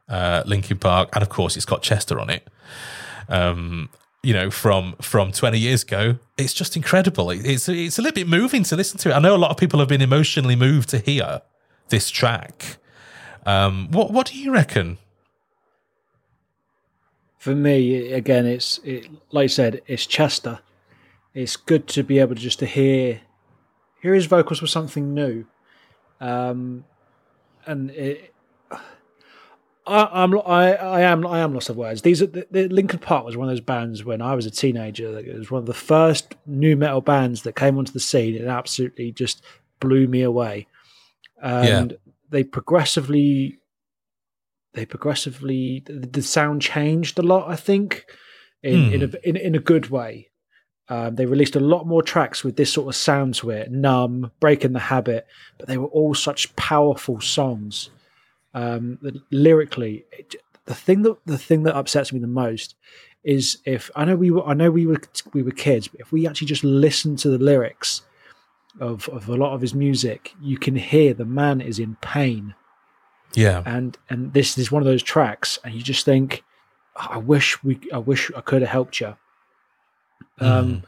uh, 0.10 0.43
Linkin 0.45 0.77
Park, 0.77 1.10
and 1.14 1.22
of 1.22 1.30
course, 1.30 1.56
it's 1.56 1.65
got 1.65 1.81
Chester 1.81 2.19
on 2.19 2.30
it. 2.30 2.48
Um, 3.30 3.89
you 4.23 4.34
know, 4.34 4.52
from 4.52 4.95
from 5.02 5.31
twenty 5.31 5.60
years 5.60 5.84
ago, 5.84 6.18
it's 6.38 6.53
just 6.53 6.76
incredible. 6.76 7.30
It's 7.31 7.68
it's 7.68 7.98
a 7.98 8.02
little 8.02 8.15
bit 8.15 8.27
moving 8.27 8.64
to 8.64 8.76
listen 8.76 8.98
to 8.99 9.10
it. 9.10 9.14
I 9.14 9.19
know 9.19 9.35
a 9.35 9.38
lot 9.38 9.52
of 9.52 9.57
people 9.57 9.80
have 9.80 9.89
been 9.89 10.02
emotionally 10.02 10.56
moved 10.56 10.89
to 10.89 10.99
hear 10.99 11.41
this 11.89 12.10
track. 12.10 12.77
Um, 13.45 13.89
what 13.91 14.11
what 14.11 14.27
do 14.27 14.38
you 14.38 14.52
reckon? 14.52 14.98
for 17.41 17.56
me, 17.56 18.14
again, 18.14 18.45
it's 18.45 18.80
it, 18.84 19.10
like 19.31 19.45
I 19.45 19.48
said, 19.48 19.81
it's 19.88 20.06
Chester. 20.06 20.60
It's 21.34 21.56
good 21.56 21.88
to 21.88 22.03
be 22.03 22.19
able 22.19 22.35
to 22.35 22.41
just 22.41 22.60
to 22.60 22.68
hear 22.68 23.22
hear 23.99 24.14
his 24.14 24.27
vocals 24.27 24.61
with 24.61 24.69
something 24.69 25.15
new, 25.15 25.48
um, 26.22 26.85
and 27.65 27.89
it, 27.91 28.34
I, 29.88 30.23
am 30.23 30.39
I, 30.45 30.76
I 30.76 31.02
am 31.02 31.26
I 31.26 31.39
am 31.39 31.53
lost 31.53 31.69
of 31.69 31.76
words. 31.76 32.03
These 32.03 32.22
are 32.22 32.27
the, 32.27 32.48
the 32.52 32.68
Linkin 32.68 32.99
Park 32.99 33.26
was 33.26 33.35
one 33.35 33.48
of 33.48 33.52
those 33.52 33.61
bands 33.61 34.06
when 34.06 34.22
I 34.22 34.35
was 34.35 34.45
a 34.45 34.52
teenager. 34.52 35.18
It 35.18 35.38
was 35.38 35.49
one 35.49 35.60
of 35.60 35.65
the 35.65 35.73
first 35.73 36.35
nu 36.45 36.76
metal 36.76 37.02
bands 37.02 37.41
that 37.41 37.56
came 37.56 37.77
onto 37.77 37.91
the 37.91 37.99
scene 37.99 38.38
and 38.38 38.48
absolutely 38.48 39.11
just 39.11 39.43
blew 39.80 40.07
me 40.07 40.22
away. 40.22 40.68
And 41.41 41.91
yeah. 41.91 41.98
they 42.30 42.43
progressively, 42.43 43.57
they 44.73 44.85
progressively 44.85 45.84
the, 45.88 46.07
the, 46.07 46.22
sound 46.22 46.61
changed 46.61 47.18
a 47.18 47.23
lot. 47.23 47.49
I 47.49 47.56
think 47.56 48.06
in 48.61 48.76
mm. 48.76 48.93
in, 48.93 49.02
a, 49.02 49.27
in 49.27 49.35
in 49.35 49.56
a 49.56 49.60
good 49.60 49.89
way. 49.89 50.30
Um, 50.92 51.16
they 51.16 51.26
released 51.26 51.56
a 51.56 51.62
lot 51.62 51.88
more 51.88 52.04
tracks 52.04 52.44
with 52.44 52.58
this 52.58 52.74
sort 52.74 52.90
of 52.90 52.96
sound 52.96 53.36
to 53.36 53.50
it, 53.50 53.72
numb, 53.72 54.32
breaking 54.42 54.74
the 54.74 54.80
habit, 54.80 55.26
but 55.58 55.68
they 55.68 55.78
were 55.78 55.88
all 55.88 56.14
such 56.14 56.54
powerful 56.56 57.22
songs 57.22 57.90
um, 58.54 59.00
lyrically, 59.32 60.06
it, 60.12 60.36
the 60.66 60.76
thing 60.76 61.02
that 61.04 61.18
the 61.26 61.38
thing 61.38 61.64
that 61.64 61.76
upsets 61.76 62.14
me 62.14 62.20
the 62.20 62.28
most 62.28 62.76
is 63.24 63.58
if 63.66 63.90
I 63.96 64.06
know 64.06 64.16
we 64.16 64.32
were 64.32 64.46
I 64.46 64.54
know 64.54 64.72
we 64.72 64.86
were 64.86 65.02
we 65.34 65.44
were 65.44 65.52
kids, 65.52 65.88
but 65.88 66.00
if 66.00 66.12
we 66.12 66.28
actually 66.28 66.48
just 66.48 66.64
listen 66.64 67.16
to 67.18 67.30
the 67.30 67.38
lyrics 67.38 68.02
of 68.80 69.08
of 69.10 69.30
a 69.30 69.36
lot 69.36 69.54
of 69.54 69.62
his 69.62 69.74
music, 69.74 70.34
you 70.42 70.58
can 70.58 70.76
hear 70.76 71.14
the 71.14 71.26
man 71.26 71.62
is 71.62 71.80
in 71.80 71.96
pain. 72.02 72.56
Yeah, 73.34 73.64
and 73.66 73.98
and 74.10 74.34
this 74.34 74.58
is 74.58 74.72
one 74.72 74.82
of 74.82 74.88
those 74.88 75.04
tracks, 75.04 75.58
and 75.64 75.74
you 75.74 75.82
just 75.82 76.06
think, 76.06 76.44
I 76.96 77.18
wish 77.18 77.64
we, 77.64 77.80
I 77.94 77.98
wish 77.98 78.32
I 78.36 78.42
could 78.42 78.62
have 78.62 78.72
helped 78.72 79.00
you. 79.00 79.16
Um, 80.39 80.69
mm. 80.69 80.84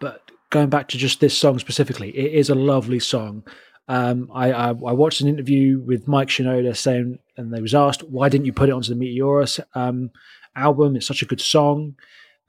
but 0.00 0.30
going 0.50 0.68
back 0.68 0.88
to 0.88 0.98
just 0.98 1.20
this 1.20 1.36
song 1.36 1.58
specifically, 1.58 2.10
it 2.10 2.32
is 2.32 2.50
a 2.50 2.54
lovely 2.54 3.00
song. 3.00 3.44
Um, 3.88 4.30
I, 4.34 4.52
I, 4.52 4.68
I 4.68 4.72
watched 4.72 5.20
an 5.20 5.28
interview 5.28 5.80
with 5.80 6.08
Mike 6.08 6.28
Shinoda 6.28 6.76
saying, 6.76 7.18
and 7.36 7.52
they 7.52 7.60
was 7.60 7.74
asked, 7.74 8.02
why 8.02 8.28
didn't 8.28 8.46
you 8.46 8.52
put 8.52 8.68
it 8.68 8.72
onto 8.72 8.92
the 8.92 9.00
Meteora 9.00 9.60
um, 9.74 10.10
album? 10.56 10.96
It's 10.96 11.06
such 11.06 11.22
a 11.22 11.26
good 11.26 11.40
song. 11.40 11.94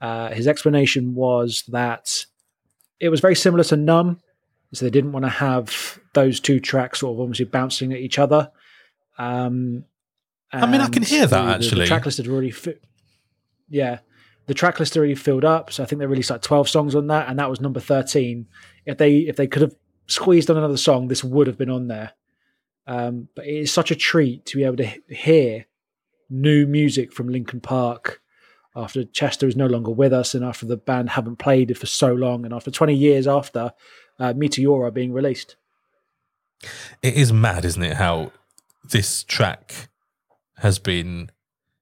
Uh, 0.00 0.30
his 0.30 0.46
explanation 0.46 1.14
was 1.14 1.64
that 1.68 2.24
it 3.00 3.08
was 3.08 3.20
very 3.20 3.36
similar 3.36 3.64
to 3.64 3.76
Numb, 3.76 4.20
so 4.72 4.84
they 4.84 4.90
didn't 4.90 5.12
want 5.12 5.24
to 5.24 5.30
have 5.30 6.00
those 6.14 6.40
two 6.40 6.60
tracks 6.60 7.00
sort 7.00 7.14
of 7.14 7.20
obviously 7.20 7.44
bouncing 7.44 7.92
at 7.92 8.00
each 8.00 8.18
other. 8.18 8.50
Um, 9.16 9.84
I 10.52 10.66
mean, 10.66 10.80
I 10.80 10.88
can 10.88 11.02
hear 11.02 11.26
that 11.26 11.42
the, 11.42 11.50
actually. 11.50 11.70
The, 11.70 11.80
the 11.82 11.86
track 11.86 12.06
list 12.06 12.18
had 12.18 12.28
already, 12.28 12.50
fi- 12.50 12.78
yeah, 13.68 13.98
the 14.48 14.54
track 14.54 14.80
list 14.80 14.96
already 14.96 15.14
filled 15.14 15.44
up. 15.44 15.70
So 15.70 15.82
I 15.82 15.86
think 15.86 16.00
they 16.00 16.06
released 16.06 16.30
like 16.30 16.42
twelve 16.42 16.68
songs 16.68 16.94
on 16.94 17.06
that, 17.06 17.28
and 17.28 17.38
that 17.38 17.48
was 17.48 17.60
number 17.60 17.80
thirteen. 17.80 18.48
If 18.84 18.98
they 18.98 19.18
if 19.18 19.36
they 19.36 19.46
could 19.46 19.62
have 19.62 19.76
squeezed 20.06 20.50
on 20.50 20.56
another 20.56 20.76
song, 20.76 21.06
this 21.06 21.22
would 21.22 21.46
have 21.46 21.58
been 21.58 21.70
on 21.70 21.86
there. 21.86 22.12
Um, 22.86 23.28
but 23.36 23.46
it 23.46 23.54
is 23.54 23.72
such 23.72 23.90
a 23.90 23.94
treat 23.94 24.46
to 24.46 24.56
be 24.56 24.64
able 24.64 24.78
to 24.78 24.90
hear 25.08 25.66
new 26.30 26.66
music 26.66 27.12
from 27.12 27.28
Linkin 27.28 27.60
Park 27.60 28.22
after 28.74 29.04
Chester 29.04 29.46
is 29.46 29.56
no 29.56 29.66
longer 29.66 29.90
with 29.90 30.12
us 30.12 30.34
and 30.34 30.44
after 30.44 30.64
the 30.64 30.76
band 30.76 31.10
haven't 31.10 31.36
played 31.36 31.70
it 31.70 31.76
for 31.76 31.86
so 31.86 32.12
long 32.12 32.44
and 32.44 32.54
after 32.54 32.70
20 32.70 32.94
years 32.94 33.26
after 33.26 33.72
uh, 34.18 34.32
Meteora 34.32 34.92
being 34.92 35.12
released. 35.12 35.56
It 37.02 37.14
is 37.14 37.32
mad, 37.32 37.64
isn't 37.64 37.82
it, 37.82 37.96
how 37.96 38.32
this 38.84 39.22
track 39.24 39.88
has 40.58 40.78
been 40.78 41.30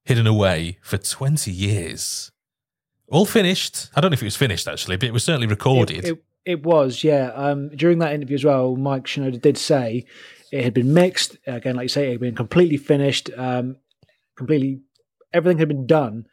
hidden 0.03 0.27
away 0.27 0.79
for 0.81 0.97
20 0.97 1.51
years. 1.51 2.31
All 3.09 3.25
finished. 3.25 3.89
I 3.95 4.01
don't 4.01 4.11
know 4.11 4.15
if 4.15 4.21
it 4.21 4.25
was 4.25 4.35
finished 4.35 4.67
actually, 4.67 4.97
but 4.97 5.07
it 5.07 5.13
was 5.13 5.23
certainly 5.23 5.47
recorded. 5.47 6.05
It, 6.05 6.05
it, 6.05 6.23
it 6.45 6.63
was, 6.63 7.03
yeah. 7.03 7.31
Um, 7.33 7.69
during 7.69 7.99
that 7.99 8.13
interview 8.13 8.35
as 8.35 8.45
well, 8.45 8.75
Mike 8.75 9.05
Shinoda 9.05 9.41
did 9.41 9.57
say 9.57 10.05
it 10.51 10.63
had 10.63 10.73
been 10.73 10.93
mixed. 10.93 11.37
Again, 11.45 11.75
like 11.75 11.83
you 11.85 11.89
say, 11.89 12.07
it 12.07 12.11
had 12.11 12.19
been 12.19 12.35
completely 12.35 12.77
finished, 12.77 13.29
um, 13.37 13.77
completely 14.35 14.81
everything 15.33 15.57
had 15.57 15.67
been 15.67 15.87
done. 15.87 16.27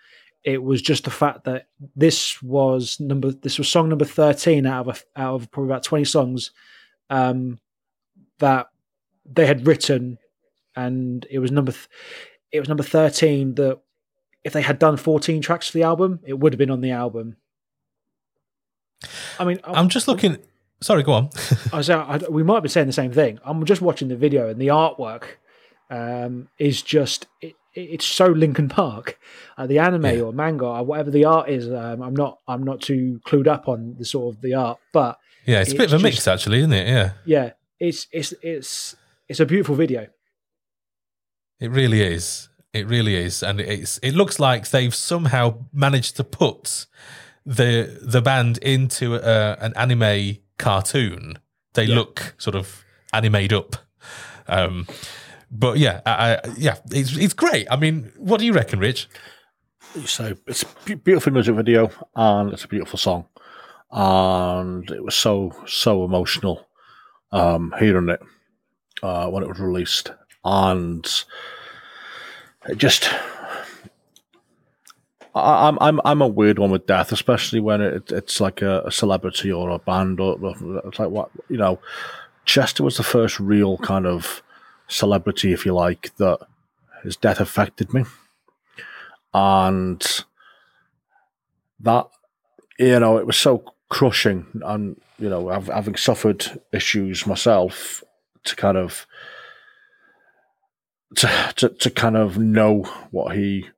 It 0.45 0.63
was 0.63 0.83
just 0.83 1.05
the 1.05 1.11
fact 1.11 1.45
that 1.45 1.69
this 1.97 2.43
was 2.43 3.01
number 3.01 3.31
this 3.31 3.57
was 3.57 3.69
song 3.69 3.89
number 3.89 4.05
thirteen 4.05 4.67
out 4.67 4.89
of 4.89 5.05
a, 5.17 5.21
out 5.21 5.35
of 5.37 5.51
probably 5.51 5.71
about 5.71 5.85
twenty 5.85 6.05
songs 6.05 6.51
um, 7.09 7.59
that 8.41 8.67
they 9.25 9.47
had 9.47 9.67
written, 9.67 10.19
and 10.77 11.27
it 11.31 11.39
was 11.39 11.51
number 11.51 11.73
th- 11.73 11.89
it 12.53 12.61
was 12.61 12.69
number 12.69 12.83
thirteen 12.83 13.55
that 13.55 13.81
if 14.45 14.53
they 14.53 14.63
had 14.63 14.79
done 14.79 14.97
fourteen 14.97 15.41
tracks 15.41 15.69
for 15.69 15.79
the 15.79 15.85
album, 15.85 16.21
it 16.25 16.39
would 16.39 16.53
have 16.53 16.59
been 16.59 16.71
on 16.71 16.81
the 16.81 16.91
album. 16.91 17.37
I 19.39 19.45
mean, 19.45 19.61
I'm, 19.65 19.75
I'm 19.75 19.89
just 19.89 20.07
looking. 20.09 20.39
Sorry, 20.81 21.03
go 21.03 21.13
on. 21.13 21.31
I 21.73 21.77
was, 21.79 21.91
I, 21.91 22.19
we 22.29 22.43
might 22.43 22.63
be 22.63 22.69
saying 22.69 22.87
the 22.87 22.93
same 22.93 23.13
thing. 23.13 23.39
I'm 23.45 23.65
just 23.65 23.81
watching 23.81 24.09
the 24.09 24.17
video, 24.17 24.49
and 24.49 24.61
the 24.61 24.69
artwork 24.69 25.25
um, 25.91 26.49
is 26.59 26.83
just 26.83 27.27
it, 27.41 27.55
it's 27.75 28.07
so 28.07 28.27
Linkin 28.27 28.69
Park. 28.69 29.19
Uh, 29.57 29.67
the 29.67 29.79
anime 29.79 30.05
yeah. 30.05 30.21
or 30.21 30.33
manga 30.33 30.67
or 30.67 30.85
whatever 30.85 31.11
the 31.11 31.25
art 31.25 31.49
is, 31.49 31.69
um, 31.71 32.03
I'm 32.03 32.15
not 32.15 32.39
I'm 32.47 32.63
not 32.63 32.81
too 32.81 33.21
clued 33.27 33.47
up 33.47 33.69
on 33.69 33.97
the 33.99 34.05
sort 34.05 34.35
of 34.35 34.43
the 34.43 34.55
art, 34.55 34.79
but 34.93 35.19
yeah, 35.47 35.61
it's, 35.61 35.71
it's 35.71 35.75
a 35.75 35.79
bit 35.79 35.87
of 35.87 35.93
a 35.93 35.97
just, 35.97 36.03
mix 36.05 36.29
actually, 36.29 36.59
isn't 36.59 36.73
it? 36.73 36.89
Yeah, 36.89 37.13
yeah, 37.25 37.51
it's 37.81 38.07
it's 38.13 38.33
it's 38.43 38.97
it's 39.29 39.41
a 39.41 39.47
beautiful 39.47 39.75
video. 39.75 40.09
It 41.61 41.71
really 41.71 42.01
is. 42.03 42.49
It 42.75 42.89
really 42.89 43.15
is, 43.15 43.43
and 43.43 43.61
it's 43.61 43.99
it 43.99 44.15
looks 44.15 44.39
like 44.39 44.69
they've 44.71 44.95
somehow 44.95 45.67
managed 45.73 46.17
to 46.17 46.25
put 46.25 46.87
the 47.47 47.99
the 48.03 48.21
band 48.21 48.59
into 48.59 49.15
a, 49.15 49.57
an 49.61 49.73
anime 49.77 50.39
cartoon, 50.59 51.39
they 51.75 51.85
yeah. 51.85 51.95
look 51.95 52.35
sort 52.39 52.57
of 52.57 52.85
animated 53.13 53.53
up. 53.53 53.77
Um, 54.49 54.87
but 55.51 55.79
yeah, 55.79 56.01
I, 56.07 56.35
I, 56.35 56.41
yeah, 56.57 56.77
it's 56.91 57.17
it's 57.17 57.35
great. 57.35 57.67
I 57.71 57.77
mean, 57.77 58.13
what 58.17 58.41
do 58.41 58.47
you 58.47 58.53
reckon, 58.53 58.81
Rich? 58.81 59.09
So 60.07 60.35
it's 60.47 60.65
a 60.65 60.97
beautiful 60.97 61.33
music 61.33 61.55
video 61.55 61.91
and 62.17 62.53
it's 62.53 62.65
a 62.65 62.69
beautiful 62.69 62.99
song, 62.99 63.27
and 63.91 64.91
it 64.91 65.05
was 65.05 65.15
so 65.15 65.53
so 65.67 66.05
emotional 66.05 66.67
um, 67.31 67.73
hearing 67.79 68.09
it 68.09 68.21
uh, 69.03 69.29
when 69.29 69.43
it 69.43 69.49
was 69.49 69.61
released, 69.61 70.13
and 70.45 71.25
just 72.77 73.11
I, 75.35 75.69
am 75.69 75.79
I'm 75.81 76.01
I'm 76.05 76.23
a 76.23 76.29
weird 76.29 76.59
one 76.59 76.71
with 76.71 76.87
death, 76.87 77.13
especially 77.13 77.61
when 77.61 77.81
it, 77.81 78.13
it's 78.13 78.41
like 78.41 78.63
a, 78.63 78.83
a, 78.83 78.93
celebrity 78.93 79.51
or 79.51 79.71
a 79.71 79.79
band 79.79 80.21
or 80.21 80.39
it's 80.85 80.99
like 80.99 81.11
what 81.11 81.31
you 81.49 81.57
know. 81.57 81.79
Chester 82.45 82.83
was 82.83 82.99
the 82.99 83.03
first 83.03 83.41
real 83.41 83.79
kind 83.79 84.07
of 84.07 84.43
celebrity, 84.87 85.55
if 85.55 85.65
you 85.65 85.73
like, 85.73 86.15
that 86.17 86.41
his 87.03 87.17
death 87.17 87.41
affected 87.41 87.95
me, 87.95 88.05
and 89.33 90.25
that 91.81 92.07
you 92.79 93.01
know 93.01 93.17
it 93.17 93.27
was 93.27 93.37
so 93.37 93.65
crushing, 93.89 94.47
and 94.65 95.01
you 95.19 95.29
know 95.29 95.49
having 95.49 95.97
suffered 95.97 96.61
issues 96.73 97.27
myself 97.27 98.05
to 98.45 98.55
kind 98.55 98.77
of 98.77 99.07
to, 101.17 101.53
to, 101.57 101.69
to 101.69 101.91
kind 101.91 102.17
of 102.17 102.39
know 102.39 102.83
what 103.11 103.37
he 103.37 103.69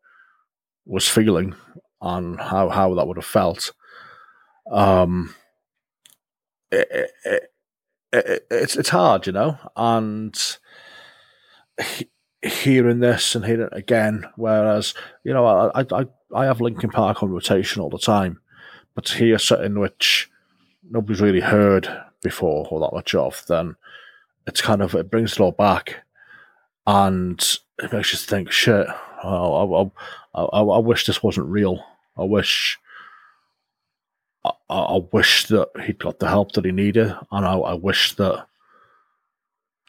was 0.84 1.08
feeling 1.08 1.54
and 2.00 2.40
how, 2.40 2.68
how 2.68 2.94
that 2.94 3.06
would 3.06 3.16
have 3.16 3.26
felt. 3.26 3.72
Um, 4.70 5.34
it, 6.70 6.88
it, 7.24 7.52
it, 8.12 8.46
it's 8.50 8.76
it's 8.76 8.88
hard, 8.88 9.26
you 9.26 9.32
know, 9.32 9.58
and 9.76 10.36
he, 11.80 12.08
hearing 12.42 13.00
this 13.00 13.34
and 13.34 13.44
hearing 13.44 13.68
it 13.72 13.76
again. 13.76 14.26
Whereas, 14.36 14.94
you 15.24 15.32
know, 15.32 15.46
I 15.46 15.86
I 15.92 16.06
I 16.34 16.44
have 16.46 16.60
Linkin 16.60 16.90
Park 16.90 17.22
on 17.22 17.30
rotation 17.30 17.82
all 17.82 17.90
the 17.90 17.98
time, 17.98 18.40
but 18.94 19.04
to 19.06 19.14
hear 19.18 19.38
something 19.38 19.78
which 19.78 20.30
nobody's 20.90 21.20
really 21.20 21.40
heard 21.40 21.88
before 22.22 22.66
or 22.70 22.80
that 22.80 22.92
much 22.92 23.14
of, 23.14 23.44
then 23.48 23.76
it's 24.46 24.60
kind 24.60 24.82
of 24.82 24.94
it 24.94 25.10
brings 25.10 25.32
it 25.32 25.40
all 25.40 25.52
back, 25.52 26.04
and 26.86 27.58
it 27.82 27.92
makes 27.92 28.12
you 28.12 28.18
think, 28.18 28.50
shit. 28.50 28.86
Oh, 29.22 29.92
I, 30.34 30.40
I, 30.40 30.62
I 30.62 30.78
wish 30.78 31.06
this 31.06 31.22
wasn't 31.22 31.48
real. 31.48 31.84
I 32.16 32.24
wish. 32.24 32.78
I, 34.44 34.50
I, 34.70 35.00
wish 35.12 35.46
that 35.46 35.68
he'd 35.84 35.98
got 35.98 36.20
the 36.20 36.28
help 36.28 36.52
that 36.52 36.64
he 36.64 36.70
needed, 36.70 37.12
and 37.32 37.46
I, 37.46 37.54
I 37.54 37.74
wish 37.74 38.14
that 38.14 38.46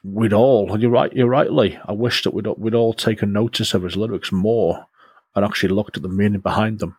we'd 0.04 0.34
all. 0.34 0.72
And 0.72 0.82
You're 0.82 0.92
right. 0.92 1.14
You're 1.14 1.28
rightly 1.28 1.80
I 1.86 1.92
wish 1.92 2.24
that 2.24 2.34
we'd 2.34 2.48
we'd 2.58 2.74
all 2.74 2.94
taken 2.94 3.32
notice 3.34 3.74
of 3.74 3.84
his 3.84 3.96
lyrics 3.96 4.32
more 4.32 4.88
and 5.36 5.46
actually 5.46 5.70
looked 5.70 5.98
at 5.98 6.04
the 6.04 6.10
meaning 6.10 6.42
behind 6.42 6.80
them. 6.80 6.98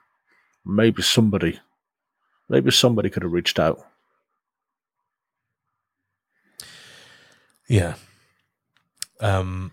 Maybe 0.64 1.02
somebody, 1.02 1.58
maybe 2.48 2.70
somebody 2.70 3.10
could 3.10 3.22
have 3.24 3.32
reached 3.32 3.58
out. 3.58 3.84
Yeah. 7.68 7.94
Um. 9.20 9.72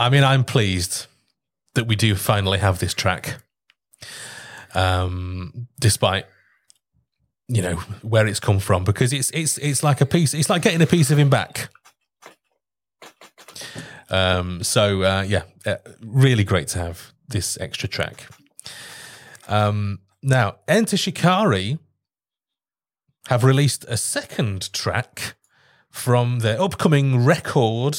I 0.00 0.08
mean, 0.08 0.24
I'm 0.24 0.44
pleased 0.44 1.06
that 1.74 1.86
we 1.86 1.94
do 1.94 2.14
finally 2.14 2.58
have 2.58 2.78
this 2.78 2.94
track, 2.94 3.42
um, 4.74 5.68
despite 5.78 6.24
you 7.48 7.60
know 7.60 7.76
where 8.00 8.26
it's 8.26 8.40
come 8.40 8.60
from, 8.60 8.82
because 8.82 9.12
it's 9.12 9.30
it's 9.32 9.58
it's 9.58 9.82
like 9.82 10.00
a 10.00 10.06
piece. 10.06 10.32
It's 10.32 10.48
like 10.48 10.62
getting 10.62 10.80
a 10.80 10.86
piece 10.86 11.10
of 11.10 11.18
him 11.18 11.28
back. 11.28 11.68
Um, 14.08 14.64
so 14.64 15.02
uh, 15.02 15.24
yeah, 15.28 15.42
uh, 15.66 15.76
really 16.00 16.44
great 16.44 16.68
to 16.68 16.78
have 16.78 17.12
this 17.28 17.58
extra 17.60 17.86
track. 17.86 18.26
Um, 19.48 19.98
now, 20.22 20.56
Enter 20.66 20.96
Shikari 20.96 21.78
have 23.26 23.44
released 23.44 23.84
a 23.86 23.98
second 23.98 24.72
track 24.72 25.34
from 25.90 26.38
their 26.38 26.58
upcoming 26.58 27.22
record, 27.22 27.98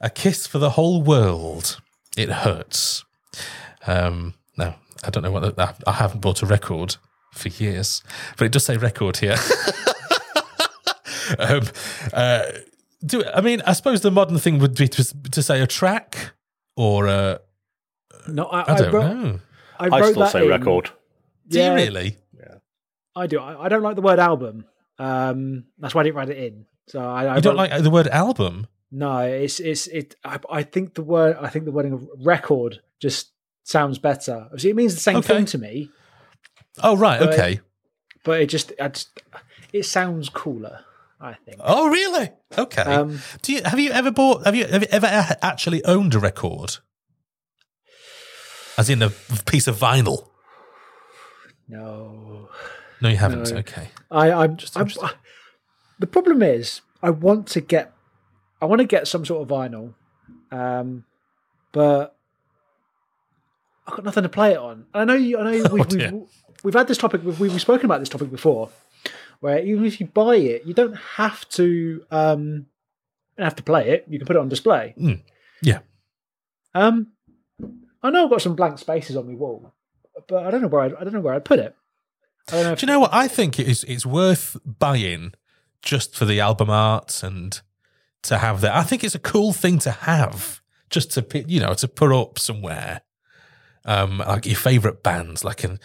A 0.00 0.10
Kiss 0.10 0.46
for 0.46 0.58
the 0.58 0.70
Whole 0.70 1.02
World. 1.02 1.80
It 2.16 2.30
Hurts. 2.30 3.04
Um, 3.86 4.34
now, 4.56 4.76
I 5.04 5.10
don't 5.10 5.22
know 5.22 5.30
what 5.30 5.56
that, 5.56 5.82
I 5.86 5.92
haven't 5.92 6.20
bought 6.20 6.42
a 6.42 6.46
record 6.46 6.96
for 7.32 7.48
years, 7.48 8.02
but 8.36 8.44
it 8.46 8.52
does 8.52 8.64
say 8.64 8.76
record 8.76 9.18
here. 9.18 9.36
um, 11.38 11.62
uh, 12.12 12.42
do 13.04 13.24
I 13.34 13.40
mean? 13.40 13.62
I 13.66 13.72
suppose 13.72 14.00
the 14.02 14.10
modern 14.10 14.38
thing 14.38 14.58
would 14.58 14.74
be 14.74 14.88
to, 14.88 15.30
to 15.30 15.42
say 15.42 15.60
a 15.60 15.66
track 15.66 16.32
or 16.76 17.06
a. 17.06 17.40
No, 18.28 18.44
I, 18.46 18.74
I 18.74 18.78
don't 18.78 18.92
wrote, 18.92 19.14
know. 19.16 19.40
I, 19.78 19.86
I 19.86 20.10
still 20.10 20.20
that 20.22 20.32
say 20.32 20.44
in. 20.44 20.50
record. 20.50 20.90
Do 21.48 21.58
Yeah. 21.58 21.70
you 21.70 21.74
really? 21.76 22.16
Yeah, 22.36 22.54
I 23.16 23.26
do. 23.26 23.38
I, 23.40 23.64
I 23.64 23.68
don't 23.68 23.82
like 23.82 23.96
the 23.96 24.02
word 24.02 24.18
album. 24.18 24.66
Um, 24.98 25.64
that's 25.78 25.94
why 25.94 26.02
I 26.02 26.04
didn't 26.04 26.16
write 26.16 26.28
it 26.28 26.36
in. 26.38 26.66
So 26.88 27.00
I, 27.00 27.24
I 27.24 27.36
You 27.36 27.40
don't 27.40 27.56
wrote- 27.56 27.70
like 27.70 27.82
the 27.82 27.90
word 27.90 28.08
album? 28.08 28.66
No, 28.92 29.18
it's 29.20 29.60
it's 29.60 29.86
it. 29.86 30.16
I, 30.24 30.38
I 30.50 30.62
think 30.62 30.94
the 30.94 31.02
word. 31.02 31.36
I 31.40 31.48
think 31.48 31.64
the 31.64 31.70
wording 31.72 31.92
of 31.92 32.08
record 32.18 32.80
just 33.00 33.30
sounds 33.62 33.98
better. 33.98 34.42
Obviously, 34.46 34.70
it 34.70 34.76
means 34.76 34.94
the 34.94 35.00
same 35.00 35.16
Okay. 35.18 35.34
thing 35.34 35.44
to 35.46 35.58
me, 35.58 35.90
Oh 36.82 36.96
right, 36.96 37.20
But- 37.20 37.34
okay. 37.34 37.60
but 38.24 38.40
it 38.40 38.46
just, 38.46 38.72
I 38.80 38.88
just 38.88 39.10
it 39.72 39.84
sounds 39.84 40.28
cooler. 40.28 40.80
I 41.20 41.34
think. 41.34 41.58
Oh 41.60 41.88
really? 41.90 42.30
Okay. 42.58 42.82
Um, 42.82 43.20
Do 43.42 43.52
you 43.52 43.62
have 43.64 43.78
you 43.78 43.90
ever 43.92 44.10
bought? 44.10 44.44
Have 44.46 44.54
you, 44.56 44.66
have 44.66 44.82
you 44.82 44.88
ever 44.90 45.06
actually 45.42 45.84
owned 45.84 46.14
a 46.14 46.18
record? 46.18 46.78
As 48.78 48.88
in 48.88 49.02
a 49.02 49.10
piece 49.44 49.66
of 49.68 49.76
vinyl? 49.78 50.26
no, 51.68 52.48
No, 53.00 53.08
you 53.08 53.16
haven't. 53.18 53.50
No. 53.52 53.58
Okay. 53.58 53.88
I, 54.10 54.32
I'm 54.32 54.56
just. 54.56 54.76
I'm, 54.76 54.82
interesting. 54.82 55.10
the 55.98 56.06
problem 56.06 56.42
is, 56.42 56.80
I 57.02 57.10
want 57.10 57.46
to 57.48 57.60
get, 57.60 57.92
I 58.60 58.66
want 58.66 58.80
to 58.80 58.86
get 58.86 59.08
some 59.08 59.24
sort 59.24 59.42
of 59.42 59.48
vinyl, 59.48 59.94
um, 60.50 61.04
but 61.72 62.16
I've 63.86 63.94
got 63.94 64.04
nothing 64.04 64.22
to 64.24 64.28
play 64.28 64.52
it 64.52 64.58
on. 64.58 64.86
I 64.94 65.04
know. 65.04 65.14
You, 65.14 65.38
I 65.38 65.44
know. 65.44 65.68
We've, 65.72 65.80
Oh, 65.82 65.96
we've, 65.96 66.28
we've 66.64 66.74
had 66.74 66.88
this 66.88 66.98
topic. 66.98 67.22
We've, 67.24 67.38
we've 67.40 67.60
spoken 67.60 67.86
about 67.86 68.00
this 68.00 68.08
topic 68.08 68.30
before, 68.30 68.70
where 69.40 69.58
even 69.64 69.84
if 69.84 70.00
you 70.00 70.06
buy 70.06 70.36
it, 70.36 70.66
you 70.66 70.74
don't 70.74 70.96
have 70.96 71.48
to. 71.50 72.04
Um, 72.10 72.66
have 73.38 73.56
to 73.56 73.62
play 73.62 73.88
it. 73.90 74.04
You 74.08 74.18
can 74.18 74.26
put 74.26 74.36
it 74.36 74.40
on 74.40 74.48
display. 74.48 74.94
Mm. 75.00 75.22
Yeah. 75.62 75.78
Um, 76.74 77.08
I 78.02 78.10
know 78.10 78.24
I've 78.24 78.30
got 78.30 78.42
some 78.42 78.54
blank 78.54 78.78
spaces 78.78 79.16
on 79.16 79.26
my 79.26 79.34
wall, 79.34 79.72
but 80.28 80.44
I 80.46 80.50
don't 80.50 80.62
know 80.62 80.68
where 80.68 80.82
I'd, 80.82 80.94
I 80.94 81.04
don't 81.04 81.12
know 81.12 81.20
where 81.20 81.34
I'd 81.34 81.44
put 81.44 81.58
it. 81.58 81.74
I 82.48 82.52
don't 82.52 82.64
know. 82.64 82.74
Do 82.74 82.86
you 82.86 82.92
know 82.92 83.00
what? 83.00 83.14
I 83.14 83.28
think 83.28 83.58
it 83.58 83.68
is 83.68 83.84
it's 83.84 84.06
worth 84.06 84.56
buying 84.64 85.32
just 85.82 86.14
for 86.14 86.24
the 86.24 86.40
album 86.40 86.70
art 86.70 87.22
and 87.22 87.60
to 88.22 88.38
have 88.38 88.60
that. 88.62 88.74
I 88.74 88.82
think 88.82 89.04
it's 89.04 89.14
a 89.14 89.18
cool 89.20 89.52
thing 89.52 89.78
to 89.80 89.90
have 89.90 90.60
just 90.90 91.12
to 91.12 91.44
you 91.46 91.60
know 91.60 91.74
to 91.74 91.88
put 91.88 92.12
up 92.12 92.38
somewhere. 92.38 93.02
Um, 93.86 94.18
like 94.18 94.44
your 94.46 94.56
favorite 94.56 95.02
bands, 95.02 95.42
like 95.44 95.64
an 95.64 95.78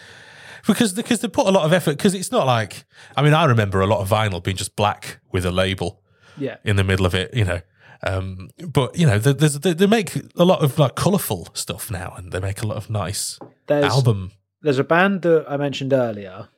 because 0.66 0.92
because 0.92 1.20
they 1.20 1.28
put 1.28 1.46
a 1.46 1.50
lot 1.50 1.64
of 1.64 1.72
effort. 1.72 1.92
Because 1.96 2.14
it's 2.14 2.30
not 2.32 2.46
like 2.46 2.84
I 3.16 3.22
mean 3.22 3.32
I 3.34 3.44
remember 3.46 3.80
a 3.80 3.86
lot 3.86 4.00
of 4.00 4.08
vinyl 4.10 4.42
being 4.42 4.56
just 4.56 4.76
black 4.76 5.20
with 5.32 5.46
a 5.46 5.50
label 5.50 6.02
Yeah. 6.36 6.56
in 6.64 6.76
the 6.76 6.84
middle 6.84 7.06
of 7.06 7.14
it, 7.14 7.32
you 7.34 7.44
know. 7.44 7.60
Um, 8.06 8.50
but 8.68 8.98
you 8.98 9.06
know, 9.06 9.18
they, 9.18 9.72
they 9.72 9.86
make 9.86 10.14
a 10.36 10.44
lot 10.44 10.62
of 10.62 10.78
like 10.78 10.94
colourful 10.94 11.48
stuff 11.54 11.90
now, 11.90 12.12
and 12.18 12.30
they 12.30 12.40
make 12.40 12.60
a 12.62 12.66
lot 12.66 12.76
of 12.76 12.90
nice 12.90 13.38
There's 13.66 13.84
album. 13.86 14.32
there's 14.60 14.78
a 14.78 14.84
band 14.84 15.22
that 15.22 15.46
I 15.48 15.56
mentioned 15.56 15.94
earlier 15.94 16.48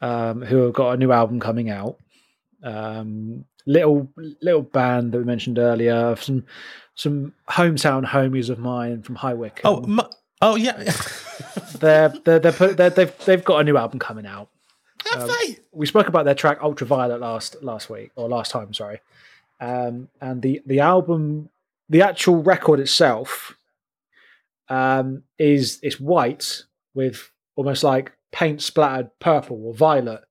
um, 0.00 0.40
who 0.40 0.56
have 0.62 0.72
got 0.72 0.92
a 0.92 0.96
new 0.96 1.12
album 1.12 1.40
coming 1.40 1.68
out. 1.68 1.98
Um, 2.62 3.44
little 3.66 4.08
little 4.40 4.62
band 4.62 5.12
that 5.12 5.18
we 5.18 5.24
mentioned 5.24 5.58
earlier, 5.58 6.16
some 6.16 6.44
some 6.94 7.34
hometown 7.50 8.06
homies 8.06 8.48
of 8.48 8.58
mine 8.58 9.02
from 9.02 9.16
High 9.16 9.34
Wycombe. 9.34 9.84
Oh, 9.84 9.86
mu- 9.86 10.02
oh 10.40 10.56
yeah, 10.56 10.82
they're 11.78 12.08
they're, 12.24 12.38
they're, 12.38 12.52
put, 12.52 12.76
they're 12.76 12.90
they've 12.90 13.16
they've 13.24 13.44
got 13.44 13.60
a 13.60 13.64
new 13.64 13.76
album 13.76 13.98
coming 13.98 14.26
out. 14.26 14.48
have 15.12 15.26
they? 15.28 15.58
We 15.72 15.86
spoke 15.86 16.08
about 16.08 16.24
their 16.24 16.34
track 16.34 16.58
Ultraviolet 16.62 17.20
last 17.20 17.62
last 17.62 17.90
week 17.90 18.12
or 18.16 18.28
last 18.28 18.50
time, 18.50 18.72
sorry. 18.72 19.00
Um, 19.60 20.08
and 20.20 20.42
the 20.42 20.62
the 20.66 20.80
album, 20.80 21.50
the 21.88 22.02
actual 22.02 22.42
record 22.42 22.80
itself, 22.80 23.56
um, 24.68 25.22
is 25.38 25.78
it's 25.82 26.00
white 26.00 26.64
with 26.94 27.30
almost 27.56 27.82
like 27.84 28.12
paint 28.32 28.62
splattered 28.62 29.10
purple 29.18 29.60
or 29.66 29.74
violet. 29.74 30.22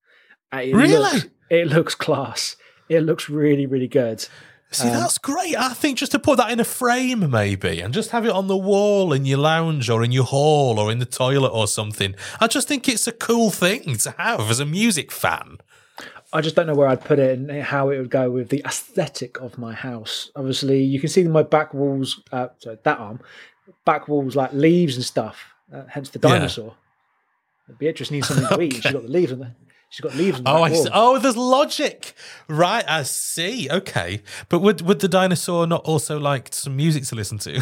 And 0.52 0.70
it 0.70 0.76
Really? 0.76 0.98
Looks, 0.98 1.26
it 1.50 1.68
looks 1.68 1.96
class. 1.96 2.56
It 2.90 3.02
looks 3.02 3.30
really 3.30 3.66
really 3.66 3.88
good. 3.88 4.28
See, 4.72 4.90
that's 4.90 5.20
great. 5.20 5.56
I 5.56 5.70
think 5.70 5.98
just 5.98 6.12
to 6.12 6.20
put 6.20 6.38
that 6.38 6.52
in 6.52 6.60
a 6.60 6.66
frame, 6.66 7.30
maybe, 7.30 7.80
and 7.80 7.94
just 7.94 8.10
have 8.10 8.26
it 8.26 8.32
on 8.32 8.48
the 8.48 8.58
wall 8.58 9.14
in 9.14 9.24
your 9.26 9.38
lounge 9.38 9.90
or 9.90 10.04
in 10.04 10.12
your 10.12 10.26
hall 10.26 10.80
or 10.80 10.92
in 10.92 11.00
the 11.00 11.06
toilet 11.06 11.50
or 11.54 11.66
something. 11.68 12.14
I 12.42 12.48
just 12.48 12.68
think 12.68 12.90
it's 12.90 13.08
a 13.08 13.14
cool 13.14 13.52
thing 13.52 13.96
to 13.98 14.12
have 14.18 14.42
as 14.50 14.60
a 14.60 14.66
music 14.66 15.14
fan. 15.14 15.60
I 16.34 16.42
just 16.42 16.58
don't 16.58 16.68
know 16.68 16.74
where 16.74 16.90
I'd 16.90 17.06
put 17.06 17.20
it 17.20 17.40
and 17.40 17.50
how 17.62 17.90
it 17.90 18.00
would 18.00 18.10
go 18.10 18.30
with 18.30 18.50
the 18.50 18.62
aesthetic 18.66 19.40
of 19.40 19.58
my 19.58 19.74
house. 19.74 20.30
Obviously, 20.36 20.84
you 20.84 21.00
can 21.00 21.08
see 21.08 21.24
my 21.24 21.44
back 21.44 21.74
walls, 21.74 22.20
uh, 22.34 22.48
sorry, 22.58 22.78
that 22.84 23.00
arm, 23.00 23.22
back 23.86 24.10
walls 24.10 24.36
like 24.36 24.52
leaves 24.52 24.98
and 24.98 25.06
stuff. 25.06 25.54
Uh, 25.74 25.84
hence 25.88 26.10
the 26.10 26.20
Yeah. 26.22 26.34
dinosaur. 26.34 26.76
Beatrice 27.80 28.12
needs 28.12 28.28
something 28.28 28.48
to 28.48 28.62
eat. 28.62 28.74
She's 28.84 28.92
got 28.92 29.04
the 29.04 29.08
leaves 29.10 29.32
on 29.32 29.40
the. 29.40 29.52
She's 29.96 30.02
got 30.04 30.16
leaves 30.16 30.42
Oh, 30.46 30.62
I 30.62 30.74
see. 30.74 30.90
oh, 30.94 31.18
there's 31.20 31.38
logic, 31.38 32.16
right? 32.50 32.84
I 32.86 33.04
see. 33.04 33.70
Okay, 33.72 34.22
but 34.50 34.60
would 34.60 34.82
would 34.82 35.00
the 35.00 35.08
dinosaur 35.08 35.66
not 35.68 35.86
also 35.86 36.20
like 36.20 36.54
some 36.54 36.76
music 36.76 37.06
to 37.06 37.16
listen 37.16 37.38
to? 37.38 37.52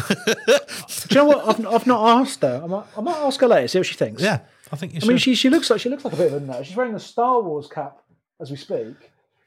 you 1.10 1.14
know 1.14 1.26
what? 1.26 1.46
I've, 1.48 1.64
I've 1.66 1.86
not 1.86 2.20
asked 2.20 2.42
her. 2.42 2.60
I 2.64 2.66
might, 2.66 2.84
I 2.98 3.00
might 3.02 3.16
ask 3.18 3.40
her 3.40 3.46
later. 3.46 3.68
See 3.68 3.78
what 3.78 3.86
she 3.86 3.94
thinks. 3.94 4.20
yeah, 4.20 4.40
I 4.72 4.76
think 4.76 4.94
you 4.94 4.96
I 4.96 5.00
should. 5.00 5.08
mean, 5.10 5.18
she 5.18 5.36
she 5.36 5.48
looks 5.48 5.70
like 5.70 5.80
she 5.80 5.88
looks 5.88 6.04
like 6.04 6.14
a 6.14 6.16
bit 6.16 6.32
of 6.32 6.42
a 6.42 6.44
nerd. 6.44 6.64
She's 6.64 6.74
wearing 6.74 6.94
a 6.96 6.98
Star 6.98 7.40
Wars 7.40 7.68
cap 7.68 7.98
as 8.40 8.50
we 8.50 8.56
speak, 8.56 8.96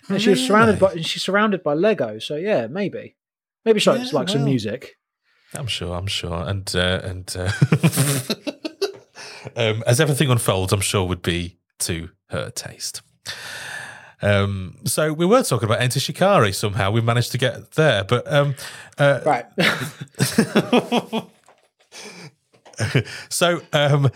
and 0.07 0.21
she's 0.21 0.47
surrounded 0.47 0.79
by 0.79 0.95
she's 1.01 1.23
surrounded 1.23 1.63
by 1.63 1.73
Lego. 1.73 2.19
So 2.19 2.37
yeah, 2.37 2.67
maybe, 2.67 3.17
maybe 3.65 3.81
she 3.81 3.89
likes 3.89 4.13
Yeah, 4.13 4.19
like 4.19 4.29
some 4.29 4.43
well. 4.43 4.49
music. 4.49 4.97
I'm 5.53 5.67
sure. 5.67 5.93
I'm 5.93 6.07
sure. 6.07 6.41
And 6.47 6.73
uh, 6.73 7.01
and 7.03 7.35
uh, 7.37 7.51
um, 9.57 9.83
as 9.85 9.99
everything 9.99 10.29
unfolds, 10.29 10.71
I'm 10.73 10.79
sure 10.81 11.03
would 11.05 11.21
be 11.21 11.57
to 11.79 12.09
her 12.29 12.49
taste. 12.49 13.01
Um, 14.21 14.77
so 14.85 15.13
we 15.13 15.25
were 15.25 15.43
talking 15.43 15.67
about 15.67 15.81
Enter 15.81 15.99
Shikari 15.99 16.51
somehow. 16.51 16.91
We 16.91 17.01
managed 17.01 17.31
to 17.33 17.37
get 17.37 17.71
there, 17.71 18.03
but 18.03 18.31
um, 18.31 18.55
uh, 18.97 19.21
Right. 19.25 19.45
so 23.29 23.61
um, 23.73 24.09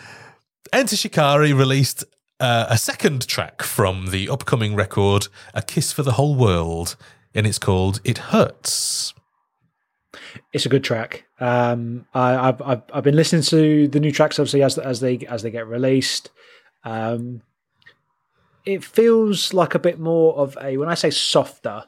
Enter 0.73 0.95
Shikari 0.95 1.53
released 1.53 2.03
uh, 2.39 2.65
a 2.69 2.77
second 2.77 3.27
track 3.27 3.61
from 3.61 4.07
the 4.09 4.27
upcoming 4.29 4.75
record, 4.75 5.27
"A 5.53 5.61
Kiss 5.61 5.91
for 5.91 6.01
the 6.03 6.13
Whole 6.13 6.35
World," 6.35 6.95
and 7.35 7.45
it's 7.45 7.59
called 7.59 8.01
"It 8.03 8.17
Hurts." 8.17 9.13
it's 10.53 10.65
a 10.65 10.69
good 10.69 10.83
track. 10.83 11.25
Um, 11.39 12.05
I, 12.13 12.49
I've, 12.49 12.61
I've 12.61 12.81
I've 12.93 13.03
been 13.03 13.15
listening 13.15 13.43
to 13.43 13.87
the 13.87 13.99
new 13.99 14.11
tracks 14.11 14.39
obviously 14.39 14.63
as 14.63 14.77
as 14.77 14.99
they 14.99 15.19
as 15.29 15.43
they 15.43 15.51
get 15.51 15.67
released. 15.67 16.29
Um, 16.83 17.41
it 18.65 18.83
feels 18.83 19.53
like 19.53 19.75
a 19.75 19.79
bit 19.79 19.99
more 19.99 20.35
of 20.35 20.57
a 20.61 20.77
when 20.77 20.89
I 20.89 20.93
say 20.95 21.09
softer, 21.09 21.85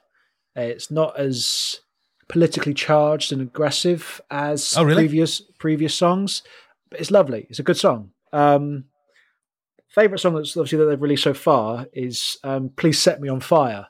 it's 0.56 0.90
not 0.92 1.18
as 1.20 1.80
politically 2.28 2.74
charged 2.74 3.32
and 3.32 3.42
aggressive 3.42 4.22
as 4.32 4.76
Oh, 4.78 4.84
really? 4.84 5.04
previous 5.04 5.42
previous 5.60 5.94
songs. 5.96 6.44
But 6.90 7.00
it's 7.00 7.12
lovely. 7.12 7.48
It's 7.50 7.60
a 7.60 7.64
good 7.64 7.78
song. 7.78 8.12
Um, 8.32 8.86
favorite 9.90 10.20
song 10.20 10.36
that's 10.36 10.56
obviously 10.58 10.78
that 10.80 10.86
they've 10.86 11.02
released 11.02 11.24
so 11.24 11.34
far 11.34 11.88
is 11.94 12.38
um, 12.44 12.70
"Please 12.76 13.00
Set 13.00 13.20
Me 13.22 13.30
on 13.30 13.40
Fire." 13.40 13.88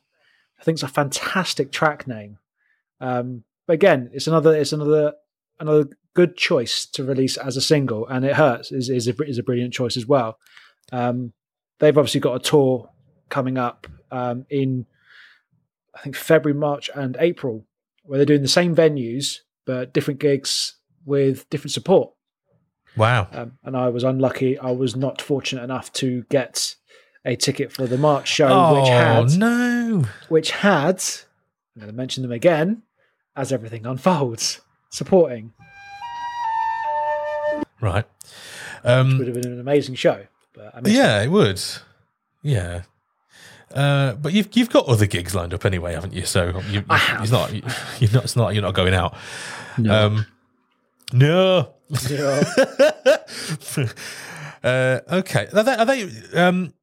I 0.60 0.64
think 0.64 0.76
it's 0.77 0.84
a 0.84 0.88
fantastic 0.88 1.72
track 1.72 2.07
name. 2.07 2.38
Um, 3.01 3.43
but 3.68 3.73
again, 3.73 4.10
it's 4.14 4.27
another 4.27 4.55
it's 4.55 4.73
another 4.73 5.14
another 5.60 5.89
good 6.14 6.38
choice 6.38 6.85
to 6.85 7.03
release 7.03 7.38
as 7.38 7.57
a 7.57 7.61
single, 7.61 8.07
and 8.07 8.23
it 8.26 8.35
hurts 8.35 8.72
is 8.72 8.89
is 8.89 9.07
a, 9.07 9.15
is 9.23 9.38
a 9.38 9.43
brilliant 9.43 9.73
choice 9.73 9.97
as 9.97 10.05
well. 10.05 10.38
Um, 10.91 11.34
they've 11.84 11.97
obviously 11.97 12.19
got 12.22 12.35
a 12.35 12.39
tour 12.39 12.89
coming 13.30 13.57
up 13.57 13.88
um, 14.11 14.45
in 14.49 14.85
I 15.95 15.99
think 16.01 16.15
February, 16.15 16.57
March, 16.57 16.89
and 16.95 17.15
April, 17.19 17.65
where 18.03 18.18
they're 18.18 18.26
doing 18.26 18.41
the 18.41 18.47
same 18.47 18.76
venues 18.76 19.39
but 19.65 19.93
different 19.93 20.19
gigs 20.19 20.76
with 21.05 21.49
different 21.49 21.72
support. 21.72 22.11
Wow. 22.97 23.27
Um, 23.31 23.57
and 23.64 23.77
I 23.77 23.89
was 23.89 24.03
unlucky; 24.03 24.57
I 24.57 24.72
was 24.72 24.95
not 24.95 25.22
fortunate 25.22 25.64
enough 25.64 25.91
to 25.93 26.23
get 26.30 26.76
a 27.26 27.35
ticket 27.35 27.72
for 27.72 27.88
the 27.88 27.97
March 27.97 28.27
show, 28.27 28.47
Oh 28.49 28.80
which 28.81 28.89
had 28.89 29.38
no! 29.38 30.03
which 30.30 30.51
had 30.51 31.03
I'm 31.76 31.81
going 31.81 31.91
to 31.91 31.95
mention 31.95 32.22
them 32.22 32.31
again. 32.31 32.84
as 33.35 33.51
everything 33.51 33.85
unfolds, 33.85 34.61
supporting. 34.91 35.53
Right. 37.81 38.05
Um, 38.84 39.18
would 39.18 39.27
have 39.27 39.41
been 39.41 39.51
an 39.51 39.60
amazing 39.60 39.95
show. 39.95 40.27
But 40.53 40.88
yeah, 40.88 41.21
it. 41.21 41.25
it 41.25 41.31
would. 41.31 41.61
Yeah. 42.41 42.84
Uh, 43.73 44.13
but 44.13 44.34
you've 44.34 44.49
you've 44.53 44.69
got 44.69 44.85
other 44.85 45.07
gigs 45.07 45.34
lined 45.34 45.53
up 45.53 45.65
anyway, 45.65 45.93
haven't 45.93 46.13
you? 46.13 46.25
So 46.25 46.61
you, 46.69 46.80
you, 46.80 46.85
it's 46.89 47.31
not 47.31 47.51
you, 47.53 47.61
are 47.63 48.13
not 48.13 48.23
it's 48.23 48.35
not 48.35 48.53
you're 48.53 48.61
not 48.61 48.75
going 48.75 48.93
out. 48.93 49.15
No. 49.77 50.05
Um, 50.05 50.25
no. 51.11 51.73
no. 52.09 52.43
uh, 54.63 54.99
okay. 55.11 55.47
Are 55.53 55.63
they, 55.63 55.75
are 55.75 55.85
they 55.85 56.09
um, 56.35 56.73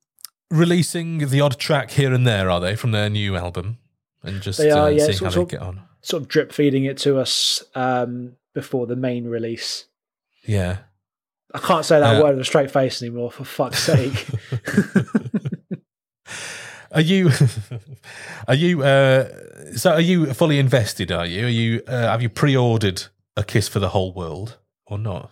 releasing 0.51 1.29
the 1.29 1.41
odd 1.41 1.59
track 1.59 1.93
here 1.93 2.13
and 2.13 2.27
there? 2.27 2.51
Are 2.51 2.61
they 2.61 2.77
from 2.77 2.91
their 2.93 3.09
new 3.09 3.37
album? 3.37 3.79
And 4.23 4.41
just 4.43 4.59
they 4.59 4.71
are, 4.71 4.87
uh, 4.87 4.89
yeah, 4.89 5.07
seeing 5.07 5.31
how 5.31 5.31
they 5.31 5.45
get 5.45 5.63
on. 5.63 5.83
Sort 6.03 6.23
of 6.23 6.29
drip 6.29 6.53
feeding 6.53 6.85
it 6.85 6.99
to 6.99 7.19
us 7.19 7.63
um, 7.75 8.37
before 8.55 8.87
the 8.87 8.97
main 8.97 9.27
release. 9.27 9.87
Yeah. 10.45 10.79
I 11.53 11.59
can't 11.59 11.85
say 11.85 12.01
that 12.01 12.17
uh, 12.17 12.23
word 12.23 12.37
with 12.37 12.43
a 12.43 12.45
straight 12.45 12.71
face 12.71 13.03
anymore. 13.03 13.31
For 13.31 13.45
fuck's 13.45 13.83
sake. 13.83 14.27
are 16.93 17.01
you? 17.01 17.31
Are 18.49 18.55
you? 18.55 18.83
Uh, 18.83 19.29
so 19.77 19.93
are 19.93 20.01
you 20.01 20.33
fully 20.35 20.59
invested? 20.59 21.13
Are 21.13 21.27
you? 21.27 21.47
Are 21.47 21.49
you? 21.49 21.83
Uh, 21.87 22.09
have 22.09 22.23
you 22.23 22.29
pre-ordered 22.29 23.05
a 23.37 23.45
kiss 23.45 23.69
for 23.69 23.79
the 23.79 23.91
whole 23.91 24.13
world 24.13 24.59
or 24.87 24.99
not? 24.99 25.31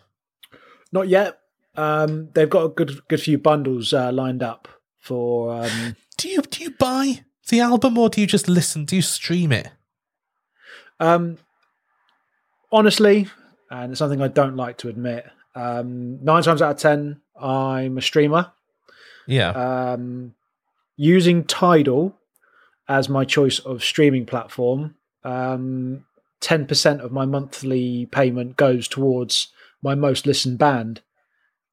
Not 0.92 1.08
yet. 1.08 1.38
Um, 1.76 2.30
they've 2.34 2.50
got 2.50 2.64
a 2.64 2.68
good 2.68 3.06
good 3.08 3.20
few 3.20 3.38
bundles 3.38 3.92
uh, 3.92 4.12
lined 4.12 4.42
up 4.42 4.68
for. 5.00 5.64
Um, 5.64 5.96
do 6.16 6.28
you 6.28 6.42
do 6.42 6.62
you 6.64 6.70
buy 6.70 7.24
the 7.48 7.60
album 7.60 7.98
or 7.98 8.08
do 8.08 8.20
you 8.20 8.26
just 8.26 8.48
listen? 8.48 8.84
Do 8.84 8.96
you 8.96 9.02
stream 9.02 9.52
it? 9.52 9.70
Um, 11.00 11.38
honestly, 12.70 13.28
and 13.70 13.92
it's 13.92 13.98
something 13.98 14.20
I 14.22 14.28
don't 14.28 14.56
like 14.56 14.78
to 14.78 14.88
admit. 14.88 15.26
Um, 15.54 16.22
nine 16.24 16.42
times 16.42 16.62
out 16.62 16.72
of 16.72 16.78
ten, 16.78 17.20
I'm 17.40 17.98
a 17.98 18.02
streamer. 18.02 18.52
Yeah. 19.26 19.50
Um, 19.50 20.34
using 20.96 21.44
Tidal 21.44 22.14
as 22.88 23.08
my 23.08 23.24
choice 23.24 23.58
of 23.58 23.84
streaming 23.84 24.24
platform, 24.24 24.94
um, 25.24 26.04
10% 26.40 27.00
of 27.00 27.12
my 27.12 27.26
monthly 27.26 28.06
payment 28.06 28.56
goes 28.56 28.88
towards 28.88 29.48
my 29.82 29.94
most 29.94 30.26
listened 30.26 30.58
band, 30.58 31.02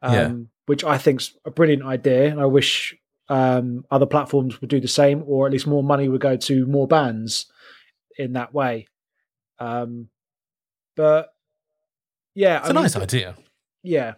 um, 0.01 0.13
yeah. 0.13 0.33
which 0.65 0.83
I 0.83 0.97
think's 0.97 1.33
a 1.45 1.51
brilliant 1.51 1.83
idea. 1.83 2.25
And 2.25 2.41
I 2.41 2.45
wish 2.45 2.95
um, 3.29 3.85
other 3.89 4.05
platforms 4.05 4.59
would 4.59 4.69
do 4.69 4.81
the 4.81 4.87
same, 4.87 5.23
or 5.25 5.45
at 5.45 5.53
least 5.53 5.67
more 5.67 5.83
money 5.83 6.09
would 6.09 6.21
go 6.21 6.35
to 6.35 6.65
more 6.65 6.87
bands 6.87 7.45
in 8.17 8.33
that 8.33 8.53
way. 8.53 8.87
Um, 9.59 10.09
but 10.95 11.33
yeah, 12.33 12.57
it's 12.59 12.67
I 12.67 12.71
a 12.71 12.73
mean, 12.73 12.83
nice 12.83 12.95
idea. 12.95 13.35
Yeah. 13.85 14.13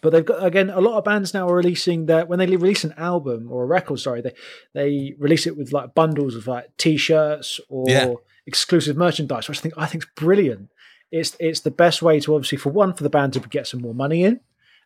But 0.00 0.10
they've 0.10 0.24
got 0.24 0.44
again 0.44 0.68
a 0.68 0.80
lot 0.80 0.98
of 0.98 1.04
bands 1.04 1.32
now 1.32 1.48
are 1.48 1.56
releasing 1.56 2.06
that 2.06 2.28
when 2.28 2.38
they 2.38 2.46
release 2.46 2.84
an 2.84 2.94
album 2.98 3.50
or 3.50 3.62
a 3.62 3.66
record, 3.66 4.00
sorry, 4.00 4.20
they 4.20 4.34
they 4.74 5.14
release 5.18 5.46
it 5.46 5.56
with 5.56 5.72
like 5.72 5.94
bundles 5.94 6.34
of 6.34 6.46
like 6.46 6.76
t-shirts 6.76 7.58
or 7.70 7.86
yeah. 7.88 8.12
exclusive 8.46 8.96
merchandise, 8.98 9.48
which 9.48 9.58
I 9.58 9.62
think 9.62 9.74
I 9.78 9.86
think 9.86 10.04
is 10.04 10.10
brilliant. 10.14 10.68
It's 11.10 11.36
it's 11.40 11.60
the 11.60 11.70
best 11.70 12.02
way 12.02 12.20
to 12.20 12.34
obviously 12.34 12.58
for 12.58 12.70
one 12.70 12.92
for 12.92 13.02
the 13.02 13.08
band 13.08 13.32
to 13.32 13.40
get 13.40 13.66
some 13.66 13.80
more 13.80 13.94
money 13.94 14.24
in, 14.24 14.40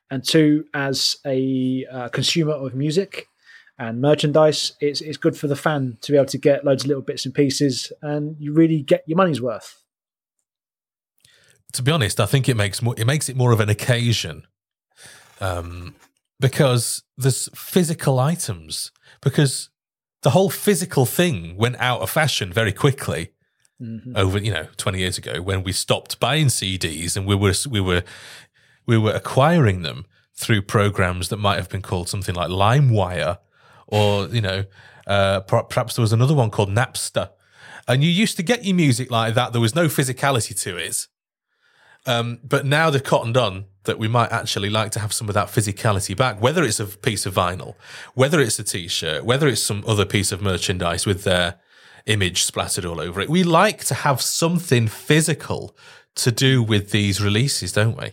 and 0.09 0.23
two 0.23 0.67
as 0.73 1.17
a 1.27 1.85
uh, 1.91 2.09
consumer 2.11 2.53
of 2.53 2.75
music 2.75 3.27
and 3.79 4.01
merchandise, 4.01 4.73
it's 4.81 5.01
it's 5.01 5.17
good 5.17 5.37
for 5.37 5.47
the 5.47 5.57
fan 5.57 5.99
to 6.03 6.13
be 6.13 6.19
able 6.19 6.27
to 6.27 6.39
get 6.39 6.65
loads 6.65 6.85
of 6.85 6.89
little 6.89 7.03
bits 7.03 7.25
and 7.25 7.35
pieces, 7.35 7.93
and 8.03 8.37
you 8.39 8.53
really 8.53 8.83
get 8.83 9.05
your 9.07 9.17
money's 9.17 9.41
worth 9.41 9.83
to 11.73 11.83
be 11.83 11.91
honest, 11.91 12.21
I 12.21 12.27
think 12.27 12.49
it 12.49 12.57
makes 12.57 12.83
more, 12.83 12.95
it 12.97 13.07
makes 13.07 13.29
it 13.29 13.37
more 13.37 13.53
of 13.53 13.61
an 13.61 13.69
occasion, 13.69 14.47
um, 15.41 15.95
because 16.41 17.03
there's 17.17 17.49
physical 17.55 18.19
items. 18.19 18.91
Because 19.21 19.71
the 20.23 20.31
whole 20.31 20.51
physical 20.51 21.07
thing 21.07 21.57
went 21.57 21.77
out 21.79 22.01
of 22.01 22.11
fashion 22.11 22.53
very 22.53 22.73
quickly 22.73 23.33
mm-hmm. 23.81 24.17
over 24.17 24.39
you 24.39 24.53
know 24.53 24.67
20 24.77 24.99
years 24.99 25.19
ago 25.19 25.41
when 25.41 25.63
we 25.63 25.73
stopped 25.73 26.21
buying 26.21 26.47
CDs 26.47 27.17
and 27.17 27.27
we 27.27 27.35
were 27.35 27.55
we 27.69 27.81
were 27.81 28.03
we 28.87 28.99
were 28.99 29.13
acquiring 29.13 29.83
them 29.83 30.07
through 30.35 30.63
programs 30.63 31.29
that 31.29 31.37
might 31.37 31.57
have 31.57 31.69
been 31.69 31.83
called 31.83 32.09
something 32.09 32.35
like 32.35 32.49
LimeWire 32.49 33.39
or 33.89 34.27
you 34.29 34.41
know 34.41 34.65
uh, 35.09 35.41
perhaps 35.41 35.97
there 35.97 36.03
was 36.03 36.13
another 36.13 36.35
one 36.35 36.51
called 36.51 36.69
Napster. 36.69 37.31
And 37.89 38.05
you 38.05 38.11
used 38.11 38.37
to 38.37 38.43
get 38.43 38.65
your 38.65 38.77
music 38.77 39.11
like 39.11 39.35
that. 39.35 39.53
There 39.53 39.61
was 39.61 39.75
no 39.75 39.87
physicality 39.87 40.59
to 40.63 40.77
it. 40.77 41.07
Um, 42.07 42.39
but 42.43 42.65
now 42.65 42.91
they've 42.91 43.03
cottoned 43.03 43.37
on 43.37 43.67
that 43.85 43.99
we 43.99 44.09
might 44.09 44.31
actually 44.31 44.71
like 44.71 44.91
to 44.93 45.01
have 45.01 45.13
some 45.13 45.29
of 45.29 45.35
that 45.35 45.49
physicality 45.49 46.17
back, 46.17 46.41
whether 46.41 46.63
it's 46.63 46.81
a 46.81 46.87
piece 46.87 47.27
of 47.27 47.35
vinyl, 47.35 47.75
whether 48.15 48.41
it's 48.41 48.59
a 48.59 48.65
t-shirt, 48.65 49.25
whether 49.25 49.49
it's 49.49 49.63
some 49.63 49.83
other 49.87 50.05
piece 50.05 50.31
of 50.31 50.43
merchandise 50.43 51.07
with 51.07 51.25
their 51.25 51.59
image 52.07 52.43
splattered 52.43 52.85
all 52.85 53.01
over 53.01 53.21
it. 53.21 53.29
We 53.29 53.43
like 53.43 53.85
to 53.85 53.95
have 53.95 54.21
something 54.21 54.89
physical 54.89 55.77
to 56.17 56.33
do 56.33 56.63
with 56.63 56.91
these 56.91 57.23
releases, 57.23 57.73
don't 57.73 57.97
we? 57.97 58.13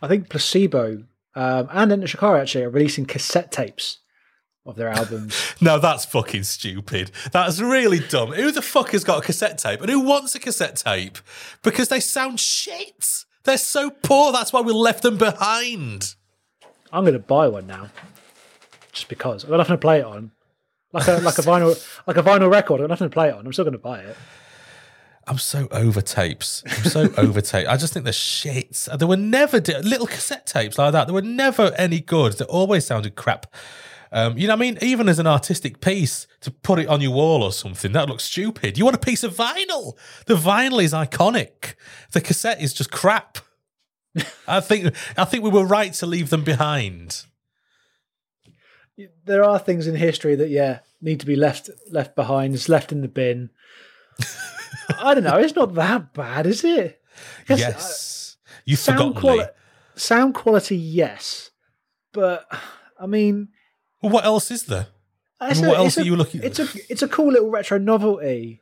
I 0.00 0.08
think 0.08 0.28
Placebo 0.28 1.04
um, 1.34 1.68
and 1.72 1.92
Enter 1.92 2.06
Shikari 2.06 2.40
actually 2.40 2.64
are 2.64 2.70
releasing 2.70 3.06
cassette 3.06 3.52
tapes 3.52 3.98
of 4.64 4.76
their 4.76 4.88
albums. 4.88 5.54
no, 5.60 5.78
that's 5.78 6.04
fucking 6.04 6.44
stupid. 6.44 7.10
That's 7.32 7.60
really 7.60 7.98
dumb. 7.98 8.32
Who 8.32 8.52
the 8.52 8.62
fuck 8.62 8.90
has 8.90 9.04
got 9.04 9.18
a 9.18 9.22
cassette 9.22 9.58
tape 9.58 9.80
and 9.80 9.90
who 9.90 10.00
wants 10.00 10.34
a 10.34 10.38
cassette 10.38 10.76
tape? 10.76 11.18
Because 11.62 11.88
they 11.88 12.00
sound 12.00 12.40
shit. 12.40 13.24
They're 13.44 13.58
so 13.58 13.90
poor. 13.90 14.32
That's 14.32 14.52
why 14.52 14.60
we 14.60 14.72
left 14.72 15.02
them 15.02 15.18
behind. 15.18 16.14
I'm 16.92 17.04
going 17.04 17.14
to 17.14 17.18
buy 17.18 17.48
one 17.48 17.66
now, 17.66 17.88
just 18.92 19.08
because 19.08 19.44
I've 19.44 19.50
got 19.50 19.56
nothing 19.56 19.74
to 19.74 19.80
play 19.80 20.00
it 20.00 20.04
on. 20.04 20.30
Like 20.92 21.08
a 21.08 21.12
like 21.12 21.38
a 21.38 21.42
vinyl 21.42 22.02
like 22.06 22.18
a 22.18 22.22
vinyl 22.22 22.50
record. 22.50 22.80
I've 22.80 22.88
got 22.88 22.90
nothing 22.90 23.08
to 23.08 23.14
play 23.14 23.28
it 23.28 23.34
on. 23.34 23.46
I'm 23.46 23.52
still 23.52 23.64
going 23.64 23.72
to 23.72 23.78
buy 23.78 24.00
it. 24.00 24.16
I'm 25.26 25.38
so 25.38 25.68
over 25.70 26.02
tapes. 26.02 26.62
I'm 26.66 26.84
so 26.84 27.08
over 27.16 27.40
tape. 27.40 27.68
I 27.68 27.76
just 27.76 27.92
think 27.94 28.04
they're 28.04 28.12
shit. 28.12 28.88
There 28.96 29.08
were 29.08 29.16
never 29.16 29.58
little 29.60 30.06
cassette 30.06 30.46
tapes 30.46 30.78
like 30.78 30.92
that. 30.92 31.06
There 31.06 31.14
were 31.14 31.22
never 31.22 31.72
any 31.78 32.00
good. 32.00 32.34
They 32.34 32.44
always 32.44 32.84
sounded 32.84 33.14
crap. 33.14 33.46
Um, 34.14 34.36
you 34.36 34.46
know 34.46 34.52
what 34.52 34.58
I 34.58 34.60
mean? 34.60 34.78
Even 34.82 35.08
as 35.08 35.18
an 35.18 35.26
artistic 35.26 35.80
piece 35.80 36.26
to 36.40 36.50
put 36.50 36.78
it 36.78 36.86
on 36.86 37.00
your 37.00 37.12
wall 37.12 37.42
or 37.42 37.50
something, 37.50 37.92
that 37.92 38.08
looks 38.08 38.24
stupid. 38.24 38.76
You 38.76 38.84
want 38.84 38.96
a 38.96 39.00
piece 39.00 39.24
of 39.24 39.34
vinyl. 39.34 39.96
The 40.26 40.34
vinyl 40.34 40.82
is 40.82 40.92
iconic. 40.92 41.74
The 42.12 42.20
cassette 42.20 42.60
is 42.60 42.74
just 42.74 42.92
crap. 42.92 43.38
I 44.46 44.60
think 44.60 44.94
I 45.16 45.24
think 45.24 45.42
we 45.42 45.48
were 45.48 45.64
right 45.64 45.94
to 45.94 46.06
leave 46.06 46.28
them 46.28 46.44
behind. 46.44 47.24
There 49.24 49.42
are 49.42 49.58
things 49.58 49.86
in 49.86 49.94
history 49.94 50.34
that 50.34 50.50
yeah 50.50 50.80
need 51.00 51.20
to 51.20 51.26
be 51.26 51.36
left 51.36 51.70
left 51.90 52.14
behind, 52.14 52.52
just 52.52 52.68
left 52.68 52.92
in 52.92 53.00
the 53.00 53.08
bin. 53.08 53.48
I 54.98 55.14
don't 55.14 55.24
know. 55.24 55.38
It's 55.38 55.56
not 55.56 55.74
that 55.74 56.12
bad, 56.12 56.46
is 56.46 56.62
it? 56.64 57.00
Yes, 57.48 58.36
uh, 58.38 58.52
you've 58.66 58.78
sound 58.78 58.98
forgotten. 58.98 59.20
Quali- 59.20 59.46
sound 59.94 60.34
quality, 60.34 60.76
yes, 60.76 61.50
but 62.12 62.46
I 63.00 63.06
mean, 63.06 63.48
well, 64.02 64.12
what 64.12 64.24
else 64.24 64.50
is 64.50 64.64
there? 64.64 64.88
I 65.40 65.54
mean, 65.54 65.66
what 65.66 65.78
else 65.78 65.96
a, 65.96 66.02
are 66.02 66.04
you 66.04 66.16
looking? 66.16 66.42
It's 66.42 66.58
a 66.58 66.68
it's 66.88 67.02
a 67.02 67.08
cool 67.08 67.32
little 67.32 67.50
retro 67.50 67.78
novelty. 67.78 68.60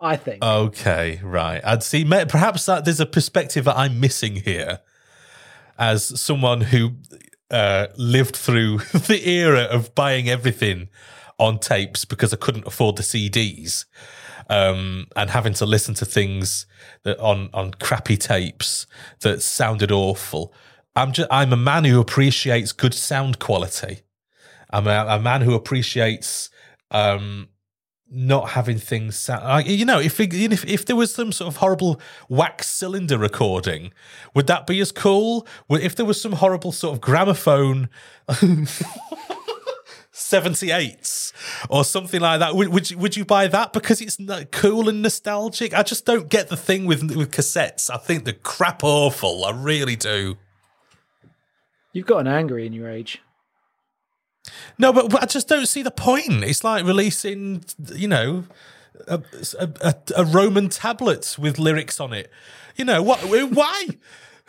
I 0.00 0.16
think. 0.16 0.42
Okay, 0.42 1.20
right. 1.22 1.60
I'd 1.64 1.84
see. 1.84 2.04
Perhaps 2.04 2.66
that 2.66 2.84
there's 2.84 2.98
a 2.98 3.06
perspective 3.06 3.66
that 3.66 3.76
I'm 3.76 4.00
missing 4.00 4.36
here, 4.36 4.80
as 5.78 6.20
someone 6.20 6.62
who 6.62 6.94
uh, 7.52 7.86
lived 7.96 8.34
through 8.34 8.78
the 8.92 9.28
era 9.28 9.62
of 9.62 9.94
buying 9.94 10.28
everything 10.28 10.88
on 11.38 11.58
tapes 11.60 12.04
because 12.04 12.32
I 12.34 12.36
couldn't 12.36 12.66
afford 12.66 12.96
the 12.96 13.02
CDs, 13.04 13.84
um, 14.50 15.06
and 15.14 15.30
having 15.30 15.54
to 15.54 15.66
listen 15.66 15.94
to 15.94 16.04
things 16.04 16.66
that 17.04 17.18
on 17.20 17.48
on 17.54 17.72
crappy 17.74 18.16
tapes 18.16 18.86
that 19.20 19.40
sounded 19.40 19.92
awful. 19.92 20.52
I'm 20.96 21.12
just 21.12 21.28
I'm 21.30 21.52
a 21.52 21.56
man 21.56 21.84
who 21.84 22.00
appreciates 22.00 22.72
good 22.72 22.92
sound 22.94 23.38
quality. 23.38 24.00
I'm 24.72 24.86
a, 24.86 25.20
man 25.20 25.42
who 25.42 25.54
appreciates 25.54 26.50
um, 26.90 27.48
not 28.10 28.50
having 28.50 28.78
things 28.78 29.16
sound 29.16 29.44
like 29.44 29.66
you 29.66 29.84
know 29.86 29.98
if, 29.98 30.20
if 30.20 30.64
if 30.66 30.84
there 30.84 30.96
was 30.96 31.14
some 31.14 31.32
sort 31.32 31.48
of 31.48 31.56
horrible 31.56 31.98
wax 32.28 32.68
cylinder 32.68 33.16
recording 33.16 33.92
would 34.34 34.46
that 34.46 34.66
be 34.66 34.80
as 34.80 34.92
cool? 34.92 35.46
If 35.70 35.96
there 35.96 36.04
was 36.04 36.20
some 36.20 36.32
horrible 36.32 36.72
sort 36.72 36.94
of 36.94 37.00
gramophone 37.00 37.88
78s 40.12 41.32
or 41.70 41.84
something 41.84 42.20
like 42.20 42.40
that 42.40 42.54
would, 42.54 42.68
would 42.68 42.90
you, 42.90 42.98
would 42.98 43.16
you 43.16 43.24
buy 43.24 43.48
that? 43.48 43.72
Because 43.72 44.02
it's 44.02 44.18
cool 44.50 44.88
and 44.90 45.00
nostalgic. 45.00 45.72
I 45.72 45.82
just 45.82 46.04
don't 46.04 46.28
get 46.28 46.48
the 46.48 46.56
thing 46.56 46.84
with 46.84 47.02
with 47.16 47.30
cassettes. 47.30 47.88
I 47.88 47.96
think 47.96 48.24
they're 48.24 48.34
crap 48.34 48.84
awful. 48.84 49.44
I 49.44 49.52
really 49.52 49.96
do. 49.96 50.36
You've 51.94 52.06
got 52.06 52.18
an 52.18 52.26
angry 52.26 52.66
in 52.66 52.72
your 52.74 52.90
age 52.90 53.22
no, 54.78 54.92
but, 54.92 55.10
but 55.10 55.22
I 55.22 55.26
just 55.26 55.48
don't 55.48 55.66
see 55.66 55.82
the 55.82 55.90
point. 55.90 56.44
It's 56.44 56.64
like 56.64 56.84
releasing, 56.84 57.64
you 57.94 58.08
know, 58.08 58.44
a, 59.06 59.22
a, 59.58 59.94
a 60.16 60.24
Roman 60.24 60.68
tablet 60.68 61.36
with 61.38 61.58
lyrics 61.58 62.00
on 62.00 62.12
it. 62.12 62.30
You 62.76 62.84
know 62.84 63.02
what? 63.02 63.20
Why? 63.20 63.88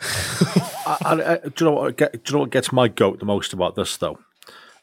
I, 0.86 0.96
I, 1.04 1.36
do 1.48 1.64
you 1.64 1.66
know 1.66 1.72
what? 1.72 1.96
do 1.96 2.08
you 2.12 2.32
know 2.32 2.38
what 2.40 2.50
gets 2.50 2.72
my 2.72 2.88
goat 2.88 3.20
the 3.20 3.26
most 3.26 3.52
about 3.52 3.74
this 3.76 3.96
though? 3.96 4.18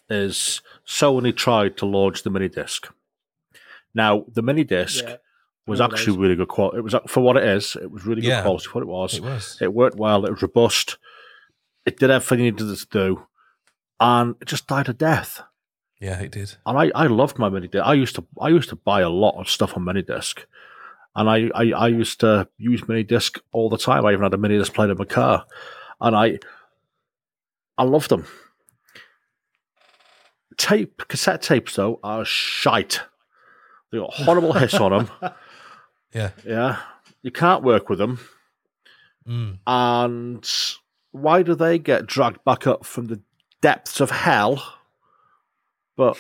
Is 0.10 0.62
Sony 0.86 1.36
tried 1.36 1.78
to 1.78 1.86
launch 1.86 2.24
the 2.24 2.30
mini 2.30 2.50
disc. 2.50 2.88
Now 3.94 4.26
the 4.32 4.42
mini 4.42 4.64
disc 4.64 5.04
yeah, 5.06 5.18
was 5.68 5.82
actually 5.82 6.18
really 6.18 6.36
good 6.36 6.48
quality. 6.48 6.78
It 6.78 6.84
was 6.84 6.94
uh, 6.94 7.02
for 7.08 7.22
what 7.22 7.38
it 7.38 7.44
is. 7.44 7.76
It 7.82 7.92
was 7.92 8.06
really 8.06 8.22
good 8.22 8.30
yeah, 8.30 8.42
quality 8.42 8.68
for 8.68 8.80
what 8.80 8.84
it 8.84 8.88
was. 8.88 9.14
It 9.16 9.24
was. 9.24 9.58
It 9.62 9.74
worked 9.74 9.98
well. 9.98 10.26
It 10.26 10.32
was 10.32 10.42
robust. 10.42 10.98
It 11.86 11.98
did 12.00 12.10
everything 12.10 12.46
it 12.46 12.52
needed 12.60 12.78
to 12.78 12.88
do, 12.90 13.28
and 14.02 14.36
it 14.41 14.48
just 14.48 14.68
died 14.68 14.90
a 14.90 14.94
death. 14.94 15.41
Yeah, 16.02 16.19
it 16.19 16.32
did. 16.32 16.56
And 16.65 16.78
I, 16.78 16.91
I 16.95 17.06
loved 17.06 17.38
my 17.38 17.49
mini 17.49 17.68
disc. 17.68 17.86
I 17.86 17.94
used 17.94 18.15
to 18.15 18.26
I 18.41 18.49
used 18.49 18.69
to 18.69 18.76
buy 18.76 19.02
a 19.02 19.10
lot 19.10 19.40
of 19.40 19.48
stuff 19.48 19.78
on 19.78 19.86
mini 19.86 20.02
disc. 20.02 20.45
And 21.15 21.30
I, 21.30 21.49
I, 21.53 21.72
I 21.72 21.88
used 21.90 22.22
to 22.22 22.48
use 22.57 22.88
mini 22.88 23.03
disc 23.03 23.38
all 23.52 23.69
the 23.69 23.78
time. 23.78 24.06
I 24.06 24.11
even 24.14 24.23
had 24.23 24.34
a 24.34 24.38
mini 24.38 24.57
disc 24.57 24.73
playing 24.73 24.91
in 24.91 24.98
my 24.98 25.06
car. 25.06 25.45
And 26.02 26.15
I 26.15 26.40
I 27.78 27.84
loved 27.84 28.10
them. 28.10 28.26
Tape 30.57 31.03
cassette 31.07 31.44
tapes 31.44 31.76
though 31.76 31.99
are 32.03 32.26
shite. 32.26 33.02
They 33.91 33.99
got 33.99 34.14
horrible 34.14 34.53
hiss 34.53 34.73
on 34.73 34.91
them. 34.91 35.34
Yeah. 36.11 36.32
Yeah. 36.44 36.80
You 37.22 37.30
can't 37.30 37.64
work 37.64 37.88
with 37.88 37.99
them. 37.99 38.19
Mm. 39.28 39.60
And 39.68 40.49
why 41.11 41.44
do 41.44 41.53
they 41.53 41.78
get 41.78 42.07
dragged 42.07 42.44
back 42.44 42.65
up 42.65 42.84
from 42.84 43.06
the 43.06 43.22
depths 43.62 44.00
of 44.00 44.12
hell? 44.12 44.78
But 45.96 46.18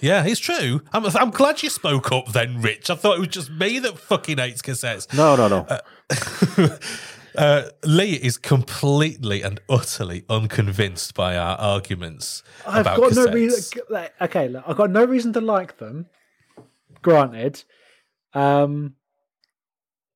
yeah, 0.00 0.24
it's 0.26 0.40
true. 0.40 0.82
I'm, 0.92 1.06
I'm 1.16 1.30
glad 1.30 1.62
you 1.62 1.70
spoke 1.70 2.12
up 2.12 2.32
then, 2.32 2.60
Rich. 2.60 2.90
I 2.90 2.94
thought 2.96 3.16
it 3.16 3.20
was 3.20 3.28
just 3.28 3.50
me 3.50 3.78
that 3.78 3.98
fucking 3.98 4.38
hates 4.38 4.62
cassettes. 4.62 5.12
No, 5.14 5.36
no, 5.36 5.48
no. 5.48 5.66
Uh, 5.68 6.78
uh, 7.38 7.62
Lee 7.84 8.12
is 8.12 8.36
completely 8.36 9.42
and 9.42 9.60
utterly 9.68 10.24
unconvinced 10.28 11.14
by 11.14 11.36
our 11.36 11.56
arguments. 11.56 12.42
I've 12.66 12.84
got 12.84 12.98
cassettes. 12.98 13.26
no 13.26 13.32
reason. 13.32 13.80
Okay, 14.20 14.48
look, 14.48 14.64
I've 14.66 14.76
got 14.76 14.90
no 14.90 15.04
reason 15.04 15.32
to 15.32 15.40
like 15.40 15.78
them. 15.78 16.06
Granted, 17.00 17.62
um, 18.34 18.96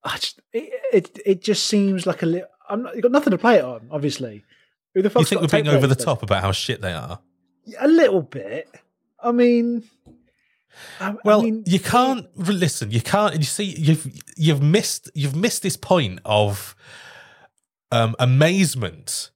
I 0.05 0.16
just, 0.19 0.41
it, 0.53 0.81
it, 0.93 1.19
it 1.24 1.43
just 1.43 1.66
seems 1.66 2.07
like 2.07 2.23
a 2.23 2.27
little. 2.27 2.49
I'm 2.69 2.82
not, 2.82 2.95
you've 2.95 3.03
got 3.03 3.12
nothing 3.12 3.31
to 3.31 3.39
play 3.39 3.57
it 3.57 3.65
on, 3.65 3.89
obviously. 3.91 4.45
Who 4.95 5.03
the 5.03 5.11
fuck? 5.11 5.21
You 5.21 5.27
think 5.27 5.41
we're 5.41 5.49
being 5.49 5.69
over 5.69 5.87
the 5.87 5.95
top 5.95 6.23
about 6.23 6.43
how 6.43 6.53
shit 6.53 6.81
they 6.81 6.93
are? 6.93 7.21
A 7.79 7.89
little 7.89 8.23
bit. 8.23 8.69
I 9.23 9.33
mean, 9.33 9.85
I, 10.99 11.15
well, 11.25 11.41
I 11.41 11.45
mean, 11.45 11.65
you 11.67 11.79
can't 11.79 12.27
listen. 12.37 12.91
You 12.91 13.01
can't. 13.01 13.37
You 13.37 13.45
see, 13.45 13.65
you've 13.65 14.07
you've 14.37 14.62
missed 14.62 15.11
you've 15.15 15.37
missed 15.37 15.62
this 15.62 15.77
point 15.77 16.21
of 16.25 16.75
um, 17.93 18.17
amazement 18.19 19.31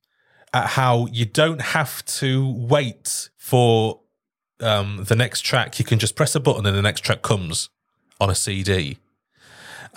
at 0.52 0.68
how 0.70 1.06
you 1.06 1.24
don't 1.24 1.60
have 1.60 2.04
to 2.04 2.48
wait 2.56 3.28
for 3.36 4.00
um, 4.60 5.04
the 5.04 5.16
next 5.16 5.40
track. 5.40 5.78
You 5.78 5.84
can 5.84 5.98
just 5.98 6.16
press 6.16 6.34
a 6.34 6.40
button 6.40 6.64
and 6.64 6.76
the 6.76 6.82
next 6.82 7.00
track 7.00 7.22
comes 7.22 7.70
on 8.20 8.30
a 8.30 8.34
CD. 8.34 8.98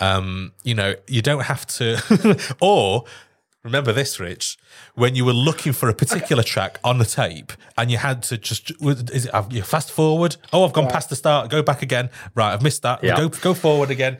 Um, 0.00 0.52
you 0.62 0.74
know, 0.74 0.94
you 1.06 1.22
don't 1.22 1.44
have 1.44 1.66
to, 1.66 2.38
or 2.60 3.04
Remember 3.64 3.92
this, 3.92 4.20
Rich, 4.20 4.56
when 4.94 5.16
you 5.16 5.24
were 5.24 5.32
looking 5.32 5.72
for 5.72 5.88
a 5.88 5.94
particular 5.94 6.44
track 6.44 6.78
on 6.84 6.98
the 6.98 7.04
tape 7.04 7.52
and 7.76 7.90
you 7.90 7.96
had 7.96 8.22
to 8.24 8.38
just 8.38 8.70
is 8.80 9.26
it 9.26 9.52
you 9.52 9.62
fast 9.62 9.90
forward? 9.90 10.36
Oh, 10.52 10.64
I've 10.64 10.72
gone 10.72 10.84
yeah. 10.84 10.92
past 10.92 11.10
the 11.10 11.16
start. 11.16 11.50
Go 11.50 11.62
back 11.62 11.82
again. 11.82 12.08
Right, 12.34 12.52
I've 12.52 12.62
missed 12.62 12.82
that. 12.82 13.02
Yeah. 13.02 13.16
Go 13.16 13.28
go 13.28 13.54
forward 13.54 13.90
again. 13.90 14.18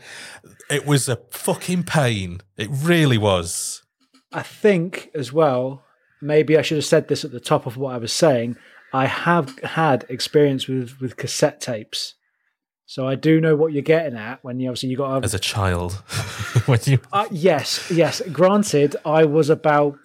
It 0.69 0.87
was 0.87 1.09
a 1.09 1.17
fucking 1.31 1.85
pain. 1.85 2.41
It 2.57 2.69
really 2.73 3.17
was. 3.17 3.83
I 4.33 4.43
think 4.43 5.11
as 5.15 5.33
well. 5.33 5.85
Maybe 6.21 6.59
I 6.59 6.63
should 6.63 6.79
have 6.79 6.85
said 6.85 7.07
this 7.07 7.25
at 7.25 7.31
the 7.31 7.39
top 7.39 7.65
of 7.65 7.77
what 7.77 7.95
I 7.95 7.99
was 7.99 8.13
saying. 8.13 8.57
I 8.93 9.07
have 9.07 9.57
had 9.61 10.05
experience 10.09 10.67
with 10.67 11.01
with 11.01 11.17
cassette 11.17 11.61
tapes 11.61 12.15
so 12.89 13.07
I 13.07 13.17
do 13.17 13.39
know 13.39 13.55
what 13.55 13.75
you're 13.75 13.83
getting 13.83 14.17
at 14.17 14.43
when 14.43 14.61
you 14.61 14.71
obviously 14.71 14.89
you 14.89 14.97
got 14.97 15.21
a, 15.21 15.23
as 15.23 15.35
a 15.35 15.39
child. 15.39 15.93
when 16.65 16.81
you 16.87 16.99
uh, 17.13 17.27
yes, 17.31 17.91
yes. 17.91 18.23
Granted, 18.33 18.97
I 19.05 19.27
was 19.27 19.51
about 19.51 19.99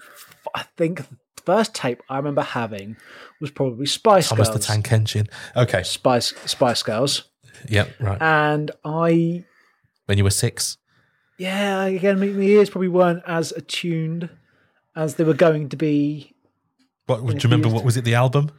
I 0.54 0.66
think 0.76 0.98
the 0.98 1.42
first 1.46 1.74
tape 1.74 2.04
I 2.10 2.18
remember 2.18 2.42
having 2.42 2.98
was 3.40 3.52
probably 3.52 3.86
Spice 3.86 4.28
Thomas 4.28 4.50
Girls. 4.50 4.60
the 4.60 4.74
Tank 4.74 4.92
Engine. 4.92 5.30
Okay, 5.56 5.82
Spice 5.84 6.34
Spice 6.46 6.84
Girls. 6.84 7.24
Yep, 7.70 7.90
right. 8.02 8.22
And 8.22 8.70
I 8.84 9.46
when 10.08 10.18
you 10.18 10.26
were 10.26 10.30
six. 10.30 10.78
Yeah, 11.38 11.86
again, 11.86 12.20
my 12.20 12.26
ears 12.26 12.70
probably 12.70 12.90
weren't 12.90 13.24
as 13.26 13.54
attuned 13.54 14.30
as 14.94 15.16
they 15.16 15.24
were 15.24 15.34
going 15.34 15.70
to 15.70 15.78
be. 15.78 16.36
What 17.06 17.26
do 17.26 17.32
you 17.32 17.40
remember? 17.44 17.70
What 17.70 17.86
was 17.86 17.96
it? 17.96 18.04
The 18.04 18.16
album? 18.16 18.52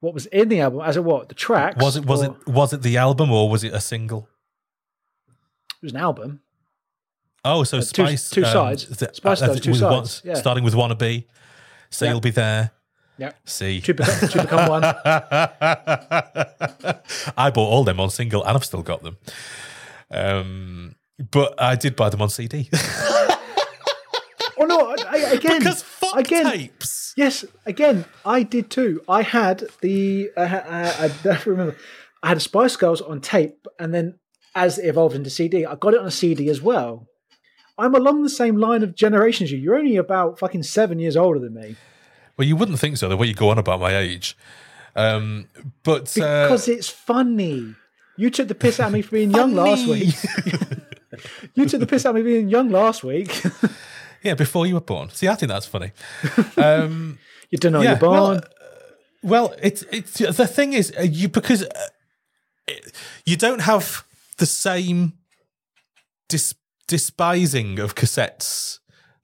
What 0.00 0.14
was 0.14 0.26
in 0.26 0.48
the 0.48 0.60
album 0.60 0.80
as 0.84 0.96
it 0.96 1.04
what 1.04 1.28
the 1.28 1.34
tracks 1.34 1.82
was 1.82 1.96
it 1.96 2.06
was 2.06 2.22
or, 2.22 2.26
it 2.26 2.48
was 2.48 2.72
it 2.72 2.82
the 2.82 2.96
album 2.96 3.30
or 3.30 3.48
was 3.48 3.64
it 3.64 3.72
a 3.72 3.80
single 3.80 4.28
it 5.28 5.86
was 5.86 5.92
an 5.92 5.98
album 5.98 6.40
oh 7.44 7.64
so 7.64 7.78
uh, 7.78 7.80
spice 7.80 8.30
two, 8.30 8.42
two 8.42 8.46
um, 8.46 8.52
sides 8.52 8.86
the, 8.88 9.10
spice 9.12 9.42
uh, 9.42 9.54
two 9.54 9.74
sides 9.74 10.22
one, 10.24 10.32
yeah. 10.32 10.38
starting 10.38 10.64
with 10.64 10.74
wannabe 10.74 11.24
so 11.90 12.04
yeah. 12.04 12.10
you'll 12.10 12.20
be 12.20 12.30
there 12.30 12.72
yeah. 13.18 13.32
See. 13.44 13.80
To 13.80 13.94
become, 13.94 14.28
to 14.28 14.42
become 14.42 14.68
one. 14.68 14.84
I 17.36 17.50
bought 17.50 17.68
all 17.68 17.82
them 17.84 17.98
on 17.98 18.10
single 18.10 18.44
and 18.44 18.56
I've 18.56 18.64
still 18.64 18.82
got 18.82 19.02
them. 19.02 19.16
Um, 20.10 20.94
but 21.30 21.60
I 21.60 21.74
did 21.74 21.96
buy 21.96 22.10
them 22.10 22.22
on 22.22 22.30
CD. 22.30 22.70
oh 22.72 24.64
no! 24.64 24.94
I, 25.08 25.16
again, 25.32 25.58
because 25.58 25.82
fuck 26.10 26.20
again, 26.20 26.50
tapes. 26.50 27.14
Yes, 27.16 27.44
again, 27.66 28.04
I 28.24 28.42
did 28.42 28.70
too. 28.70 29.02
I 29.08 29.22
had 29.22 29.64
the 29.80 30.30
uh, 30.36 30.40
I, 30.40 31.10
I 31.24 31.42
remember 31.46 31.76
I 32.22 32.28
had 32.28 32.36
a 32.36 32.40
Spice 32.40 32.76
Girls 32.76 33.00
on 33.00 33.20
tape, 33.20 33.66
and 33.78 33.94
then 33.94 34.18
as 34.54 34.78
it 34.78 34.86
evolved 34.86 35.14
into 35.14 35.30
CD, 35.30 35.64
I 35.64 35.74
got 35.76 35.94
it 35.94 36.00
on 36.00 36.06
a 36.06 36.10
CD 36.10 36.48
as 36.48 36.60
well. 36.60 37.06
I'm 37.78 37.94
along 37.94 38.22
the 38.22 38.30
same 38.30 38.56
line 38.56 38.82
of 38.82 38.94
generation 38.94 39.44
as 39.44 39.52
you. 39.52 39.58
You're 39.58 39.76
only 39.76 39.96
about 39.96 40.38
fucking 40.38 40.64
seven 40.64 40.98
years 40.98 41.16
older 41.16 41.38
than 41.38 41.54
me. 41.54 41.76
Well, 42.36 42.46
you 42.46 42.56
wouldn't 42.56 42.78
think 42.78 42.96
so 42.96 43.08
the 43.08 43.16
way 43.16 43.28
you 43.28 43.34
go 43.34 43.50
on 43.50 43.58
about 43.58 43.80
my 43.80 43.96
age. 43.96 44.36
Um, 44.96 45.48
but 45.84 46.16
uh, 46.18 46.46
because 46.46 46.68
it's 46.68 46.88
funny. 46.88 47.74
You 48.16 48.30
took 48.30 48.48
the 48.48 48.54
piss 48.56 48.80
out 48.80 48.88
of 48.88 48.94
me 48.94 49.02
for 49.02 49.12
being 49.12 49.30
young 49.30 49.54
last 49.54 49.86
week. 49.86 50.12
you 51.54 51.68
took 51.68 51.78
the 51.78 51.86
piss 51.86 52.04
out 52.04 52.10
of 52.10 52.16
me 52.16 52.22
being 52.22 52.48
young 52.48 52.68
last 52.70 53.04
week. 53.04 53.42
Yeah, 54.22 54.34
before 54.34 54.66
you 54.66 54.74
were 54.74 54.80
born. 54.80 55.10
See, 55.10 55.28
I 55.28 55.34
think 55.34 55.50
that's 55.50 55.66
funny. 55.66 55.92
Um, 56.56 57.18
you 57.50 57.58
don't 57.58 57.72
know 57.72 57.80
yeah, 57.80 57.90
you're 57.90 57.98
born. 57.98 58.12
Well, 58.12 58.32
uh, 58.36 58.40
well, 59.22 59.54
it's 59.62 59.82
it's 59.90 60.18
the 60.18 60.46
thing 60.46 60.72
is 60.74 60.92
uh, 60.98 61.02
you 61.02 61.28
because 61.28 61.62
uh, 61.62 61.88
it, 62.66 62.92
you 63.24 63.36
don't 63.36 63.60
have 63.60 64.04
the 64.36 64.46
same 64.46 65.14
dis- 66.28 66.54
despising 66.86 67.78
of 67.78 67.94
cassettes 67.94 68.78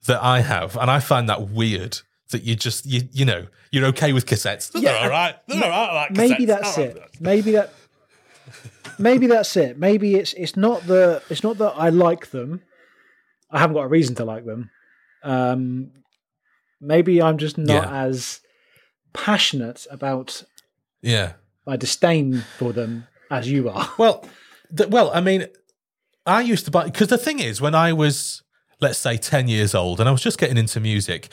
that 0.07 0.21
I 0.23 0.41
have, 0.41 0.75
and 0.75 0.89
I 0.89 0.99
find 0.99 1.29
that 1.29 1.49
weird. 1.49 1.99
That 2.31 2.43
you 2.43 2.55
just 2.55 2.85
you 2.85 3.07
you 3.11 3.25
know 3.25 3.47
you're 3.71 3.85
okay 3.87 4.11
with 4.11 4.25
cassettes. 4.25 4.71
They're 4.71 4.81
yeah, 4.81 5.03
all 5.03 5.09
right. 5.09 5.35
They're 5.47 5.63
all 5.63 5.69
right. 5.69 5.93
Like 5.93 6.11
maybe 6.11 6.45
that's 6.45 6.77
it. 6.77 6.97
Maybe 7.19 7.51
that. 7.51 7.71
Maybe 8.97 9.27
that's 9.27 9.55
it. 9.57 9.77
Maybe 9.77 10.15
it's 10.15 10.33
it's 10.33 10.55
not 10.55 10.87
the 10.87 11.21
it's 11.29 11.43
not 11.43 11.57
that 11.59 11.73
I 11.77 11.89
like 11.89 12.31
them. 12.31 12.61
I 13.51 13.59
haven't 13.59 13.75
got 13.75 13.83
a 13.83 13.87
reason 13.87 14.15
to 14.15 14.25
like 14.25 14.45
them. 14.45 14.71
Um, 15.25 15.91
maybe 16.79 17.21
I'm 17.21 17.37
just 17.37 17.57
not 17.57 17.83
yeah. 17.83 18.03
as 18.03 18.39
passionate 19.13 19.87
about 19.89 20.43
yeah 21.01 21.33
my 21.65 21.75
disdain 21.75 22.43
for 22.57 22.71
them 22.71 23.07
as 23.31 23.49
you 23.49 23.69
are. 23.69 23.89
Well, 23.97 24.25
the, 24.71 24.87
well, 24.87 25.11
I 25.13 25.21
mean, 25.21 25.47
I 26.25 26.41
used 26.41 26.65
to 26.65 26.71
buy 26.71 26.85
because 26.85 27.07
the 27.07 27.17
thing 27.17 27.39
is, 27.39 27.59
when 27.59 27.75
I 27.75 27.91
was 27.91 28.43
let's 28.81 28.99
say 28.99 29.17
ten 29.17 29.47
years 29.47 29.73
old 29.73 29.99
and 29.99 30.07
I 30.07 30.11
was 30.11 30.21
just 30.21 30.37
getting 30.37 30.57
into 30.57 30.79
music, 30.79 31.29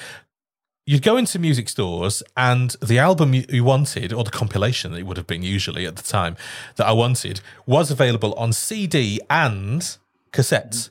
you'd 0.86 1.02
go 1.02 1.16
into 1.16 1.38
music 1.38 1.68
stores 1.68 2.22
and 2.36 2.70
the 2.82 2.98
album 2.98 3.34
you 3.34 3.64
wanted 3.64 4.12
or 4.12 4.24
the 4.24 4.30
compilation 4.30 4.92
that 4.92 4.98
it 4.98 5.06
would 5.06 5.16
have 5.16 5.26
been 5.26 5.42
usually 5.42 5.86
at 5.86 5.96
the 5.96 6.02
time 6.02 6.36
that 6.76 6.86
I 6.86 6.92
wanted 6.92 7.40
was 7.66 7.90
available 7.90 8.32
on 8.34 8.52
CD 8.52 9.20
and 9.30 9.96
cassette 10.32 10.88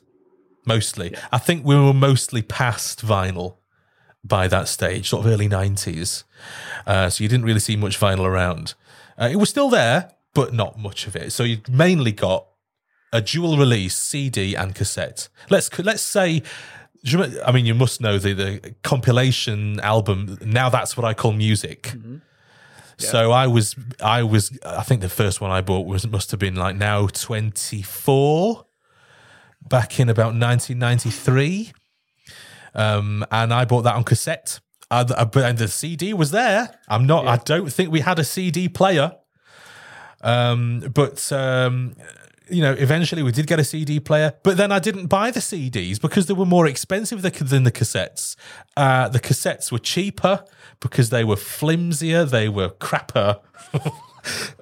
mostly. 0.64 1.10
Yeah. 1.12 1.26
I 1.32 1.38
think 1.38 1.64
we 1.64 1.76
were 1.76 1.92
mostly 1.92 2.42
past 2.42 3.04
vinyl 3.04 3.56
by 4.24 4.48
that 4.48 4.68
stage, 4.68 5.08
sort 5.08 5.26
of 5.26 5.32
early 5.32 5.48
90s. 5.48 6.24
Uh, 6.86 7.10
so 7.10 7.22
you 7.22 7.28
didn't 7.28 7.44
really 7.44 7.60
see 7.60 7.76
much 7.76 7.98
vinyl 7.98 8.24
around. 8.26 8.74
Uh, 9.20 9.28
it 9.30 9.36
was 9.36 9.48
still 9.50 9.68
there, 9.68 10.12
but 10.34 10.52
not 10.54 10.78
much 10.78 11.06
of 11.06 11.16
it. 11.16 11.32
So 11.32 11.42
you 11.42 11.58
mainly 11.70 12.12
got 12.12 12.46
a 13.12 13.20
dual 13.20 13.56
release 13.56 13.96
CD 13.96 14.54
and 14.54 14.74
cassette. 14.74 15.28
Let's 15.50 15.76
let's 15.78 16.02
say 16.02 16.42
I 17.44 17.50
mean, 17.52 17.66
you 17.66 17.74
must 17.74 18.00
know 18.00 18.18
the, 18.18 18.32
the 18.32 18.74
compilation 18.82 19.80
album. 19.80 20.38
Now 20.40 20.68
that's 20.68 20.96
what 20.96 21.04
I 21.04 21.14
call 21.14 21.32
music. 21.32 21.82
Mm-hmm. 21.82 22.16
Yeah. 22.98 23.08
So 23.08 23.32
I 23.32 23.48
was, 23.48 23.74
I 24.00 24.22
was, 24.22 24.56
I 24.64 24.82
think 24.82 25.00
the 25.00 25.08
first 25.08 25.40
one 25.40 25.50
I 25.50 25.62
bought 25.62 25.86
was 25.86 26.06
must 26.06 26.30
have 26.30 26.38
been 26.38 26.54
like 26.54 26.76
now 26.76 27.08
twenty 27.08 27.82
four, 27.82 28.66
back 29.68 29.98
in 30.00 30.08
about 30.08 30.34
nineteen 30.34 30.78
ninety 30.78 31.10
three, 31.10 31.72
um, 32.74 33.24
and 33.30 33.52
I 33.52 33.64
bought 33.64 33.82
that 33.82 33.94
on 33.94 34.04
cassette. 34.04 34.60
Uh, 34.90 35.26
and 35.36 35.56
the 35.56 35.68
CD 35.68 36.12
was 36.12 36.32
there. 36.32 36.78
I'm 36.86 37.06
not. 37.06 37.24
Yeah. 37.24 37.30
I 37.30 37.36
don't 37.38 37.72
think 37.72 37.90
we 37.90 38.00
had 38.00 38.18
a 38.18 38.24
CD 38.24 38.68
player. 38.68 39.16
Um, 40.20 40.80
but 40.94 41.32
um, 41.32 41.96
you 42.48 42.62
know, 42.62 42.72
eventually 42.72 43.22
we 43.22 43.32
did 43.32 43.46
get 43.46 43.58
a 43.58 43.64
CD 43.64 44.00
player, 44.00 44.34
but 44.42 44.56
then 44.56 44.70
I 44.70 44.78
didn't 44.78 45.06
buy 45.06 45.30
the 45.30 45.40
CDs 45.40 46.00
because 46.00 46.26
they 46.26 46.34
were 46.34 46.46
more 46.46 46.66
expensive 46.66 47.22
than 47.22 47.62
the 47.64 47.72
cassettes. 47.72 48.36
Uh, 48.76 49.08
the 49.08 49.20
cassettes 49.20 49.72
were 49.72 49.78
cheaper 49.78 50.44
because 50.80 51.10
they 51.10 51.24
were 51.24 51.36
flimsier, 51.36 52.24
they 52.24 52.48
were 52.48 52.68
crapper. 52.68 53.40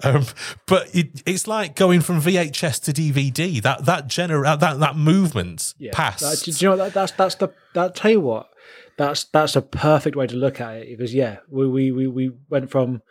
um, 0.02 0.24
but 0.66 0.94
it, 0.94 1.22
it's 1.26 1.46
like 1.46 1.76
going 1.76 2.00
from 2.00 2.20
VHS 2.20 2.82
to 2.84 2.92
DVD. 2.92 3.60
That 3.62 3.84
that 3.84 4.08
gener- 4.08 4.58
that 4.58 4.80
that 4.80 4.96
movement 4.96 5.74
yeah, 5.78 5.90
passed. 5.92 6.20
That, 6.20 6.42
do 6.44 6.64
you 6.64 6.70
know 6.70 6.76
that, 6.76 6.94
that's 6.94 7.12
that's 7.12 7.34
the 7.36 7.48
that 7.74 7.94
tell 7.94 8.10
you 8.10 8.20
what 8.20 8.50
that's 8.96 9.24
that's 9.24 9.56
a 9.56 9.62
perfect 9.62 10.16
way 10.16 10.26
to 10.26 10.36
look 10.36 10.60
at 10.60 10.76
it 10.76 10.88
because 10.98 11.14
yeah 11.14 11.38
we 11.48 11.66
we 11.66 11.90
we, 11.92 12.06
we 12.06 12.32
went 12.48 12.70
from 12.70 13.02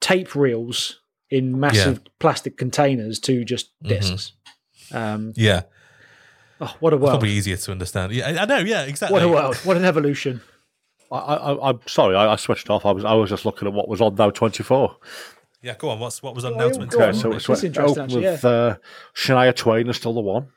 tape 0.00 0.34
reels 0.34 1.00
in 1.30 1.58
massive 1.58 2.00
yeah. 2.04 2.10
plastic 2.20 2.56
containers 2.56 3.18
to 3.20 3.44
just 3.44 3.70
discs. 3.82 4.32
Mm-hmm. 4.90 4.96
Um, 4.96 5.32
yeah. 5.36 5.62
Oh, 6.60 6.74
what 6.80 6.92
a 6.92 6.96
world! 6.96 7.10
Probably 7.10 7.30
easier 7.30 7.56
to 7.56 7.72
understand. 7.72 8.12
Yeah, 8.12 8.42
I 8.42 8.44
know. 8.44 8.58
Yeah, 8.58 8.84
exactly. 8.84 9.14
What 9.14 9.22
a 9.22 9.28
world! 9.28 9.56
What 9.56 9.76
an 9.76 9.84
evolution! 9.84 10.40
I, 11.10 11.70
am 11.70 11.80
sorry, 11.86 12.16
I, 12.16 12.32
I, 12.32 12.36
switched 12.36 12.70
off. 12.70 12.86
I 12.86 12.92
was 12.92 13.04
I 13.04 13.14
was 13.14 13.30
just 13.30 13.44
looking 13.44 13.68
at 13.68 13.74
what 13.74 13.88
was 13.88 14.00
on 14.00 14.14
now 14.14 14.30
twenty 14.30 14.62
four. 14.62 14.96
Yeah, 15.64 15.74
go 15.78 15.88
on. 15.88 15.98
What's 15.98 16.22
what 16.22 16.34
was 16.34 16.44
on 16.44 16.58
now 16.58 16.68
twenty 16.68 16.90
four? 16.90 17.02
Okay, 17.04 17.18
so 17.18 17.32
it's, 17.32 17.48
it's 17.48 17.64
interesting. 17.64 18.02
Actually, 18.02 18.24
with 18.24 18.44
yeah. 18.44 18.50
uh, 18.50 18.76
Shania 19.14 19.56
Twain 19.56 19.88
is 19.88 19.96
still 19.96 20.12
the 20.12 20.20
one. 20.20 20.48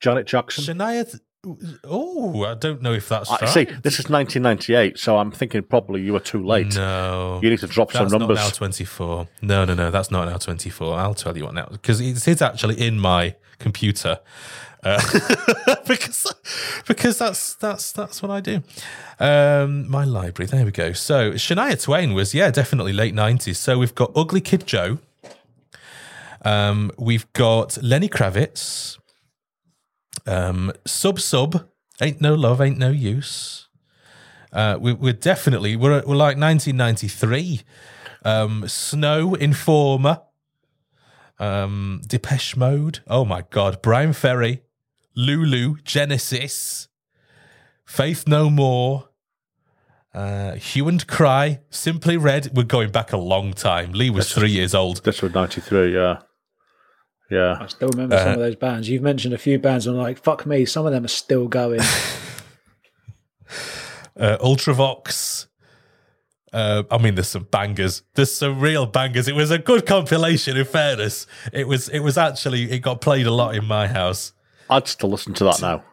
Janet 0.00 0.26
Jackson. 0.26 0.64
Shania. 0.64 1.20
Oh, 1.84 2.42
I 2.42 2.54
don't 2.54 2.82
know 2.82 2.92
if 2.92 3.08
that's. 3.08 3.30
I 3.30 3.36
right. 3.36 3.48
see. 3.48 3.64
This 3.66 4.00
is 4.00 4.10
1998, 4.10 4.98
so 4.98 5.16
I'm 5.16 5.30
thinking 5.30 5.62
probably 5.62 6.00
you 6.00 6.12
were 6.12 6.18
too 6.18 6.44
late. 6.44 6.74
No, 6.74 7.38
you 7.40 7.50
need 7.50 7.60
to 7.60 7.68
drop 7.68 7.92
some 7.92 8.08
numbers. 8.08 8.38
Not 8.38 8.46
now 8.46 8.50
24. 8.50 9.28
No, 9.42 9.64
no, 9.64 9.74
no, 9.74 9.92
that's 9.92 10.10
not 10.10 10.24
now 10.24 10.36
24. 10.36 10.98
I'll 10.98 11.14
tell 11.14 11.38
you 11.38 11.44
what 11.44 11.54
now 11.54 11.68
because 11.70 12.00
it's 12.00 12.42
actually 12.42 12.84
in 12.84 12.98
my 12.98 13.36
computer. 13.60 14.18
Because 15.86 16.26
because 16.86 17.18
that's 17.18 17.54
that's 17.54 17.92
that's 17.92 18.22
what 18.22 18.30
I 18.30 18.40
do. 18.40 18.62
Um, 19.18 19.88
my 19.90 20.04
library. 20.04 20.46
There 20.46 20.64
we 20.64 20.70
go. 20.70 20.92
So 20.92 21.32
Shania 21.32 21.82
Twain 21.82 22.12
was 22.12 22.34
yeah 22.34 22.50
definitely 22.50 22.92
late 22.92 23.14
nineties. 23.14 23.58
So 23.58 23.78
we've 23.78 23.94
got 23.94 24.12
Ugly 24.14 24.42
Kid 24.42 24.66
Joe. 24.66 24.98
Um, 26.44 26.90
we've 26.98 27.30
got 27.32 27.82
Lenny 27.82 28.08
Kravitz. 28.08 28.98
Um, 30.26 30.72
sub 30.86 31.20
sub 31.20 31.68
ain't 32.00 32.20
no 32.20 32.34
love, 32.34 32.60
ain't 32.60 32.78
no 32.78 32.90
use. 32.90 33.68
Uh, 34.52 34.78
we, 34.80 34.92
are 34.92 35.12
definitely 35.12 35.76
we're 35.76 36.02
we're 36.06 36.16
like 36.16 36.38
1993. 36.38 37.62
Um, 38.24 38.68
Snow 38.68 39.34
Informer. 39.34 40.22
Um, 41.38 42.02
Depeche 42.06 42.56
Mode. 42.56 43.00
Oh 43.06 43.24
my 43.24 43.44
God, 43.50 43.80
Bryan 43.80 44.12
Ferry, 44.12 44.62
Lulu, 45.18 45.76
Genesis, 45.82 46.86
Faith 47.84 48.28
No 48.28 48.48
More. 48.48 49.08
Uh, 50.14 50.52
Hue 50.52 50.86
and 50.86 51.04
Cry, 51.08 51.58
Simply 51.70 52.16
Red. 52.16 52.52
We're 52.54 52.62
going 52.62 52.92
back 52.92 53.12
a 53.12 53.16
long 53.16 53.52
time. 53.52 53.90
Lee 53.92 54.10
was 54.10 54.32
three 54.32 54.52
years 54.52 54.76
old. 54.76 55.02
This 55.02 55.20
was 55.20 55.34
93, 55.34 55.92
yeah. 55.92 56.20
Yeah. 57.32 57.58
I 57.60 57.66
still 57.66 57.88
remember 57.88 58.14
uh, 58.14 58.22
some 58.22 58.32
of 58.34 58.38
those 58.38 58.54
bands. 58.54 58.88
You've 58.88 59.02
mentioned 59.02 59.34
a 59.34 59.38
few 59.38 59.58
bands, 59.58 59.88
and 59.88 59.96
I'm 59.96 60.02
like, 60.02 60.22
fuck 60.22 60.46
me, 60.46 60.64
some 60.64 60.86
of 60.86 60.92
them 60.92 61.04
are 61.04 61.08
still 61.08 61.48
going. 61.48 61.80
uh, 64.16 64.38
Ultravox. 64.38 65.48
Uh, 66.52 66.84
I 66.92 66.98
mean, 66.98 67.16
there's 67.16 67.26
some 67.26 67.48
bangers. 67.50 68.02
There's 68.14 68.36
some 68.36 68.60
real 68.60 68.86
bangers. 68.86 69.26
It 69.26 69.34
was 69.34 69.50
a 69.50 69.58
good 69.58 69.84
compilation. 69.84 70.56
In 70.56 70.64
fairness, 70.64 71.26
it 71.52 71.66
was. 71.66 71.88
It 71.88 72.00
was 72.00 72.16
actually. 72.16 72.70
It 72.70 72.78
got 72.78 73.00
played 73.00 73.26
a 73.26 73.32
lot 73.32 73.56
in 73.56 73.64
my 73.64 73.88
house. 73.88 74.32
I'd 74.70 74.88
still 74.88 75.10
listen 75.10 75.34
to 75.34 75.44
that 75.44 75.60
now. 75.60 75.84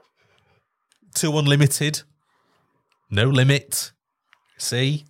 2 1.15 1.38
Unlimited. 1.38 2.02
No 3.10 3.26
limit. 3.26 3.91
See. 4.57 5.06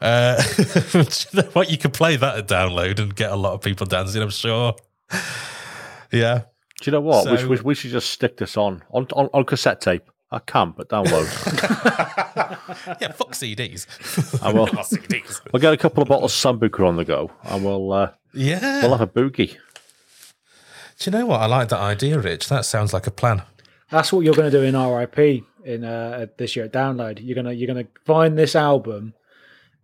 Uh, 0.00 0.42
what 1.52 1.70
you 1.70 1.78
could 1.78 1.92
play 1.92 2.16
that 2.16 2.36
at 2.36 2.48
download 2.48 2.98
and 2.98 3.14
get 3.14 3.30
a 3.30 3.36
lot 3.36 3.54
of 3.54 3.60
people 3.60 3.86
dancing. 3.86 4.20
I'm 4.22 4.30
sure. 4.30 4.74
yeah. 6.10 6.42
Do 6.80 6.90
you 6.90 6.92
know 6.92 7.00
what? 7.00 7.24
So, 7.24 7.36
we, 7.36 7.56
we, 7.56 7.62
we, 7.62 7.74
should 7.74 7.92
just 7.92 8.10
stick 8.10 8.36
this 8.36 8.56
on, 8.56 8.82
on 8.90 9.06
on, 9.12 9.28
on 9.32 9.44
cassette 9.44 9.80
tape. 9.80 10.10
I 10.32 10.40
can, 10.40 10.72
but 10.76 10.88
download. 10.88 11.28
yeah, 13.00 13.12
fuck 13.12 13.32
CDs. 13.32 13.86
I 14.42 14.52
will. 14.52 14.66
CDs. 14.66 15.40
We'll 15.52 15.60
get 15.60 15.74
a 15.74 15.76
couple 15.76 16.02
of 16.02 16.08
bottles 16.08 16.44
of 16.44 16.58
Sambuca 16.58 16.88
on 16.88 16.96
the 16.96 17.04
go, 17.04 17.30
and 17.44 17.64
we'll 17.64 17.92
uh, 17.92 18.10
yeah, 18.34 18.80
we'll 18.80 18.96
have 18.96 19.02
a 19.02 19.06
boogie. 19.06 19.56
Do 21.02 21.10
you 21.10 21.18
know 21.18 21.26
what? 21.26 21.40
I 21.40 21.46
like 21.46 21.68
that 21.70 21.80
idea, 21.80 22.16
Rich. 22.20 22.48
That 22.48 22.64
sounds 22.64 22.92
like 22.92 23.08
a 23.08 23.10
plan. 23.10 23.42
That's 23.90 24.12
what 24.12 24.24
you're 24.24 24.34
going 24.34 24.48
to 24.48 24.56
do 24.56 24.62
in 24.62 24.76
RIP 24.76 25.42
in 25.64 25.82
uh, 25.82 26.26
this 26.38 26.54
year 26.54 26.66
at 26.66 26.72
Download. 26.72 27.18
You're 27.20 27.34
gonna 27.34 27.50
you're 27.50 27.66
gonna 27.66 27.88
find 28.04 28.38
this 28.38 28.54
album 28.54 29.14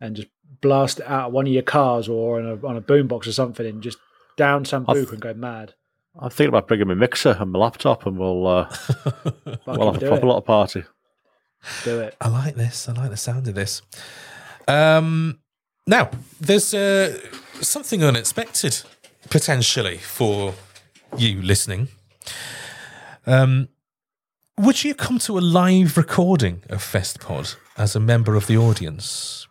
and 0.01 0.15
just 0.15 0.29
blast 0.61 1.01
it 1.01 1.09
out 1.09 1.27
of 1.27 1.33
one 1.33 1.49
of 1.49 1.53
your 1.53 1.65
cars 1.65 2.09
or 2.09 2.39
on 2.39 2.47
a 2.47 2.67
on 2.67 2.77
a 2.77 2.81
boombox 2.81 3.27
or 3.27 3.33
something, 3.33 3.67
and 3.67 3.83
just 3.83 3.99
down 4.37 4.65
some 4.65 4.87
th- 4.87 5.09
and 5.09 5.21
go 5.21 5.35
mad. 5.35 5.75
I'm 6.17 6.31
thinking 6.31 6.51
about 6.51 6.69
bringing 6.69 6.87
my 6.87 6.95
mixer 6.95 7.37
and 7.37 7.51
my 7.51 7.59
laptop, 7.59 8.07
and 8.07 8.17
we'll 8.17 8.47
uh, 8.47 8.73
we'll 9.67 9.93
have 9.93 10.01
a 10.01 10.07
proper 10.07 10.27
lot 10.27 10.37
of 10.37 10.45
party. 10.45 10.85
Do 11.83 11.99
it. 11.99 12.17
I 12.21 12.29
like 12.29 12.55
this. 12.55 12.89
I 12.89 12.93
like 12.93 13.11
the 13.11 13.17
sound 13.17 13.49
of 13.49 13.57
this. 13.57 13.83
Um, 14.69 15.41
now 15.85 16.11
there's 16.41 16.73
uh, 16.75 17.19
something 17.61 18.05
unexpected 18.05 18.83
potentially 19.31 19.99
for 19.99 20.55
you 21.17 21.43
listening. 21.43 21.89
Um, 23.27 23.69
would 24.59 24.85
you 24.85 24.95
come 24.95 25.19
to 25.21 25.39
a 25.39 25.41
live 25.41 25.97
recording 25.97 26.63
of 26.69 26.81
FestPod 26.81 27.57
as 27.77 27.95
a 27.95 28.01
member 28.01 28.35
of 28.35 28.47
the 28.47 28.57
audience? 28.57 29.47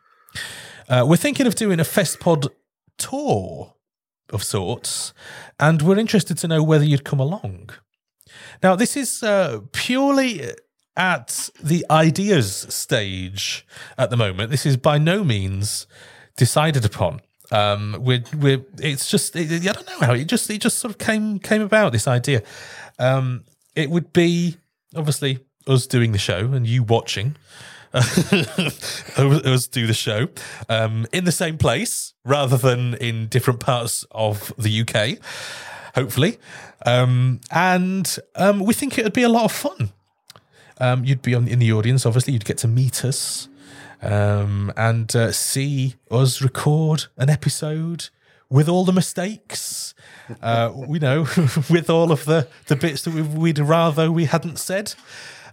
Uh, 0.89 1.05
we're 1.07 1.17
thinking 1.17 1.47
of 1.47 1.55
doing 1.55 1.79
a 1.79 1.84
FestPod 1.84 2.47
tour 2.97 3.73
of 4.31 4.43
sorts, 4.43 5.13
and 5.59 5.81
we're 5.81 5.97
interested 5.97 6.38
to 6.39 6.47
know 6.47 6.61
whether 6.61 6.84
you'd 6.84 7.05
come 7.05 7.19
along. 7.19 7.69
Now, 8.61 8.75
this 8.75 8.97
is 8.97 9.23
uh, 9.23 9.61
purely 9.71 10.51
at 10.95 11.49
the 11.61 11.85
ideas 11.89 12.65
stage 12.69 13.65
at 13.97 14.09
the 14.09 14.17
moment. 14.17 14.49
This 14.49 14.65
is 14.65 14.77
by 14.77 14.97
no 14.97 15.23
means 15.23 15.88
decided 16.35 16.84
upon. 16.84 17.21
Um, 17.52 17.98
we're, 17.99 18.24
we're, 18.38 18.61
it's 18.80 19.10
just, 19.10 19.36
it, 19.36 19.52
I 19.52 19.72
don't 19.72 19.88
know 19.88 20.06
how 20.06 20.14
it 20.14 20.26
just, 20.26 20.49
it 20.49 20.61
just 20.61 20.80
sort 20.80 20.91
of 20.91 20.98
came, 20.98 21.40
came 21.40 21.61
about 21.61 21.91
this 21.91 22.07
idea. 22.07 22.44
Um, 22.99 23.44
it 23.76 23.90
would 23.90 24.11
be 24.11 24.57
obviously 24.95 25.40
us 25.68 25.88
doing 25.88 26.11
the 26.11 26.18
show 26.18 26.52
and 26.53 26.68
you 26.68 26.84
watching. 26.84 27.36
us 27.94 29.68
do 29.68 29.88
the 29.88 29.94
show 29.94 30.28
um, 30.68 31.07
in 31.14 31.24
the 31.24 31.32
same 31.32 31.57
place 31.57 32.14
rather 32.26 32.57
than 32.57 32.95
in 32.95 33.28
different 33.28 33.60
parts 33.60 34.06
of 34.11 34.53
the 34.57 34.82
UK, 34.82 35.18
hopefully. 35.95 36.38
Um, 36.86 37.40
and 37.49 38.18
um, 38.36 38.60
we 38.60 38.74
think 38.74 38.98
it 38.98 39.03
would 39.03 39.14
be 39.14 39.24
a 39.24 39.30
lot 39.30 39.45
of 39.45 39.52
fun. 39.52 39.91
Um, 40.80 41.06
you'd 41.06 41.22
be 41.22 41.34
on, 41.34 41.48
in 41.48 41.60
the 41.60 41.72
audience, 41.72 42.06
obviously, 42.06 42.34
you'd 42.34 42.45
get 42.45 42.57
to 42.60 42.68
meet 42.68 43.03
us 43.03 43.48
um, 44.02 44.74
and 44.76 45.14
uh, 45.15 45.32
see 45.32 45.95
us 46.11 46.41
record 46.41 47.06
an 47.18 47.30
episode 47.30 48.10
with 48.49 48.69
all 48.69 48.86
the 48.86 48.94
mistakes, 48.94 49.94
uh, 50.41 50.72
you 50.90 50.99
know, 50.99 51.22
with 51.69 51.90
all 51.90 52.11
of 52.11 52.26
the, 52.26 52.48
the 52.68 52.76
bits 52.76 53.03
that 53.03 53.14
we, 53.14 53.22
would 53.22 53.60
rather 53.60 54.11
we 54.11 54.26
hadn't 54.26 54.57
said. 54.57 54.94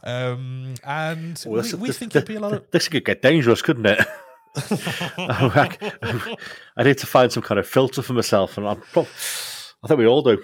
Um, 0.03 0.75
and 0.85 1.43
well, 1.47 1.63
we, 1.63 1.75
we 1.75 1.87
this, 1.89 1.99
think 1.99 2.15
it'd 2.15 2.29
be 2.29 2.35
a 2.35 2.41
lot 2.41 2.53
of. 2.53 2.71
This 2.71 2.89
could 2.89 3.05
get 3.05 3.23
dangerous, 3.23 3.63
couldn't 3.63 3.87
it? 3.87 4.07
I 6.77 6.85
need 6.85 6.99
to 6.99 7.07
find 7.07 7.33
some 7.33 7.43
kind 7.43 7.59
of 7.59 7.67
filter 7.67 8.03
for 8.03 8.13
myself, 8.13 8.59
and 8.59 8.69
I'm, 8.69 8.83
I 8.95 9.89
think 9.89 9.99
we 9.99 10.07
all 10.07 10.23
do. 10.23 10.43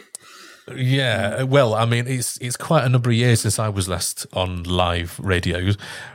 Yeah, 0.76 1.42
well, 1.42 1.74
I 1.74 1.84
mean, 1.84 2.06
it's 2.06 2.36
it's 2.38 2.56
quite 2.56 2.84
a 2.84 2.88
number 2.88 3.10
of 3.10 3.16
years 3.16 3.42
since 3.42 3.58
I 3.58 3.68
was 3.68 3.88
last 3.88 4.26
on 4.32 4.62
live 4.64 5.18
radio, 5.20 5.72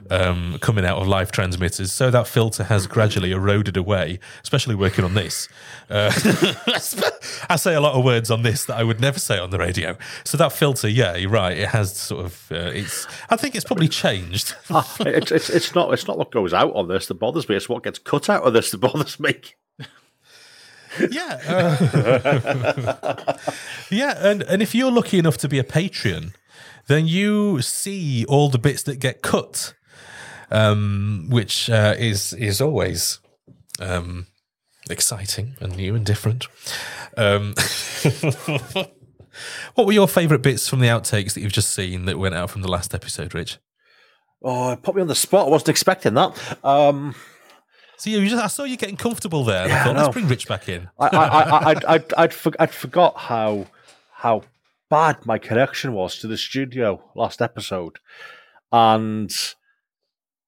um, 0.10 0.58
coming 0.60 0.86
out 0.86 0.98
of 0.98 1.08
live 1.08 1.32
transmitters. 1.32 1.94
So 1.94 2.12
that 2.12 2.28
filter 2.28 2.64
has 2.64 2.88
gradually 2.88 3.32
eroded 3.32 3.78
away, 3.78 4.20
especially 4.44 4.76
working 4.76 5.04
on 5.06 5.14
this. 5.14 5.48
Uh, 5.90 6.12
I 7.50 7.56
say 7.56 7.76
a 7.76 7.82
lot 7.82 7.96
of 7.96 8.04
words 8.04 8.32
on 8.32 8.44
this 8.44 8.66
that 8.66 8.78
I 8.78 8.84
would 8.84 9.00
never 9.00 9.20
say 9.20 9.38
on 9.38 9.50
the 9.50 9.60
radio. 9.60 9.98
So 10.24 10.38
that 10.38 10.52
filter, 10.52 10.88
yeah, 10.88 11.16
you're 11.16 11.30
right. 11.30 11.58
It 11.58 11.70
has 11.70 11.96
sort 11.96 12.26
of, 12.26 12.52
uh, 12.52 12.72
it's. 12.74 13.08
I 13.30 13.36
think 13.36 13.56
it's 13.56 13.66
probably 13.66 13.88
changed. 13.88 14.56
ah, 14.70 14.96
it's, 15.00 15.32
it's 15.32 15.50
it's 15.50 15.76
not 15.76 15.94
it's 15.94 16.08
not 16.08 16.18
what 16.18 16.32
goes 16.32 16.54
out 16.54 16.76
on 16.76 16.88
this 16.88 17.08
that 17.08 17.16
bothers 17.16 17.50
me. 17.50 17.56
It's 17.56 17.70
what 17.70 17.84
gets 17.84 18.00
cut 18.00 18.30
out 18.30 18.44
of 18.44 18.54
this 18.54 18.72
that 18.72 18.80
bothers 18.80 19.20
me. 19.20 19.36
Yeah. 21.12 21.40
Uh, 21.48 23.38
yeah. 23.92 24.16
And, 24.20 24.44
and 24.44 24.62
if 24.62 24.76
you're 24.76 24.92
lucky 24.92 25.20
enough 25.20 25.38
to 25.38 25.48
be 25.48 25.60
a 25.60 25.64
Patreon, 25.64 26.34
then 26.88 27.08
you 27.08 27.62
see 27.62 28.26
all 28.26 28.50
the 28.50 28.60
bits 28.60 28.84
that 28.84 29.00
get 29.00 29.22
cut, 29.22 29.74
um, 30.52 31.28
which 31.30 31.70
uh, 31.70 31.96
is 31.98 32.34
is 32.34 32.62
always 32.62 33.20
um, 33.80 34.28
exciting 34.90 35.56
and 35.60 35.76
new 35.76 35.96
and 35.96 36.06
different. 36.06 36.48
Um, 37.18 37.56
what 39.76 39.88
were 39.88 39.94
your 39.94 40.08
favourite 40.08 40.44
bits 40.44 40.68
from 40.68 40.80
the 40.80 40.88
outtakes 40.88 41.34
that 41.34 41.42
you've 41.42 41.52
just 41.52 41.72
seen 41.72 42.06
that 42.06 42.20
went 42.20 42.36
out 42.36 42.50
from 42.50 42.62
the 42.62 42.72
last 42.72 42.94
episode, 42.94 43.34
Rich? 43.34 43.58
Oh, 44.44 44.78
put 44.82 44.96
me 44.96 45.02
on 45.02 45.08
the 45.08 45.16
spot. 45.16 45.48
I 45.48 45.50
wasn't 45.50 45.70
expecting 45.70 46.14
that. 46.14 46.58
Um, 46.64 47.16
so 47.98 48.10
you 48.10 48.28
just, 48.28 48.44
I 48.44 48.48
saw 48.48 48.64
you 48.64 48.78
getting 48.78 48.98
comfortable 48.98 49.44
there. 49.44 49.68
Yeah, 49.68 49.82
I 49.82 49.84
thought, 49.84 49.96
let's 49.96 50.14
bring 50.14 50.28
Rich 50.28 50.48
back 50.48 50.68
in. 50.70 50.90
I, 51.00 51.08
I, 51.08 51.28
I, 51.28 51.70
I'd, 51.70 51.86
I'd, 51.86 52.14
I'd, 52.14 52.34
for, 52.34 52.52
I'd 52.60 52.72
forgot 52.72 53.18
how 53.18 53.68
how 54.12 54.44
bad 54.90 55.26
my 55.26 55.38
connection 55.38 55.94
was 55.94 56.18
to 56.20 56.28
the 56.28 56.38
studio 56.38 57.04
last 57.16 57.42
episode, 57.42 58.00
and 58.72 59.32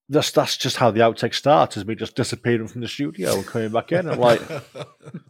that's 0.10 0.32
that's 0.32 0.58
just 0.58 0.78
how 0.78 0.92
the 0.92 1.02
outtake 1.02 1.34
starts. 1.34 1.78
Is 1.78 1.86
me 1.86 1.96
just 1.96 2.16
disappearing 2.16 2.68
from 2.68 2.82
the 2.82 2.88
studio 2.88 3.36
and 3.36 3.46
coming 3.46 3.70
back 3.70 3.92
in. 3.92 4.08
And 4.08 4.20
like, 4.20 4.42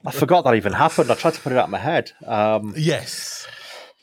I 0.06 0.12
forgot 0.12 0.44
that 0.46 0.56
even 0.56 0.74
happened. 0.74 1.12
I 1.12 1.16
tried 1.16 1.34
to 1.36 1.42
put 1.42 1.52
it 1.52 1.58
out 1.58 1.66
of 1.66 1.70
my 1.72 1.80
head. 1.80 2.12
Um, 2.26 2.74
yes. 2.78 3.48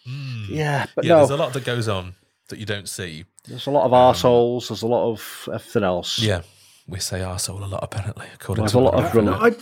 Mm. 0.08 0.48
Yeah, 0.50 0.86
but 0.94 1.04
yeah, 1.04 1.14
no. 1.14 1.18
there's 1.18 1.30
a 1.30 1.36
lot 1.36 1.52
that 1.54 1.64
goes 1.64 1.88
on 1.88 2.14
that 2.48 2.58
you 2.58 2.66
don't 2.66 2.88
see. 2.88 3.24
There's 3.48 3.66
a 3.66 3.70
lot 3.70 3.86
of 3.86 3.94
um, 3.94 4.14
arseholes. 4.14 4.68
There's 4.68 4.82
a 4.82 4.86
lot 4.86 5.10
of 5.10 5.48
everything 5.52 5.84
else. 5.84 6.18
Yeah 6.18 6.42
we 6.86 7.00
say 7.00 7.20
arsehole 7.20 7.62
a 7.62 7.66
lot, 7.66 7.82
apparently. 7.82 8.26
According 8.34 8.64
There's 8.64 8.72
to 8.72 8.78
a 8.78 8.80
lot 8.80 8.94
of 8.94 9.28
I, 9.28 9.48
I, 9.48 9.54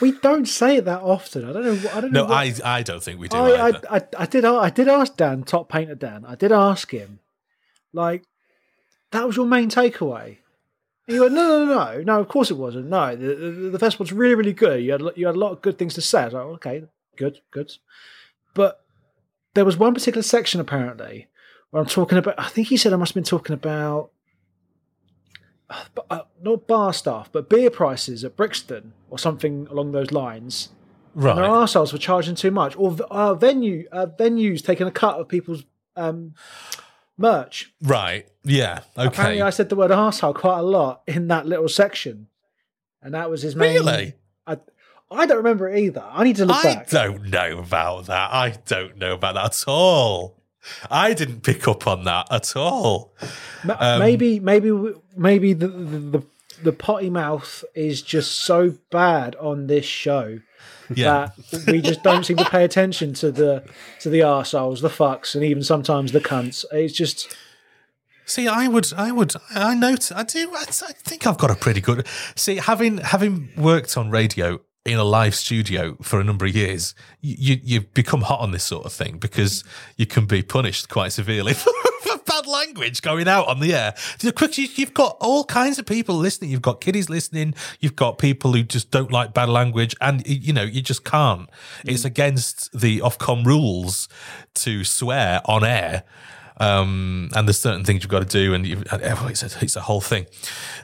we 0.00 0.12
don't 0.12 0.46
say 0.46 0.76
it 0.76 0.84
that 0.84 1.02
often. 1.02 1.44
I 1.48 1.52
don't 1.52 1.64
know. 1.64 1.90
I 1.92 2.00
don't 2.00 2.12
know. 2.12 2.26
No, 2.26 2.32
I 2.32 2.54
I 2.64 2.82
don't 2.82 3.02
think 3.02 3.18
we 3.18 3.28
do. 3.28 3.36
I, 3.36 3.68
I, 3.68 3.72
I, 3.90 4.02
I 4.18 4.26
did 4.26 4.44
I 4.44 4.70
did 4.70 4.88
ask 4.88 5.16
Dan, 5.16 5.42
top 5.42 5.68
painter 5.68 5.94
Dan. 5.94 6.24
I 6.24 6.36
did 6.36 6.52
ask 6.52 6.90
him, 6.90 7.18
like, 7.92 8.24
that 9.10 9.26
was 9.26 9.36
your 9.36 9.46
main 9.46 9.70
takeaway. 9.70 10.38
And 11.06 11.14
he 11.14 11.20
went, 11.20 11.32
no, 11.32 11.64
no, 11.64 11.74
no, 11.74 12.02
no. 12.02 12.20
Of 12.20 12.28
course 12.28 12.50
it 12.50 12.58
wasn't. 12.58 12.88
No, 12.88 13.16
the, 13.16 13.34
the, 13.34 13.50
the 13.70 13.78
festival's 13.78 14.12
really, 14.12 14.34
really 14.34 14.52
good. 14.52 14.82
You 14.82 14.92
had 14.92 15.02
you 15.16 15.26
had 15.26 15.36
a 15.36 15.38
lot 15.38 15.52
of 15.52 15.62
good 15.62 15.78
things 15.78 15.94
to 15.94 16.02
say. 16.02 16.20
I 16.20 16.24
was 16.26 16.34
like, 16.34 16.44
okay, 16.44 16.84
good, 17.16 17.40
good. 17.50 17.72
But 18.54 18.84
there 19.54 19.64
was 19.64 19.76
one 19.76 19.94
particular 19.94 20.22
section 20.22 20.60
apparently 20.60 21.26
where 21.70 21.82
I'm 21.82 21.88
talking 21.88 22.18
about. 22.18 22.38
I 22.38 22.48
think 22.48 22.68
he 22.68 22.76
said 22.76 22.92
I 22.92 22.96
must 22.96 23.10
have 23.10 23.14
been 23.16 23.24
talking 23.24 23.54
about 23.54 24.10
uh, 26.10 26.20
not 26.42 26.66
bar 26.66 26.92
staff, 26.92 27.30
but 27.30 27.48
beer 27.48 27.70
prices 27.70 28.24
at 28.24 28.36
Brixton 28.36 28.92
or 29.10 29.18
something 29.18 29.66
along 29.70 29.92
those 29.92 30.12
lines. 30.12 30.70
Right. 31.14 31.30
And 31.32 31.38
their 31.38 31.50
arseholes 31.50 31.92
were 31.92 31.98
charging 31.98 32.34
too 32.34 32.50
much, 32.50 32.76
or 32.76 32.96
uh, 33.10 33.34
venue 33.34 33.88
uh, 33.90 34.06
venues 34.06 34.64
taking 34.64 34.86
a 34.86 34.90
cut 34.90 35.18
of 35.18 35.28
people's 35.28 35.64
um, 35.96 36.34
merch. 37.16 37.72
Right. 37.82 38.28
Yeah. 38.44 38.80
Okay. 38.96 39.08
Apparently, 39.08 39.42
I 39.42 39.50
said 39.50 39.68
the 39.68 39.76
word 39.76 39.90
arsehole 39.90 40.34
quite 40.34 40.58
a 40.58 40.62
lot 40.62 41.02
in 41.06 41.28
that 41.28 41.46
little 41.46 41.68
section, 41.68 42.28
and 43.02 43.14
that 43.14 43.30
was 43.30 43.42
his 43.42 43.56
main. 43.56 43.74
Really. 43.74 44.14
I, 44.46 44.58
I 45.10 45.26
don't 45.26 45.38
remember 45.38 45.68
it 45.68 45.78
either. 45.78 46.04
I 46.08 46.24
need 46.24 46.36
to 46.36 46.46
look 46.46 46.64
I 46.64 46.74
back. 46.74 46.94
I 46.94 47.08
don't 47.08 47.30
know 47.30 47.58
about 47.58 48.06
that. 48.06 48.32
I 48.32 48.50
don't 48.66 48.98
know 48.98 49.14
about 49.14 49.34
that 49.34 49.46
at 49.46 49.64
all. 49.66 50.37
I 50.90 51.14
didn't 51.14 51.42
pick 51.42 51.66
up 51.68 51.86
on 51.86 52.04
that 52.04 52.26
at 52.30 52.56
all. 52.56 53.14
Um, 53.68 53.98
maybe, 54.00 54.40
maybe, 54.40 54.70
maybe 55.16 55.52
the, 55.52 55.68
the 55.68 56.22
the 56.62 56.72
potty 56.72 57.10
mouth 57.10 57.64
is 57.74 58.02
just 58.02 58.32
so 58.32 58.74
bad 58.90 59.36
on 59.36 59.66
this 59.66 59.84
show 59.84 60.40
yeah. 60.94 61.28
that 61.50 61.64
we 61.66 61.80
just 61.80 62.02
don't 62.02 62.24
seem 62.24 62.36
to 62.36 62.44
pay 62.44 62.64
attention 62.64 63.14
to 63.14 63.30
the 63.30 63.64
to 64.00 64.10
the 64.10 64.20
arseholes, 64.20 64.80
the 64.80 64.88
fucks, 64.88 65.34
and 65.34 65.44
even 65.44 65.62
sometimes 65.62 66.12
the 66.12 66.20
cunts. 66.20 66.64
It's 66.72 66.94
just. 66.94 67.36
See, 68.24 68.46
I 68.46 68.68
would, 68.68 68.92
I 68.92 69.10
would, 69.10 69.32
I 69.54 69.74
note, 69.74 70.12
I 70.12 70.22
do, 70.22 70.52
I, 70.54 70.64
I 70.64 70.92
think 70.92 71.26
I've 71.26 71.38
got 71.38 71.50
a 71.50 71.54
pretty 71.54 71.80
good. 71.80 72.06
See, 72.36 72.56
having 72.56 72.98
having 72.98 73.48
worked 73.56 73.96
on 73.96 74.10
radio 74.10 74.60
in 74.88 74.98
a 74.98 75.04
live 75.04 75.34
studio 75.34 75.96
for 76.02 76.20
a 76.20 76.24
number 76.24 76.46
of 76.46 76.54
years, 76.54 76.94
you 77.20 77.58
you 77.62 77.80
become 77.82 78.22
hot 78.22 78.40
on 78.40 78.52
this 78.52 78.64
sort 78.64 78.86
of 78.86 78.92
thing 78.92 79.18
because 79.18 79.64
you 79.96 80.06
can 80.06 80.26
be 80.26 80.42
punished 80.42 80.88
quite 80.88 81.12
severely 81.12 81.54
for 81.54 81.72
bad 82.28 82.46
language 82.46 83.02
going 83.02 83.28
out 83.28 83.48
on 83.48 83.60
the 83.60 83.74
air. 83.74 83.94
You've 84.20 84.94
got 84.94 85.16
all 85.20 85.44
kinds 85.44 85.78
of 85.78 85.86
people 85.86 86.16
listening. 86.16 86.50
You've 86.50 86.62
got 86.62 86.80
kiddies 86.80 87.08
listening. 87.08 87.54
You've 87.80 87.96
got 87.96 88.18
people 88.18 88.52
who 88.52 88.62
just 88.62 88.90
don't 88.90 89.10
like 89.10 89.34
bad 89.34 89.48
language, 89.48 89.94
and 90.00 90.26
you 90.26 90.52
know 90.52 90.62
you 90.62 90.82
just 90.82 91.04
can't. 91.04 91.48
It's 91.84 92.04
against 92.04 92.78
the 92.78 93.00
Ofcom 93.00 93.44
rules 93.44 94.08
to 94.54 94.84
swear 94.84 95.40
on 95.44 95.64
air. 95.64 96.04
Um, 96.60 97.30
and 97.36 97.46
there's 97.46 97.60
certain 97.60 97.84
things 97.84 98.02
you've 98.02 98.10
got 98.10 98.28
to 98.28 98.38
do, 98.38 98.52
and 98.52 98.66
it's 98.66 99.42
a, 99.42 99.64
it's 99.64 99.76
a 99.76 99.80
whole 99.80 100.00
thing. 100.00 100.26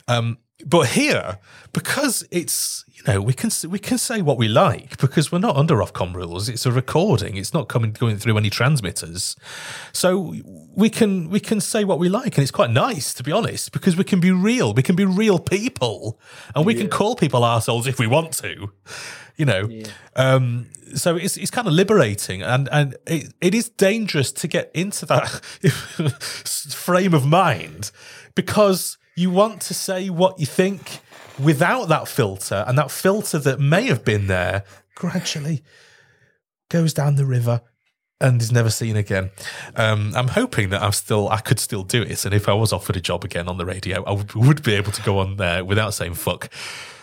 Um, 0.06 0.38
but 0.64 0.88
here, 0.88 1.38
because 1.72 2.26
it's 2.30 2.84
you 2.88 3.02
know 3.06 3.20
we 3.20 3.34
can 3.34 3.50
we 3.68 3.78
can 3.78 3.98
say 3.98 4.22
what 4.22 4.38
we 4.38 4.48
like 4.48 4.96
because 4.96 5.30
we're 5.30 5.38
not 5.38 5.56
under 5.56 5.76
Ofcom 5.76 6.14
rules. 6.14 6.48
It's 6.48 6.64
a 6.64 6.72
recording. 6.72 7.36
It's 7.36 7.52
not 7.52 7.68
coming 7.68 7.92
going 7.92 8.16
through 8.16 8.38
any 8.38 8.48
transmitters, 8.50 9.36
so 9.92 10.34
we 10.74 10.88
can 10.88 11.28
we 11.28 11.40
can 11.40 11.60
say 11.60 11.84
what 11.84 11.98
we 11.98 12.08
like, 12.08 12.36
and 12.36 12.42
it's 12.42 12.50
quite 12.50 12.70
nice 12.70 13.12
to 13.14 13.22
be 13.22 13.30
honest 13.30 13.72
because 13.72 13.96
we 13.96 14.04
can 14.04 14.20
be 14.20 14.30
real. 14.30 14.72
We 14.72 14.82
can 14.82 14.96
be 14.96 15.04
real 15.04 15.38
people, 15.38 16.18
and 16.54 16.64
we 16.64 16.74
yeah. 16.74 16.82
can 16.82 16.90
call 16.90 17.14
people 17.14 17.44
assholes 17.44 17.86
if 17.86 17.98
we 17.98 18.06
want 18.06 18.32
to. 18.34 18.70
You 19.36 19.44
know, 19.44 19.68
yeah. 19.68 19.86
um, 20.16 20.70
so 20.94 21.16
it's 21.16 21.36
it's 21.36 21.50
kind 21.50 21.66
of 21.66 21.74
liberating, 21.74 22.42
and 22.42 22.68
and 22.72 22.96
it, 23.06 23.34
it 23.40 23.54
is 23.54 23.68
dangerous 23.68 24.32
to 24.32 24.48
get 24.48 24.70
into 24.72 25.04
that 25.06 25.28
frame 26.72 27.12
of 27.12 27.26
mind 27.26 27.90
because 28.34 28.96
you 29.16 29.30
want 29.30 29.60
to 29.62 29.74
say 29.74 30.10
what 30.10 30.38
you 30.38 30.46
think 30.46 31.00
without 31.38 31.88
that 31.88 32.08
filter, 32.08 32.64
and 32.66 32.78
that 32.78 32.90
filter 32.90 33.38
that 33.38 33.60
may 33.60 33.84
have 33.84 34.04
been 34.04 34.26
there 34.26 34.64
gradually 34.94 35.62
goes 36.68 36.94
down 36.94 37.16
the 37.16 37.26
river 37.26 37.60
and 38.20 38.40
is 38.40 38.52
never 38.52 38.70
seen 38.70 38.96
again. 38.96 39.30
Um, 39.76 40.12
I'm 40.14 40.28
hoping 40.28 40.70
that 40.70 40.82
I'm 40.82 40.92
still, 40.92 41.28
I 41.28 41.40
could 41.40 41.60
still 41.60 41.82
do 41.82 42.02
it, 42.02 42.24
and 42.24 42.34
if 42.34 42.48
I 42.48 42.54
was 42.54 42.72
offered 42.72 42.96
a 42.96 43.00
job 43.00 43.24
again 43.24 43.48
on 43.48 43.58
the 43.58 43.66
radio, 43.66 44.02
I 44.04 44.12
would, 44.12 44.34
would 44.34 44.62
be 44.62 44.74
able 44.74 44.92
to 44.92 45.02
go 45.02 45.18
on 45.18 45.36
there 45.36 45.64
without 45.64 45.94
saying 45.94 46.14
fuck. 46.14 46.48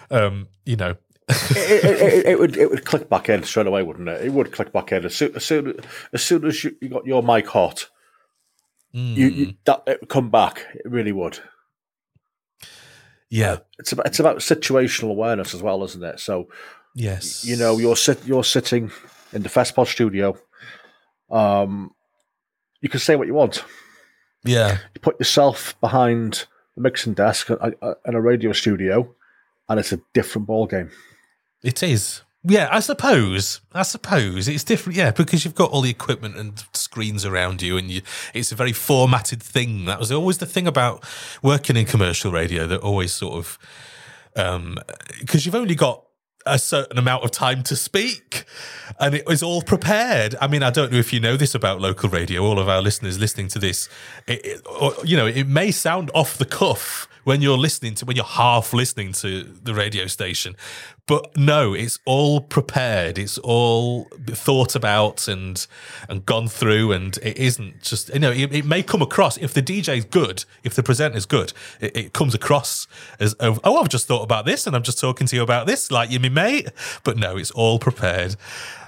Um, 0.09 0.47
you 0.65 0.75
know, 0.75 0.95
it, 1.29 1.85
it, 1.85 2.25
it, 2.25 2.39
would 2.39 2.57
it 2.57 2.69
would 2.69 2.85
click 2.85 3.09
back 3.09 3.29
in 3.29 3.43
straight 3.43 3.67
away, 3.67 3.83
wouldn't 3.83 4.09
it? 4.09 4.25
It 4.25 4.33
would 4.33 4.51
click 4.51 4.73
back 4.73 4.91
in 4.91 5.05
as 5.05 5.15
soon 5.15 5.35
as 5.35 5.45
soon 5.45 5.79
as, 6.11 6.21
soon 6.21 6.45
as 6.45 6.63
you, 6.63 6.75
you 6.81 6.89
got 6.89 7.05
your 7.05 7.23
mic 7.23 7.47
hot. 7.47 7.89
Mm. 8.93 9.15
You, 9.15 9.27
you, 9.27 9.53
that 9.65 9.83
it 9.88 10.01
would 10.01 10.09
come 10.09 10.29
back. 10.29 10.65
It 10.73 10.89
really 10.89 11.13
would. 11.13 11.39
Yeah, 13.31 13.59
it's 13.79 13.93
about 13.93 14.07
it's 14.07 14.19
about 14.19 14.37
situational 14.39 15.09
awareness 15.09 15.53
as 15.53 15.63
well, 15.63 15.85
isn't 15.85 16.03
it? 16.03 16.19
So, 16.19 16.49
yes, 16.93 17.45
you 17.45 17.55
know, 17.55 17.77
you're 17.77 17.95
sit 17.95 18.25
you're 18.25 18.43
sitting 18.43 18.91
in 19.31 19.43
the 19.43 19.47
Festpod 19.47 19.87
studio. 19.87 20.37
Um, 21.29 21.95
you 22.81 22.89
can 22.89 22.99
say 22.99 23.15
what 23.15 23.27
you 23.27 23.33
want. 23.33 23.63
Yeah, 24.43 24.79
you 24.93 24.99
put 24.99 25.17
yourself 25.17 25.79
behind 25.79 26.45
the 26.75 26.81
mixing 26.81 27.13
desk 27.13 27.49
in 27.49 28.15
a 28.15 28.21
radio 28.21 28.51
studio, 28.51 29.15
and 29.69 29.79
it's 29.79 29.93
a 29.93 30.01
different 30.13 30.45
ball 30.45 30.67
game. 30.67 30.91
It 31.63 31.81
is. 31.81 32.23
Yeah, 32.43 32.69
I 32.72 32.80
suppose. 32.80 33.61
I 33.73 33.84
suppose 33.84 34.47
it's 34.47 34.63
different. 34.63 34.97
Yeah, 34.97 35.11
because 35.11 35.45
you've 35.45 35.55
got 35.55 35.69
all 35.69 35.81
the 35.81 35.91
equipment 35.91 36.38
and 36.38 36.63
screens 36.73 37.23
around 37.23 37.61
you, 37.61 37.77
and 37.77 37.89
you, 37.89 38.01
it's 38.34 38.51
a 38.51 38.55
very 38.55 38.73
formatted 38.73 39.43
thing. 39.43 39.85
That 39.85 39.99
was 39.99 40.11
always 40.11 40.39
the 40.39 40.47
thing 40.47 40.65
about 40.65 41.03
working 41.43 41.77
in 41.77 41.85
commercial 41.85 42.31
radio. 42.31 42.65
That 42.65 42.81
always 42.81 43.13
sort 43.13 43.35
of 43.35 43.59
because 44.34 44.55
um, 44.55 44.77
you've 45.30 45.55
only 45.55 45.76
got 45.76 46.03
a 46.45 46.57
certain 46.57 46.97
amount 46.97 47.23
of 47.23 47.31
time 47.31 47.63
to 47.63 47.76
speak. 47.76 48.45
and 48.99 49.13
it 49.13 49.26
was 49.26 49.43
all 49.43 49.61
prepared. 49.61 50.35
I 50.41 50.47
mean, 50.47 50.63
I 50.63 50.69
don't 50.69 50.91
know 50.91 50.97
if 50.97 51.13
you 51.13 51.19
know 51.19 51.38
this 51.38 51.53
about 51.53 51.80
local 51.80 52.09
radio. 52.09 52.43
All 52.43 52.59
of 52.59 52.68
our 52.68 52.81
listeners 52.81 53.19
listening 53.19 53.47
to 53.49 53.59
this, 53.59 53.89
it, 54.27 54.45
it, 54.45 54.61
or, 54.68 54.93
you 55.03 55.18
know, 55.18 55.27
it 55.27 55.47
may 55.47 55.72
sound 55.72 56.09
off 56.13 56.38
the 56.38 56.45
cuff 56.45 57.07
when 57.23 57.41
you're 57.41 57.57
listening 57.57 57.95
to 57.95 58.06
when 58.06 58.15
you're 58.15 58.26
half 58.26 58.73
listening 58.73 59.14
to 59.14 59.43
the 59.43 59.73
radio 59.73 60.07
station, 60.07 60.56
but 61.07 61.35
no, 61.35 61.73
it's 61.73 61.99
all 62.06 62.41
prepared. 62.41 63.18
It's 63.18 63.38
all 63.39 64.06
thought 64.27 64.76
about 64.76 65.27
and 65.27 65.65
and 66.07 66.26
gone 66.26 66.48
through, 66.48 66.91
and 66.91 67.18
it 67.18 67.38
isn't 67.38 67.81
just 67.81 68.10
you 68.14 68.19
know. 68.19 68.31
It, 68.31 68.53
it 68.53 68.65
may 68.65 68.84
come 68.84 69.02
across 69.02 69.38
if 69.38 69.53
the 69.53 69.61
DJ 69.61 69.98
is 69.98 70.06
good, 70.06 70.45
if 70.64 70.73
the 70.73 70.84
presenter 70.84 71.18
is 71.18 71.26
good, 71.26 71.53
it, 71.80 71.95
it 71.95 72.14
comes 72.14 72.34
across 72.34 72.88
as 73.19 73.35
oh, 73.39 73.77
I've 73.77 73.89
just 73.89 74.07
thought 74.07 74.23
about 74.23 74.45
this, 74.45 74.65
and 74.68 74.76
I'm 74.76 74.84
just 74.84 74.99
talking 74.99 75.27
to 75.27 75.35
you 75.35 75.41
about 75.41 75.68
this, 75.68 75.91
like 75.91 76.11
you're 76.11 76.22
my 76.22 76.30
mate. 76.30 76.69
But 77.03 77.18
no, 77.18 77.38
it's 77.38 77.52
all 77.52 77.80
prepared. 77.80 78.35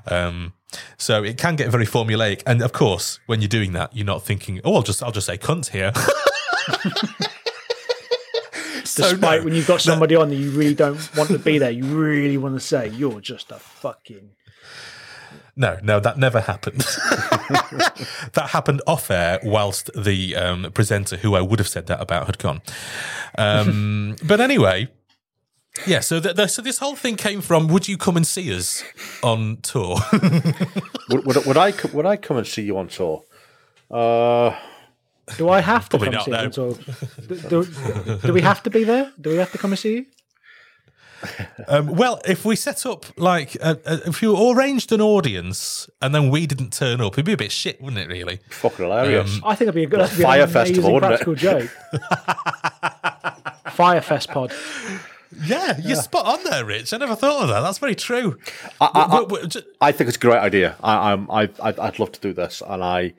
Um, 0.05 0.53
so 0.97 1.23
it 1.23 1.37
can 1.37 1.55
get 1.55 1.69
very 1.69 1.85
formulaic, 1.85 2.41
and 2.45 2.61
of 2.61 2.73
course, 2.73 3.19
when 3.25 3.41
you're 3.41 3.47
doing 3.47 3.73
that, 3.73 3.95
you're 3.95 4.05
not 4.05 4.23
thinking, 4.23 4.61
"Oh, 4.63 4.75
I'll 4.75 4.81
just 4.81 5.03
I'll 5.03 5.11
just 5.11 5.27
say 5.27 5.37
cunt 5.37 5.69
here." 5.69 5.93
Despite 8.95 9.41
no, 9.41 9.45
when 9.45 9.53
you've 9.53 9.67
got 9.67 9.81
somebody 9.81 10.15
no. 10.15 10.21
on 10.21 10.29
that 10.29 10.35
you 10.35 10.51
really 10.51 10.75
don't 10.75 10.97
want 11.15 11.29
to 11.29 11.39
be 11.39 11.57
there, 11.57 11.71
you 11.71 11.85
really 11.85 12.37
want 12.37 12.55
to 12.55 12.59
say 12.59 12.89
you're 12.89 13.21
just 13.21 13.51
a 13.51 13.55
fucking. 13.55 14.31
No, 15.55 15.77
no, 15.83 15.99
that 15.99 16.17
never 16.17 16.41
happened. 16.41 16.79
that 16.79 18.49
happened 18.49 18.81
off 18.87 19.11
air 19.11 19.39
whilst 19.43 19.91
the 19.95 20.35
um, 20.35 20.71
presenter, 20.73 21.17
who 21.17 21.35
I 21.35 21.41
would 21.41 21.59
have 21.59 21.67
said 21.67 21.85
that 21.87 22.01
about, 22.01 22.25
had 22.25 22.39
gone. 22.39 22.61
Um, 23.37 24.15
but 24.23 24.41
anyway, 24.41 24.87
yeah. 25.85 25.99
So, 25.99 26.19
the, 26.19 26.33
the, 26.33 26.47
so 26.47 26.61
this 26.63 26.79
whole 26.79 26.95
thing 26.95 27.17
came 27.17 27.41
from: 27.41 27.67
Would 27.67 27.87
you 27.87 27.97
come 27.97 28.17
and 28.17 28.25
see 28.25 28.53
us 28.55 28.83
on 29.21 29.57
tour? 29.57 29.97
would, 31.09 31.25
would, 31.25 31.45
would, 31.45 31.57
I 31.57 31.73
would 31.93 32.05
I 32.05 32.17
come 32.17 32.37
and 32.37 32.47
see 32.47 32.63
you 32.63 32.77
on 32.79 32.87
tour? 32.87 33.23
Uh, 33.91 34.55
do 35.37 35.49
I 35.49 35.61
have 35.61 35.89
to 35.89 35.97
Probably 35.97 36.17
come 36.17 36.25
see 36.25 36.31
you? 36.31 36.49
Do, 37.27 37.63
do, 37.63 38.17
do, 38.21 38.33
we 38.33 38.41
have 38.41 38.61
to 38.63 38.69
be 38.69 38.83
there? 38.83 39.11
Do 39.19 39.29
we 39.31 39.37
have 39.37 39.51
to 39.53 39.57
come 39.57 39.71
and 39.71 39.79
see 39.79 39.93
you? 39.95 40.05
Um, 41.69 41.87
well, 41.95 42.19
if 42.25 42.43
we 42.43 42.57
set 42.57 42.85
up 42.85 43.05
like 43.17 43.55
if 43.61 44.21
you 44.21 44.51
arranged 44.51 44.91
an 44.91 44.99
audience 44.99 45.89
and 46.01 46.13
then 46.13 46.29
we 46.29 46.45
didn't 46.45 46.73
turn 46.73 46.99
up, 46.99 47.13
it'd 47.13 47.25
be 47.25 47.31
a 47.31 47.37
bit 47.37 47.51
shit, 47.51 47.81
wouldn't 47.81 48.01
it? 48.01 48.13
Really, 48.13 48.39
fucking 48.49 48.83
hilarious. 48.85 49.35
Um, 49.37 49.43
I 49.45 49.55
think 49.55 49.69
it'd 49.69 49.75
be 49.75 49.83
a 49.83 49.87
good 49.87 49.99
like 49.99 50.09
Fyre 50.09 50.47
Festival, 50.47 50.99
practical 50.99 51.35
joke. 51.35 51.69
Fyrefest 53.73 54.27
pod. 54.27 54.53
Yeah, 55.45 55.77
you're 55.77 55.95
yeah. 55.95 56.01
spot 56.01 56.25
on 56.25 56.43
there, 56.43 56.65
Rich. 56.65 56.93
I 56.93 56.97
never 56.97 57.15
thought 57.15 57.43
of 57.43 57.49
that. 57.49 57.61
That's 57.61 57.79
very 57.79 57.95
true. 57.95 58.37
I, 58.79 58.85
I, 58.93 59.17
I, 59.17 59.87
I 59.87 59.91
think 59.91 60.09
it's 60.09 60.17
a 60.17 60.19
great 60.19 60.39
idea. 60.39 60.75
I, 60.83 61.13
I'm, 61.13 61.31
I, 61.31 61.49
I'd 61.61 61.97
love 61.97 62.11
to 62.11 62.19
do 62.19 62.33
this, 62.33 62.61
and 62.67 62.83
I 62.83 63.13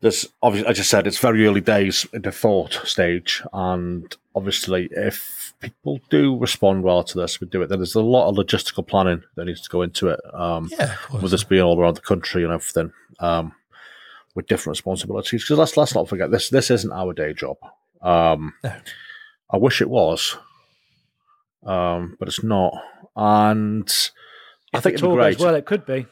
there's 0.00 0.28
obviously, 0.42 0.68
I 0.68 0.72
just 0.72 0.90
said, 0.90 1.06
it's 1.06 1.18
very 1.18 1.46
early 1.46 1.60
days 1.60 2.06
in 2.12 2.22
the 2.22 2.30
thought 2.30 2.80
stage, 2.84 3.42
and 3.52 4.16
obviously, 4.34 4.88
if 4.92 5.54
people 5.60 6.00
do 6.08 6.36
respond 6.36 6.84
well 6.84 7.02
to 7.02 7.18
this, 7.18 7.40
we 7.40 7.48
do 7.48 7.62
it. 7.62 7.68
Then 7.68 7.78
there's 7.78 7.96
a 7.96 8.00
lot 8.00 8.28
of 8.28 8.36
logistical 8.36 8.86
planning 8.86 9.24
that 9.34 9.46
needs 9.46 9.60
to 9.62 9.70
go 9.70 9.82
into 9.82 10.08
it. 10.08 10.20
Um, 10.32 10.68
yeah, 10.70 10.94
with 11.12 11.32
this 11.32 11.44
being 11.44 11.62
all 11.62 11.80
around 11.80 11.96
the 11.96 12.02
country 12.02 12.44
and 12.44 12.52
everything, 12.52 12.92
um, 13.18 13.52
with 14.34 14.46
different 14.46 14.76
responsibilities. 14.76 15.42
Because 15.42 15.58
let's 15.58 15.76
let's 15.76 15.94
not 15.94 16.08
forget 16.08 16.30
this. 16.30 16.48
This 16.48 16.70
isn't 16.70 16.92
our 16.92 17.12
day 17.12 17.32
job. 17.32 17.56
Um, 18.00 18.54
no. 18.62 18.74
I 19.50 19.56
wish 19.56 19.80
it 19.80 19.90
was, 19.90 20.36
um, 21.66 22.16
but 22.20 22.28
it's 22.28 22.44
not. 22.44 22.72
And 23.16 23.88
I 24.72 24.78
think 24.78 24.94
it'd 24.94 25.08
be 25.08 25.14
great. 25.14 25.40
well, 25.40 25.56
it 25.56 25.66
could 25.66 25.84
be. 25.84 26.06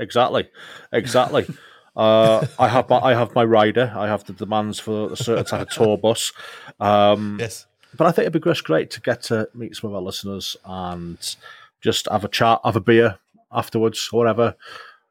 Exactly, 0.00 0.48
exactly. 0.92 1.46
Uh, 1.96 2.46
I 2.58 2.68
have 2.68 2.88
my 2.88 2.98
I 2.98 3.14
have 3.14 3.34
my 3.34 3.44
rider. 3.44 3.92
I 3.96 4.08
have 4.08 4.24
the 4.24 4.32
demands 4.32 4.80
for 4.80 5.12
a 5.12 5.16
certain 5.16 5.44
type 5.44 5.62
of 5.62 5.70
tour 5.70 5.96
bus. 5.96 6.32
Um, 6.80 7.38
yes, 7.40 7.66
but 7.96 8.06
I 8.06 8.10
think 8.10 8.26
it'd 8.26 8.42
be 8.42 8.50
just 8.50 8.64
great 8.64 8.90
to 8.92 9.00
get 9.00 9.22
to 9.24 9.48
meet 9.54 9.76
some 9.76 9.90
of 9.90 9.96
our 9.96 10.02
listeners 10.02 10.56
and 10.64 11.36
just 11.80 12.08
have 12.10 12.24
a 12.24 12.28
chat, 12.28 12.60
have 12.64 12.76
a 12.76 12.80
beer 12.80 13.18
afterwards, 13.52 14.08
or 14.12 14.18
whatever. 14.18 14.56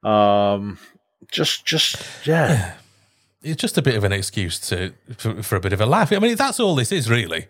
Um, 0.03 0.77
just, 1.31 1.65
just 1.65 2.03
yeah. 2.25 2.75
It's 3.45 3.59
just 3.59 3.77
a 3.77 3.81
bit 3.81 3.95
of 3.95 4.05
an 4.05 4.13
excuse 4.13 4.57
to 4.69 4.93
for, 5.17 5.43
for, 5.43 5.57
a 5.57 5.59
bit 5.59 5.73
of 5.73 5.81
a 5.81 5.85
laugh. 5.85 6.13
I 6.13 6.19
mean, 6.19 6.37
that's 6.37 6.61
all 6.61 6.75
this 6.75 6.93
is, 6.93 7.09
really. 7.09 7.47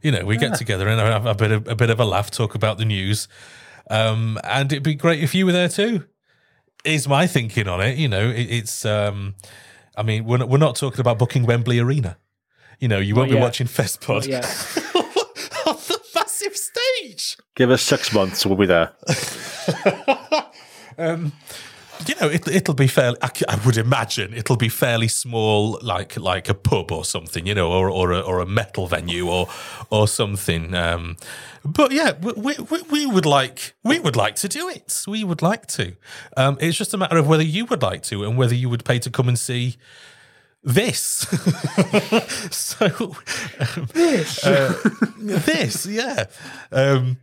You 0.00 0.10
know, 0.10 0.24
we 0.24 0.36
yeah. 0.36 0.48
get 0.48 0.56
together 0.56 0.88
and 0.88 0.98
have 0.98 1.26
a 1.26 1.34
bit 1.34 1.52
of 1.52 1.68
a 1.68 1.74
bit 1.74 1.90
of 1.90 2.00
a 2.00 2.04
laugh, 2.06 2.30
talk 2.30 2.54
about 2.54 2.78
the 2.78 2.86
news, 2.86 3.28
um, 3.90 4.38
and 4.42 4.72
it'd 4.72 4.82
be 4.82 4.94
great 4.94 5.22
if 5.22 5.34
you 5.34 5.44
were 5.44 5.52
there 5.52 5.68
too 5.68 6.06
is 6.84 7.08
my 7.08 7.26
thinking 7.26 7.68
on 7.68 7.80
it. 7.80 7.98
You 7.98 8.08
know, 8.08 8.30
it, 8.30 8.46
it's. 8.50 8.84
Um, 8.84 9.34
I 9.96 10.02
mean, 10.02 10.24
we're 10.24 10.38
not, 10.38 10.48
we're 10.48 10.58
not 10.58 10.76
talking 10.76 11.00
about 11.00 11.18
booking 11.18 11.46
Wembley 11.46 11.78
Arena. 11.78 12.16
You 12.80 12.88
know, 12.88 12.98
you 12.98 13.14
won't 13.14 13.30
be 13.30 13.36
watching 13.36 13.66
Festpod 13.66 14.24
on 15.66 15.76
the 15.76 16.00
massive 16.14 16.56
stage. 16.56 17.36
Give 17.54 17.70
us 17.70 17.82
six 17.82 18.12
months, 18.12 18.44
we'll 18.44 18.56
be 18.56 18.66
there. 18.66 18.92
um, 20.98 21.32
you 22.06 22.14
know, 22.20 22.28
it, 22.28 22.66
will 22.66 22.74
be 22.74 22.86
fairly. 22.86 23.18
I, 23.22 23.30
I, 23.48 23.56
would 23.64 23.76
imagine 23.76 24.34
it'll 24.34 24.56
be 24.56 24.68
fairly 24.68 25.08
small, 25.08 25.78
like 25.82 26.16
like 26.16 26.48
a 26.48 26.54
pub 26.54 26.92
or 26.92 27.04
something, 27.04 27.46
you 27.46 27.54
know, 27.54 27.70
or 27.70 27.90
or 27.90 28.12
a, 28.12 28.20
or 28.20 28.40
a 28.40 28.46
metal 28.46 28.86
venue 28.86 29.28
or 29.28 29.48
or 29.90 30.08
something. 30.08 30.74
Um, 30.74 31.16
but 31.64 31.92
yeah, 31.92 32.12
we, 32.20 32.54
we, 32.58 32.82
we 32.82 33.06
would 33.06 33.26
like 33.26 33.74
we 33.82 33.98
would 33.98 34.16
like 34.16 34.36
to 34.36 34.48
do 34.48 34.68
it. 34.68 35.02
We 35.06 35.24
would 35.24 35.42
like 35.42 35.66
to. 35.68 35.96
Um, 36.36 36.58
it's 36.60 36.76
just 36.76 36.94
a 36.94 36.98
matter 36.98 37.16
of 37.16 37.26
whether 37.26 37.42
you 37.42 37.64
would 37.66 37.82
like 37.82 38.02
to 38.04 38.24
and 38.24 38.36
whether 38.36 38.54
you 38.54 38.68
would 38.68 38.84
pay 38.84 38.98
to 39.00 39.10
come 39.10 39.28
and 39.28 39.38
see 39.38 39.76
this. 40.64 41.00
so 42.50 42.86
um, 42.96 43.88
this, 43.92 44.44
uh, 44.46 44.90
this, 45.18 45.86
yeah. 45.86 46.24
Um, 46.72 47.18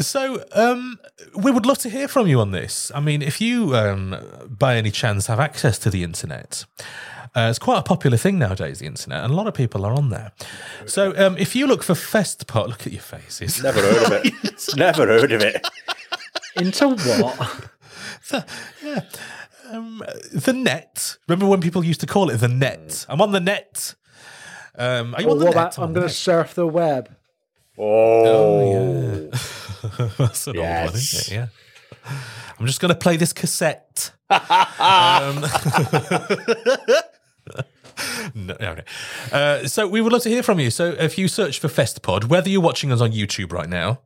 so 0.00 0.44
um, 0.52 0.98
we 1.34 1.50
would 1.50 1.66
love 1.66 1.78
to 1.78 1.90
hear 1.90 2.08
from 2.08 2.26
you 2.26 2.40
on 2.40 2.50
this. 2.50 2.92
I 2.94 3.00
mean, 3.00 3.22
if 3.22 3.40
you, 3.40 3.74
um, 3.74 4.16
by 4.48 4.76
any 4.76 4.90
chance, 4.90 5.26
have 5.26 5.40
access 5.40 5.78
to 5.80 5.90
the 5.90 6.02
internet. 6.02 6.64
Uh, 7.34 7.46
it's 7.48 7.60
quite 7.60 7.78
a 7.78 7.82
popular 7.82 8.16
thing 8.16 8.38
nowadays, 8.38 8.80
the 8.80 8.86
internet, 8.86 9.22
and 9.22 9.32
a 9.32 9.36
lot 9.36 9.46
of 9.46 9.54
people 9.54 9.86
are 9.86 9.92
on 9.92 10.10
there. 10.10 10.32
So 10.84 11.14
um, 11.16 11.36
if 11.38 11.54
you 11.54 11.66
look 11.66 11.84
for 11.84 11.94
Festpod, 11.94 12.68
look 12.68 12.86
at 12.86 12.92
your 12.92 13.02
faces. 13.02 13.62
Never 13.62 13.80
heard 13.80 14.02
of 14.02 14.24
it. 14.24 14.64
Never 14.76 15.06
heard 15.06 15.30
of 15.30 15.40
it. 15.40 15.66
Into 16.56 16.88
what? 16.88 17.70
The, 18.28 18.46
yeah. 18.82 19.04
Um, 19.70 20.02
the 20.32 20.52
net. 20.52 21.16
Remember 21.28 21.46
when 21.46 21.60
people 21.60 21.84
used 21.84 22.00
to 22.00 22.06
call 22.06 22.30
it 22.30 22.38
the 22.38 22.48
net? 22.48 23.06
I'm 23.08 23.20
on 23.20 23.30
the 23.30 23.40
net. 23.40 23.94
Um, 24.76 25.14
are 25.14 25.20
you 25.20 25.28
well, 25.28 25.36
on 25.36 25.38
the 25.38 25.44
net? 25.44 25.54
About, 25.54 25.78
I'm 25.78 25.92
going 25.92 26.08
to 26.08 26.12
surf 26.12 26.54
the 26.54 26.66
web. 26.66 27.14
Oh, 27.82 28.72
yeah. 28.72 29.38
That's 30.18 30.46
an 30.46 30.54
yes. 30.54 30.82
old 30.82 30.90
one, 30.90 30.96
isn't 30.96 31.20
it? 31.20 31.34
Yeah. 31.34 31.46
I'm 32.58 32.66
just 32.66 32.80
going 32.80 32.90
to 32.90 32.98
play 32.98 33.16
this 33.16 33.32
cassette. 33.32 34.12
um, 34.28 34.38
no, 38.34 38.54
okay. 38.60 38.84
Uh, 39.32 39.66
so 39.66 39.88
we 39.88 40.02
would 40.02 40.12
love 40.12 40.22
to 40.22 40.28
hear 40.28 40.42
from 40.42 40.60
you. 40.60 40.70
So 40.70 40.90
if 40.90 41.16
you 41.16 41.26
search 41.26 41.58
for 41.58 41.68
FestPod, 41.68 42.24
whether 42.24 42.50
you're 42.50 42.60
watching 42.60 42.92
us 42.92 43.00
on 43.00 43.12
YouTube 43.12 43.50
right 43.50 43.68
now, 43.68 44.00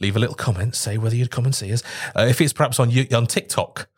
leave 0.00 0.16
a 0.16 0.18
little 0.18 0.34
comment, 0.34 0.74
say 0.74 0.98
whether 0.98 1.16
you'd 1.16 1.30
come 1.30 1.44
and 1.44 1.54
see 1.54 1.72
us. 1.72 1.82
Uh, 2.16 2.26
if 2.28 2.40
it's 2.40 2.52
perhaps 2.52 2.78
on 2.80 2.92
on 3.12 3.26
TikTok, 3.26 3.88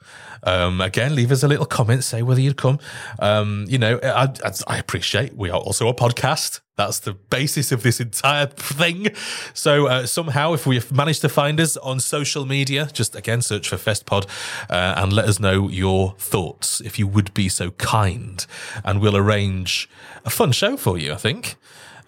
um, 0.43 0.81
again, 0.81 1.15
leave 1.15 1.33
us 1.33 1.43
a 1.43 1.49
little 1.49 1.67
comment, 1.67 2.05
say 2.05 2.23
whether 2.23 2.41
you'd 2.41 2.57
come. 2.57 2.79
Um, 3.19 3.67
you 3.69 3.79
know, 3.79 3.99
I, 4.03 4.33
I, 4.67 4.79
appreciate 4.79 5.37
we 5.37 5.51
are 5.51 5.61
also 5.61 5.89
a 5.89 5.95
podcast. 5.95 6.61
That's 6.77 7.01
the 7.01 7.13
basis 7.13 7.73
of 7.73 7.83
this 7.83 8.01
entire 8.01 8.47
thing. 8.47 9.09
So 9.53 9.87
uh, 9.87 10.07
somehow, 10.07 10.55
if 10.55 10.67
we've 10.67 10.91
managed 10.91 11.21
to 11.23 11.29
find 11.29 11.61
us 11.61 11.77
on 11.77 12.01
social 12.01 12.47
media, 12.47 12.89
just 12.93 13.15
again 13.15 13.43
search 13.43 13.69
for 13.69 13.77
FestPod 13.77 14.27
uh, 14.71 14.95
and 14.97 15.13
let 15.13 15.27
us 15.27 15.39
know 15.39 15.69
your 15.69 16.15
thoughts, 16.19 16.81
if 16.81 16.99
you 16.99 17.07
would 17.07 17.35
be 17.35 17.49
so 17.51 17.73
kind, 17.73 18.47
and 18.83 19.01
we'll 19.01 19.17
arrange 19.17 19.91
a 20.25 20.31
fun 20.31 20.53
show 20.53 20.77
for 20.77 20.97
you. 20.97 21.13
I 21.13 21.17
think. 21.17 21.57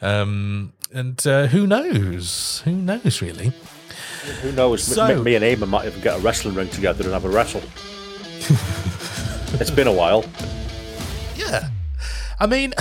Um, 0.01 0.73
and 0.93 1.27
uh, 1.27 1.47
who 1.47 1.67
knows? 1.67 2.63
Who 2.65 2.73
knows, 2.73 3.23
really? 3.23 3.53
Who 4.43 4.53
knows? 4.53 4.85
So, 4.85 5.23
me 5.23 5.35
and 5.35 5.45
Eamon 5.45 5.69
might 5.69 5.87
even 5.87 6.01
get 6.01 6.17
a 6.19 6.21
wrestling 6.21 6.55
ring 6.55 6.69
together 6.69 7.05
and 7.05 7.13
have 7.13 7.25
a 7.25 7.29
wrestle. 7.29 7.63
it's 9.61 9.71
been 9.71 9.89
a 9.89 9.93
while. 9.93 10.25
Yeah. 11.37 11.69
I 12.39 12.47
mean, 12.47 12.73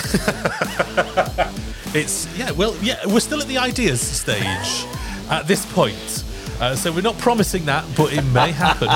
it's, 1.96 2.28
yeah, 2.38 2.52
well, 2.52 2.76
yeah, 2.82 3.00
we're 3.06 3.20
still 3.20 3.42
at 3.42 3.48
the 3.48 3.58
ideas 3.58 4.02
stage 4.02 4.86
at 5.30 5.48
this 5.48 5.66
point. 5.74 6.24
Uh, 6.60 6.76
so 6.76 6.92
we're 6.92 7.02
not 7.02 7.18
promising 7.18 7.66
that, 7.66 7.86
but 7.96 8.14
it 8.14 8.24
may 8.26 8.52
happen. 8.56 8.90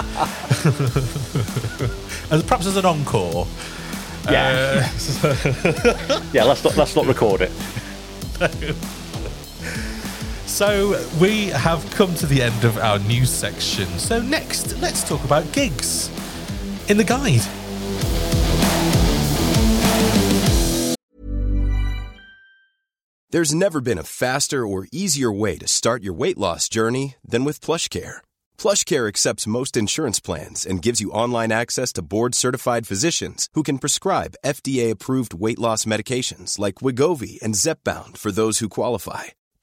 as 2.32 2.44
perhaps 2.44 2.68
as 2.68 2.78
an 2.78 2.86
encore. 2.86 3.48
Yeah. 4.30 4.88
Uh, 5.24 6.22
yeah, 6.34 6.44
let's 6.44 6.64
not 6.64 6.76
let's 6.78 6.96
not 6.96 7.06
record 7.06 7.42
it. 7.42 7.52
So 10.56 11.06
we 11.20 11.48
have 11.48 11.86
come 11.92 12.16
to 12.16 12.26
the 12.26 12.42
end 12.42 12.64
of 12.64 12.78
our 12.78 12.98
news 13.00 13.30
section. 13.30 13.88
So 14.00 14.22
next, 14.22 14.80
let's 14.80 15.04
talk 15.04 15.22
about 15.26 15.52
gigs 15.52 16.08
in 16.88 16.96
the 16.96 17.04
guide. 17.04 17.42
There's 23.32 23.54
never 23.54 23.82
been 23.82 23.98
a 23.98 24.04
faster 24.04 24.66
or 24.66 24.88
easier 24.94 25.30
way 25.30 25.58
to 25.58 25.68
start 25.68 26.04
your 26.04 26.14
weight 26.14 26.38
loss 26.38 26.70
journey 26.70 27.16
than 27.28 27.44
with 27.44 27.60
PlushCare. 27.60 28.20
PlushCare 28.58 29.10
accepts 29.10 29.46
most 29.46 29.76
insurance 29.76 30.22
plans 30.22 30.66
and 30.66 30.82
gives 30.82 31.02
you 31.02 31.12
online 31.12 31.52
access 31.52 31.92
to 31.92 32.02
board-certified 32.02 32.88
physicians 32.88 33.50
who 33.56 33.64
can 33.64 33.78
prescribe 33.78 34.38
FDA-approved 34.46 35.34
weight 35.34 35.60
loss 35.60 35.84
medications 35.84 36.58
like 36.58 36.76
Wegovy 36.76 37.42
and 37.42 37.56
Zepbound 37.56 38.16
for 38.18 38.32
those 38.32 38.60
who 38.60 38.70
qualify. 38.70 39.36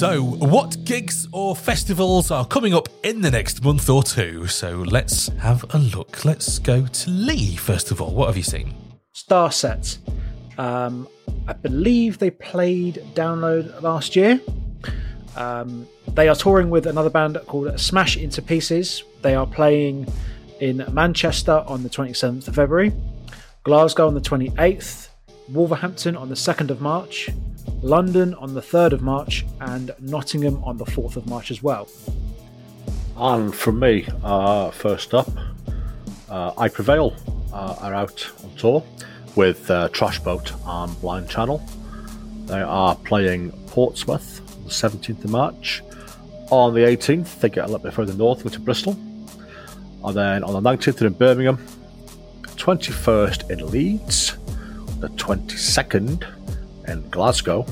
So, 0.00 0.22
what 0.22 0.82
gigs 0.86 1.28
or 1.30 1.54
festivals 1.54 2.30
are 2.30 2.46
coming 2.46 2.72
up 2.72 2.88
in 3.02 3.20
the 3.20 3.30
next 3.30 3.62
month 3.62 3.90
or 3.90 4.02
two? 4.02 4.46
So, 4.46 4.78
let's 4.78 5.26
have 5.40 5.62
a 5.74 5.78
look. 5.78 6.24
Let's 6.24 6.58
go 6.58 6.86
to 6.86 7.10
Lee, 7.10 7.54
first 7.56 7.90
of 7.90 8.00
all. 8.00 8.14
What 8.14 8.28
have 8.28 8.36
you 8.38 8.42
seen? 8.42 8.74
Starset. 9.14 9.98
Um, 10.56 11.06
I 11.46 11.52
believe 11.52 12.16
they 12.16 12.30
played 12.30 13.04
Download 13.12 13.82
last 13.82 14.16
year. 14.16 14.40
Um, 15.36 15.86
they 16.14 16.30
are 16.30 16.34
touring 16.34 16.70
with 16.70 16.86
another 16.86 17.10
band 17.10 17.38
called 17.46 17.78
Smash 17.78 18.16
Into 18.16 18.40
Pieces. 18.40 19.04
They 19.20 19.34
are 19.34 19.46
playing 19.46 20.10
in 20.60 20.82
Manchester 20.90 21.62
on 21.66 21.82
the 21.82 21.90
27th 21.90 22.48
of 22.48 22.54
February, 22.54 22.94
Glasgow 23.64 24.06
on 24.06 24.14
the 24.14 24.22
28th, 24.22 25.08
Wolverhampton 25.50 26.16
on 26.16 26.30
the 26.30 26.36
2nd 26.36 26.70
of 26.70 26.80
March, 26.80 27.28
London 27.82 28.34
on 28.34 28.54
the 28.54 28.60
3rd 28.60 28.92
of 28.92 29.02
March, 29.02 29.46
and 29.60 29.90
Nottingham 30.00 30.62
on 30.64 30.76
the 30.76 30.84
4th 30.84 31.16
of 31.16 31.26
March 31.26 31.50
as 31.50 31.62
well. 31.62 31.88
And 33.16 33.54
from 33.54 33.78
me, 33.78 34.06
uh, 34.22 34.70
first 34.70 35.14
up, 35.14 35.28
uh, 36.28 36.52
I 36.56 36.68
Prevail 36.68 37.14
uh, 37.52 37.76
are 37.80 37.94
out 37.94 38.26
on 38.44 38.54
tour 38.56 38.84
with 39.36 39.70
uh, 39.70 39.88
Trash 39.88 40.18
Boat 40.20 40.52
and 40.66 41.00
Blind 41.00 41.28
Channel. 41.28 41.62
They 42.46 42.60
are 42.60 42.96
playing 42.96 43.52
Portsmouth 43.68 44.40
on 44.56 44.64
the 44.64 44.70
17th 44.70 45.24
of 45.24 45.30
March. 45.30 45.82
On 46.50 46.74
the 46.74 46.80
18th, 46.80 47.40
they 47.40 47.48
get 47.48 47.64
a 47.64 47.66
little 47.66 47.78
bit 47.78 47.92
further 47.94 48.14
north, 48.14 48.42
go 48.42 48.50
to 48.50 48.60
Bristol. 48.60 48.92
And 50.04 50.16
then 50.16 50.42
on 50.44 50.52
the 50.62 50.70
19th, 50.70 50.98
they're 50.98 51.08
in 51.08 51.14
Birmingham. 51.14 51.58
21st 52.42 53.50
in 53.50 53.70
Leeds. 53.70 54.36
The 54.98 55.08
22nd 55.08 56.39
Glasgow, 57.10 57.62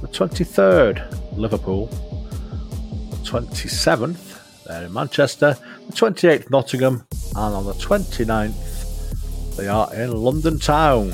the 0.00 0.08
23rd, 0.08 1.36
Liverpool, 1.36 1.86
the 1.86 3.16
27th, 3.24 4.64
they're 4.64 4.84
in 4.84 4.92
Manchester, 4.92 5.56
the 5.86 5.92
28th, 5.92 6.50
Nottingham, 6.50 7.06
and 7.36 7.54
on 7.54 7.64
the 7.64 7.74
29th, 7.74 9.56
they 9.56 9.68
are 9.68 9.94
in 9.94 10.12
London 10.12 10.58
Town. 10.58 11.12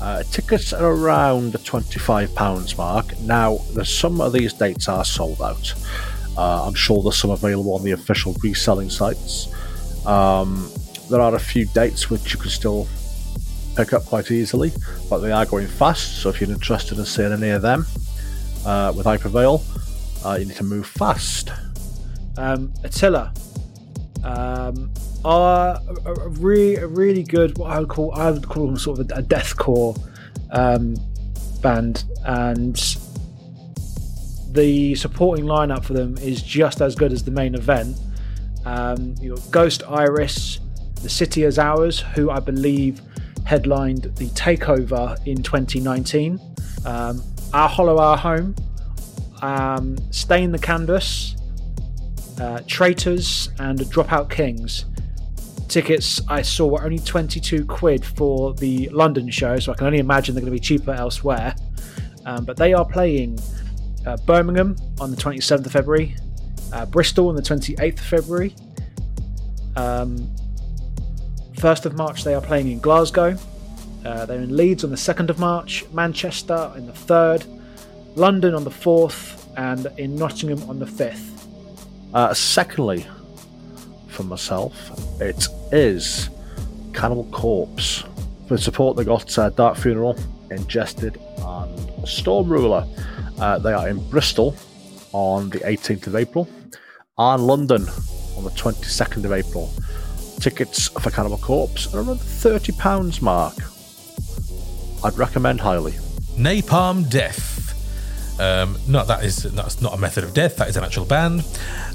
Uh, 0.00 0.22
tickets 0.24 0.72
are 0.72 0.90
around 0.90 1.52
the 1.52 1.58
£25 1.58 2.76
mark. 2.76 3.18
Now, 3.20 3.58
there's 3.74 3.92
some 3.92 4.20
of 4.20 4.32
these 4.32 4.52
dates 4.52 4.88
are 4.88 5.04
sold 5.04 5.40
out. 5.40 5.74
Uh, 6.36 6.66
I'm 6.66 6.74
sure 6.74 7.02
there's 7.02 7.16
some 7.16 7.30
available 7.30 7.74
on 7.74 7.82
the 7.82 7.92
official 7.92 8.34
reselling 8.42 8.90
sites. 8.90 9.48
Um, 10.06 10.70
there 11.10 11.20
are 11.20 11.34
a 11.34 11.40
few 11.40 11.66
dates 11.66 12.10
which 12.10 12.32
you 12.32 12.38
can 12.38 12.50
still 12.50 12.86
pick 13.78 13.92
up 13.92 14.04
quite 14.06 14.28
easily, 14.32 14.72
but 15.08 15.18
they 15.18 15.30
are 15.30 15.46
going 15.46 15.68
fast. 15.68 16.20
So 16.20 16.30
if 16.30 16.40
you're 16.40 16.50
interested 16.50 16.98
in 16.98 17.04
seeing 17.04 17.30
any 17.30 17.50
of 17.50 17.62
them 17.62 17.86
uh, 18.66 18.92
with 18.94 19.06
I 19.06 19.16
Prevail, 19.16 19.62
uh, 20.24 20.36
you 20.40 20.46
need 20.46 20.56
to 20.56 20.64
move 20.64 20.84
fast. 20.84 21.52
Um, 22.36 22.72
Attila 22.82 23.32
um, 24.24 24.90
are 25.24 25.80
a, 26.04 26.10
a, 26.10 26.28
really, 26.28 26.74
a 26.74 26.88
really 26.88 27.22
good 27.22 27.56
what 27.56 27.70
I 27.70 27.78
would 27.78 27.88
call 27.88 28.12
I 28.16 28.32
would 28.32 28.48
call 28.48 28.66
them 28.66 28.76
sort 28.76 28.98
of 28.98 29.10
a, 29.12 29.14
a 29.14 29.22
deathcore 29.22 29.96
um, 30.50 30.96
band, 31.62 32.02
and 32.26 32.76
the 34.50 34.96
supporting 34.96 35.44
lineup 35.44 35.84
for 35.84 35.92
them 35.92 36.18
is 36.18 36.42
just 36.42 36.80
as 36.80 36.96
good 36.96 37.12
as 37.12 37.22
the 37.22 37.30
main 37.30 37.54
event. 37.54 37.96
Um, 38.66 39.14
you 39.20 39.36
got 39.36 39.50
Ghost 39.52 39.84
Iris, 39.88 40.58
The 41.00 41.08
City 41.08 41.44
Is 41.44 41.60
Ours, 41.60 42.00
who 42.00 42.30
I 42.30 42.40
believe 42.40 43.02
headlined 43.48 44.02
the 44.16 44.26
takeover 44.32 45.16
in 45.26 45.42
2019. 45.42 46.38
Um, 46.84 47.22
our 47.54 47.66
Hollow, 47.66 47.96
Our 47.96 48.18
Home, 48.18 48.54
um, 49.40 49.96
Stain 50.12 50.52
the 50.52 50.58
Canvas, 50.58 51.34
uh, 52.38 52.60
Traitors, 52.66 53.48
and 53.58 53.78
Dropout 53.78 54.28
Kings. 54.28 54.84
Tickets 55.66 56.20
I 56.28 56.42
saw 56.42 56.66
were 56.66 56.84
only 56.84 56.98
22 56.98 57.64
quid 57.64 58.04
for 58.04 58.52
the 58.52 58.90
London 58.90 59.30
show, 59.30 59.58
so 59.58 59.72
I 59.72 59.76
can 59.76 59.86
only 59.86 59.98
imagine 59.98 60.34
they're 60.34 60.42
going 60.42 60.52
to 60.52 60.60
be 60.60 60.60
cheaper 60.60 60.92
elsewhere. 60.92 61.54
Um, 62.26 62.44
but 62.44 62.58
they 62.58 62.74
are 62.74 62.84
playing 62.84 63.38
uh, 64.06 64.18
Birmingham 64.26 64.76
on 65.00 65.10
the 65.10 65.16
27th 65.16 65.64
of 65.64 65.72
February, 65.72 66.16
uh, 66.74 66.84
Bristol 66.84 67.30
on 67.30 67.34
the 67.34 67.40
28th 67.40 67.94
of 67.94 68.00
February, 68.00 68.54
um, 69.74 70.28
1st 71.58 71.86
of 71.86 71.94
March, 71.96 72.22
they 72.22 72.34
are 72.34 72.40
playing 72.40 72.70
in 72.70 72.78
Glasgow. 72.78 73.36
Uh, 74.04 74.24
they're 74.26 74.40
in 74.40 74.56
Leeds 74.56 74.84
on 74.84 74.90
the 74.90 74.96
2nd 74.96 75.28
of 75.28 75.40
March, 75.40 75.84
Manchester 75.92 76.72
in 76.76 76.86
the 76.86 76.92
3rd, 76.92 77.46
London 78.14 78.54
on 78.54 78.62
the 78.62 78.70
4th, 78.70 79.44
and 79.56 79.88
in 79.98 80.14
Nottingham 80.14 80.62
on 80.70 80.78
the 80.78 80.86
5th. 80.86 81.46
Uh, 82.14 82.32
secondly, 82.32 83.04
for 84.06 84.22
myself, 84.22 84.72
it 85.20 85.48
is 85.72 86.30
Cannibal 86.94 87.24
Corpse. 87.32 88.04
For 88.46 88.56
support, 88.56 88.96
they 88.96 89.04
got 89.04 89.36
uh, 89.36 89.50
Dark 89.50 89.76
Funeral, 89.76 90.16
Ingested, 90.52 91.20
and 91.38 92.08
Storm 92.08 92.48
Ruler. 92.48 92.86
Uh, 93.40 93.58
they 93.58 93.72
are 93.72 93.88
in 93.88 94.08
Bristol 94.10 94.54
on 95.12 95.50
the 95.50 95.58
18th 95.58 96.06
of 96.06 96.14
April, 96.14 96.48
and 97.18 97.44
London 97.44 97.82
on 98.36 98.44
the 98.44 98.50
22nd 98.50 99.24
of 99.24 99.32
April. 99.32 99.72
Tickets 100.40 100.88
for 100.88 101.10
Cannibal 101.10 101.38
Corpse 101.38 101.92
are 101.92 101.98
around 101.98 102.18
the 102.18 102.24
£30 102.24 103.22
mark. 103.22 103.54
I'd 105.04 105.18
recommend 105.18 105.60
highly. 105.60 105.92
Napalm 106.36 107.08
Death. 107.08 107.56
Um, 108.40 108.78
no, 108.86 109.04
that 109.04 109.24
is 109.24 109.42
that's 109.42 109.80
not 109.82 109.94
a 109.94 109.96
method 109.96 110.22
of 110.22 110.32
death. 110.32 110.56
That 110.56 110.68
is 110.68 110.76
an 110.76 110.84
actual 110.84 111.04
band. 111.04 111.44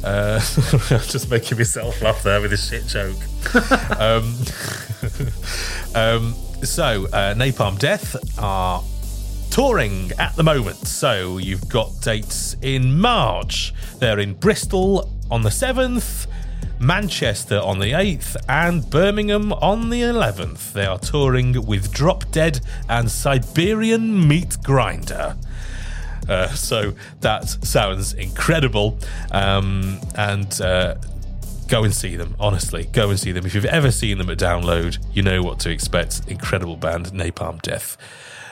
Uh, 0.04 0.42
I'm 0.92 1.00
just 1.00 1.32
making 1.32 1.58
myself 1.58 2.02
laugh 2.02 2.22
there 2.22 2.42
with 2.42 2.52
this 2.52 2.70
shit 2.70 2.86
joke. 2.86 3.16
um, 4.00 4.36
um, 5.96 6.36
so, 6.64 7.08
uh, 7.14 7.34
Napalm 7.36 7.80
Death 7.80 8.16
are 8.38 8.84
touring 9.52 10.12
at 10.20 10.36
the 10.36 10.44
moment. 10.44 10.86
So 10.88 11.38
you've 11.38 11.70
got 11.70 12.02
dates 12.02 12.58
in 12.62 13.00
March. 13.00 13.74
They're 14.00 14.20
in 14.20 14.34
Bristol 14.34 15.10
on 15.32 15.44
the 15.44 15.52
seventh. 15.52 16.28
Manchester 16.84 17.60
on 17.60 17.80
the 17.80 17.92
8th, 17.92 18.36
and 18.50 18.90
Birmingham 18.90 19.54
on 19.54 19.90
the 19.90 20.02
11th. 20.02 20.74
They 20.74 20.86
are 20.86 21.00
touring 21.00 21.66
with 21.66 21.94
Drop 21.94 22.30
Dead 22.32 22.60
and 22.90 23.10
Siberian 23.10 24.28
Meat 24.28 24.58
Grinder. 24.62 25.38
Uh, 26.28 26.50
so 26.50 26.94
that 27.22 27.48
sounds 27.48 28.14
incredible. 28.14 28.98
Um, 29.32 30.00
and 30.16 30.60
uh, 30.62 30.96
go 31.68 31.84
and 31.84 31.94
see 31.94 32.16
them, 32.16 32.36
honestly. 32.40 32.86
Go 32.92 33.10
and 33.10 33.20
see 33.20 33.32
them. 33.32 33.46
If 33.46 33.56
you've 33.56 33.66
ever 33.66 33.92
seen 33.92 34.18
them 34.18 34.30
at 34.30 34.38
Download, 34.38 34.98
you 35.14 35.22
know 35.22 35.42
what 35.42 35.60
to 35.62 35.70
expect. 35.70 36.22
Incredible 36.28 36.78
band, 36.78 37.08
Napalm 37.08 37.62
Death, 37.62 37.98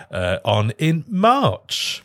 uh, 0.09 0.39
on 0.45 0.71
in 0.77 1.05
March. 1.07 2.01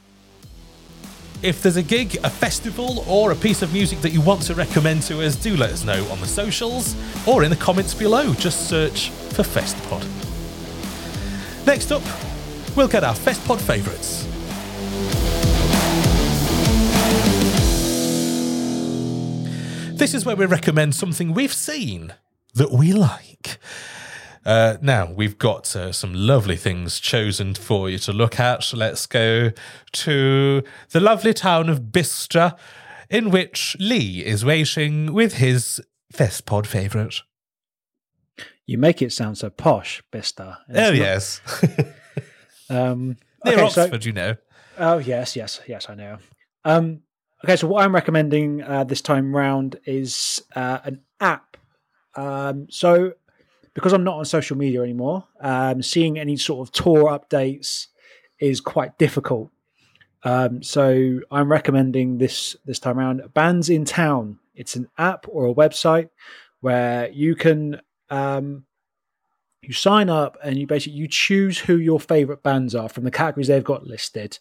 If 1.43 1.63
there's 1.63 1.77
a 1.77 1.83
gig, 1.83 2.17
a 2.25 2.31
festival, 2.31 3.05
or 3.07 3.31
a 3.31 3.37
piece 3.37 3.61
of 3.61 3.73
music 3.73 4.01
that 4.01 4.11
you 4.11 4.23
want 4.23 4.43
to 4.43 4.55
recommend 4.55 5.03
to 5.03 5.23
us, 5.23 5.37
do 5.37 5.57
let 5.57 5.71
us 5.71 5.85
know 5.85 6.07
on 6.09 6.21
the 6.21 6.27
socials 6.27 6.97
or 7.27 7.45
in 7.45 7.51
the 7.51 7.57
comments 7.57 7.93
below. 7.93 8.33
Just 8.35 8.69
search 8.69 9.11
for 9.11 9.43
FestPod. 9.43 10.05
Next 11.67 11.93
up, 11.93 12.03
we'll 12.75 12.89
get 12.89 13.05
our 13.05 13.15
FestPod 13.15 13.61
favourites. 13.61 14.25
This 19.99 20.15
is 20.15 20.25
where 20.25 20.37
we 20.37 20.47
recommend 20.47 20.95
something 20.95 21.35
we've 21.35 21.53
seen 21.53 22.15
that 22.55 22.71
we 22.71 22.93
like. 22.93 23.59
Uh, 24.47 24.79
now, 24.81 25.11
we've 25.11 25.39
got 25.39 25.75
uh, 25.75 25.91
some 25.91 26.15
lovely 26.15 26.55
things 26.55 27.01
chosen 27.01 27.53
for 27.53 27.91
you 27.91 27.99
to 27.99 28.13
look 28.13 28.39
at. 28.39 28.73
Let's 28.73 29.05
go 29.05 29.51
to 29.91 30.63
the 30.91 31.01
lovely 31.01 31.35
town 31.35 31.69
of 31.69 31.91
Bicester, 31.91 32.55
in 33.11 33.31
which 33.31 33.77
Lee 33.81 34.25
is 34.25 34.45
waiting 34.45 35.13
with 35.13 35.35
his 35.35 35.83
Festpod 36.15 36.65
favourite. 36.65 37.23
You 38.67 38.79
make 38.79 39.03
it 39.03 39.13
sound 39.13 39.37
so 39.37 39.51
posh, 39.51 40.01
Bicester. 40.13 40.59
Oh, 40.73 40.93
yes. 40.93 41.41
um, 42.71 43.17
Near 43.45 43.55
okay, 43.55 43.63
Oxford, 43.63 44.03
so, 44.05 44.07
you 44.07 44.13
know. 44.13 44.37
Oh, 44.79 44.99
yes, 44.99 45.35
yes, 45.35 45.61
yes, 45.67 45.91
I 45.91 45.97
know. 45.97 46.19
Um, 46.65 47.01
okay, 47.45 47.57
so 47.57 47.67
what 47.67 47.83
I'm 47.83 47.93
recommending 47.93 48.63
uh, 48.63 48.85
this 48.85 49.01
time 49.01 49.35
round 49.35 49.81
is 49.87 50.41
uh, 50.55 50.79
an 50.85 51.01
app. 51.21 51.57
Um, 52.15 52.69
so 52.71 53.15
because 53.77 53.93
I'm 53.93 54.05
not 54.05 54.17
on 54.17 54.25
social 54.25 54.57
media 54.57 54.83
anymore, 54.83 55.29
um, 55.39 55.83
seeing 55.83 56.19
any 56.19 56.39
sort 56.39 56.67
of 56.67 56.73
tour 56.73 57.05
updates 57.05 57.89
is 58.41 58.59
quite 58.59 58.97
difficult. 58.97 59.51
Um, 60.25 60.63
so 60.63 61.21
I'm 61.31 61.53
recommending 61.53 62.17
this 62.17 62.57
this 62.65 62.79
time 62.79 62.99
around. 62.99 63.21
Bandsintown. 63.35 64.39
It's 64.55 64.77
an 64.77 64.89
app 64.97 65.27
or 65.29 65.47
a 65.47 65.55
website 65.55 66.09
where 66.61 67.11
you 67.11 67.35
can 67.35 67.83
um, 68.09 68.65
you 69.61 69.75
sign 69.75 70.09
up 70.09 70.39
and 70.43 70.57
you 70.57 70.67
basically 70.67 70.99
you 70.99 71.07
choose 71.07 71.59
who 71.59 71.77
your 71.77 72.01
favorite 72.01 72.43
bands 72.43 72.75
are 72.75 72.89
from 72.89 73.05
the 73.05 73.11
categories 73.11 73.49
they've 73.49 73.63
got 73.63 73.87
listed, 73.87 74.39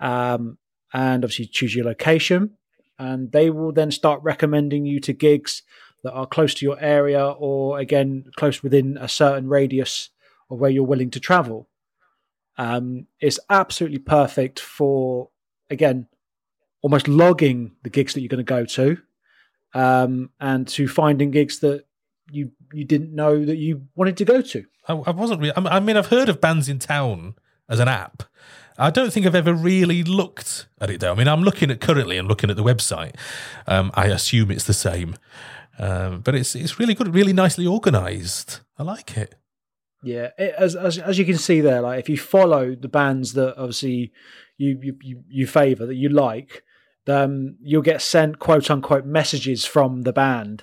um, 0.00 0.58
and 0.92 1.24
obviously 1.24 1.46
choose 1.46 1.72
your 1.72 1.84
location, 1.84 2.56
and 2.98 3.30
they 3.30 3.48
will 3.48 3.70
then 3.70 3.92
start 3.92 4.20
recommending 4.24 4.86
you 4.86 4.98
to 4.98 5.12
gigs 5.12 5.62
that 6.02 6.12
are 6.12 6.26
close 6.26 6.54
to 6.54 6.66
your 6.66 6.78
area 6.80 7.24
or 7.26 7.78
again 7.78 8.24
close 8.36 8.62
within 8.62 8.98
a 9.00 9.08
certain 9.08 9.48
radius 9.48 10.10
of 10.50 10.58
where 10.58 10.70
you're 10.70 10.84
willing 10.84 11.10
to 11.10 11.20
travel. 11.20 11.68
Um, 12.58 13.06
it's 13.20 13.40
absolutely 13.48 13.98
perfect 13.98 14.60
for 14.60 15.30
again 15.70 16.06
almost 16.82 17.08
logging 17.08 17.72
the 17.82 17.90
gigs 17.90 18.14
that 18.14 18.20
you're 18.20 18.28
going 18.28 18.44
to 18.44 18.44
go 18.44 18.64
to 18.64 18.98
um, 19.74 20.30
and 20.40 20.66
to 20.68 20.88
finding 20.88 21.30
gigs 21.30 21.60
that 21.60 21.86
you 22.30 22.50
you 22.72 22.84
didn't 22.84 23.14
know 23.14 23.44
that 23.44 23.56
you 23.56 23.82
wanted 23.94 24.16
to 24.16 24.24
go 24.24 24.40
to. 24.40 24.64
I, 24.88 24.94
I 24.94 25.10
wasn't 25.10 25.40
really. 25.40 25.52
I 25.56 25.80
mean, 25.80 25.96
I've 25.96 26.08
heard 26.08 26.28
of 26.28 26.40
Bandsintown 26.40 27.34
as 27.68 27.78
an 27.78 27.88
app. 27.88 28.24
I 28.78 28.90
don't 28.90 29.12
think 29.12 29.26
I've 29.26 29.34
ever 29.34 29.54
really 29.54 30.02
looked 30.02 30.66
at 30.80 30.90
it 30.90 31.00
though. 31.00 31.12
I 31.12 31.14
mean, 31.14 31.28
I'm 31.28 31.42
looking 31.42 31.70
at 31.70 31.80
currently 31.80 32.16
and 32.16 32.26
looking 32.26 32.50
at 32.50 32.56
the 32.56 32.64
website. 32.64 33.14
Um, 33.66 33.90
I 33.94 34.06
assume 34.06 34.50
it's 34.50 34.64
the 34.64 34.72
same. 34.72 35.16
Um, 35.82 36.20
but 36.20 36.36
it's 36.36 36.54
it's 36.54 36.78
really 36.78 36.94
good, 36.94 37.12
really 37.12 37.32
nicely 37.32 37.66
organised. 37.66 38.60
I 38.78 38.84
like 38.84 39.16
it. 39.16 39.34
Yeah, 40.04 40.28
it, 40.38 40.54
as, 40.56 40.76
as 40.76 40.96
as 40.98 41.18
you 41.18 41.24
can 41.24 41.36
see 41.36 41.60
there, 41.60 41.80
like 41.80 41.98
if 41.98 42.08
you 42.08 42.16
follow 42.16 42.76
the 42.76 42.88
bands 42.88 43.32
that 43.32 43.58
obviously 43.58 44.12
you 44.58 44.78
you 44.80 44.96
you, 45.02 45.24
you 45.28 45.46
favour 45.48 45.84
that 45.86 45.96
you 45.96 46.08
like, 46.08 46.62
um, 47.08 47.56
you'll 47.60 47.82
get 47.82 48.00
sent 48.00 48.38
quote 48.38 48.70
unquote 48.70 49.06
messages 49.06 49.64
from 49.64 50.02
the 50.02 50.12
band, 50.12 50.62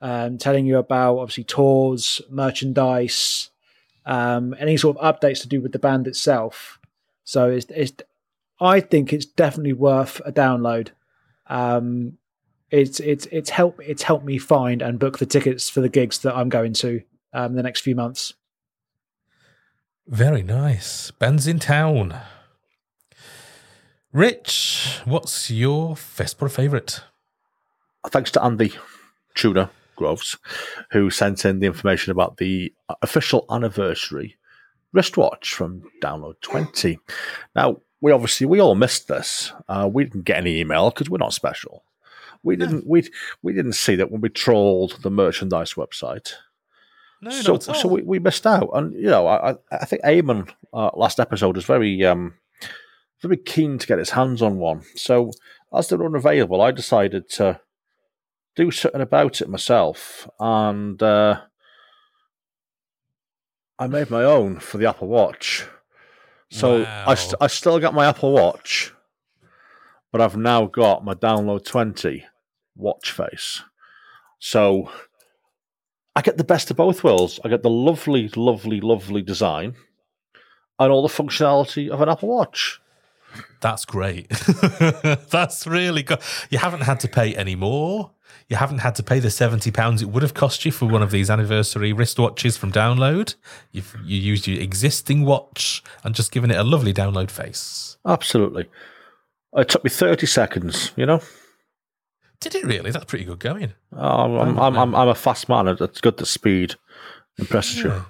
um, 0.00 0.38
telling 0.38 0.66
you 0.66 0.78
about 0.78 1.18
obviously 1.18 1.42
tours, 1.42 2.20
merchandise, 2.30 3.50
um, 4.06 4.54
any 4.60 4.76
sort 4.76 4.96
of 4.98 5.02
updates 5.20 5.40
to 5.40 5.48
do 5.48 5.60
with 5.60 5.72
the 5.72 5.80
band 5.80 6.06
itself. 6.06 6.78
So 7.24 7.50
it's, 7.50 7.66
it's 7.70 7.94
I 8.60 8.78
think 8.78 9.12
it's 9.12 9.26
definitely 9.26 9.72
worth 9.72 10.20
a 10.24 10.30
download. 10.30 10.90
Um, 11.48 12.18
it's 12.70 13.00
it's 13.00 13.26
it's 13.26 13.50
helped 13.50 13.80
it's 13.84 14.02
helped 14.02 14.24
me 14.24 14.38
find 14.38 14.82
and 14.82 14.98
book 14.98 15.18
the 15.18 15.26
tickets 15.26 15.68
for 15.68 15.80
the 15.80 15.88
gigs 15.88 16.18
that 16.20 16.36
I'm 16.36 16.48
going 16.48 16.72
to 16.74 17.02
um, 17.32 17.54
the 17.54 17.62
next 17.62 17.80
few 17.80 17.94
months. 17.94 18.34
Very 20.06 20.42
nice. 20.42 21.12
Bandsintown. 21.12 22.20
Rich, 24.12 25.00
what's 25.04 25.50
your 25.50 25.94
Festpod 25.94 26.50
favourite? 26.50 27.00
Thanks 28.08 28.32
to 28.32 28.42
Andy 28.42 28.72
Tudor 29.36 29.70
Groves, 29.94 30.36
who 30.90 31.10
sent 31.10 31.44
in 31.44 31.60
the 31.60 31.66
information 31.66 32.10
about 32.10 32.38
the 32.38 32.72
official 33.02 33.44
anniversary 33.50 34.36
wristwatch 34.92 35.54
from 35.54 35.84
Download 36.02 36.40
20. 36.40 36.98
Now, 37.54 37.76
we 38.00 38.10
obviously 38.10 38.46
we 38.46 38.60
all 38.60 38.74
missed 38.74 39.06
this. 39.06 39.52
Uh, 39.68 39.88
we 39.92 40.04
didn't 40.04 40.24
get 40.24 40.38
any 40.38 40.58
email 40.58 40.90
because 40.90 41.08
we're 41.08 41.18
not 41.18 41.34
special. 41.34 41.84
We 42.42 42.56
didn't 42.56 42.86
we 42.86 43.08
we 43.42 43.52
didn't 43.52 43.74
see 43.74 43.96
that 43.96 44.10
when 44.10 44.20
we 44.20 44.28
trolled 44.30 44.98
the 45.02 45.10
merchandise 45.10 45.74
website. 45.74 46.32
No, 47.22 47.30
so 47.30 47.58
so 47.58 47.86
we, 47.88 48.00
we 48.02 48.18
missed 48.18 48.46
out, 48.46 48.70
and 48.72 48.94
you 48.94 49.10
know 49.10 49.26
I 49.26 49.56
I 49.70 49.84
think 49.84 50.02
Eamon 50.04 50.50
uh, 50.72 50.90
last 50.94 51.20
episode 51.20 51.56
was 51.56 51.66
very 51.66 52.02
um 52.04 52.34
very 53.20 53.36
keen 53.36 53.76
to 53.76 53.86
get 53.86 53.98
his 53.98 54.10
hands 54.10 54.40
on 54.40 54.56
one. 54.56 54.82
So 54.96 55.32
as 55.74 55.88
they 55.88 55.96
were 55.96 56.06
unavailable, 56.06 56.62
I 56.62 56.70
decided 56.70 57.28
to 57.30 57.60
do 58.56 58.70
something 58.70 59.02
about 59.02 59.42
it 59.42 59.48
myself, 59.50 60.26
and 60.40 61.02
uh, 61.02 61.42
I 63.78 63.86
made 63.86 64.10
my 64.10 64.24
own 64.24 64.58
for 64.60 64.78
the 64.78 64.88
Apple 64.88 65.08
Watch. 65.08 65.66
So 66.50 66.82
Wow. 66.82 67.04
I 67.06 67.14
st- 67.14 67.34
I 67.40 67.46
still 67.46 67.78
got 67.78 67.94
my 67.94 68.06
Apple 68.06 68.32
Watch, 68.32 68.92
but 70.12 70.20
I've 70.20 70.36
now 70.36 70.66
got 70.66 71.04
my 71.04 71.14
Download 71.14 71.64
Twenty 71.64 72.24
watch 72.76 73.12
face. 73.12 73.62
So 74.38 74.90
I 76.16 76.22
get 76.22 76.38
the 76.38 76.44
best 76.44 76.70
of 76.70 76.76
both 76.76 77.04
worlds. 77.04 77.38
I 77.44 77.48
get 77.48 77.62
the 77.62 77.70
lovely, 77.70 78.28
lovely, 78.34 78.80
lovely 78.80 79.22
design 79.22 79.74
and 80.78 80.90
all 80.90 81.02
the 81.02 81.08
functionality 81.08 81.88
of 81.88 82.00
an 82.00 82.08
Apple 82.08 82.30
Watch. 82.30 82.80
That's 83.60 83.84
great. 83.84 84.28
That's 85.30 85.66
really 85.66 86.02
good. 86.02 86.18
You 86.48 86.58
haven't 86.58 86.80
had 86.80 86.98
to 87.00 87.08
pay 87.08 87.36
any 87.36 87.54
more. 87.54 88.10
You 88.48 88.56
haven't 88.56 88.78
had 88.78 88.96
to 88.96 89.02
pay 89.04 89.20
the 89.20 89.30
seventy 89.30 89.70
pounds 89.70 90.02
it 90.02 90.08
would 90.08 90.22
have 90.24 90.34
cost 90.34 90.64
you 90.64 90.72
for 90.72 90.86
one 90.86 91.02
of 91.02 91.12
these 91.12 91.30
anniversary 91.30 91.92
wristwatches 91.92 92.58
from 92.58 92.72
Download. 92.72 93.34
You've 93.70 93.94
you 94.04 94.18
used 94.18 94.48
your 94.48 94.60
existing 94.60 95.24
watch 95.24 95.84
and 96.02 96.14
just 96.14 96.32
given 96.32 96.50
it 96.50 96.56
a 96.56 96.64
lovely 96.64 96.92
download 96.92 97.30
face. 97.30 97.96
Absolutely. 98.04 98.68
It 99.56 99.68
took 99.68 99.84
me 99.84 99.90
30 99.90 100.26
seconds, 100.26 100.92
you 100.96 101.06
know? 101.06 101.20
Did 102.40 102.54
it 102.54 102.64
really? 102.64 102.90
That's 102.90 103.04
pretty 103.04 103.24
good 103.24 103.38
going. 103.38 103.74
I'm, 103.92 104.34
I'm, 104.36 104.58
I'm, 104.58 104.78
I'm, 104.78 104.94
I'm 104.94 105.08
a 105.08 105.14
fast 105.14 105.48
man. 105.48 105.68
It's 105.68 106.00
good 106.00 106.16
the 106.16 106.26
speed 106.26 106.76
impresses 107.38 107.78
you. 107.78 108.04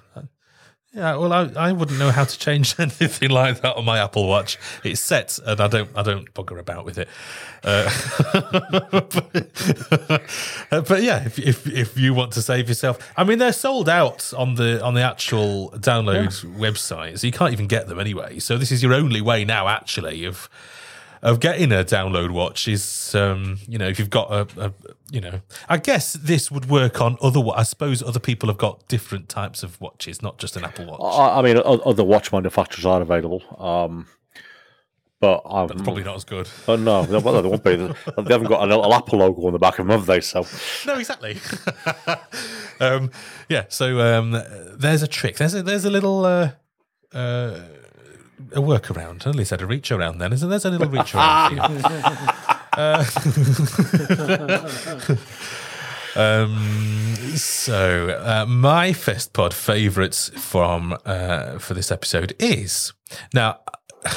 Yeah, 0.93 1.15
well, 1.15 1.31
I, 1.31 1.49
I 1.55 1.71
wouldn't 1.71 1.99
know 1.99 2.11
how 2.11 2.25
to 2.25 2.37
change 2.37 2.75
anything 2.79 3.29
like 3.29 3.61
that 3.61 3.77
on 3.77 3.85
my 3.85 3.99
Apple 3.99 4.27
Watch. 4.27 4.57
It's 4.83 4.99
set, 4.99 5.39
and 5.45 5.61
I 5.61 5.67
don't 5.69 5.89
I 5.95 6.03
don't 6.03 6.33
bugger 6.33 6.59
about 6.59 6.83
with 6.83 6.97
it. 6.97 7.07
Uh, 7.63 7.89
but, 10.69 10.85
but 10.87 11.01
yeah, 11.01 11.23
if, 11.25 11.39
if 11.39 11.65
if 11.65 11.97
you 11.97 12.13
want 12.13 12.33
to 12.33 12.41
save 12.41 12.67
yourself, 12.67 13.13
I 13.15 13.23
mean, 13.23 13.39
they're 13.39 13.53
sold 13.53 13.87
out 13.87 14.33
on 14.33 14.55
the 14.55 14.83
on 14.83 14.93
the 14.93 15.01
actual 15.01 15.71
download 15.77 16.43
website, 16.57 17.19
so 17.19 17.27
you 17.27 17.31
can't 17.31 17.53
even 17.53 17.67
get 17.67 17.87
them 17.87 17.97
anyway. 17.97 18.39
So 18.39 18.57
this 18.57 18.71
is 18.71 18.83
your 18.83 18.93
only 18.93 19.21
way 19.21 19.45
now, 19.45 19.69
actually, 19.69 20.25
of 20.25 20.49
of 21.21 21.39
getting 21.39 21.71
a 21.71 21.83
download 21.83 22.31
watch 22.31 22.67
is, 22.67 23.13
um, 23.15 23.59
you 23.67 23.77
know, 23.77 23.87
if 23.87 23.99
you've 23.99 24.09
got 24.09 24.31
a, 24.31 24.47
a, 24.59 24.73
you 25.11 25.21
know, 25.21 25.41
I 25.69 25.77
guess 25.77 26.13
this 26.13 26.49
would 26.49 26.69
work 26.69 26.99
on 27.01 27.17
other. 27.21 27.41
I 27.55 27.63
suppose 27.63 28.01
other 28.01 28.19
people 28.19 28.49
have 28.49 28.57
got 28.57 28.87
different 28.87 29.29
types 29.29 29.61
of 29.63 29.79
watches, 29.79 30.21
not 30.21 30.37
just 30.37 30.55
an 30.55 30.63
Apple 30.63 30.85
Watch. 30.85 30.99
I, 31.01 31.39
I 31.39 31.41
mean, 31.41 31.61
other 31.63 32.03
watch 32.03 32.31
manufacturers 32.31 32.85
are 32.85 33.01
available. 33.01 33.43
Um, 33.57 34.07
but 35.19 35.43
That's 35.67 35.83
probably 35.83 36.03
not 36.03 36.15
as 36.15 36.23
good. 36.23 36.49
Oh, 36.67 36.75
no, 36.75 37.03
they, 37.03 37.19
well, 37.19 37.39
they 37.39 37.47
won't 37.47 37.63
be. 37.63 37.75
They 37.75 37.93
haven't 38.33 38.47
got 38.47 38.63
a 38.63 38.65
little 38.65 38.91
Apple 38.91 39.19
logo 39.19 39.45
on 39.45 39.53
the 39.53 39.59
back 39.59 39.77
of 39.77 39.85
them, 39.85 39.95
have 39.95 40.07
they? 40.07 40.19
So, 40.19 40.47
No, 40.87 40.97
exactly. 40.97 41.37
um, 42.79 43.11
yeah. 43.47 43.65
So 43.69 43.99
um, 43.99 44.31
there's 44.75 45.03
a 45.03 45.07
trick. 45.07 45.37
There's 45.37 45.53
a 45.53 45.61
there's 45.61 45.85
a 45.85 45.91
little. 45.91 46.25
Uh, 46.25 46.51
uh, 47.13 47.59
a 48.53 48.61
workaround, 48.61 49.25
at 49.27 49.35
least 49.35 49.51
had 49.51 49.61
a 49.61 49.65
reach 49.65 49.91
around 49.91 50.17
then. 50.19 50.33
Isn't 50.33 50.49
there? 50.49 50.59
There's 50.59 50.65
a 50.65 50.77
little 50.77 50.89
reach 50.89 51.15
around. 51.15 51.59
Uh, 52.73 53.03
um, 56.15 56.55
so 57.35 58.17
uh, 58.23 58.45
my 58.47 58.91
Festpod 58.91 59.51
favourites 59.51 60.29
from 60.37 60.97
uh, 61.05 61.59
for 61.59 61.73
this 61.73 61.91
episode 61.91 62.33
is 62.39 62.93
now 63.33 63.59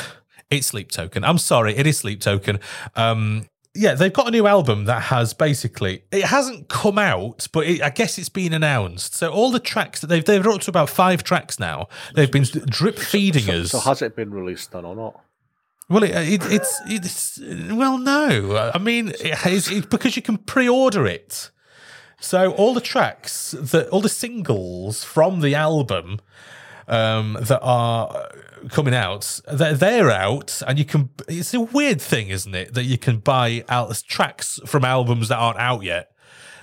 It's 0.51 0.68
Sleep 0.68 0.92
Token. 0.92 1.24
I'm 1.24 1.38
sorry, 1.38 1.76
it 1.76 1.84
is 1.84 1.98
Sleep 1.98 2.20
Token. 2.20 2.60
Um, 2.94 3.46
yeah, 3.74 3.94
they've 3.94 4.12
got 4.12 4.28
a 4.28 4.30
new 4.30 4.46
album 4.46 4.84
that 4.84 5.02
has 5.02 5.34
basically 5.34 6.05
it 6.12 6.24
hasn't 6.24 6.68
come 6.68 6.98
out, 6.98 7.48
but 7.52 7.66
it, 7.66 7.82
I 7.82 7.90
guess 7.90 8.18
it's 8.18 8.28
been 8.28 8.52
announced. 8.52 9.14
So 9.14 9.32
all 9.32 9.51
the 9.51 9.60
tracks 9.60 10.01
that 10.01 10.06
they've 10.06 10.24
they've 10.24 10.46
up 10.46 10.60
to 10.62 10.70
about 10.70 10.90
five 10.90 11.24
tracks 11.24 11.59
now. 11.59 11.88
They've 12.14 12.30
been 12.30 12.44
drip 12.44 12.98
feeding 12.98 13.44
so, 13.44 13.52
us. 13.52 13.70
So 13.72 13.80
has 13.80 14.02
it 14.02 14.14
been 14.14 14.30
released 14.30 14.72
then 14.72 14.84
or 14.84 14.94
not? 14.94 15.20
Well, 15.88 16.02
it, 16.02 16.10
it, 16.10 16.42
it's 16.44 16.80
it's 16.86 17.40
well, 17.72 17.98
no. 17.98 18.70
I 18.72 18.78
mean, 18.78 19.12
it's, 19.20 19.70
it's 19.70 19.86
because 19.86 20.16
you 20.16 20.22
can 20.22 20.38
pre-order 20.38 21.06
it. 21.06 21.51
So 22.20 22.52
all 22.52 22.74
the 22.74 22.80
tracks 22.80 23.51
that 23.51 23.88
all 23.88 24.01
the 24.01 24.09
singles 24.09 25.05
from 25.05 25.40
the 25.40 25.55
album 25.55 26.20
um, 26.88 27.36
that 27.40 27.60
are 27.60 28.30
coming 28.70 28.95
out, 28.95 29.41
they're, 29.51 29.74
they're 29.74 30.11
out, 30.11 30.62
and 30.66 30.78
you 30.78 30.85
can. 30.85 31.11
It's 31.28 31.55
a 31.55 31.61
weird 31.61 32.01
thing, 32.01 32.28
isn't 32.28 32.55
it, 32.55 32.74
that 32.74 32.85
you 32.85 32.99
can 32.99 33.19
buy 33.19 33.65
out 33.69 34.03
tracks 34.07 34.61
from 34.66 34.85
albums 34.85 35.28
that 35.28 35.36
aren't 35.36 35.59
out 35.59 35.82
yet, 35.82 36.12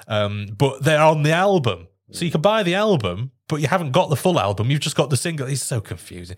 um, 0.08 0.48
but 0.58 0.84
they're 0.84 1.02
on 1.02 1.24
the 1.24 1.32
album. 1.32 1.88
So 2.12 2.26
you 2.26 2.32
can 2.32 2.42
buy 2.42 2.64
the 2.64 2.76
album, 2.76 3.32
but 3.48 3.62
you 3.62 3.68
haven't 3.68 3.92
got 3.92 4.10
the 4.10 4.16
full 4.16 4.40
album. 4.40 4.70
You've 4.70 4.82
just 4.82 4.96
got 4.96 5.10
the 5.10 5.18
single. 5.18 5.48
It's 5.48 5.64
so 5.64 5.80
confusing. 5.80 6.38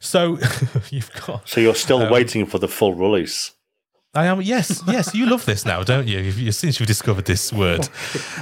So 0.00 0.38
you've 0.90 1.10
got. 1.26 1.48
So 1.48 1.60
you're 1.60 1.74
still 1.74 2.02
um, 2.02 2.12
waiting 2.12 2.46
for 2.46 2.58
the 2.58 2.68
full 2.68 2.94
release. 2.94 3.52
I 4.14 4.26
am. 4.26 4.40
Yes, 4.40 4.82
yes. 4.86 5.14
You 5.14 5.26
love 5.26 5.44
this 5.44 5.66
now, 5.66 5.82
don't 5.82 6.06
you? 6.06 6.20
you 6.20 6.52
since 6.52 6.78
you've 6.78 6.86
discovered 6.86 7.24
this 7.24 7.52
word. 7.52 7.88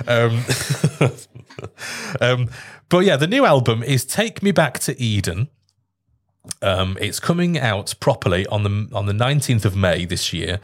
Um, 0.07 0.45
um, 2.21 2.51
but 2.89 3.01
yeah, 3.01 3.17
the 3.17 3.27
new 3.27 3.45
album 3.45 3.83
is 3.83 4.05
"Take 4.05 4.43
Me 4.43 4.53
Back 4.53 4.79
to 4.81 5.01
Eden." 5.01 5.49
Um, 6.61 6.99
it's 7.01 7.21
coming 7.21 7.57
out 7.57 7.95
properly 8.01 8.47
on 8.49 8.65
the 8.65 8.89
on 8.97 9.07
the 9.07 9.13
nineteenth 9.13 9.65
of 9.65 9.77
May 9.77 10.05
this 10.05 10.33
year, 10.33 10.59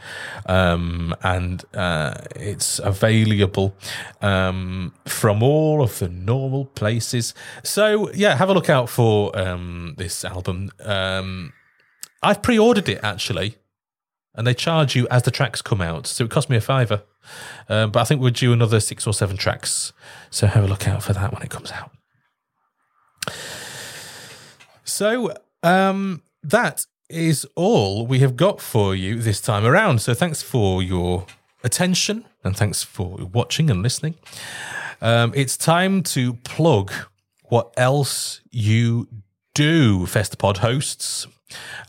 um, 0.45 1.15
and 1.23 1.63
uh, 1.73 2.15
it's 2.35 2.79
available 2.79 3.73
um, 4.21 4.93
from 5.05 5.41
all 5.41 5.81
of 5.81 5.99
the 5.99 6.09
normal 6.09 6.65
places. 6.65 7.33
So 7.63 8.11
yeah, 8.11 8.35
have 8.35 8.49
a 8.49 8.53
look 8.53 8.69
out 8.69 8.89
for 8.89 9.37
um, 9.39 9.95
this 9.97 10.25
album. 10.25 10.69
Um, 10.83 11.53
I've 12.21 12.41
pre-ordered 12.41 12.89
it 12.89 12.99
actually, 13.01 13.55
and 14.35 14.45
they 14.45 14.53
charge 14.53 14.97
you 14.97 15.07
as 15.09 15.23
the 15.23 15.31
tracks 15.31 15.61
come 15.61 15.79
out, 15.79 16.07
so 16.07 16.25
it 16.25 16.29
cost 16.29 16.49
me 16.49 16.57
a 16.57 16.61
fiver. 16.61 17.03
Uh, 17.69 17.87
but 17.87 18.01
I 18.01 18.03
think 18.03 18.21
we're 18.21 18.31
due 18.31 18.51
another 18.51 18.81
six 18.81 19.07
or 19.07 19.13
seven 19.13 19.37
tracks, 19.37 19.93
so 20.29 20.47
have 20.47 20.65
a 20.65 20.67
look 20.67 20.89
out 20.89 21.03
for 21.03 21.13
that 21.13 21.31
when 21.31 21.41
it 21.41 21.49
comes 21.49 21.71
out. 21.71 21.91
So 24.83 25.33
um, 25.63 26.21
that 26.43 26.85
is 27.09 27.45
all 27.55 28.05
we 28.05 28.19
have 28.19 28.35
got 28.35 28.61
for 28.61 28.95
you 28.95 29.19
this 29.19 29.41
time 29.41 29.65
around. 29.65 30.01
So 30.01 30.13
thanks 30.13 30.41
for 30.41 30.83
your 30.83 31.25
attention 31.63 32.25
and 32.43 32.55
thanks 32.55 32.83
for 32.83 33.17
watching 33.33 33.69
and 33.69 33.81
listening. 33.81 34.15
Um, 35.01 35.33
it's 35.35 35.57
time 35.57 36.03
to 36.03 36.33
plug 36.33 36.91
what 37.43 37.73
else 37.77 38.41
you 38.51 39.07
do, 39.55 40.05
Festpod 40.05 40.57
hosts. 40.57 41.25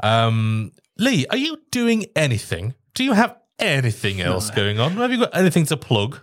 Um, 0.02 0.72
Lee, 0.96 1.26
are 1.30 1.36
you 1.36 1.58
doing 1.70 2.06
anything? 2.16 2.74
Do 2.94 3.04
you 3.04 3.12
have 3.12 3.36
anything 3.58 4.20
else 4.20 4.50
going 4.50 4.80
on? 4.80 4.92
Have 4.92 5.12
you 5.12 5.18
got 5.18 5.36
anything 5.36 5.66
to 5.66 5.76
plug? 5.76 6.20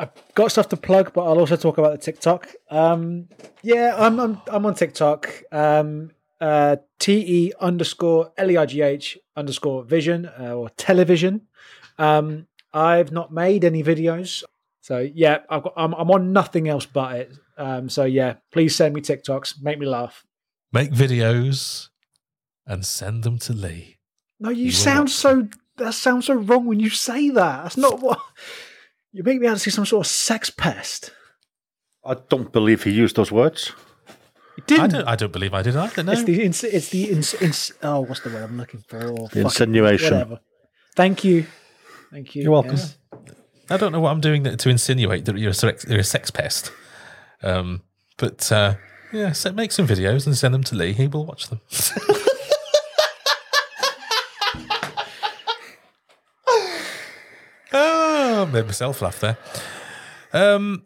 I've 0.00 0.34
got 0.34 0.50
stuff 0.50 0.68
to 0.70 0.76
plug, 0.76 1.12
but 1.12 1.24
I'll 1.24 1.38
also 1.38 1.56
talk 1.56 1.76
about 1.76 1.92
the 1.92 1.98
TikTok. 1.98 2.48
Um, 2.70 3.28
yeah, 3.62 3.94
I'm, 3.98 4.18
I'm 4.18 4.40
I'm 4.46 4.64
on 4.64 4.74
TikTok. 4.74 5.42
Um, 5.52 6.12
uh, 6.40 6.76
T 6.98 7.12
E 7.18 7.52
underscore 7.60 8.32
L 8.38 8.50
E 8.50 8.56
I 8.56 8.64
G 8.64 8.80
H 8.80 9.18
underscore 9.36 9.84
vision 9.84 10.24
uh, 10.26 10.54
or 10.54 10.70
television. 10.70 11.42
Um, 11.98 12.46
I've 12.72 13.12
not 13.12 13.30
made 13.30 13.62
any 13.64 13.82
videos, 13.82 14.42
so 14.80 14.98
yeah, 14.98 15.40
I've 15.50 15.64
got, 15.64 15.74
I'm 15.76 15.92
I'm 15.94 16.10
on 16.10 16.32
nothing 16.32 16.66
else 16.68 16.86
but 16.86 17.16
it. 17.16 17.32
Um, 17.58 17.90
so 17.90 18.04
yeah, 18.04 18.36
please 18.52 18.74
send 18.74 18.94
me 18.94 19.02
TikToks, 19.02 19.60
make 19.60 19.78
me 19.78 19.86
laugh. 19.86 20.24
Make 20.72 20.92
videos 20.92 21.88
and 22.66 22.86
send 22.86 23.22
them 23.22 23.38
to 23.40 23.52
Lee. 23.52 23.98
No, 24.38 24.48
you, 24.48 24.70
sound 24.70 25.10
so. 25.10 25.48
That 25.76 25.92
sounds 25.92 26.26
so 26.26 26.34
wrong 26.34 26.64
when 26.64 26.80
you 26.80 26.88
say 26.88 27.28
that. 27.28 27.62
That's 27.64 27.76
not 27.76 28.00
what. 28.00 28.18
You 29.12 29.22
make 29.24 29.40
me 29.40 29.46
out 29.46 29.54
to 29.54 29.58
see 29.58 29.70
some 29.70 29.86
sort 29.86 30.06
of 30.06 30.10
sex 30.10 30.50
pest. 30.50 31.12
I 32.04 32.14
don't 32.28 32.52
believe 32.52 32.84
he 32.84 32.90
used 32.90 33.16
those 33.16 33.32
words. 33.32 33.72
He 34.56 34.62
didn't. 34.66 34.82
I 34.82 34.86
don't, 34.86 35.08
I 35.08 35.16
don't 35.16 35.32
believe 35.32 35.54
I 35.54 35.62
did 35.62 35.76
either. 35.76 36.02
No. 36.02 36.12
It's 36.12 36.24
the 36.24 36.42
ins, 36.42 36.64
it's 36.64 36.88
the 36.90 37.10
ins, 37.10 37.34
ins, 37.34 37.72
oh 37.82 38.00
what's 38.00 38.20
the 38.20 38.30
word 38.30 38.44
I'm 38.44 38.56
looking 38.56 38.84
for? 38.88 39.02
Oh, 39.02 39.28
the 39.28 39.40
insinuation. 39.40 40.12
Whatever. 40.12 40.40
Thank 40.96 41.24
you. 41.24 41.46
Thank 42.10 42.34
you. 42.34 42.42
You're 42.42 42.52
welcome. 42.52 42.76
Yeah. 42.76 43.32
I 43.70 43.76
don't 43.76 43.92
know 43.92 44.00
what 44.00 44.10
I'm 44.10 44.20
doing 44.20 44.44
to 44.44 44.68
insinuate 44.68 45.26
that 45.26 45.38
you're 45.38 45.50
a 45.50 45.54
sex, 45.54 45.84
you're 45.88 46.00
a 46.00 46.04
sex 46.04 46.30
pest. 46.30 46.72
Um, 47.42 47.82
but 48.16 48.50
uh, 48.50 48.74
yeah, 49.12 49.32
so 49.32 49.52
make 49.52 49.72
some 49.72 49.86
videos 49.86 50.26
and 50.26 50.36
send 50.36 50.54
them 50.54 50.64
to 50.64 50.74
Lee. 50.74 50.92
He 50.92 51.06
will 51.06 51.26
watch 51.26 51.48
them. 51.48 51.60
made 58.52 58.66
myself 58.66 59.02
laugh 59.02 59.20
there. 59.20 59.36
Um, 60.32 60.84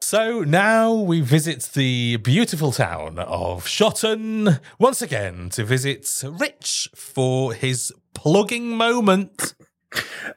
so 0.00 0.40
now 0.40 0.94
we 0.94 1.20
visit 1.20 1.70
the 1.74 2.16
beautiful 2.16 2.72
town 2.72 3.18
of 3.18 3.66
Shotton 3.66 4.60
once 4.78 5.02
again 5.02 5.50
to 5.50 5.64
visit 5.64 6.08
Rich 6.24 6.88
for 6.94 7.52
his 7.52 7.92
plugging 8.14 8.76
moment. 8.76 9.54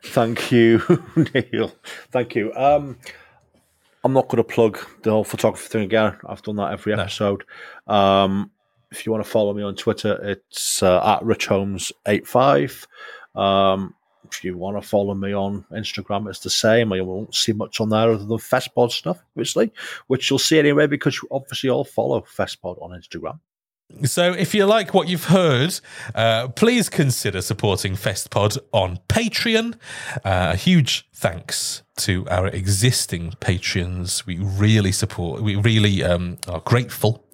Thank 0.04 0.52
you, 0.52 0.82
Neil. 1.34 1.72
Thank 2.12 2.36
you. 2.36 2.54
Um, 2.54 2.98
I'm 4.04 4.14
not 4.14 4.28
going 4.28 4.38
to 4.38 4.44
plug 4.44 4.80
the 5.04 5.12
whole 5.12 5.24
photography 5.24 5.68
thing 5.70 5.84
again. 5.84 6.18
I've 6.28 6.42
done 6.42 6.56
that 6.58 6.74
every 6.74 6.94
episode. 6.94 7.44
No. 7.88 7.94
Um, 7.94 8.52
if 8.92 9.06
you 9.06 9.12
want 9.12 9.24
to 9.24 9.30
follow 9.30 9.54
me 9.54 9.64
on 9.64 9.76
Twitter, 9.76 10.20
it's 10.22 10.84
uh, 10.84 10.98
at 11.04 11.22
richholmes85. 11.24 12.88
Um, 13.36 13.96
if 14.32 14.44
you 14.44 14.58
want 14.58 14.82
to 14.82 14.88
follow 14.88 15.14
me 15.14 15.34
on 15.34 15.66
Instagram, 15.72 16.30
it's 16.30 16.40
the 16.40 16.50
same. 16.50 16.94
I 16.94 17.02
won't 17.02 17.36
see 17.36 17.54
much 17.54 17.80
on 17.80 17.90
there 17.90 18.12
other 18.12 18.26
than 18.26 18.38
Festpod 18.38 18.92
stuff, 18.92 19.20
obviously, 19.34 19.72
which 20.08 20.30
you'll 20.30 20.40
see 20.40 20.60
anyway 20.60 20.88
because 20.88 21.16
you 21.22 21.28
obviously 21.32 21.70
all 21.70 21.84
follow 21.84 22.22
Festpod 22.22 22.82
on 22.82 22.92
Instagram. 22.92 23.40
So, 24.06 24.32
if 24.34 24.56
you 24.56 24.66
like 24.66 24.94
what 24.94 25.10
you've 25.10 25.26
heard, 25.26 25.80
uh, 26.16 26.48
please 26.48 26.88
consider 26.90 27.42
supporting 27.42 27.96
FestPod 27.96 28.58
on 28.72 29.00
Patreon. 29.10 29.76
Uh, 30.24 30.52
a 30.54 30.56
huge 30.56 31.10
thanks 31.14 31.84
to 31.98 32.26
our 32.30 32.48
existing 32.48 33.34
patrons. 33.42 34.26
We 34.26 34.38
really 34.38 34.94
support, 34.94 35.42
we 35.42 35.56
really 35.56 36.04
um, 36.04 36.38
are 36.48 36.62
grateful 36.62 37.26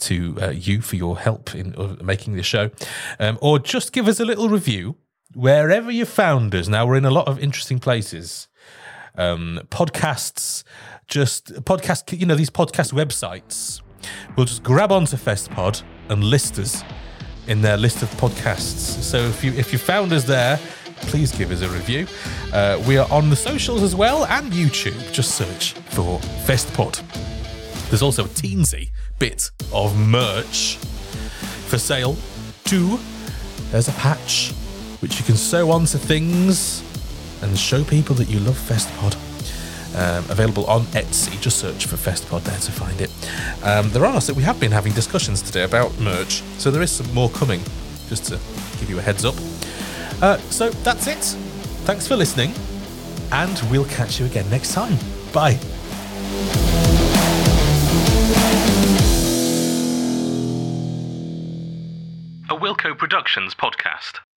to 0.00 0.36
uh, 0.40 0.50
you 0.50 0.80
for 0.82 0.96
your 0.96 1.18
help 1.18 1.54
in 1.54 1.74
uh, 1.76 1.96
making 2.02 2.34
the 2.34 2.42
show. 2.42 2.70
Um, 3.18 3.38
or 3.40 3.58
just 3.58 3.92
give 3.92 4.06
us 4.06 4.20
a 4.20 4.24
little 4.24 4.48
review 4.48 4.96
wherever 5.34 5.90
you 5.90 6.04
found 6.04 6.54
us. 6.54 6.68
Now 6.68 6.86
we're 6.86 6.96
in 6.96 7.04
a 7.04 7.10
lot 7.10 7.28
of 7.28 7.38
interesting 7.38 7.78
places. 7.78 8.48
Um, 9.16 9.60
podcasts, 9.70 10.64
just 11.06 11.52
podcast, 11.64 12.18
you 12.18 12.26
know, 12.26 12.34
these 12.34 12.50
podcast 12.50 12.92
websites. 12.92 13.80
We'll 14.36 14.46
just 14.46 14.62
grab 14.62 14.92
onto 14.92 15.16
FestPod 15.16 15.82
and 16.08 16.24
list 16.24 16.58
us 16.58 16.82
in 17.46 17.62
their 17.62 17.76
list 17.76 18.02
of 18.02 18.10
podcasts. 18.12 19.02
So 19.02 19.18
if 19.18 19.44
you 19.44 19.52
if 19.52 19.72
you 19.72 19.78
found 19.78 20.12
us 20.12 20.24
there, 20.24 20.58
please 21.02 21.32
give 21.32 21.50
us 21.50 21.62
a 21.62 21.68
review. 21.68 22.06
Uh, 22.52 22.82
we 22.86 22.96
are 22.96 23.10
on 23.10 23.30
the 23.30 23.36
socials 23.36 23.82
as 23.82 23.94
well 23.94 24.24
and 24.26 24.52
YouTube. 24.52 25.12
Just 25.12 25.36
search 25.36 25.72
for 25.90 26.18
FestPod. 26.46 27.02
There's 27.88 28.02
also 28.02 28.24
a 28.24 28.28
teensy 28.28 28.90
bit 29.18 29.50
of 29.72 29.96
merch 29.96 30.76
for 31.68 31.78
sale. 31.78 32.16
Two, 32.64 32.98
there's 33.70 33.88
a 33.88 33.92
patch 33.92 34.52
which 35.04 35.18
you 35.18 35.24
can 35.26 35.36
sew 35.36 35.70
onto 35.70 35.98
things 35.98 36.82
and 37.42 37.58
show 37.58 37.84
people 37.84 38.14
that 38.14 38.26
you 38.26 38.40
love 38.40 38.56
FestPod. 38.56 39.14
Um, 39.94 40.24
available 40.30 40.64
on 40.64 40.84
Etsy. 40.96 41.38
Just 41.42 41.58
search 41.58 41.84
for 41.84 41.96
FestPod 41.96 42.42
there 42.44 42.58
to 42.58 42.72
find 42.72 42.98
it. 43.02 43.10
Um, 43.62 43.90
there 43.90 44.06
are 44.06 44.18
so 44.22 44.32
we 44.32 44.42
have 44.44 44.58
been 44.58 44.72
having 44.72 44.94
discussions 44.94 45.42
today 45.42 45.62
about 45.62 45.96
merch, 46.00 46.42
so 46.56 46.70
there 46.70 46.80
is 46.80 46.90
some 46.90 47.12
more 47.12 47.28
coming. 47.28 47.60
Just 48.08 48.24
to 48.24 48.40
give 48.80 48.88
you 48.88 48.98
a 48.98 49.02
heads 49.02 49.26
up. 49.26 49.34
Uh, 50.22 50.38
so 50.48 50.70
that's 50.70 51.06
it. 51.06 51.22
Thanks 51.84 52.08
for 52.08 52.16
listening, 52.16 52.54
and 53.30 53.60
we'll 53.70 53.84
catch 53.84 54.18
you 54.18 54.24
again 54.24 54.48
next 54.48 54.72
time. 54.72 54.96
Bye. 55.34 55.60
A 62.48 62.56
Wilco 62.56 62.96
Productions 62.96 63.54
podcast. 63.54 64.20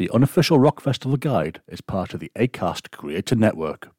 the 0.00 0.10
unofficial 0.14 0.58
rock 0.58 0.80
festival 0.80 1.18
guide, 1.18 1.60
is 1.68 1.82
part 1.82 2.14
of 2.14 2.20
the 2.20 2.32
ACAST 2.34 2.90
Creator 2.90 3.36
Network. 3.36 3.90